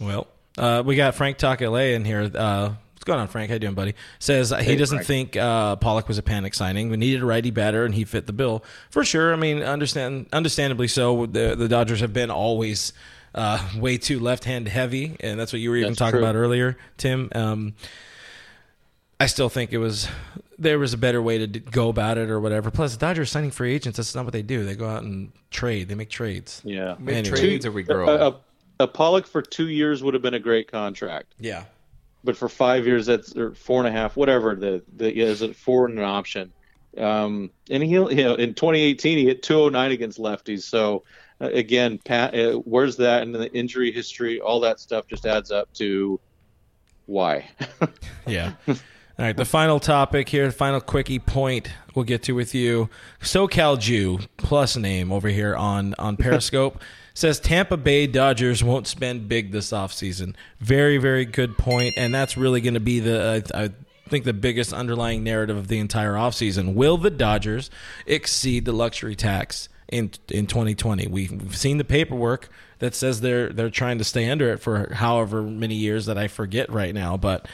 Well, 0.00 0.26
uh, 0.58 0.82
we 0.84 0.96
got 0.96 1.14
Frank 1.14 1.38
Talk 1.38 1.60
LA 1.60 1.92
in 1.94 2.04
here. 2.04 2.28
Uh, 2.34 2.70
what's 2.94 3.04
going 3.04 3.20
on, 3.20 3.28
Frank? 3.28 3.48
How 3.48 3.54
you 3.54 3.60
doing, 3.60 3.74
buddy? 3.74 3.94
Says 4.18 4.50
he 4.50 4.74
doesn't 4.74 5.04
Frank. 5.04 5.06
think 5.06 5.36
uh, 5.36 5.76
Pollock 5.76 6.08
was 6.08 6.18
a 6.18 6.22
panic 6.22 6.54
signing. 6.54 6.90
We 6.90 6.96
needed 6.96 7.22
a 7.22 7.26
righty 7.26 7.52
batter, 7.52 7.84
and 7.84 7.94
he 7.94 8.04
fit 8.04 8.26
the 8.26 8.32
bill 8.32 8.64
for 8.90 9.04
sure. 9.04 9.32
I 9.32 9.36
mean, 9.36 9.62
understand, 9.62 10.26
understandably 10.32 10.88
so. 10.88 11.26
The 11.26 11.54
the 11.54 11.68
Dodgers 11.68 12.00
have 12.00 12.12
been 12.12 12.32
always 12.32 12.92
uh, 13.36 13.64
way 13.76 13.98
too 13.98 14.18
left 14.18 14.42
hand 14.42 14.66
heavy, 14.66 15.16
and 15.20 15.38
that's 15.38 15.52
what 15.52 15.60
you 15.60 15.70
were 15.70 15.76
even 15.76 15.90
That's 15.90 16.00
talking 16.00 16.14
true. 16.14 16.24
about 16.24 16.34
earlier, 16.34 16.76
Tim. 16.96 17.28
Um, 17.36 17.74
I 19.22 19.26
still 19.26 19.48
think 19.48 19.72
it 19.72 19.78
was 19.78 20.08
there 20.58 20.78
was 20.78 20.94
a 20.94 20.98
better 20.98 21.22
way 21.22 21.38
to 21.38 21.46
d- 21.46 21.60
go 21.60 21.88
about 21.88 22.18
it 22.18 22.28
or 22.28 22.40
whatever. 22.40 22.70
Plus, 22.70 22.92
the 22.92 22.98
Dodgers 22.98 23.30
signing 23.30 23.50
free 23.52 23.72
agents. 23.74 23.96
That's 23.96 24.14
not 24.14 24.24
what 24.24 24.32
they 24.32 24.42
do. 24.42 24.64
They 24.64 24.74
go 24.74 24.88
out 24.88 25.02
and 25.04 25.30
trade. 25.50 25.88
They 25.88 25.94
make 25.94 26.10
trades. 26.10 26.60
Yeah, 26.64 26.96
Make 26.98 27.16
Anyway. 27.16 27.36
trades 27.38 27.64
or 27.66 27.70
we 27.72 27.82
grow. 27.84 28.08
a, 28.08 28.28
a, 28.30 28.40
a 28.80 28.88
Pollock 28.88 29.26
for 29.26 29.42
two 29.42 29.68
years 29.68 30.02
would 30.02 30.14
have 30.14 30.22
been 30.22 30.34
a 30.34 30.38
great 30.40 30.70
contract, 30.70 31.34
Yeah. 31.38 31.64
but 32.24 32.36
for 32.36 32.48
five 32.48 32.84
years, 32.86 33.06
that's 33.06 33.36
or 33.36 33.54
four 33.54 33.78
and 33.78 33.88
a 33.88 33.92
half, 33.92 34.16
whatever 34.16 34.54
the 34.56 34.82
the 34.96 35.16
yeah, 35.16 35.26
is 35.26 35.42
it 35.42 35.54
four 35.54 35.86
and 35.86 35.98
an 35.98 36.04
option. 36.04 36.52
Um, 36.98 37.50
and 37.70 37.82
he, 37.82 37.90
you 37.90 38.00
know, 38.16 38.34
in 38.34 38.54
2018, 38.54 39.18
he 39.18 39.24
hit 39.24 39.42
209 39.44 39.92
against 39.92 40.18
lefties. 40.18 40.62
So 40.62 41.04
uh, 41.40 41.46
again, 41.46 41.98
Pat, 42.04 42.34
uh, 42.38 42.54
where's 42.58 42.96
that 42.96 43.22
and 43.22 43.32
the 43.34 43.50
injury 43.52 43.90
history? 43.92 44.40
All 44.40 44.58
that 44.60 44.80
stuff 44.80 45.06
just 45.06 45.24
adds 45.26 45.50
up 45.52 45.72
to 45.74 46.18
why. 47.06 47.48
Yeah. 48.26 48.52
All 49.18 49.26
right, 49.26 49.36
the 49.36 49.44
final 49.44 49.78
topic 49.78 50.30
here, 50.30 50.46
the 50.46 50.52
final 50.52 50.80
quickie 50.80 51.18
point 51.18 51.68
we'll 51.94 52.04
get 52.04 52.22
to 52.24 52.32
with 52.32 52.54
you. 52.54 52.88
SoCal 53.20 53.78
Jew 53.78 54.20
plus 54.38 54.76
name 54.76 55.12
over 55.12 55.28
here 55.28 55.54
on 55.54 55.94
on 55.98 56.16
Periscope 56.16 56.80
says 57.14 57.38
Tampa 57.38 57.76
Bay 57.76 58.06
Dodgers 58.06 58.64
won't 58.64 58.86
spend 58.86 59.28
big 59.28 59.52
this 59.52 59.70
offseason. 59.70 60.34
Very 60.60 60.96
very 60.96 61.26
good 61.26 61.58
point 61.58 61.92
and 61.98 62.14
that's 62.14 62.38
really 62.38 62.62
going 62.62 62.74
to 62.74 62.80
be 62.80 63.00
the 63.00 63.20
uh, 63.22 63.40
I 63.54 63.70
think 64.08 64.24
the 64.24 64.32
biggest 64.32 64.72
underlying 64.72 65.22
narrative 65.22 65.58
of 65.58 65.68
the 65.68 65.78
entire 65.78 66.14
offseason. 66.14 66.74
Will 66.74 66.96
the 66.96 67.10
Dodgers 67.10 67.70
exceed 68.06 68.64
the 68.64 68.72
luxury 68.72 69.14
tax 69.14 69.68
in 69.88 70.12
in 70.30 70.46
2020? 70.46 71.06
We've 71.08 71.54
seen 71.54 71.76
the 71.76 71.84
paperwork 71.84 72.48
that 72.78 72.94
says 72.94 73.20
they're 73.20 73.50
they're 73.50 73.70
trying 73.70 73.98
to 73.98 74.04
stay 74.04 74.30
under 74.30 74.50
it 74.50 74.58
for 74.58 74.94
however 74.94 75.42
many 75.42 75.74
years 75.74 76.06
that 76.06 76.16
I 76.16 76.28
forget 76.28 76.70
right 76.70 76.94
now, 76.94 77.18
but 77.18 77.46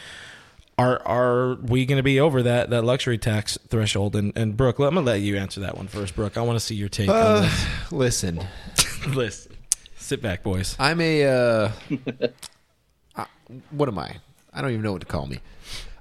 are 0.79 1.03
are 1.07 1.55
we 1.57 1.85
going 1.87 1.97
to 1.97 2.03
be 2.03 2.21
over 2.21 2.43
that 2.45 2.71
that 2.71 2.83
luxury 2.85 3.19
tax 3.19 3.59
threshold? 3.69 4.15
And 4.17 4.33
and 4.37 4.57
Brooke, 4.57 4.79
I'm 4.79 4.95
gonna 4.95 5.01
let 5.03 5.21
you 5.21 5.37
answer 5.37 5.61
that 5.61 5.77
one 5.77 5.89
first. 5.89 6.15
Brooke, 6.15 6.37
I 6.39 6.43
want 6.43 6.59
to 6.59 6.65
see 6.65 6.75
your 6.77 6.89
take 6.89 7.09
on 7.09 7.17
Uh, 7.17 7.51
listen, 7.91 8.37
this. 8.77 9.07
Listen, 9.07 9.57
sit 9.97 10.23
back, 10.23 10.43
boys. 10.43 10.77
I'm 10.79 11.01
a. 11.01 11.25
Uh, 11.27 11.73
uh, 13.17 13.25
what 13.71 13.89
am 13.89 13.99
I? 13.99 14.17
I 14.53 14.61
don't 14.63 14.71
even 14.71 14.83
know 14.83 14.93
what 14.93 15.01
to 15.03 15.07
call 15.07 15.27
me. 15.27 15.41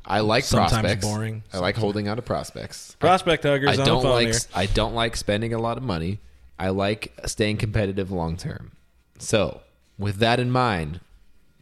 I 0.05 0.21
like 0.21 0.45
Sometimes 0.45 0.71
prospects. 0.71 1.05
boring, 1.05 1.43
I 1.51 1.57
like 1.59 1.75
holding 1.75 2.07
on 2.07 2.15
to 2.15 2.21
prospects. 2.21 2.95
Prospect 2.99 3.43
huggers 3.43 3.77
I 3.77 3.81
on 3.81 3.87
don't 3.87 4.03
phone 4.03 4.11
like. 4.13 4.27
here. 4.27 4.39
I 4.55 4.65
don't 4.67 4.93
like 4.95 5.17
spending 5.17 5.53
a 5.53 5.59
lot 5.59 5.77
of 5.77 5.83
money. 5.83 6.19
I 6.57 6.69
like 6.69 7.13
staying 7.25 7.57
competitive 7.57 8.09
long 8.09 8.37
term. 8.37 8.71
So, 9.19 9.61
with 9.97 10.17
that 10.17 10.39
in 10.39 10.49
mind, 10.49 11.01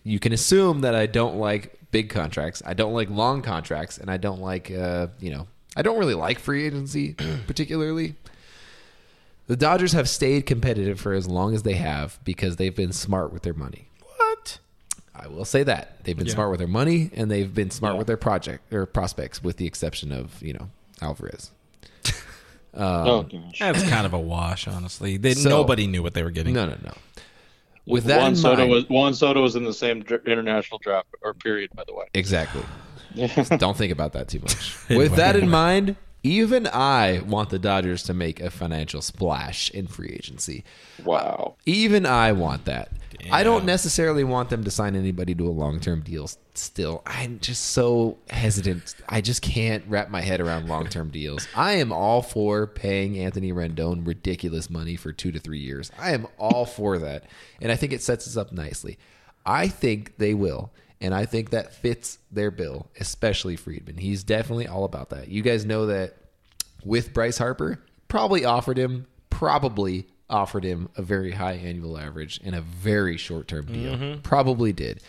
you 0.05 0.19
can 0.19 0.31
assume 0.31 0.79
that 0.81 0.95
I 0.95 1.05
don't 1.07 1.35
like 1.37 1.77
big 1.91 2.09
contracts. 2.09 2.61
I 2.65 2.73
don't 2.73 2.93
like 2.93 3.09
long 3.09 3.41
contracts, 3.41 3.97
and 3.97 4.09
I 4.09 4.15
don't 4.17 4.39
like. 4.39 4.71
Uh, 4.71 5.07
you 5.19 5.31
know, 5.31 5.47
I 5.75 5.81
don't 5.81 5.99
really 5.99 6.13
like 6.13 6.39
free 6.39 6.65
agency 6.65 7.13
particularly. 7.47 8.15
The 9.47 9.55
Dodgers 9.57 9.91
have 9.91 10.07
stayed 10.09 10.45
competitive 10.45 10.99
for 10.99 11.13
as 11.13 11.27
long 11.27 11.53
as 11.53 11.63
they 11.63 11.73
have 11.73 12.17
because 12.23 12.55
they've 12.55 12.75
been 12.75 12.91
smart 12.93 13.31
with 13.33 13.43
their 13.43 13.53
money. 13.53 13.89
What? 14.17 14.57
I 15.13 15.27
will 15.27 15.45
say 15.45 15.61
that 15.63 16.03
they've 16.03 16.17
been 16.17 16.25
Yeah. 16.27 16.33
smart 16.33 16.49
with 16.49 16.59
their 16.59 16.67
money 16.67 17.11
and 17.13 17.29
they've 17.29 17.53
been 17.53 17.69
smart 17.69 17.95
with 17.97 18.07
their 18.07 18.17
project 18.17 18.73
or 18.73 18.85
prospects, 18.87 19.43
with 19.43 19.57
the 19.57 19.67
exception 19.67 20.11
of 20.11 20.41
you 20.41 20.53
know 20.53 20.69
Alvarez. 21.01 21.51
oh. 22.73 23.25
That's 23.59 23.87
kind 23.89 24.05
of 24.05 24.13
a 24.13 24.19
wash, 24.19 24.67
honestly. 24.67 25.17
They, 25.17 25.33
So- 25.33 25.49
nobody 25.49 25.87
knew 25.87 26.01
what 26.03 26.13
they 26.15 26.23
were 26.23 26.31
getting. 26.31 26.53
No, 26.53 26.65
no, 26.65 26.77
no. 26.83 26.93
With 27.85 28.05
that 28.05 28.19
Juan 28.19 28.29
in 28.29 28.35
Soto 28.35 28.57
mind, 28.57 28.71
was 28.71 28.89
Juan 28.89 29.13
Soto 29.13 29.41
was 29.41 29.55
in 29.55 29.63
the 29.63 29.73
same 29.73 30.03
international 30.25 30.79
draft 30.79 31.07
or 31.21 31.33
period, 31.33 31.71
by 31.75 31.83
the 31.85 31.93
way. 31.93 32.05
exactly. 32.13 32.63
Don't 33.57 33.77
think 33.77 33.91
about 33.91 34.13
that 34.13 34.27
too 34.27 34.39
much. 34.39 34.77
With 34.89 35.15
that 35.15 35.35
in 35.35 35.49
mind, 35.49 35.95
even 36.23 36.67
I 36.67 37.21
want 37.25 37.49
the 37.49 37.59
Dodgers 37.59 38.03
to 38.03 38.13
make 38.13 38.41
a 38.41 38.49
financial 38.49 39.01
splash 39.01 39.69
in 39.69 39.87
free 39.87 40.09
agency. 40.09 40.63
Wow. 41.03 41.55
Uh, 41.55 41.61
even 41.65 42.05
I 42.05 42.31
want 42.31 42.65
that. 42.65 42.89
I 43.31 43.43
don't 43.43 43.65
necessarily 43.65 44.23
want 44.23 44.49
them 44.49 44.63
to 44.63 44.71
sign 44.71 44.95
anybody 44.95 45.35
to 45.35 45.47
a 45.47 45.49
long 45.49 45.79
term 45.79 46.01
deal 46.01 46.29
still. 46.53 47.01
I'm 47.05 47.39
just 47.39 47.67
so 47.67 48.17
hesitant. 48.29 48.95
I 49.09 49.21
just 49.21 49.41
can't 49.41 49.83
wrap 49.87 50.09
my 50.09 50.21
head 50.21 50.41
around 50.41 50.67
long 50.67 50.87
term 50.87 51.09
deals. 51.09 51.47
I 51.55 51.73
am 51.73 51.91
all 51.91 52.21
for 52.21 52.67
paying 52.67 53.17
Anthony 53.17 53.51
Rendon 53.51 54.05
ridiculous 54.05 54.69
money 54.69 54.95
for 54.95 55.11
two 55.11 55.31
to 55.31 55.39
three 55.39 55.59
years. 55.59 55.91
I 55.99 56.11
am 56.11 56.27
all 56.37 56.65
for 56.65 56.97
that. 56.99 57.25
And 57.61 57.71
I 57.71 57.75
think 57.75 57.93
it 57.93 58.01
sets 58.01 58.27
us 58.27 58.37
up 58.37 58.51
nicely. 58.51 58.97
I 59.45 59.67
think 59.67 60.17
they 60.17 60.33
will. 60.33 60.71
And 61.01 61.13
I 61.13 61.25
think 61.25 61.49
that 61.49 61.75
fits 61.75 62.19
their 62.31 62.51
bill, 62.51 62.87
especially 62.99 63.55
Friedman. 63.57 63.97
He's 63.97 64.23
definitely 64.23 64.67
all 64.67 64.85
about 64.85 65.09
that. 65.09 65.27
You 65.27 65.41
guys 65.41 65.65
know 65.65 65.87
that 65.87 66.15
with 66.83 67.13
Bryce 67.13 67.37
Harper, 67.37 67.83
probably 68.07 68.45
offered 68.45 68.77
him, 68.77 69.05
probably 69.29 70.07
offered 70.29 70.63
him 70.63 70.89
a 70.97 71.01
very 71.01 71.31
high 71.31 71.53
annual 71.53 71.97
average 71.97 72.39
and 72.43 72.55
a 72.55 72.61
very 72.61 73.17
short 73.17 73.47
term 73.47 73.65
deal. 73.65 73.95
Mm-hmm. 73.95 74.21
Probably 74.21 74.73
did. 74.73 75.01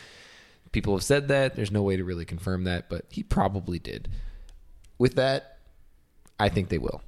People 0.72 0.94
have 0.94 1.02
said 1.02 1.28
that. 1.28 1.56
There's 1.56 1.70
no 1.70 1.82
way 1.82 1.96
to 1.96 2.04
really 2.04 2.24
confirm 2.26 2.64
that, 2.64 2.88
but 2.88 3.06
he 3.10 3.22
probably 3.22 3.78
did. 3.78 4.08
With 4.98 5.14
that, 5.14 5.58
I 6.38 6.48
think 6.50 6.68
they 6.68 6.78
will. 6.78 7.00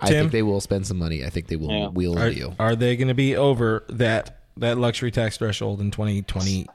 I 0.00 0.08
think 0.08 0.32
they 0.32 0.42
will 0.42 0.60
spend 0.60 0.86
some 0.86 0.98
money. 0.98 1.24
I 1.24 1.30
think 1.30 1.48
they 1.48 1.56
will 1.56 1.70
Yeah. 1.70 1.88
wheel 1.88 2.18
Are, 2.18 2.26
a 2.26 2.34
deal. 2.34 2.54
are 2.58 2.74
they 2.76 2.96
going 2.96 3.08
to 3.08 3.14
be 3.14 3.36
over 3.36 3.84
that 3.88 4.38
that 4.58 4.76
luxury 4.76 5.10
tax 5.10 5.38
threshold 5.38 5.80
in 5.80 5.90
2020? 5.90 6.66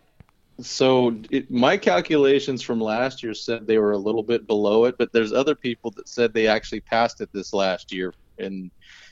So 0.59 1.15
it, 1.29 1.51
my 1.51 1.77
calculations 1.77 2.63
from 2.63 2.81
last 2.81 3.21
year 3.21 3.35
said 3.35 3.67
they 3.67 3.77
were 3.77 3.91
a 3.91 3.97
little 3.97 4.23
bit 4.23 4.47
below 4.47 4.85
it, 4.85 4.97
but 4.97 5.13
there's 5.13 5.31
other 5.31 5.53
people 5.53 5.91
that 5.91 6.09
said 6.09 6.33
they 6.33 6.47
actually 6.47 6.79
passed 6.79 7.21
it 7.21 7.29
this 7.33 7.53
last 7.53 7.91
year, 7.93 8.15
and 8.39 8.71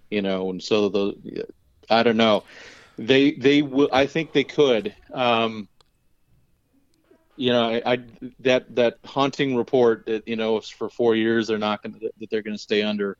you 0.09 0.21
know, 0.21 0.49
and 0.49 0.61
so 0.61 0.89
the 0.89 1.45
I 1.89 2.03
don't 2.03 2.17
know, 2.17 2.43
they 2.97 3.31
they 3.31 3.61
will. 3.61 3.89
I 3.91 4.07
think 4.07 4.33
they 4.33 4.43
could. 4.43 4.95
Um, 5.13 5.67
you 7.37 7.51
know, 7.51 7.69
I, 7.69 7.93
I 7.93 7.99
that 8.39 8.75
that 8.75 8.99
haunting 9.05 9.55
report 9.55 10.05
that 10.05 10.27
you 10.27 10.35
know 10.35 10.59
for 10.61 10.89
four 10.89 11.15
years 11.15 11.47
they're 11.47 11.57
not 11.57 11.83
going 11.83 11.99
that 11.99 12.29
they're 12.29 12.41
going 12.41 12.55
to 12.55 12.61
stay 12.61 12.81
under, 12.81 13.17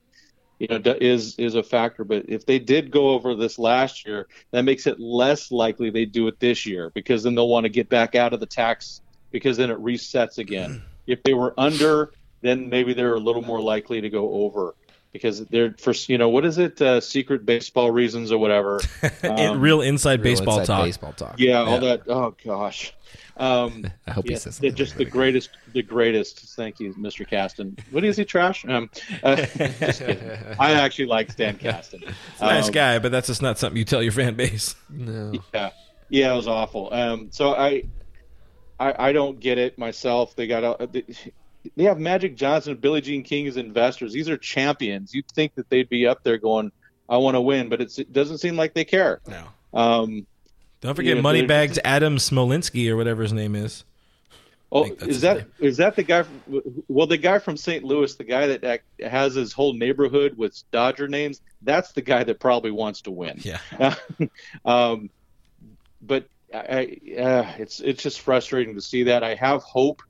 you 0.60 0.68
know, 0.68 0.80
is 1.02 1.36
is 1.38 1.56
a 1.56 1.64
factor. 1.64 2.04
But 2.04 2.26
if 2.30 2.46
they 2.46 2.60
did 2.60 2.92
go 2.92 3.10
over 3.10 3.36
this 3.36 3.60
last 3.60 4.06
year, 4.06 4.28
that 4.52 4.64
makes 4.64 4.88
it 4.88 5.00
less 5.00 5.52
likely 5.52 5.90
they 5.90 6.06
do 6.06 6.28
it 6.28 6.40
this 6.40 6.66
year 6.66 6.92
because 6.94 7.24
then 7.24 7.36
they'll 7.36 7.50
want 7.50 7.66
to 7.66 7.70
get 7.70 7.90
back 7.90 8.16
out 8.16 8.34
of 8.34 8.40
the 8.40 8.46
tax 8.46 9.02
because 9.32 9.58
then 9.58 9.70
it 9.70 9.78
resets 9.78 10.38
again. 10.38 10.82
if 11.08 11.22
they 11.24 11.34
were 11.34 11.54
under, 11.58 12.14
then 12.42 12.70
maybe 12.70 12.94
they're 12.94 13.16
a 13.16 13.20
little 13.20 13.42
more 13.42 13.62
likely 13.62 14.00
to 14.02 14.10
go 14.10 14.32
over 14.32 14.76
because 15.16 15.46
they're 15.46 15.74
for 15.78 15.94
you 16.08 16.18
know 16.18 16.30
what 16.30 16.46
is 16.46 16.58
it 16.58 16.82
uh, 16.82 17.00
secret 17.02 17.46
baseball 17.46 17.90
reasons 17.92 18.32
or 18.32 18.38
whatever. 18.38 18.80
In- 19.24 19.60
real 19.60 19.82
inside 19.82 20.20
Real 20.22 20.34
baseball 20.36 20.60
inside 20.60 20.74
talk. 20.76 20.86
Baseball 20.86 21.14
talk. 21.14 21.40
Yeah, 21.40 21.60
all 21.64 21.80
that. 21.80 22.02
Oh 22.08 22.36
gosh. 22.44 22.94
Um, 23.38 23.86
I 24.08 24.12
hope 24.12 24.28
he 24.28 24.36
says 24.36 24.60
they're 24.60 24.72
just 24.72 24.98
the 24.98 25.06
greatest, 25.06 25.50
the 25.74 25.82
greatest. 25.84 26.56
Thank 26.56 26.80
you, 26.80 26.94
Mr. 26.96 27.28
Kasten. 27.28 27.78
What 27.92 28.04
is 28.04 28.18
he 28.18 28.26
trash? 28.26 28.66
Um, 28.68 28.90
uh, 29.24 29.36
just 29.58 30.00
kidding. 30.00 30.30
I 30.60 30.74
actually 30.74 31.06
like 31.08 31.32
Stan 31.32 31.58
Kasten. 31.58 32.04
Nice 32.42 32.68
Um, 32.68 32.72
guy, 32.72 33.00
but 33.00 33.12
that's 33.12 33.28
just 33.28 33.42
not 33.42 33.58
something 33.58 33.78
you 33.78 33.86
tell 33.86 34.04
your 34.04 34.12
fan 34.14 34.36
base. 34.36 34.76
No. 34.90 35.34
Yeah, 35.54 35.70
yeah, 36.10 36.34
it 36.34 36.36
was 36.36 36.48
awful. 36.48 36.94
Um, 36.94 37.28
so 37.32 37.56
I, 37.56 37.84
I, 38.80 39.10
I 39.10 39.12
don't 39.12 39.40
get 39.40 39.58
it 39.58 39.78
myself. 39.78 40.36
They 40.36 40.48
got 40.48 40.64
a, 40.64 41.04
they, 41.76 41.84
have 41.84 42.00
Magic 42.00 42.36
Johnson 42.36 42.74
and 42.74 42.82
Billie 42.82 43.02
Jean 43.02 43.24
King 43.24 43.48
as 43.48 43.58
investors. 43.58 44.14
These 44.14 44.30
are 44.30 44.38
champions. 44.38 45.14
You'd 45.14 45.28
think 45.30 45.56
that 45.56 45.70
they'd 45.70 45.90
be 45.90 46.08
up 46.08 46.24
there 46.24 46.38
going, 46.38 46.72
"I 47.10 47.18
want 47.18 47.36
to 47.36 47.42
win," 47.42 47.70
but 47.70 47.82
it's, 47.82 48.00
it 48.00 48.14
doesn't 48.14 48.40
seem 48.40 48.56
like 48.56 48.74
they 48.74 48.86
care. 48.86 49.22
No. 49.28 49.46
Um, 49.74 50.26
Don't 50.82 50.96
forget 50.96 51.16
Yeah, 51.16 51.22
Moneybags 51.22 51.80
Adam 51.84 52.18
Smolinski 52.18 52.90
or 52.90 52.96
whatever 52.96 53.24
his 53.24 53.34
name 53.34 53.56
is. 53.56 53.84
Oh, 54.72 54.86
is 55.02 55.22
that 55.22 55.48
is 55.60 55.78
that 55.78 55.96
the 55.96 56.04
guy? 56.04 56.24
From, 56.24 56.62
well, 56.88 57.08
the 57.08 57.18
guy 57.18 57.40
from 57.40 57.56
St. 57.56 57.84
Louis, 57.84 58.14
the 58.16 58.24
guy 58.24 58.58
that 58.58 58.82
has 59.00 59.36
his 59.36 59.54
whole 59.54 59.74
neighborhood 59.74 60.38
with 60.38 60.62
Dodger 60.72 61.08
names. 61.08 61.42
That's 61.62 61.94
the 61.94 62.02
guy 62.02 62.24
that 62.24 62.40
probably 62.40 62.72
wants 62.72 63.02
to 63.02 63.12
win. 63.12 63.40
Yeah. 63.40 63.60
um, 64.66 65.10
but 66.02 66.28
I, 66.54 66.58
I, 66.58 67.22
uh, 67.22 67.54
it's 67.58 67.80
it's 67.80 68.04
just 68.04 68.22
frustrating 68.22 68.76
to 68.76 68.82
see 68.82 69.04
that. 69.04 69.24
I 69.24 69.36
have 69.36 69.62
hope, 69.64 70.02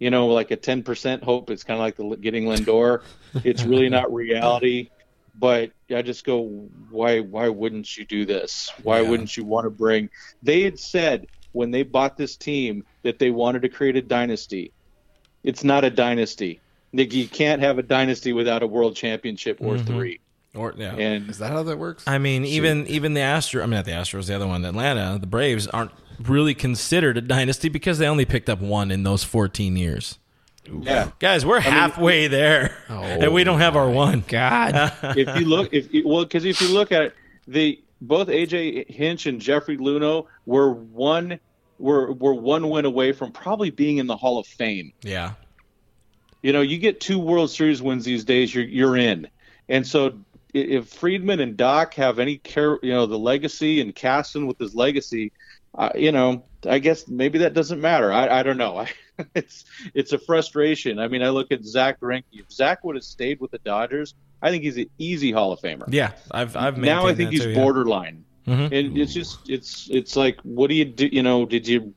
you 0.00 0.10
know, 0.10 0.26
like 0.26 0.50
a 0.50 0.56
ten 0.56 0.82
percent 0.82 1.22
hope. 1.22 1.50
It's 1.50 1.62
kind 1.62 1.78
of 1.78 1.82
like 1.82 1.96
the 1.96 2.16
getting 2.16 2.46
Lindor. 2.46 3.02
It's 3.44 3.62
really 3.62 3.88
not 3.88 4.12
reality. 4.12 4.90
But 5.38 5.70
I 5.94 6.02
just 6.02 6.24
go, 6.24 6.42
why 6.90 7.20
why 7.20 7.48
wouldn't 7.48 7.96
you 7.96 8.04
do 8.04 8.26
this? 8.26 8.72
Why 8.82 9.00
Yeah. 9.00 9.08
wouldn't 9.08 9.36
you 9.36 9.44
want 9.44 9.64
to 9.64 9.70
bring? 9.70 10.10
They 10.42 10.62
had 10.62 10.78
said 10.78 11.28
when 11.52 11.70
they 11.70 11.82
bought 11.84 12.16
this 12.16 12.36
team 12.36 12.84
that 13.02 13.18
they 13.18 13.30
wanted 13.30 13.62
to 13.62 13.68
create 13.68 13.96
a 13.96 14.02
dynasty. 14.02 14.72
It's 15.44 15.62
not 15.62 15.84
a 15.84 15.90
dynasty. 15.90 16.60
Nick, 16.92 17.14
you 17.14 17.28
can't 17.28 17.62
have 17.62 17.78
a 17.78 17.82
dynasty 17.82 18.32
without 18.32 18.62
a 18.62 18.66
world 18.66 18.96
championship 18.96 19.58
or 19.60 19.74
mm-hmm. 19.74 19.86
three. 19.86 20.20
Or 20.54 20.74
yeah. 20.76 20.94
And 20.96 21.30
Is 21.30 21.38
that 21.38 21.52
how 21.52 21.62
that 21.62 21.78
works? 21.78 22.04
I 22.06 22.18
mean, 22.18 22.44
even 22.44 22.86
even 22.88 23.14
the 23.14 23.20
Astros, 23.20 23.62
I 23.62 23.66
mean, 23.66 23.70
not 23.76 23.84
the 23.84 23.92
Astros, 23.92 24.26
the 24.26 24.34
other 24.34 24.46
one, 24.46 24.64
Atlanta, 24.64 25.18
the 25.18 25.26
Braves 25.26 25.68
aren't 25.68 25.92
really 26.28 26.54
considered 26.54 27.16
a 27.16 27.20
dynasty 27.20 27.68
because 27.68 27.98
they 27.98 28.06
only 28.06 28.24
picked 28.24 28.48
up 28.48 28.60
one 28.60 28.90
in 28.90 29.02
those 29.02 29.24
14 29.24 29.76
years. 29.76 30.18
yeah, 30.82 31.10
Guys, 31.18 31.44
we're 31.46 31.60
halfway 31.60 32.26
there, 32.28 32.76
and 32.88 33.32
we 33.32 33.44
don't 33.44 33.60
have 33.60 33.76
our 33.76 33.88
one. 33.88 34.24
God. 34.28 34.92
if 35.16 35.38
you 35.38 35.46
look, 35.46 35.72
if 35.72 35.92
you, 35.92 36.06
well, 36.06 36.24
because 36.24 36.44
if 36.44 36.60
you 36.60 36.68
look 36.68 36.92
at 36.92 37.02
it, 37.02 37.14
the 37.48 37.82
both 38.00 38.28
AJ 38.28 38.90
Hinch 38.90 39.26
and 39.26 39.40
Jeffrey 39.40 39.76
Luhnow 39.76 40.26
were 40.46 40.72
one 40.72 41.40
were 41.78 42.12
were 42.12 42.34
one 42.34 42.68
win 42.68 42.84
away 42.84 43.12
from 43.12 43.32
probably 43.32 43.70
being 43.70 43.98
in 43.98 44.06
the 44.06 44.16
Hall 44.16 44.38
of 44.38 44.46
Fame. 44.46 44.92
Yeah. 45.02 45.32
You 46.42 46.52
know, 46.52 46.62
you 46.62 46.78
get 46.78 47.00
two 47.00 47.18
World 47.18 47.50
Series 47.50 47.82
wins 47.82 48.04
these 48.04 48.24
days, 48.24 48.54
you're 48.54 48.64
you're 48.64 48.96
in. 48.96 49.28
And 49.68 49.86
so 49.86 50.14
if 50.54 50.88
Friedman 50.88 51.40
and 51.40 51.56
Doc 51.56 51.94
have 51.94 52.18
any 52.18 52.38
care, 52.38 52.78
you 52.82 52.92
know, 52.92 53.06
the 53.06 53.18
legacy 53.18 53.80
and 53.80 53.94
Kasten 53.94 54.46
with 54.46 54.58
his 54.58 54.74
legacy, 54.74 55.32
uh, 55.74 55.90
you 55.94 56.12
know, 56.12 56.44
I 56.68 56.78
guess 56.78 57.08
maybe 57.08 57.38
that 57.38 57.54
doesn't 57.54 57.80
matter. 57.80 58.12
I, 58.12 58.40
I 58.40 58.42
don't 58.42 58.58
know. 58.58 58.78
I, 58.80 58.88
it's 59.34 59.64
it's 59.94 60.12
a 60.12 60.18
frustration. 60.18 60.98
I 60.98 61.08
mean, 61.08 61.22
I 61.22 61.28
look 61.28 61.52
at 61.52 61.64
Zack 61.64 62.00
Greinke. 62.00 62.24
If 62.32 62.50
Zack 62.50 62.82
would 62.84 62.96
have 62.96 63.04
stayed 63.04 63.40
with 63.40 63.50
the 63.50 63.58
Dodgers, 63.58 64.14
I 64.42 64.50
think 64.50 64.62
he's 64.62 64.78
an 64.78 64.88
easy 64.98 65.30
Hall 65.30 65.52
of 65.52 65.60
Famer. 65.60 65.84
Yeah. 65.92 66.12
I've 66.30 66.56
I've 66.56 66.78
now 66.78 67.06
I 67.06 67.14
think 67.14 67.30
he's 67.30 67.42
too, 67.42 67.50
yeah. 67.50 67.54
borderline, 67.62 68.24
Mhm. 68.46 68.72
and 68.72 68.96
it's 68.98 69.12
just 69.12 69.48
it's 69.50 69.88
it's 69.90 70.16
like, 70.16 70.40
what 70.42 70.68
do 70.68 70.74
you 70.74 70.86
do? 70.86 71.06
You 71.06 71.22
know, 71.22 71.44
did 71.46 71.68
you 71.68 71.94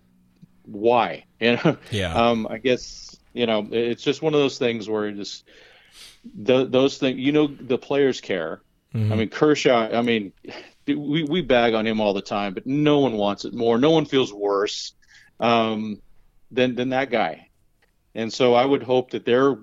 why? 0.65 1.26
You 1.39 1.57
know, 1.63 1.78
Yeah. 1.91 2.13
um, 2.13 2.47
I 2.49 2.57
guess 2.57 3.17
you 3.34 3.45
know 3.45 3.67
it's 3.71 4.03
just 4.03 4.21
one 4.21 4.34
of 4.34 4.39
those 4.39 4.57
things 4.57 4.88
where 4.89 5.11
just 5.11 5.45
the, 6.36 6.65
those 6.65 6.97
things. 6.97 7.19
You 7.19 7.32
know, 7.34 7.47
the 7.47 7.78
players 7.78 8.21
care. 8.21 8.61
Mm-hmm. 8.93 9.11
I 9.11 9.15
mean, 9.15 9.30
Kershaw. 9.30 9.89
I 9.97 10.01
mean, 10.01 10.32
we 10.88 11.24
we 11.24 11.42
bag 11.42 11.74
on 11.74 11.88
him 11.88 12.02
all 12.02 12.14
the 12.14 12.22
time, 12.22 12.54
but 12.54 12.66
no 12.66 13.00
one 13.00 13.14
wants 13.14 13.46
it 13.46 13.54
more. 13.54 13.78
No 13.78 13.92
one 13.92 14.06
feels 14.06 14.34
worse 14.34 14.94
um, 15.40 16.02
than 16.52 16.76
than 16.76 16.90
that 16.90 17.10
guy. 17.10 17.50
And 18.16 18.32
so 18.32 18.54
I 18.54 18.66
would 18.66 18.84
hope 18.84 19.12
that 19.12 19.26
they're 19.26 19.58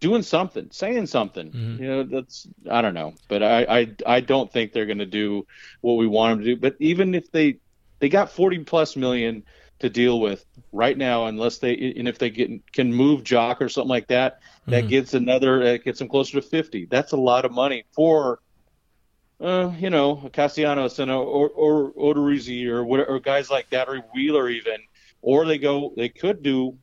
doing 0.00 0.22
something, 0.22 0.68
saying 0.70 1.06
something. 1.06 1.50
Mm-hmm. 1.50 1.82
You 1.82 1.88
know, 1.88 2.02
that's 2.04 2.46
I 2.70 2.82
don't 2.82 2.94
know, 2.94 3.14
but 3.28 3.42
I 3.42 3.64
I, 3.64 3.96
I 4.06 4.20
don't 4.20 4.52
think 4.52 4.72
they're 4.72 4.86
going 4.86 4.98
to 4.98 5.06
do 5.06 5.46
what 5.80 5.94
we 5.94 6.06
want 6.06 6.32
them 6.32 6.44
to 6.44 6.54
do. 6.54 6.60
But 6.60 6.76
even 6.78 7.14
if 7.14 7.30
they 7.30 7.58
they 7.98 8.08
got 8.08 8.30
40 8.30 8.60
plus 8.60 8.96
million 8.96 9.44
to 9.78 9.90
deal 9.90 10.20
with 10.20 10.44
right 10.72 10.96
now, 10.96 11.26
unless 11.26 11.58
they 11.58 11.94
and 11.96 12.08
if 12.08 12.18
they 12.18 12.30
get 12.30 12.72
can 12.72 12.92
move 12.92 13.22
Joc 13.22 13.60
or 13.60 13.68
something 13.68 13.88
like 13.88 14.08
that, 14.08 14.40
that 14.66 14.88
gets 14.88 15.14
another 15.14 15.64
that 15.64 15.84
gets 15.84 15.98
them 15.98 16.08
closer 16.08 16.40
to 16.40 16.42
50. 16.42 16.86
That's 16.86 17.12
a 17.12 17.16
lot 17.16 17.44
of 17.44 17.52
money 17.52 17.84
for. 17.92 18.40
Uh, 19.40 19.70
you 19.78 19.90
know, 19.90 20.30
Castellanos 20.32 20.98
and 20.98 21.10
or 21.10 21.48
or 21.50 21.92
Odorizzi 21.92 22.66
or 22.68 22.84
what 22.84 23.00
or 23.00 23.20
guys 23.20 23.50
like 23.50 23.68
that 23.70 23.88
or 23.88 23.98
Wheeler 24.14 24.48
even, 24.48 24.78
or 25.20 25.44
they 25.44 25.58
go 25.58 25.92
they 25.96 26.08
could 26.08 26.42
do, 26.42 26.78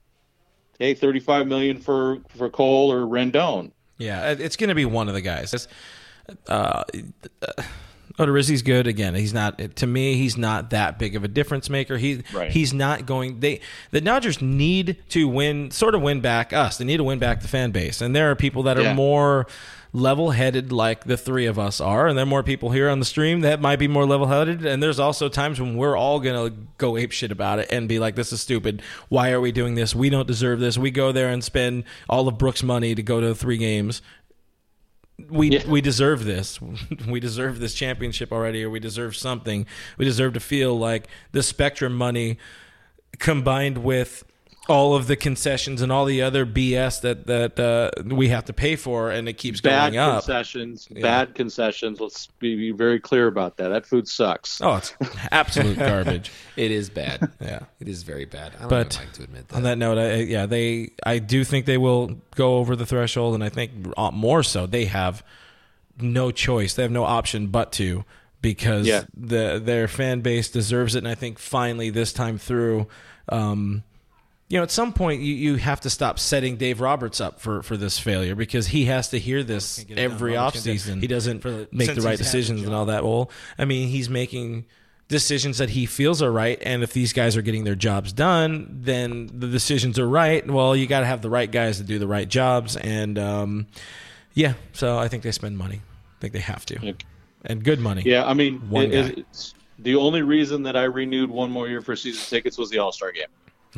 hey, 0.78 0.94
thirty 0.94 1.20
five 1.20 1.48
million 1.48 1.80
for 1.80 2.20
for 2.30 2.50
Cole 2.52 2.92
or 2.92 3.08
Rendon. 3.08 3.72
Yeah, 3.98 4.32
it's 4.32 4.56
going 4.56 4.68
to 4.70 4.76
be 4.76 4.86
one 4.86 5.08
of 5.08 5.14
the 5.16 5.22
guys. 5.22 5.68
Uh, 6.48 6.84
Odorizzi's 8.20 8.62
good. 8.62 8.86
Again, 8.86 9.16
he's 9.16 9.34
not 9.34 9.58
to 9.78 9.88
me. 9.88 10.16
He's 10.16 10.38
not 10.38 10.70
that 10.70 11.00
big 11.00 11.16
of 11.16 11.24
a 11.24 11.28
difference 11.28 11.70
maker. 11.70 11.98
He 11.98 12.22
Right. 12.32 12.52
he's 12.52 12.72
not 12.74 13.08
going. 13.08 13.40
They 13.40 13.62
the 13.90 14.02
Dodgers 14.02 14.42
need 14.42 14.98
to 15.10 15.28
win, 15.28 15.72
sort 15.72 15.96
of 15.96 16.02
win 16.04 16.22
back 16.22 16.54
us. 16.54 16.78
They 16.78 16.86
need 16.86 16.98
to 16.98 17.04
win 17.04 17.18
back 17.18 17.42
the 17.42 17.48
fan 17.48 17.72
base, 17.72 18.02
and 18.02 18.16
there 18.16 18.30
are 18.30 18.36
people 18.36 18.64
that 18.64 18.78
are 18.78 18.84
Yeah. 18.84 18.94
More 19.94 20.02
level-headed 20.02 20.72
like 20.72 21.04
the 21.06 21.18
three 21.18 21.46
of 21.46 21.60
us 21.60 21.80
are 21.80 22.08
and 22.08 22.18
there 22.18 22.24
are 22.24 22.28
more 22.28 22.44
people 22.44 22.72
here 22.72 22.90
on 22.90 23.00
the 23.00 23.06
stream 23.06 23.42
that 23.42 23.62
might 23.62 23.78
be 23.78 23.88
more 23.88 24.06
level-headed 24.06 24.66
and 24.66 24.82
there's 24.82 25.00
also 25.00 25.30
times 25.30 25.62
when 25.62 25.78
we're 25.78 25.96
all 25.96 26.20
gonna 26.20 26.50
go 26.78 26.98
ape 26.98 27.12
shit 27.12 27.32
about 27.32 27.60
it 27.60 27.68
and 27.72 27.88
be 27.88 28.00
like 28.00 28.16
this 28.16 28.34
is 28.34 28.42
stupid 28.42 28.82
why 29.10 29.32
are 29.32 29.40
we 29.40 29.52
doing 29.52 29.76
this 29.76 29.94
we 29.96 30.10
don't 30.10 30.28
deserve 30.28 30.60
this 30.60 30.78
we 30.78 30.90
go 30.92 31.12
there 31.12 31.30
and 31.30 31.44
spend 31.44 31.84
all 32.10 32.28
of 32.28 32.38
brooks 32.38 32.64
money 32.64 32.96
to 32.96 33.04
go 33.04 33.22
to 33.22 33.36
three 33.36 33.58
games 33.58 34.02
we 35.30 35.52
Yeah. 35.52 35.68
we 35.68 35.80
deserve 35.80 36.26
this. 36.26 36.60
We 37.08 37.20
deserve 37.20 37.60
this 37.60 37.76
championship 37.76 38.32
already, 38.32 38.64
or 38.64 38.70
we 38.72 38.80
deserve 38.80 39.16
something. 39.16 39.68
We 39.98 40.06
deserve 40.06 40.34
to 40.34 40.40
feel 40.40 40.78
like 40.78 41.08
the 41.34 41.44
Spectrum 41.44 41.96
money 41.96 42.40
combined 43.20 43.78
with 43.78 44.24
all 44.70 44.96
of 44.96 45.08
the 45.08 45.18
concessions 45.18 45.82
and 45.82 45.92
all 45.92 46.06
the 46.06 46.22
other 46.22 46.46
BS 46.46 47.02
that 47.02 47.28
that 47.28 47.60
uh, 47.60 47.92
we 48.06 48.30
have 48.30 48.46
to 48.46 48.54
pay 48.54 48.78
for, 48.78 49.12
and 49.12 49.28
it 49.28 49.34
keeps 49.34 49.60
Bad 49.60 49.90
going 49.92 49.98
up. 50.00 50.24
concessions, 50.24 50.88
bad 50.88 51.36
concessions. 51.36 52.00
Let's 52.00 52.28
be, 52.40 52.56
be 52.56 52.72
very 52.72 53.00
clear 53.00 53.28
about 53.28 53.58
that. 53.58 53.70
That 53.70 53.86
food 53.86 54.08
sucks. 54.08 54.62
Oh, 54.62 54.76
it's 54.76 54.96
absolute 55.32 55.78
garbage. 55.78 56.32
It 56.56 56.72
is 56.72 56.90
bad. 56.90 57.30
Yeah. 57.42 57.60
It 57.82 57.90
is 57.90 58.04
very 58.04 58.24
bad. 58.24 58.54
I 58.56 58.60
don't 58.62 58.70
But 58.70 58.94
even 58.96 59.06
like 59.06 59.14
to 59.16 59.24
admit 59.24 59.48
that. 59.50 59.56
On 59.58 59.64
that 59.64 59.78
note, 59.78 59.98
I, 59.98 60.14
yeah, 60.22 60.46
they 60.46 60.92
I 61.06 61.20
do 61.20 61.44
think 61.44 61.66
they 61.66 61.78
will 61.78 62.16
go 62.36 62.56
over 62.58 62.78
the 62.78 62.86
threshold, 62.86 63.36
and 63.36 63.44
I 63.44 63.50
think 63.50 63.72
uh, 63.98 64.12
more 64.12 64.44
so 64.44 64.66
they 64.66 64.86
have 64.86 65.24
no 66.00 66.32
choice. 66.32 66.74
They 66.74 66.84
have 66.84 66.92
no 66.92 67.04
option 67.04 67.48
but 67.48 67.74
to 67.74 68.06
because 68.42 68.88
Yeah. 68.88 69.04
the 69.16 69.60
their 69.64 69.90
fan 69.90 70.22
base 70.22 70.50
deserves 70.50 70.96
it, 70.96 71.00
and 71.00 71.08
I 71.10 71.16
think 71.16 71.38
finally 71.38 71.90
this 71.90 72.14
time 72.14 72.38
through. 72.38 72.88
Um, 73.28 73.84
you 74.50 74.58
know, 74.58 74.64
at 74.64 74.72
some 74.72 74.94
point 74.94 75.22
you, 75.22 75.34
you 75.34 75.56
have 75.56 75.82
to 75.82 75.90
stop 75.90 76.20
setting 76.20 76.58
Dave 76.58 76.80
Roberts 76.82 77.20
up 77.22 77.40
for, 77.40 77.64
for 77.64 77.78
this 77.78 77.98
failure 77.98 78.36
because 78.36 78.68
he 78.68 78.86
has 78.86 79.10
to 79.10 79.20
hear 79.20 79.44
this 79.44 79.84
every 79.90 80.34
offseason. 80.34 81.02
He 81.02 81.08
doesn't 81.08 81.44
make 81.74 81.94
the 81.96 82.02
right 82.02 82.18
decisions 82.18 82.62
and 82.64 82.74
all 82.74 82.86
that. 82.86 83.04
Well, 83.04 83.32
I 83.58 83.66
mean, 83.66 83.88
he's 83.88 84.10
making 84.10 84.66
decisions 85.08 85.58
that 85.58 85.70
he 85.72 85.86
feels 85.86 86.22
are 86.22 86.32
right. 86.32 86.58
And 86.62 86.84
if 86.84 86.94
these 86.94 87.14
guys 87.14 87.36
are 87.38 87.42
getting 87.42 87.64
their 87.64 87.76
jobs 87.76 88.14
done, 88.14 88.68
then 88.82 89.28
the 89.34 89.48
decisions 89.48 89.98
are 90.00 90.08
right. 90.08 90.46
Well, 90.48 90.76
you 90.76 90.88
got 90.88 91.02
to 91.02 91.06
have 91.06 91.22
the 91.22 91.30
right 91.30 91.50
guys 91.52 91.78
to 91.78 91.84
do 91.84 91.98
the 92.00 92.08
right 92.08 92.28
jobs. 92.28 92.76
And 92.78 93.18
um, 93.20 93.68
yeah, 94.34 94.54
so 94.74 94.98
I 94.98 95.08
think 95.08 95.24
they 95.24 95.32
spend 95.32 95.58
money. 95.58 95.82
I 95.84 96.22
think 96.22 96.34
they 96.34 96.40
have 96.40 96.66
to. 96.68 96.80
Yeah. 96.82 96.94
And 97.46 97.64
good 97.64 97.80
money. 97.80 98.04
Yeah, 98.06 98.26
I 98.26 98.34
mean, 98.34 98.62
it- 98.72 99.18
it's, 99.20 99.54
the 99.80 99.96
only 99.96 100.22
reason 100.22 100.64
that 100.64 100.78
I 100.78 100.84
renewed 100.84 101.30
one 101.30 101.52
more 101.52 101.68
year 101.68 101.82
for 101.82 101.96
season 101.96 102.24
tickets 102.30 102.58
was 102.58 102.70
the 102.70 102.78
All 102.80 102.92
Star 102.92 103.12
game. 103.12 103.26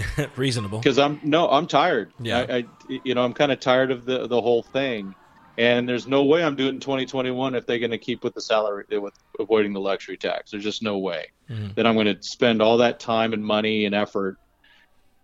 Reasonable. 0.35 0.79
because 0.79 0.99
I'm 0.99 1.19
no, 1.23 1.49
I'm 1.49 1.67
tired. 1.67 2.11
Yeah. 2.19 2.45
I, 2.49 2.55
I 2.57 2.65
you 3.03 3.15
know, 3.15 3.23
I'm 3.23 3.33
kind 3.33 3.51
of 3.51 3.59
tired 3.59 3.91
of 3.91 4.05
the 4.05 4.27
the 4.27 4.41
whole 4.41 4.63
thing, 4.63 5.15
and 5.57 5.87
there's 5.87 6.07
no 6.07 6.23
way 6.23 6.43
I'm 6.43 6.55
doing 6.55 6.69
it 6.69 6.75
in 6.75 6.79
2021 6.79 7.55
if 7.55 7.65
they're 7.65 7.79
going 7.79 7.91
to 7.91 7.97
keep 7.97 8.23
with 8.23 8.33
the 8.33 8.41
salary 8.41 8.85
with 8.99 9.13
avoiding 9.39 9.73
the 9.73 9.79
luxury 9.79 10.17
tax. 10.17 10.51
There's 10.51 10.63
just 10.63 10.83
no 10.83 10.97
way 10.97 11.27
mm-hmm. 11.49 11.69
that 11.75 11.85
I'm 11.87 11.95
going 11.95 12.13
to 12.13 12.21
spend 12.21 12.61
all 12.61 12.77
that 12.77 12.99
time 12.99 13.33
and 13.33 13.43
money 13.43 13.85
and 13.85 13.95
effort 13.95 14.37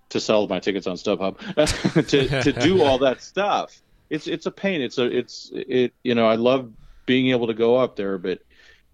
to 0.09 0.19
sell 0.19 0.47
my 0.47 0.59
tickets 0.59 0.87
on 0.87 0.95
StubHub 0.95 1.37
to 2.07 2.43
to 2.43 2.51
do 2.59 2.83
all 2.83 2.99
that 2.99 3.21
stuff. 3.21 3.81
It's 4.09 4.27
it's 4.27 4.45
a 4.45 4.51
pain. 4.51 4.81
It's 4.81 4.97
a 4.97 5.05
it's 5.05 5.51
it. 5.53 5.93
You 6.03 6.15
know, 6.15 6.27
I 6.27 6.35
love 6.35 6.71
being 7.05 7.29
able 7.29 7.47
to 7.47 7.53
go 7.53 7.77
up 7.77 7.95
there, 7.95 8.17
but 8.17 8.39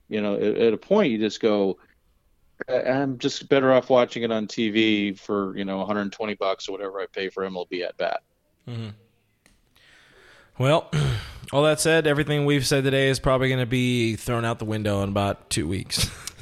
you 0.10 0.22
know, 0.22 0.36
at, 0.36 0.58
at 0.58 0.74
a 0.74 0.78
point 0.78 1.12
you 1.12 1.20
just 1.20 1.40
go. 1.40 1.78
I'm 2.68 3.18
just 3.18 3.48
better 3.50 3.72
off 3.72 3.90
watching 3.90 4.24
it 4.24 4.32
on 4.32 4.48
TV 4.48 5.18
for 5.18 5.56
you 5.58 5.66
know 5.66 5.78
120 5.78 6.34
bucks 6.36 6.68
or 6.68 6.72
whatever 6.72 7.00
I 7.00 7.06
pay 7.06 7.30
for 7.30 7.44
MLB 7.44 7.86
at 7.88 7.98
bat. 7.98 8.22
Mm-hmm. 8.68 8.90
Well, 10.58 10.92
all 11.54 11.64
that 11.64 11.80
said, 11.80 12.08
everything 12.08 12.46
we've 12.46 12.66
said 12.66 12.84
today 12.84 13.10
is 13.10 13.20
probably 13.20 13.50
going 13.50 13.60
to 13.60 13.66
be 13.66 14.16
thrown 14.16 14.44
out 14.44 14.60
the 14.60 14.66
window 14.66 15.02
in 15.04 15.10
about 15.10 15.50
two 15.50 15.68
weeks. 15.68 16.10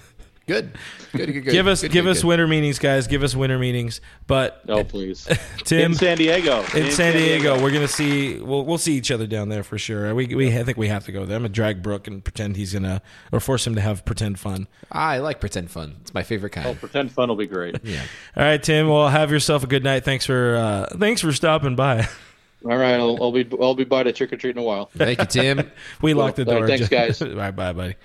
Good. 0.47 0.77
Good. 1.11 1.25
Good. 1.33 1.43
good. 1.43 1.51
give 1.51 1.65
us 1.67 1.81
Good, 1.81 1.91
give 1.91 2.05
good, 2.05 2.11
us 2.11 2.21
good. 2.21 2.27
winter 2.27 2.47
meetings, 2.47 2.77
guys. 2.77 3.07
Give 3.07 3.23
us 3.23 3.35
winter 3.35 3.57
meetings. 3.57 3.99
But 4.27 4.61
Oh 4.67 4.83
please, 4.83 5.27
Tim 5.63 5.91
in 5.91 5.97
San 5.97 6.17
Diego, 6.17 6.63
in 6.75 6.91
San 6.91 7.13
Diego, 7.13 7.59
we're 7.61 7.71
gonna 7.71 7.87
see. 7.87 8.39
We'll 8.39 8.63
we'll 8.63 8.77
see 8.77 8.93
each 8.93 9.09
other 9.11 9.25
down 9.25 9.49
there 9.49 9.63
for 9.63 9.77
sure. 9.79 10.13
We 10.13 10.27
we 10.35 10.55
I 10.57 10.63
think 10.63 10.77
we 10.77 10.87
have 10.89 11.05
to 11.05 11.11
go 11.11 11.25
there. 11.25 11.35
I'm 11.37 11.41
gonna 11.43 11.49
drag 11.53 11.81
Brooke 11.81 12.07
and 12.07 12.23
pretend 12.23 12.57
he's 12.57 12.73
gonna 12.73 13.01
or 13.31 13.39
force 13.39 13.65
him 13.65 13.73
to 13.75 13.81
have 13.81 14.05
pretend 14.05 14.39
fun. 14.39 14.67
I 14.91 15.17
like 15.17 15.39
pretend 15.39 15.71
fun. 15.71 15.95
It's 16.01 16.13
my 16.13 16.21
favorite 16.23 16.51
kind. 16.51 16.67
Oh, 16.67 16.75
pretend 16.75 17.11
fun 17.11 17.29
will 17.29 17.35
be 17.35 17.47
great. 17.47 17.77
yeah. 17.83 18.03
All 18.37 18.43
right, 18.43 18.61
Tim. 18.61 18.87
Well, 18.87 19.09
have 19.09 19.31
yourself 19.31 19.63
a 19.63 19.67
good 19.67 19.83
night. 19.83 20.03
Thanks 20.05 20.25
for 20.27 20.55
uh, 20.57 20.85
thanks 20.99 21.21
for 21.21 21.31
stopping 21.33 21.75
by. 21.75 22.07
All 22.65 22.77
right, 22.77 22.95
I'll, 22.95 23.17
I'll 23.21 23.31
be 23.31 23.47
I'll 23.61 23.75
be 23.75 23.83
by 23.83 24.03
to 24.03 24.11
trick 24.11 24.33
or 24.33 24.37
treat 24.37 24.55
in 24.55 24.61
a 24.61 24.65
while. 24.65 24.89
Thank 24.95 25.19
you, 25.19 25.25
Tim. 25.25 25.71
We 26.01 26.13
locked 26.15 26.37
the 26.37 26.45
All 26.47 26.53
right, 26.53 26.59
door. 26.59 26.67
thanks, 26.67 26.89
guys. 26.89 27.21
All 27.21 27.29
right, 27.29 27.55
bye, 27.55 27.73
buddy. 27.73 27.95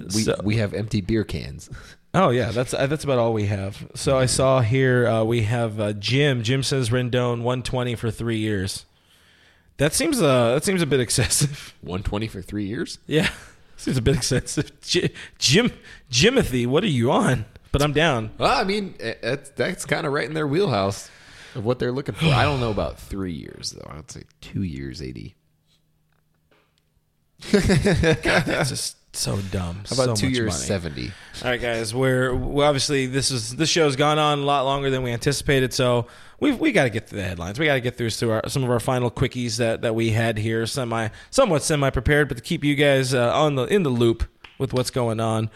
We 0.00 0.22
So- 0.22 0.40
we 0.44 0.56
have 0.56 0.74
empty 0.74 1.00
beer 1.00 1.24
cans. 1.24 1.70
Oh 2.14 2.30
yeah, 2.30 2.50
that's 2.50 2.72
uh, 2.72 2.86
that's 2.86 3.04
about 3.04 3.18
all 3.18 3.32
we 3.34 3.46
have. 3.46 3.90
So 3.94 4.16
I 4.16 4.26
saw 4.26 4.60
here 4.60 5.06
uh, 5.06 5.22
we 5.24 5.42
have 5.42 5.78
uh, 5.78 5.92
Jim. 5.92 6.42
Jim 6.42 6.62
says 6.62 6.88
Rendon 6.90 7.42
120 7.42 7.94
for 7.94 8.10
three 8.10 8.38
years. 8.38 8.86
That 9.78 9.92
seems 9.92 10.22
uh 10.22 10.54
that 10.54 10.64
seems 10.64 10.80
a 10.80 10.86
bit 10.86 11.00
excessive. 11.00 11.74
120 11.82 12.26
for 12.28 12.40
three 12.40 12.64
years. 12.66 12.98
Yeah, 13.06 13.28
seems 13.76 13.98
a 13.98 14.02
bit 14.02 14.16
excessive. 14.16 14.72
J- 14.80 15.10
Jim 15.38 15.70
Jimothy, 16.10 16.66
what 16.66 16.82
are 16.82 16.88
you 16.88 17.10
on? 17.10 17.44
But 17.72 17.82
I'm 17.82 17.92
down. 17.92 18.30
Well, 18.38 18.50
I 18.58 18.64
mean, 18.64 18.94
that's 19.20 19.50
that's 19.50 19.84
kind 19.84 20.06
of 20.06 20.12
right 20.14 20.26
in 20.26 20.32
their 20.32 20.46
wheelhouse 20.46 21.10
of 21.54 21.66
what 21.66 21.78
they're 21.78 21.92
looking 21.92 22.14
for. 22.14 22.24
I 22.26 22.44
don't 22.44 22.60
know 22.60 22.70
about 22.70 22.98
three 22.98 23.34
years 23.34 23.72
though. 23.78 23.90
I'd 23.94 24.10
say 24.10 24.22
two 24.40 24.62
years, 24.62 25.02
eighty. 25.02 25.34
That's 27.52 28.70
just 28.70 28.96
so 29.16 29.38
dumb. 29.50 29.82
How 29.88 29.94
about 29.94 30.04
so 30.04 30.14
two 30.14 30.26
much 30.26 30.36
years, 30.36 30.52
money. 30.52 30.64
seventy? 30.64 31.12
All 31.42 31.50
right, 31.50 31.60
guys. 31.60 31.94
We're 31.94 32.34
well, 32.34 32.66
obviously 32.66 33.06
this 33.06 33.30
is 33.30 33.56
this 33.56 33.68
show's 33.68 33.96
gone 33.96 34.18
on 34.18 34.40
a 34.40 34.44
lot 34.44 34.64
longer 34.64 34.90
than 34.90 35.02
we 35.02 35.12
anticipated, 35.12 35.72
so 35.72 36.06
we've 36.40 36.58
we 36.58 36.72
got 36.72 36.84
to 36.84 36.90
get 36.90 37.08
through 37.08 37.18
the 37.18 37.24
headlines. 37.24 37.58
We 37.58 37.66
got 37.66 37.74
to 37.74 37.80
get 37.80 37.96
through 37.96 38.10
to 38.10 38.30
our, 38.32 38.48
some 38.48 38.64
of 38.64 38.70
our 38.70 38.80
final 38.80 39.10
quickies 39.10 39.56
that, 39.58 39.82
that 39.82 39.94
we 39.94 40.10
had 40.10 40.38
here, 40.38 40.66
semi 40.66 41.08
somewhat 41.30 41.62
semi 41.62 41.90
prepared, 41.90 42.28
but 42.28 42.36
to 42.36 42.42
keep 42.42 42.64
you 42.64 42.74
guys 42.74 43.14
uh, 43.14 43.32
on 43.34 43.54
the 43.54 43.64
in 43.64 43.82
the 43.82 43.90
loop 43.90 44.24
with 44.58 44.72
what's 44.72 44.90
going 44.90 45.20
on. 45.20 45.50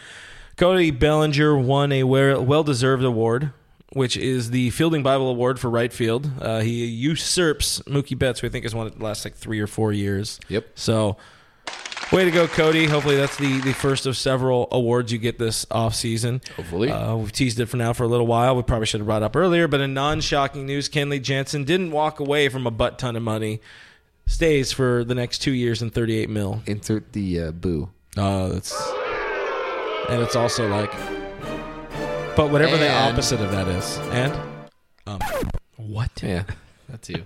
Cody 0.57 0.91
Bellinger 0.91 1.57
won 1.57 1.91
a 1.91 2.03
well 2.03 2.63
deserved 2.63 3.03
award, 3.03 3.51
which 3.93 4.15
is 4.15 4.51
the 4.51 4.69
Fielding 4.71 5.01
Bible 5.01 5.29
Award 5.29 5.59
for 5.59 5.69
right 5.69 5.91
field. 5.91 6.29
Uh, 6.39 6.59
he 6.59 6.85
usurps 6.85 7.79
Mookie 7.87 8.17
Betts, 8.17 8.41
who 8.41 8.47
I 8.47 8.49
think 8.49 8.65
has 8.65 8.75
won 8.75 8.87
it 8.87 8.97
the 8.97 9.03
last 9.03 9.25
like 9.25 9.35
three 9.35 9.59
or 9.59 9.67
four 9.67 9.91
years. 9.91 10.39
Yep. 10.49 10.67
So 10.75 11.17
Way 12.11 12.25
to 12.25 12.31
go, 12.31 12.45
Cody. 12.45 12.87
Hopefully 12.87 13.15
that's 13.15 13.37
the, 13.37 13.61
the 13.61 13.71
first 13.73 14.05
of 14.05 14.17
several 14.17 14.67
awards 14.69 15.13
you 15.13 15.17
get 15.17 15.39
this 15.39 15.65
off 15.71 15.95
season. 15.95 16.41
Hopefully. 16.57 16.91
Uh, 16.91 17.15
we've 17.15 17.31
teased 17.31 17.57
it 17.61 17.67
for 17.67 17.77
now 17.77 17.93
for 17.93 18.03
a 18.03 18.07
little 18.07 18.27
while. 18.27 18.53
We 18.53 18.63
probably 18.63 18.85
should 18.85 18.99
have 18.99 19.07
brought 19.07 19.21
it 19.21 19.25
up 19.25 19.35
earlier, 19.37 19.69
but 19.69 19.79
in 19.79 19.93
non-shocking 19.93 20.65
news, 20.65 20.89
Kenley 20.89 21.21
Jansen 21.21 21.63
didn't 21.63 21.91
walk 21.91 22.19
away 22.19 22.49
from 22.49 22.67
a 22.67 22.71
butt 22.71 22.99
ton 22.99 23.15
of 23.15 23.23
money. 23.23 23.61
Stays 24.25 24.73
for 24.73 25.05
the 25.05 25.15
next 25.15 25.39
two 25.39 25.53
years 25.53 25.81
and 25.81 25.93
38 25.93 26.29
mil. 26.29 26.61
Insert 26.65 27.13
the 27.13 27.39
uh, 27.39 27.51
boo. 27.51 27.89
Uh, 28.17 28.49
that's 28.49 28.73
and 30.09 30.21
it's 30.21 30.35
also 30.35 30.67
like, 30.67 30.91
but 32.35 32.51
whatever 32.51 32.75
the 32.75 32.91
opposite 32.91 33.39
of 33.39 33.51
that 33.51 33.69
is, 33.69 33.97
and 34.11 34.37
um, 35.07 35.19
what? 35.77 36.11
Yeah, 36.21 36.43
that 36.89 37.01
too. 37.01 37.23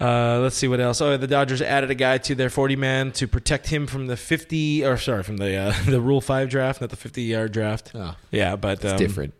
Uh, 0.00 0.38
let's 0.40 0.56
see 0.56 0.68
what 0.68 0.80
else. 0.80 1.00
Oh, 1.00 1.16
the 1.16 1.26
Dodgers 1.26 1.60
added 1.60 1.90
a 1.90 1.94
guy 1.94 2.18
to 2.18 2.34
their 2.34 2.50
40 2.50 2.76
man 2.76 3.12
to 3.12 3.26
protect 3.26 3.68
him 3.68 3.86
from 3.86 4.06
the 4.06 4.16
50 4.16 4.84
or 4.84 4.96
sorry, 4.96 5.22
from 5.24 5.38
the 5.38 5.56
uh, 5.56 5.74
the 5.86 6.00
Rule 6.00 6.20
5 6.20 6.48
draft, 6.48 6.80
not 6.80 6.90
the 6.90 6.96
50 6.96 7.22
yard 7.22 7.52
draft. 7.52 7.92
Oh, 7.94 8.14
Yeah, 8.30 8.56
but 8.56 8.84
it's 8.84 8.92
um, 8.92 8.98
different. 8.98 9.34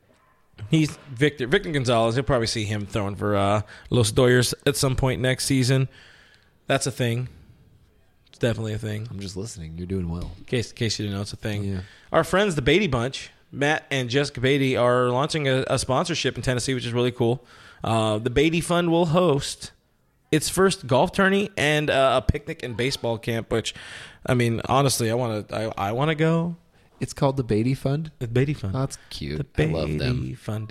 He's 0.69 0.97
Victor 1.11 1.47
Victor 1.47 1.71
Gonzalez. 1.71 2.17
You'll 2.17 2.25
probably 2.25 2.49
see 2.49 2.65
him 2.65 2.87
throwing 2.87 3.15
for 3.15 3.37
uh, 3.37 3.63
Los 3.91 4.11
Doyers 4.11 4.53
at 4.67 4.77
some 4.77 4.97
point 4.97 5.21
next 5.21 5.45
season. 5.45 5.89
That's 6.67 6.87
a 6.87 6.91
thing. 6.91 7.29
It's 8.29 8.39
definitely 8.39 8.75
a 8.75 8.79
thing. 8.79 9.07
I'm 9.11 9.21
just 9.21 9.37
listening. 9.37 9.75
You're 9.79 9.87
doing 9.87 10.09
well. 10.09 10.33
In 10.39 10.45
case, 10.45 10.71
in 10.71 10.77
case 10.77 10.99
you 10.99 11.05
didn't 11.05 11.17
know, 11.17 11.23
it's 11.23 11.33
a 11.33 11.37
thing. 11.37 11.65
Yeah. 11.65 11.81
Our 12.13 12.25
friends, 12.25 12.57
the 12.57 12.63
Beaty 12.63 12.89
Bunch, 12.89 13.31
Matt 13.53 13.87
and 13.91 14.11
Jessica 14.11 14.41
Beaty, 14.41 14.77
are 14.77 15.11
launching 15.11 15.47
a, 15.47 15.65
a 15.69 15.79
sponsorship 15.79 16.37
in 16.37 16.43
Tennessee, 16.43 16.75
which 16.75 16.85
is 16.85 16.93
really 16.93 17.13
cool. 17.13 17.45
Uh, 17.83 18.19
the 18.19 18.31
Beaty 18.31 18.61
Fund 18.61 18.91
will 18.91 19.07
host 19.07 19.71
its 20.31 20.49
first 20.49 20.87
golf 20.87 21.13
tourney 21.13 21.51
and 21.57 21.91
uh, 21.91 22.21
a 22.23 22.33
picnic 22.33 22.63
and 22.63 22.77
baseball 22.77 23.19
camp. 23.19 23.51
Which, 23.53 23.75
I 24.27 24.35
mean, 24.35 24.61
honestly, 24.67 25.11
I 25.11 25.15
want 25.15 25.49
to. 25.49 25.55
I, 25.55 25.89
I 25.89 25.93
want 25.93 26.11
to 26.11 26.15
go. 26.15 26.57
It's 27.01 27.13
called 27.13 27.37
the 27.37 27.45
Beaty 27.45 27.75
Fund. 27.75 28.11
The 28.19 28.27
Beaty 28.27 28.55
Fund. 28.55 28.75
Oh, 28.75 28.81
that's 28.81 28.99
cute. 29.11 29.55
the 29.55 29.63
I 29.63 29.67
love 29.67 29.99
them. 29.99 30.35
Fund. 30.35 30.69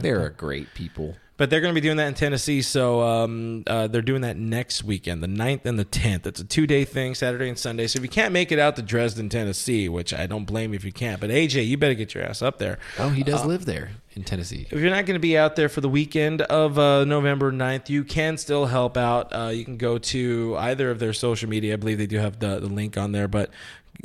They're 0.00 0.24
a 0.24 0.32
great 0.32 0.72
people. 0.74 1.16
But 1.36 1.50
they're 1.50 1.60
going 1.60 1.74
to 1.74 1.80
be 1.80 1.84
doing 1.84 1.96
that 1.96 2.06
in 2.06 2.14
Tennessee. 2.14 2.62
So 2.62 3.02
um, 3.02 3.64
uh, 3.66 3.88
they're 3.88 4.02
doing 4.02 4.22
that 4.22 4.36
next 4.36 4.84
weekend, 4.84 5.22
the 5.22 5.26
9th 5.26 5.66
and 5.66 5.78
the 5.78 5.84
10th. 5.84 6.26
It's 6.26 6.40
a 6.40 6.44
two 6.44 6.66
day 6.66 6.84
thing, 6.84 7.14
Saturday 7.14 7.48
and 7.48 7.58
Sunday. 7.58 7.88
So 7.88 7.98
if 7.98 8.02
you 8.04 8.08
can't 8.08 8.32
make 8.32 8.52
it 8.52 8.58
out 8.60 8.76
to 8.76 8.82
Dresden, 8.82 9.28
Tennessee, 9.28 9.88
which 9.88 10.14
I 10.14 10.26
don't 10.26 10.44
blame 10.44 10.72
you 10.72 10.76
if 10.76 10.84
you 10.84 10.92
can't, 10.92 11.20
but 11.20 11.30
AJ, 11.30 11.66
you 11.66 11.76
better 11.76 11.94
get 11.94 12.14
your 12.14 12.22
ass 12.22 12.40
up 12.40 12.58
there. 12.58 12.78
Oh, 12.98 13.08
he 13.08 13.24
does 13.24 13.44
live 13.44 13.64
there 13.64 13.90
in 14.12 14.22
Tennessee. 14.22 14.68
If 14.70 14.78
you're 14.78 14.90
not 14.90 15.06
going 15.06 15.16
to 15.16 15.20
be 15.20 15.36
out 15.36 15.56
there 15.56 15.68
for 15.68 15.80
the 15.80 15.88
weekend 15.88 16.42
of 16.42 16.78
uh, 16.78 17.04
November 17.04 17.50
9th, 17.50 17.88
you 17.88 18.04
can 18.04 18.36
still 18.36 18.66
help 18.66 18.96
out. 18.96 19.32
Uh, 19.32 19.48
you 19.48 19.64
can 19.64 19.76
go 19.76 19.98
to 19.98 20.56
either 20.58 20.90
of 20.90 21.00
their 21.00 21.12
social 21.12 21.48
media. 21.48 21.72
I 21.72 21.76
believe 21.76 21.98
they 21.98 22.06
do 22.06 22.18
have 22.18 22.38
the, 22.38 22.60
the 22.60 22.68
link 22.68 22.96
on 22.96 23.10
there, 23.10 23.26
but 23.26 23.50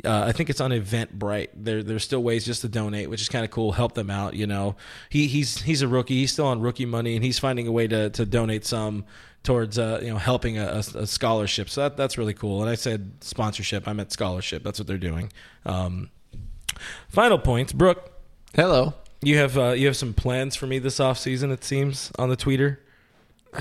uh, 0.04 0.24
I 0.26 0.32
think 0.32 0.50
it's 0.50 0.60
on 0.60 0.70
Eventbrite. 0.70 1.48
There, 1.54 1.82
there's 1.82 2.04
still 2.04 2.22
ways 2.22 2.44
just 2.44 2.62
to 2.62 2.68
donate, 2.68 3.10
which 3.10 3.20
is 3.20 3.28
kind 3.28 3.44
of 3.44 3.50
cool. 3.50 3.72
Help 3.72 3.94
them 3.94 4.10
out. 4.10 4.34
You 4.34 4.46
know, 4.46 4.76
he, 5.08 5.26
he's 5.26 5.62
he's 5.62 5.82
a 5.82 5.88
rookie. 5.88 6.16
He's 6.16 6.32
still 6.32 6.46
on 6.46 6.60
rookie 6.60 6.86
money, 6.86 7.16
and 7.16 7.24
he's 7.24 7.38
finding 7.38 7.66
a 7.66 7.72
way 7.72 7.86
to, 7.88 8.10
to 8.10 8.26
donate 8.26 8.64
some 8.64 9.04
towards 9.42 9.78
uh, 9.78 10.00
you 10.02 10.10
know 10.10 10.18
helping 10.18 10.58
a, 10.58 10.82
a, 10.94 11.06
scholarship. 11.06 11.68
So 11.70 11.82
that, 11.82 11.96
that's 11.96 12.18
really 12.18 12.34
cool. 12.34 12.60
And 12.62 12.70
I 12.70 12.74
said 12.74 13.12
sponsorship. 13.20 13.88
I 13.88 13.92
meant 13.92 14.12
scholarship. 14.12 14.62
That's 14.62 14.78
what 14.78 14.86
they're 14.86 14.98
doing. 14.98 15.32
Um, 15.64 16.10
final 17.08 17.38
points, 17.38 17.72
Brooke. 17.72 18.12
Hello. 18.54 18.94
You 19.22 19.36
have 19.38 19.58
uh, 19.58 19.70
you 19.70 19.86
have 19.86 19.96
some 19.96 20.14
plans 20.14 20.56
for 20.56 20.66
me 20.66 20.78
this 20.78 21.00
off 21.00 21.18
season. 21.18 21.50
It 21.50 21.64
seems 21.64 22.10
on 22.18 22.28
the 22.28 22.36
tweeter. 22.36 22.78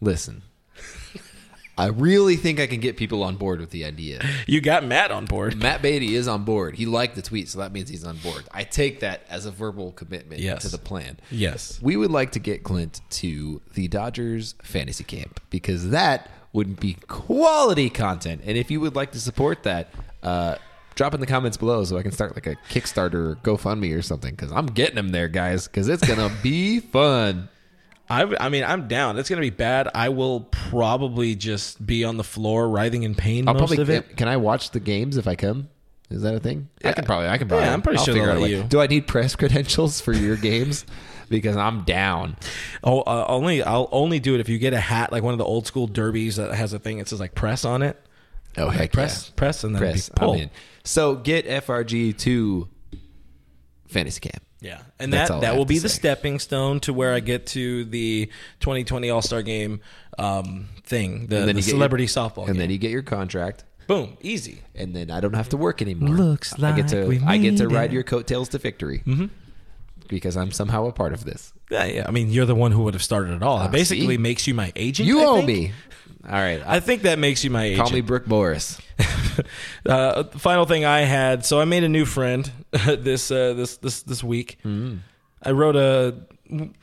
Listen. 0.00 0.42
I 1.78 1.86
really 1.88 2.36
think 2.36 2.58
I 2.58 2.66
can 2.66 2.80
get 2.80 2.96
people 2.96 3.22
on 3.22 3.36
board 3.36 3.60
with 3.60 3.70
the 3.70 3.84
idea. 3.84 4.24
You 4.46 4.60
got 4.62 4.84
Matt 4.84 5.10
on 5.10 5.26
board. 5.26 5.56
Matt 5.60 5.82
Beaty 5.82 6.14
is 6.14 6.26
on 6.26 6.44
board. 6.44 6.74
He 6.76 6.86
liked 6.86 7.16
the 7.16 7.22
tweet, 7.22 7.48
so 7.48 7.58
that 7.58 7.72
means 7.72 7.90
he's 7.90 8.04
on 8.04 8.16
board. 8.18 8.44
I 8.50 8.64
take 8.64 9.00
that 9.00 9.26
as 9.28 9.44
a 9.44 9.50
verbal 9.50 9.92
commitment 9.92 10.40
Yes. 10.40 10.62
to 10.62 10.68
the 10.68 10.78
plan. 10.78 11.18
Yes. 11.30 11.78
We 11.82 11.96
would 11.96 12.10
like 12.10 12.32
to 12.32 12.38
get 12.38 12.62
Clint 12.62 13.02
to 13.10 13.60
the 13.74 13.88
Dodgers 13.88 14.54
fantasy 14.62 15.04
camp 15.04 15.40
because 15.50 15.90
that 15.90 16.30
would 16.54 16.80
be 16.80 16.94
quality 17.08 17.90
content. 17.90 18.40
And 18.46 18.56
if 18.56 18.70
you 18.70 18.80
would 18.80 18.94
like 18.94 19.12
to 19.12 19.20
support 19.20 19.62
that, 19.64 19.92
uh, 20.22 20.56
drop 20.94 21.12
in 21.12 21.20
the 21.20 21.26
comments 21.26 21.58
below 21.58 21.84
so 21.84 21.98
I 21.98 22.02
can 22.02 22.12
start 22.12 22.34
like 22.34 22.46
a 22.46 22.56
Kickstarter 22.70 23.12
or 23.14 23.38
GoFundMe 23.42 23.94
or 23.94 24.00
something 24.00 24.30
because 24.34 24.50
I'm 24.50 24.64
getting 24.64 24.94
them 24.94 25.10
there, 25.10 25.28
guys, 25.28 25.66
because 25.66 25.88
it's 25.88 26.06
going 26.06 26.18
to 26.26 26.34
be 26.42 26.80
fun. 26.80 27.50
I, 28.08 28.32
I 28.40 28.48
mean, 28.48 28.62
I'm 28.64 28.86
down. 28.88 29.18
It's 29.18 29.28
gonna 29.28 29.40
be 29.40 29.50
bad. 29.50 29.88
I 29.94 30.08
will 30.10 30.40
probably 30.40 31.34
just 31.34 31.84
be 31.84 32.04
on 32.04 32.16
the 32.16 32.24
floor 32.24 32.68
writhing 32.68 33.02
in 33.02 33.14
pain 33.14 33.48
I'll 33.48 33.54
most 33.54 33.60
probably 33.74 33.82
of 33.82 33.90
it. 33.90 34.16
Can 34.16 34.28
I 34.28 34.36
watch 34.36 34.70
the 34.70 34.80
games 34.80 35.16
if 35.16 35.26
I 35.26 35.34
come? 35.34 35.68
Is 36.08 36.22
that 36.22 36.34
a 36.34 36.38
thing? 36.40 36.68
I 36.84 36.92
can 36.92 37.04
probably. 37.04 37.28
I 37.28 37.36
can 37.36 37.48
probably. 37.48 37.66
Yeah, 37.66 37.72
I'm 37.72 37.82
pretty 37.82 37.98
I'll 37.98 38.04
sure 38.04 38.14
figure 38.14 38.26
they'll 38.28 38.36
out 38.36 38.38
a 38.38 38.40
let 38.42 38.50
way. 38.50 38.56
you. 38.58 38.62
Do 38.62 38.80
I 38.80 38.86
need 38.86 39.08
press 39.08 39.34
credentials 39.36 40.00
for 40.00 40.12
your 40.12 40.36
games? 40.36 40.86
Because 41.28 41.56
I'm 41.56 41.82
down. 41.82 42.36
Oh, 42.84 43.00
uh, 43.00 43.24
only 43.28 43.60
I'll 43.64 43.88
only 43.90 44.20
do 44.20 44.36
it 44.36 44.40
if 44.40 44.48
you 44.48 44.58
get 44.58 44.72
a 44.72 44.78
hat 44.78 45.10
like 45.10 45.24
one 45.24 45.34
of 45.34 45.38
the 45.38 45.44
old 45.44 45.66
school 45.66 45.88
derbies 45.88 46.36
that 46.36 46.54
has 46.54 46.72
a 46.72 46.78
thing 46.78 46.98
that 46.98 47.08
says 47.08 47.18
like 47.18 47.34
press 47.34 47.64
on 47.64 47.82
it. 47.82 48.00
Oh 48.56 48.66
Like 48.66 48.92
press, 48.92 49.26
yeah. 49.28 49.32
press, 49.34 49.64
and 49.64 49.74
then 49.74 49.80
press. 49.80 50.08
be 50.08 50.14
pull. 50.14 50.40
So 50.84 51.16
get 51.16 51.46
FRG 51.46 52.16
to 52.18 52.68
fantasy 53.88 54.20
camp. 54.20 54.44
Yeah, 54.66 54.80
and 54.98 55.12
That's 55.12 55.30
that 55.30 55.40
that 55.42 55.56
will 55.56 55.64
be 55.64 55.78
the 55.78 55.88
say. 55.88 55.98
stepping 55.98 56.38
stone 56.38 56.80
to 56.80 56.92
where 56.92 57.14
I 57.14 57.20
get 57.20 57.46
to 57.48 57.84
the 57.84 58.26
2020 58.60 59.10
All 59.10 59.22
Star 59.22 59.42
Game 59.42 59.80
um, 60.18 60.68
thing, 60.84 61.26
the, 61.28 61.40
the 61.40 61.46
get 61.46 61.54
your- 61.54 61.62
celebrity 61.62 62.06
softball. 62.06 62.44
and 62.44 62.54
game. 62.54 62.56
then 62.58 62.70
you 62.70 62.78
get 62.78 62.90
your 62.90 63.02
contract, 63.02 63.64
boom, 63.86 64.16
easy. 64.20 64.62
and 64.74 64.94
then 64.96 65.10
I 65.10 65.20
don't 65.20 65.34
have 65.34 65.48
to 65.50 65.56
work 65.56 65.80
anymore. 65.82 66.10
Looks 66.10 66.60
I 66.62 66.72
get 66.74 66.88
to 66.88 67.06
like 67.06 67.22
I 67.22 67.38
get 67.38 67.56
to 67.58 67.68
ride 67.68 67.90
it. 67.90 67.94
your 67.94 68.02
coattails 68.02 68.48
to 68.50 68.58
victory 68.58 69.02
mm-hmm. 69.06 69.26
because 70.08 70.36
I'm 70.36 70.50
somehow 70.52 70.86
a 70.86 70.92
part 70.92 71.12
of 71.12 71.24
this. 71.24 71.52
Yeah, 71.70 71.84
yeah, 71.84 72.04
I 72.06 72.12
mean, 72.12 72.30
you're 72.30 72.46
the 72.46 72.54
one 72.54 72.70
who 72.72 72.82
would 72.84 72.94
have 72.94 73.02
started 73.02 73.34
it 73.34 73.42
all. 73.42 73.58
Ah, 73.58 73.66
It 73.66 73.72
basically 73.72 74.14
see? 74.14 74.18
makes 74.18 74.46
you 74.46 74.54
my 74.54 74.72
agent. 74.76 75.06
You 75.08 75.20
I 75.20 75.24
owe 75.26 75.36
think. 75.36 75.46
me. 75.48 75.72
All 76.28 76.32
right, 76.34 76.60
I 76.66 76.80
think 76.80 77.02
that 77.02 77.20
makes 77.20 77.44
you 77.44 77.50
my 77.50 77.64
agent. 77.64 77.82
call 77.82 77.92
me 77.92 78.00
Brooke 78.00 78.26
Morris. 78.26 78.80
uh, 79.86 80.24
final 80.24 80.64
thing 80.64 80.84
I 80.84 81.00
had. 81.00 81.44
So 81.44 81.60
I 81.60 81.64
made 81.64 81.84
a 81.84 81.88
new 81.88 82.04
friend 82.04 82.50
this 82.72 83.30
uh, 83.30 83.52
this 83.54 83.76
this 83.76 84.02
this 84.02 84.24
week. 84.24 84.58
I 85.42 85.50
wrote 85.50 85.76
a. 85.76 86.16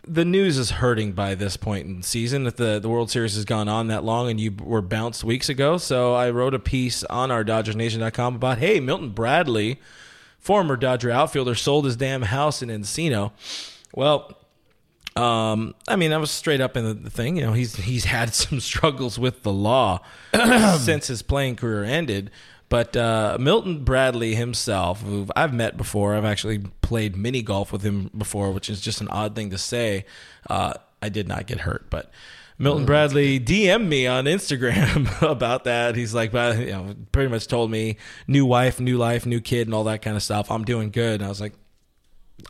The 0.05 0.25
news 0.25 0.57
is 0.57 0.71
hurting 0.71 1.13
by 1.13 1.35
this 1.35 1.55
point 1.55 1.87
in 1.87 1.97
the 1.97 2.03
season. 2.03 2.43
That 2.45 2.57
the 2.57 2.79
the 2.79 2.89
World 2.89 3.09
Series 3.11 3.35
has 3.35 3.45
gone 3.45 3.67
on 3.67 3.87
that 3.87 4.03
long, 4.03 4.29
and 4.29 4.39
you 4.39 4.51
were 4.61 4.81
bounced 4.81 5.23
weeks 5.23 5.49
ago. 5.49 5.77
So 5.77 6.13
I 6.13 6.29
wrote 6.31 6.53
a 6.53 6.59
piece 6.59 7.03
on 7.05 7.31
our 7.31 7.43
DodgersNation.com 7.43 8.35
about 8.35 8.57
hey 8.59 8.79
Milton 8.79 9.09
Bradley, 9.09 9.79
former 10.39 10.77
Dodger 10.77 11.11
outfielder, 11.11 11.55
sold 11.55 11.85
his 11.85 11.95
damn 11.97 12.23
house 12.23 12.61
in 12.61 12.69
Encino. 12.69 13.31
Well, 13.93 14.37
um, 15.15 15.76
I 15.88 15.95
mean, 15.95 16.11
I 16.11 16.18
was 16.18 16.31
straight 16.31 16.61
up 16.61 16.76
in 16.76 17.03
the, 17.03 17.10
thing. 17.10 17.38
You 17.38 17.45
know, 17.45 17.53
he's 17.53 17.76
he's 17.76 18.06
had 18.06 18.34
some 18.34 18.60
struggles 18.60 19.19
with 19.19 19.44
the 19.44 19.53
law 19.53 20.02
since 20.80 21.07
his 21.07 21.22
playing 21.22 21.56
career 21.56 21.84
ended. 21.84 22.31
But 22.69 22.98
uh, 22.98 23.38
Milton 23.40 23.84
Bradley 23.84 24.34
himself, 24.34 25.03
who 25.03 25.27
I've 25.35 25.53
met 25.53 25.77
before, 25.77 26.15
I've 26.15 26.26
actually 26.26 26.60
played 26.81 27.15
mini 27.15 27.44
golf 27.44 27.72
with 27.72 27.84
him 27.84 28.10
before, 28.18 28.52
which 28.52 28.68
is 28.68 28.81
just 28.81 28.99
an 28.99 29.10
odd 29.10 29.35
thing 29.35 29.52
to 29.52 29.60
say. 29.60 30.06
Uh, 30.49 30.73
I 30.99 31.10
did 31.10 31.27
not 31.27 31.45
get 31.45 31.60
hurt, 31.60 31.85
but 31.91 32.10
Milton 32.57 32.85
Bradley 32.85 33.40
DM'd 33.40 33.88
me 33.88 34.07
on 34.07 34.26
Instagram 34.26 35.22
about 35.30 35.65
that. 35.65 35.95
He's 35.95 36.15
like, 36.15 36.34
you 36.34 36.72
know, 36.72 36.95
pretty 37.11 37.30
much 37.30 37.48
told 37.48 37.69
me 37.69 37.98
new 38.27 38.45
wife, 38.45 38.80
new 38.80 38.98
life, 38.98 39.26
new 39.26 39.41
kid, 39.41 39.68
and 39.68 39.76
all 39.76 39.84
that 39.84 40.02
kind 40.02 40.15
of 40.15 40.23
stuff. 40.23 40.49
I'm 40.49 40.64
doing 40.64 40.90
good, 40.90 41.15
and 41.15 41.26
I 41.26 41.30
was 41.30 41.41
like, 41.41 41.53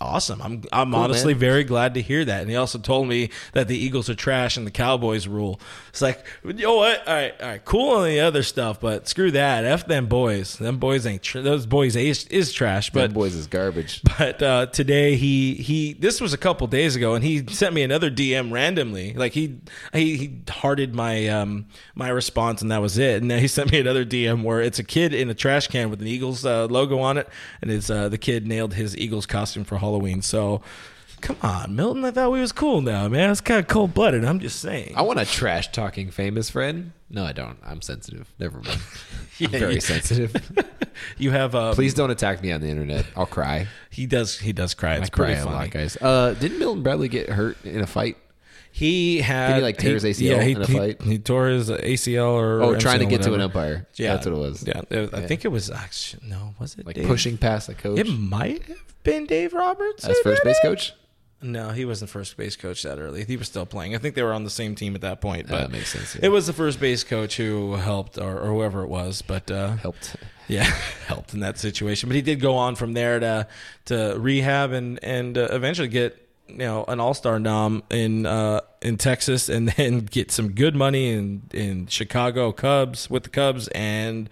awesome. 0.02 0.42
I'm 0.42 0.64
I'm 0.72 0.94
honestly 0.96 1.34
man. 1.34 1.40
very 1.40 1.64
glad 1.64 1.94
to 1.96 2.02
hear 2.02 2.24
that. 2.26 2.42
And 2.42 2.50
he 2.50 2.56
also 2.56 2.78
told 2.80 3.08
me 3.08 3.30
that 3.54 3.68
the 3.68 3.78
Eagles 3.78 4.10
are 4.10 4.16
trash 4.16 4.58
and 4.58 4.66
the 4.68 4.72
Cowboys 4.72 5.28
rule. 5.28 5.60
It's 5.90 6.02
like, 6.02 6.26
you 6.44 6.54
know 6.54 6.76
what? 6.76 7.08
All 7.08 7.14
right, 7.14 7.34
all 7.42 7.48
right, 7.48 7.66
cool 7.66 7.90
on 7.98 8.08
the 8.08 8.20
other 8.20 8.44
stuff, 8.44 8.80
but 8.80 9.08
screw 9.08 9.32
that. 9.32 9.66
F 9.66 9.86
them 9.88 10.08
boys. 10.08 10.58
Them 10.58 10.78
boys 10.78 11.06
ain't. 11.06 11.22
Tr- 11.24 11.40
those 11.42 11.66
boys 11.66 11.96
is, 11.96 12.26
is 12.28 12.52
trash. 12.52 12.90
But 12.90 13.10
But 13.10 13.14
boys 13.14 13.36
is 13.36 13.48
garbage. 13.48 14.02
but 14.18 14.42
uh, 14.42 14.66
today 14.68 15.16
he 15.16 15.56
he 15.56 15.94
this 15.94 16.20
was 16.20 16.34
a 16.34 16.38
couple 16.38 16.68
days 16.68 16.96
ago, 16.96 17.14
and 17.16 17.24
he 17.24 17.46
sent 17.48 17.74
me 17.74 17.84
another 17.84 18.10
DM 18.12 18.52
randomly. 18.52 19.14
Like 19.14 19.34
he 19.34 19.60
he, 19.94 20.18
he 20.18 20.42
hearted 20.50 20.94
my 20.96 21.28
um 21.28 21.68
my 21.96 22.10
response, 22.10 22.62
and 22.62 22.72
that 22.72 22.82
was 22.82 22.98
it. 22.98 23.22
And 23.22 23.30
then 23.30 23.40
he 23.40 23.48
sent 23.48 23.72
me 23.72 23.80
another 23.80 24.06
DM 24.06 24.44
where 24.44 24.62
it's 24.62 24.80
a 24.80 24.84
kid 24.84 25.14
in 25.14 25.30
a 25.30 25.34
trash 25.34 25.68
can 25.68 25.90
with 25.90 26.02
an 26.02 26.08
Eagles 26.08 26.46
uh, 26.46 26.66
logo 26.66 27.00
on 27.00 27.18
it, 27.18 27.28
and 27.62 27.72
it's 27.72 27.90
uh, 27.90 28.10
the 28.10 28.18
kid 28.18 28.48
nailed 28.48 28.74
his 28.74 28.98
Eagles 28.98 29.26
costume 29.26 29.64
for 29.64 29.78
Halloween. 29.84 30.22
So. 30.22 30.62
Come 31.22 31.38
on, 31.42 31.74
Milton. 31.74 32.04
I 32.04 32.12
thought 32.12 32.34
we 32.34 32.42
was 32.42 32.52
cool 32.52 32.82
now, 32.82 33.08
man. 33.08 33.30
It's 33.32 33.40
kind 33.40 33.58
of 33.58 33.68
cold 33.68 33.94
blooded. 33.94 34.26
I'm 34.26 34.42
just 34.42 34.60
saying. 34.60 34.92
I 34.98 35.04
want 35.04 35.22
a 35.22 35.26
trash 35.26 35.72
talking 35.72 36.12
famous 36.12 36.50
friend. 36.50 36.92
No, 37.10 37.24
I 37.24 37.32
don't. 37.32 37.58
I'm 37.66 37.82
sensitive. 37.82 38.30
Never 38.40 38.58
mind. 38.60 38.82
I'm 39.40 39.48
very 39.48 39.76
you- 39.76 39.80
sensitive. 39.82 40.36
You 41.18 41.32
have 41.32 41.56
uh, 41.56 41.74
Please 41.74 41.96
don't 41.96 42.12
attack 42.12 42.44
me 42.44 42.52
on 42.52 42.62
the 42.62 42.68
internet. 42.68 43.06
I'll 43.16 43.26
cry. 43.26 43.68
He 43.90 44.06
does. 44.06 44.38
He 44.38 44.54
does 44.54 44.74
cry. 44.76 44.96
It's 44.98 45.08
I 45.08 45.10
cry 45.10 45.26
pretty 45.34 45.42
a 45.42 45.46
lot, 45.46 45.72
guys. 45.72 45.98
Uh, 46.00 46.36
didn't 46.40 46.60
Milton 46.60 46.84
Bradley 46.84 47.08
get 47.08 47.30
hurt 47.30 47.58
in 47.66 47.82
a 47.82 47.88
fight? 47.88 48.18
He 48.76 49.20
had. 49.20 49.50
Did 49.50 49.56
he, 49.58 49.62
like, 49.62 49.78
tear 49.78 49.94
his 49.94 50.04
ACL 50.04 50.42
he, 50.42 50.52
in 50.54 50.62
a 50.64 50.66
he- 50.66 50.74
fight? 50.74 51.02
He, 51.04 51.20
tore 51.20 51.46
his 51.48 51.70
ACL 51.70 52.32
or. 52.32 52.64
Oh, 52.64 52.76
trying 52.80 53.02
to 53.02 53.06
get 53.06 53.22
to 53.22 53.36
an 53.36 53.42
umpire. 53.42 53.86
Yeah, 53.94 54.16
That's 54.16 54.26
what 54.26 54.36
it 54.36 54.40
was. 54.40 54.68
Yeah, 54.68 54.82
it- 54.90 55.14
I 55.14 55.28
think 55.28 55.46
it 55.46 55.50
was 55.50 55.70
actually 55.70 56.28
no. 56.28 56.56
Was 56.60 56.76
it 56.76 56.84
Like 56.84 56.96
Dave? 56.96 57.06
pushing 57.06 57.38
past 57.38 57.68
the 57.68 57.76
coach 57.76 58.00
It 58.00 58.08
might 58.08 58.64
have 58.64 58.84
been 59.04 59.28
Dave 59.28 59.54
Roberts 59.54 60.06
as 60.08 60.18
first 60.22 60.44
base 60.44 60.58
coach. 60.64 60.94
No, 61.40 61.70
he 61.70 61.86
wasn't 61.86 62.10
first 62.10 62.36
base 62.36 62.56
coach 62.56 62.82
that 62.82 62.98
early. 62.98 63.26
He 63.26 63.38
was 63.38 63.48
still 63.48 63.68
playing. 63.68 63.94
I 63.94 64.00
think 64.00 64.16
they 64.16 64.24
were 64.24 64.34
on 64.34 64.44
the 64.44 64.50
same 64.50 64.74
team 64.74 64.96
at 64.96 65.02
that 65.02 65.22
point. 65.22 65.48
But 65.50 65.60
that 65.60 65.72
makes 65.72 65.92
sense, 65.92 66.16
yeah. 66.16 66.22
It 66.24 66.30
was 66.30 66.48
the 66.48 66.54
first 66.54 66.80
base 66.80 67.04
coach 67.04 67.38
who 67.38 67.76
helped, 67.76 68.18
or, 68.18 68.40
or 68.40 68.48
whoever 68.48 68.82
it 68.82 68.88
was. 68.88 69.22
But 69.22 69.52
uh, 69.52 69.76
Helped. 69.76 70.16
yeah, 70.48 70.64
helped 71.08 71.36
in 71.36 71.42
that 71.42 71.60
situation. 71.60 72.10
But 72.10 72.16
he 72.16 72.22
did 72.24 72.40
go 72.40 72.56
on 72.56 72.76
from 72.76 72.94
there 72.94 73.20
to 73.20 73.48
to 73.86 74.16
rehab 74.18 74.72
and 74.72 75.04
and 75.04 75.38
uh, 75.38 75.50
eventually 75.52 75.90
get 75.90 76.23
you 76.54 76.60
know 76.60 76.86
an 76.88 77.00
All 77.00 77.14
Star 77.14 77.40
nom 77.40 77.84
in 77.90 78.26
uh, 78.26 78.62
in 78.82 78.98
Texas, 78.98 79.50
and 79.50 79.68
then 79.78 80.00
get 80.00 80.32
some 80.32 80.52
good 80.54 80.76
money 80.76 81.12
in 81.12 81.44
in 81.54 81.88
Chicago 81.88 82.52
Cubs 82.52 83.10
with 83.10 83.24
the 83.24 83.30
Cubs, 83.30 83.68
and 83.70 84.30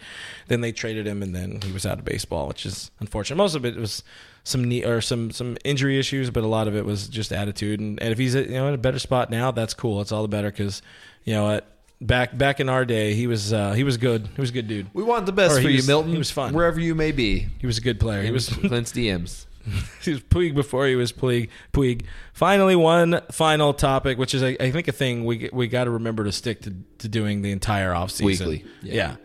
then 0.48 0.62
they 0.62 0.72
traded 0.72 1.06
him, 1.08 1.22
and 1.22 1.36
then 1.36 1.60
he 1.64 1.72
was 1.72 1.86
out 1.86 2.00
of 2.00 2.06
baseball, 2.06 2.48
which 2.48 2.66
is 2.66 2.92
unfortunate. 3.00 3.36
Most 3.38 3.56
of 3.56 3.66
it 3.66 3.76
was 3.76 4.04
some 4.44 4.64
knee 4.64 4.84
or 4.84 5.02
some 5.02 5.32
some 5.32 5.58
injury 5.64 6.00
issues, 6.00 6.30
but 6.30 6.44
a 6.44 6.48
lot 6.48 6.68
of 6.68 6.76
it 6.76 6.86
was 6.86 7.08
just 7.08 7.32
attitude. 7.32 7.80
And, 7.80 8.02
and 8.02 8.12
if 8.12 8.18
he's 8.18 8.36
you 8.36 8.48
know 8.50 8.68
in 8.68 8.74
a 8.74 8.78
better 8.78 9.00
spot 9.00 9.30
now, 9.30 9.52
that's 9.52 9.74
cool. 9.74 10.02
It's 10.02 10.12
all 10.12 10.22
the 10.22 10.28
better 10.28 10.50
because 10.52 10.82
you 11.26 11.34
know. 11.34 11.62
Back 12.04 12.36
back 12.36 12.60
in 12.60 12.68
our 12.68 12.84
day, 12.84 13.14
he 13.14 13.28
was 13.28 13.54
uh, 13.54 13.74
he 13.74 13.84
was 13.84 13.98
good. 13.98 14.28
He 14.36 14.42
was 14.42 14.50
a 14.50 14.54
good 14.54 14.68
dude. 14.68 14.88
We 14.92 15.04
want 15.04 15.28
the 15.28 15.32
best 15.32 15.60
Or 15.60 15.62
for 15.62 15.70
you, 15.70 15.76
was- 15.76 15.88
Milton. 15.88 16.12
he 16.12 16.18
was 16.18 16.32
fun. 16.32 16.52
wherever 16.52 16.80
you 16.80 16.96
may 16.96 17.12
be. 17.12 17.46
He 17.60 17.68
was 17.68 17.78
a 17.78 17.82
good 17.82 18.00
player. 18.00 18.24
He 18.24 18.32
was 18.32 18.50
Clint's 18.50 18.92
DMs. 18.98 19.46
he 20.02 20.12
was 20.12 20.22
Puig 20.22 20.54
before 20.56 20.88
he 20.88 20.96
was 20.96 21.12
Puig. 21.12 21.50
Puig. 21.74 22.06
Finally, 22.34 22.76
one 22.76 23.22
final 23.32 23.74
topic, 23.74 24.18
which 24.18 24.34
is 24.34 24.42
I, 24.44 24.58
I 24.60 24.72
think 24.72 24.88
a 24.88 24.92
thing 24.92 25.26
we 25.26 25.50
we 25.54 25.68
got 25.68 25.84
to 25.86 25.92
remember 25.92 26.24
to 26.24 26.32
stick 26.32 26.62
to, 26.62 26.74
to 27.00 27.08
doing 27.08 27.42
the 27.42 27.52
entire 27.52 27.94
off 27.94 28.12
season. 28.12 28.50
Weekly, 28.50 28.70
Yeah. 28.82 28.94
yeah. 28.94 29.16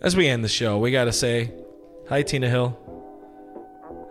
As 0.00 0.16
we 0.16 0.28
end 0.28 0.44
the 0.44 0.48
show, 0.48 0.78
we 0.78 0.90
got 0.92 1.04
to 1.04 1.12
say 1.12 1.52
hi, 2.08 2.22
Tina 2.22 2.48
Hill. 2.48 2.78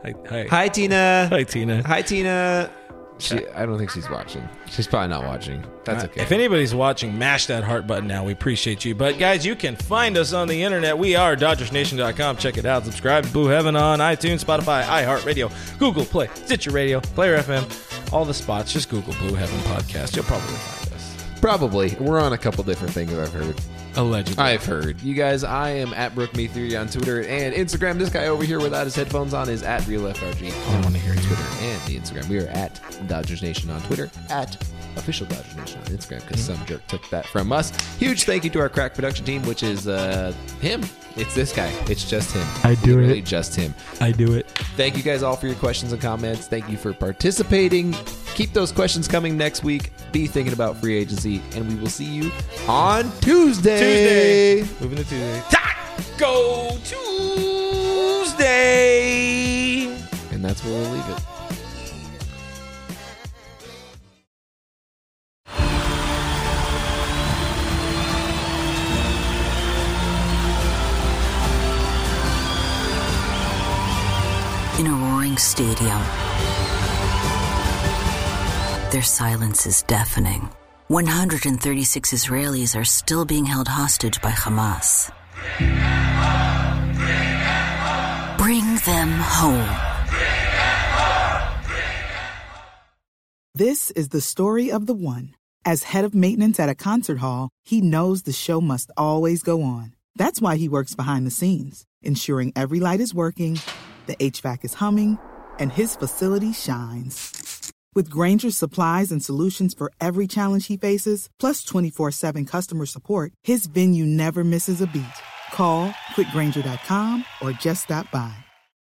Hi, 0.03 0.13
hi, 0.29 0.47
Hi, 0.49 0.67
Tina. 0.67 1.27
hi, 1.29 1.43
Tina. 1.43 1.81
Hi, 1.87 2.01
Tina. 2.01 2.69
She, 3.19 3.47
I 3.49 3.65
don't 3.65 3.77
think 3.77 3.89
she's 3.89 4.09
watching. 4.09 4.47
She's 4.69 4.85
probably 4.87 5.07
not 5.07 5.23
watching. 5.23 5.65
That's 5.85 6.03
okay. 6.05 6.21
If 6.21 6.31
anybody's 6.31 6.75
watching, 6.75 7.17
mash 7.17 7.47
that 7.47 7.63
heart 7.63 7.87
button 7.87 8.07
now. 8.07 8.23
We 8.23 8.31
appreciate 8.31 8.85
you. 8.85 8.93
But 8.93 9.17
guys, 9.17 9.45
you 9.45 9.55
can 9.55 9.75
find 9.75 10.17
us 10.17 10.33
on 10.33 10.47
the 10.47 10.61
internet. 10.61 10.97
We 10.97 11.15
are 11.15 11.35
DodgersNation.com. 11.35 12.37
Check 12.37 12.57
it 12.57 12.65
out. 12.65 12.85
Subscribe 12.85 13.25
to 13.25 13.31
Blue 13.31 13.47
Heaven 13.47 13.75
on 13.75 13.99
iTunes, 13.99 14.43
Spotify, 14.43 14.83
iHeartRadio, 14.83 15.51
Google 15.79 16.05
Play, 16.05 16.29
Stitcher 16.35 16.71
Radio, 16.71 16.99
Player 16.99 17.37
FM, 17.39 18.13
all 18.13 18.25
the 18.25 18.33
spots. 18.33 18.71
Just 18.71 18.89
Google 18.89 19.13
Blue 19.15 19.33
Heaven 19.33 19.59
Podcast. 19.61 20.15
You'll 20.15 20.25
probably 20.25 20.47
find. 20.47 20.76
Probably. 21.41 21.95
We're 21.99 22.19
on 22.19 22.33
a 22.33 22.37
couple 22.37 22.63
different 22.63 22.93
things 22.93 23.13
I've 23.13 23.31
heard. 23.31 23.59
Allegedly. 23.95 24.43
I've 24.43 24.65
heard. 24.65 25.01
You 25.01 25.13
guys, 25.13 25.43
I 25.43 25.69
am 25.69 25.93
at 25.93 26.13
BrookMe3 26.13 26.79
on 26.79 26.87
Twitter 26.87 27.21
and 27.23 27.53
Instagram. 27.55 27.97
This 27.97 28.09
guy 28.09 28.27
over 28.27 28.43
here 28.43 28.59
without 28.59 28.85
his 28.85 28.95
headphones 28.95 29.33
on 29.33 29.49
is 29.49 29.63
at 29.63 29.81
RealFRG 29.83 30.75
on 30.75 30.81
wanna 30.83 30.99
hear 30.99 31.13
you. 31.13 31.21
Twitter 31.21 31.43
and 31.61 31.81
the 31.83 31.99
Instagram. 31.99 32.29
We 32.29 32.39
are 32.39 32.47
at 32.47 32.79
Dodgers 33.07 33.41
Nation 33.41 33.69
on 33.69 33.81
Twitter, 33.81 34.09
at 34.29 34.57
Official 34.97 35.25
Dodgers 35.27 35.55
Nation 35.55 35.79
on 35.81 35.85
Instagram 35.87 36.21
because 36.27 36.43
some 36.43 36.65
jerk 36.65 36.85
took 36.87 37.07
that 37.09 37.25
from 37.25 37.51
us. 37.51 37.71
Huge 37.97 38.23
thank 38.23 38.43
you 38.43 38.49
to 38.51 38.59
our 38.59 38.69
crack 38.69 38.93
production 38.93 39.25
team, 39.25 39.41
which 39.43 39.63
is 39.63 39.87
uh, 39.87 40.33
him. 40.61 40.83
It's 41.15 41.33
this 41.33 41.51
guy. 41.53 41.71
It's 41.89 42.07
just 42.07 42.31
him. 42.35 42.45
I 42.63 42.75
do 42.75 42.91
Literally 42.97 43.19
it. 43.19 43.25
just 43.25 43.55
him. 43.55 43.73
I 43.99 44.11
do 44.11 44.33
it. 44.35 44.47
Thank 44.75 44.95
you 44.97 45.03
guys 45.03 45.23
all 45.23 45.35
for 45.35 45.47
your 45.47 45.55
questions 45.55 45.91
and 45.91 46.01
comments. 46.01 46.47
Thank 46.47 46.69
you 46.69 46.77
for 46.77 46.93
participating. 46.93 47.93
Keep 48.35 48.53
those 48.53 48.71
questions 48.71 49.07
coming 49.07 49.35
next 49.37 49.63
week. 49.63 49.91
Be 50.11 50.27
thinking 50.27 50.53
about 50.53 50.77
free 50.77 50.95
agency, 50.95 51.41
and 51.55 51.67
we 51.67 51.73
will 51.75 51.89
see 51.89 52.05
you 52.05 52.31
on 52.67 53.11
Tuesday. 53.21 54.61
Tuesday. 54.61 54.79
Moving 54.79 54.97
to 54.97 55.03
Tuesday. 55.05 55.43
Taco 55.49 56.77
Tuesday. 58.57 59.85
And 60.31 60.43
that's 60.45 60.63
where 60.63 60.73
we'll 60.73 60.91
leave 60.91 61.09
it. 61.09 61.36
Stadium, 75.39 76.01
their 78.91 79.03
silence 79.03 79.65
is 79.65 79.83
deafening. 79.83 80.49
136 80.87 82.13
Israelis 82.13 82.79
are 82.79 82.85
still 82.85 83.25
being 83.25 83.45
held 83.45 83.67
hostage 83.67 84.21
by 84.21 84.31
Hamas. 84.31 85.11
Bring 88.37 88.75
them 88.85 89.09
home. 89.19 89.87
This 93.53 93.91
is 93.91 94.09
the 94.09 94.21
story 94.21 94.71
of 94.71 94.85
the 94.85 94.93
one. 94.93 95.35
As 95.65 95.83
head 95.83 96.05
of 96.05 96.15
maintenance 96.15 96.59
at 96.59 96.69
a 96.69 96.75
concert 96.75 97.17
hall, 97.17 97.49
he 97.65 97.81
knows 97.81 98.21
the 98.21 98.31
show 98.31 98.61
must 98.61 98.91
always 98.95 99.43
go 99.43 99.63
on. 99.63 99.95
That's 100.15 100.39
why 100.39 100.55
he 100.55 100.69
works 100.69 100.95
behind 100.95 101.27
the 101.27 101.31
scenes, 101.31 101.83
ensuring 102.01 102.53
every 102.55 102.79
light 102.79 103.01
is 103.01 103.13
working, 103.13 103.59
the 104.07 104.15
HVAC 104.15 104.65
is 104.65 104.73
humming, 104.73 105.19
and 105.59 105.71
his 105.71 105.95
facility 105.95 106.53
shines. 106.53 107.71
With 107.93 108.09
Grainger's 108.09 108.55
supplies 108.55 109.11
and 109.11 109.23
solutions 109.23 109.73
for 109.73 109.91
every 109.99 110.27
challenge 110.27 110.67
he 110.67 110.77
faces, 110.77 111.29
plus 111.39 111.63
24 111.63 112.11
7 112.11 112.45
customer 112.45 112.85
support, 112.85 113.31
his 113.43 113.65
venue 113.65 114.05
never 114.05 114.43
misses 114.43 114.81
a 114.81 114.87
beat. 114.87 115.17
Call 115.51 115.89
quickgrainger.com 116.15 117.25
or 117.41 117.51
just 117.53 117.83
stop 117.83 118.11
by. 118.11 118.35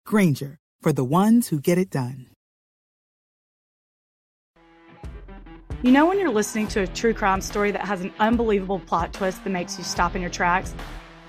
Granger, 0.05 0.57
for 0.81 0.91
the 0.91 1.03
ones 1.03 1.49
who 1.49 1.59
get 1.59 1.77
it 1.77 1.89
done. 1.89 2.27
You 5.83 5.91
know, 5.91 6.07
when 6.07 6.19
you're 6.19 6.31
listening 6.31 6.67
to 6.69 6.81
a 6.81 6.87
true 6.87 7.13
crime 7.13 7.41
story 7.41 7.69
that 7.69 7.81
has 7.83 8.01
an 8.01 8.11
unbelievable 8.17 8.79
plot 8.79 9.13
twist 9.13 9.43
that 9.43 9.51
makes 9.51 9.77
you 9.77 9.83
stop 9.83 10.15
in 10.15 10.21
your 10.21 10.31
tracks? 10.31 10.73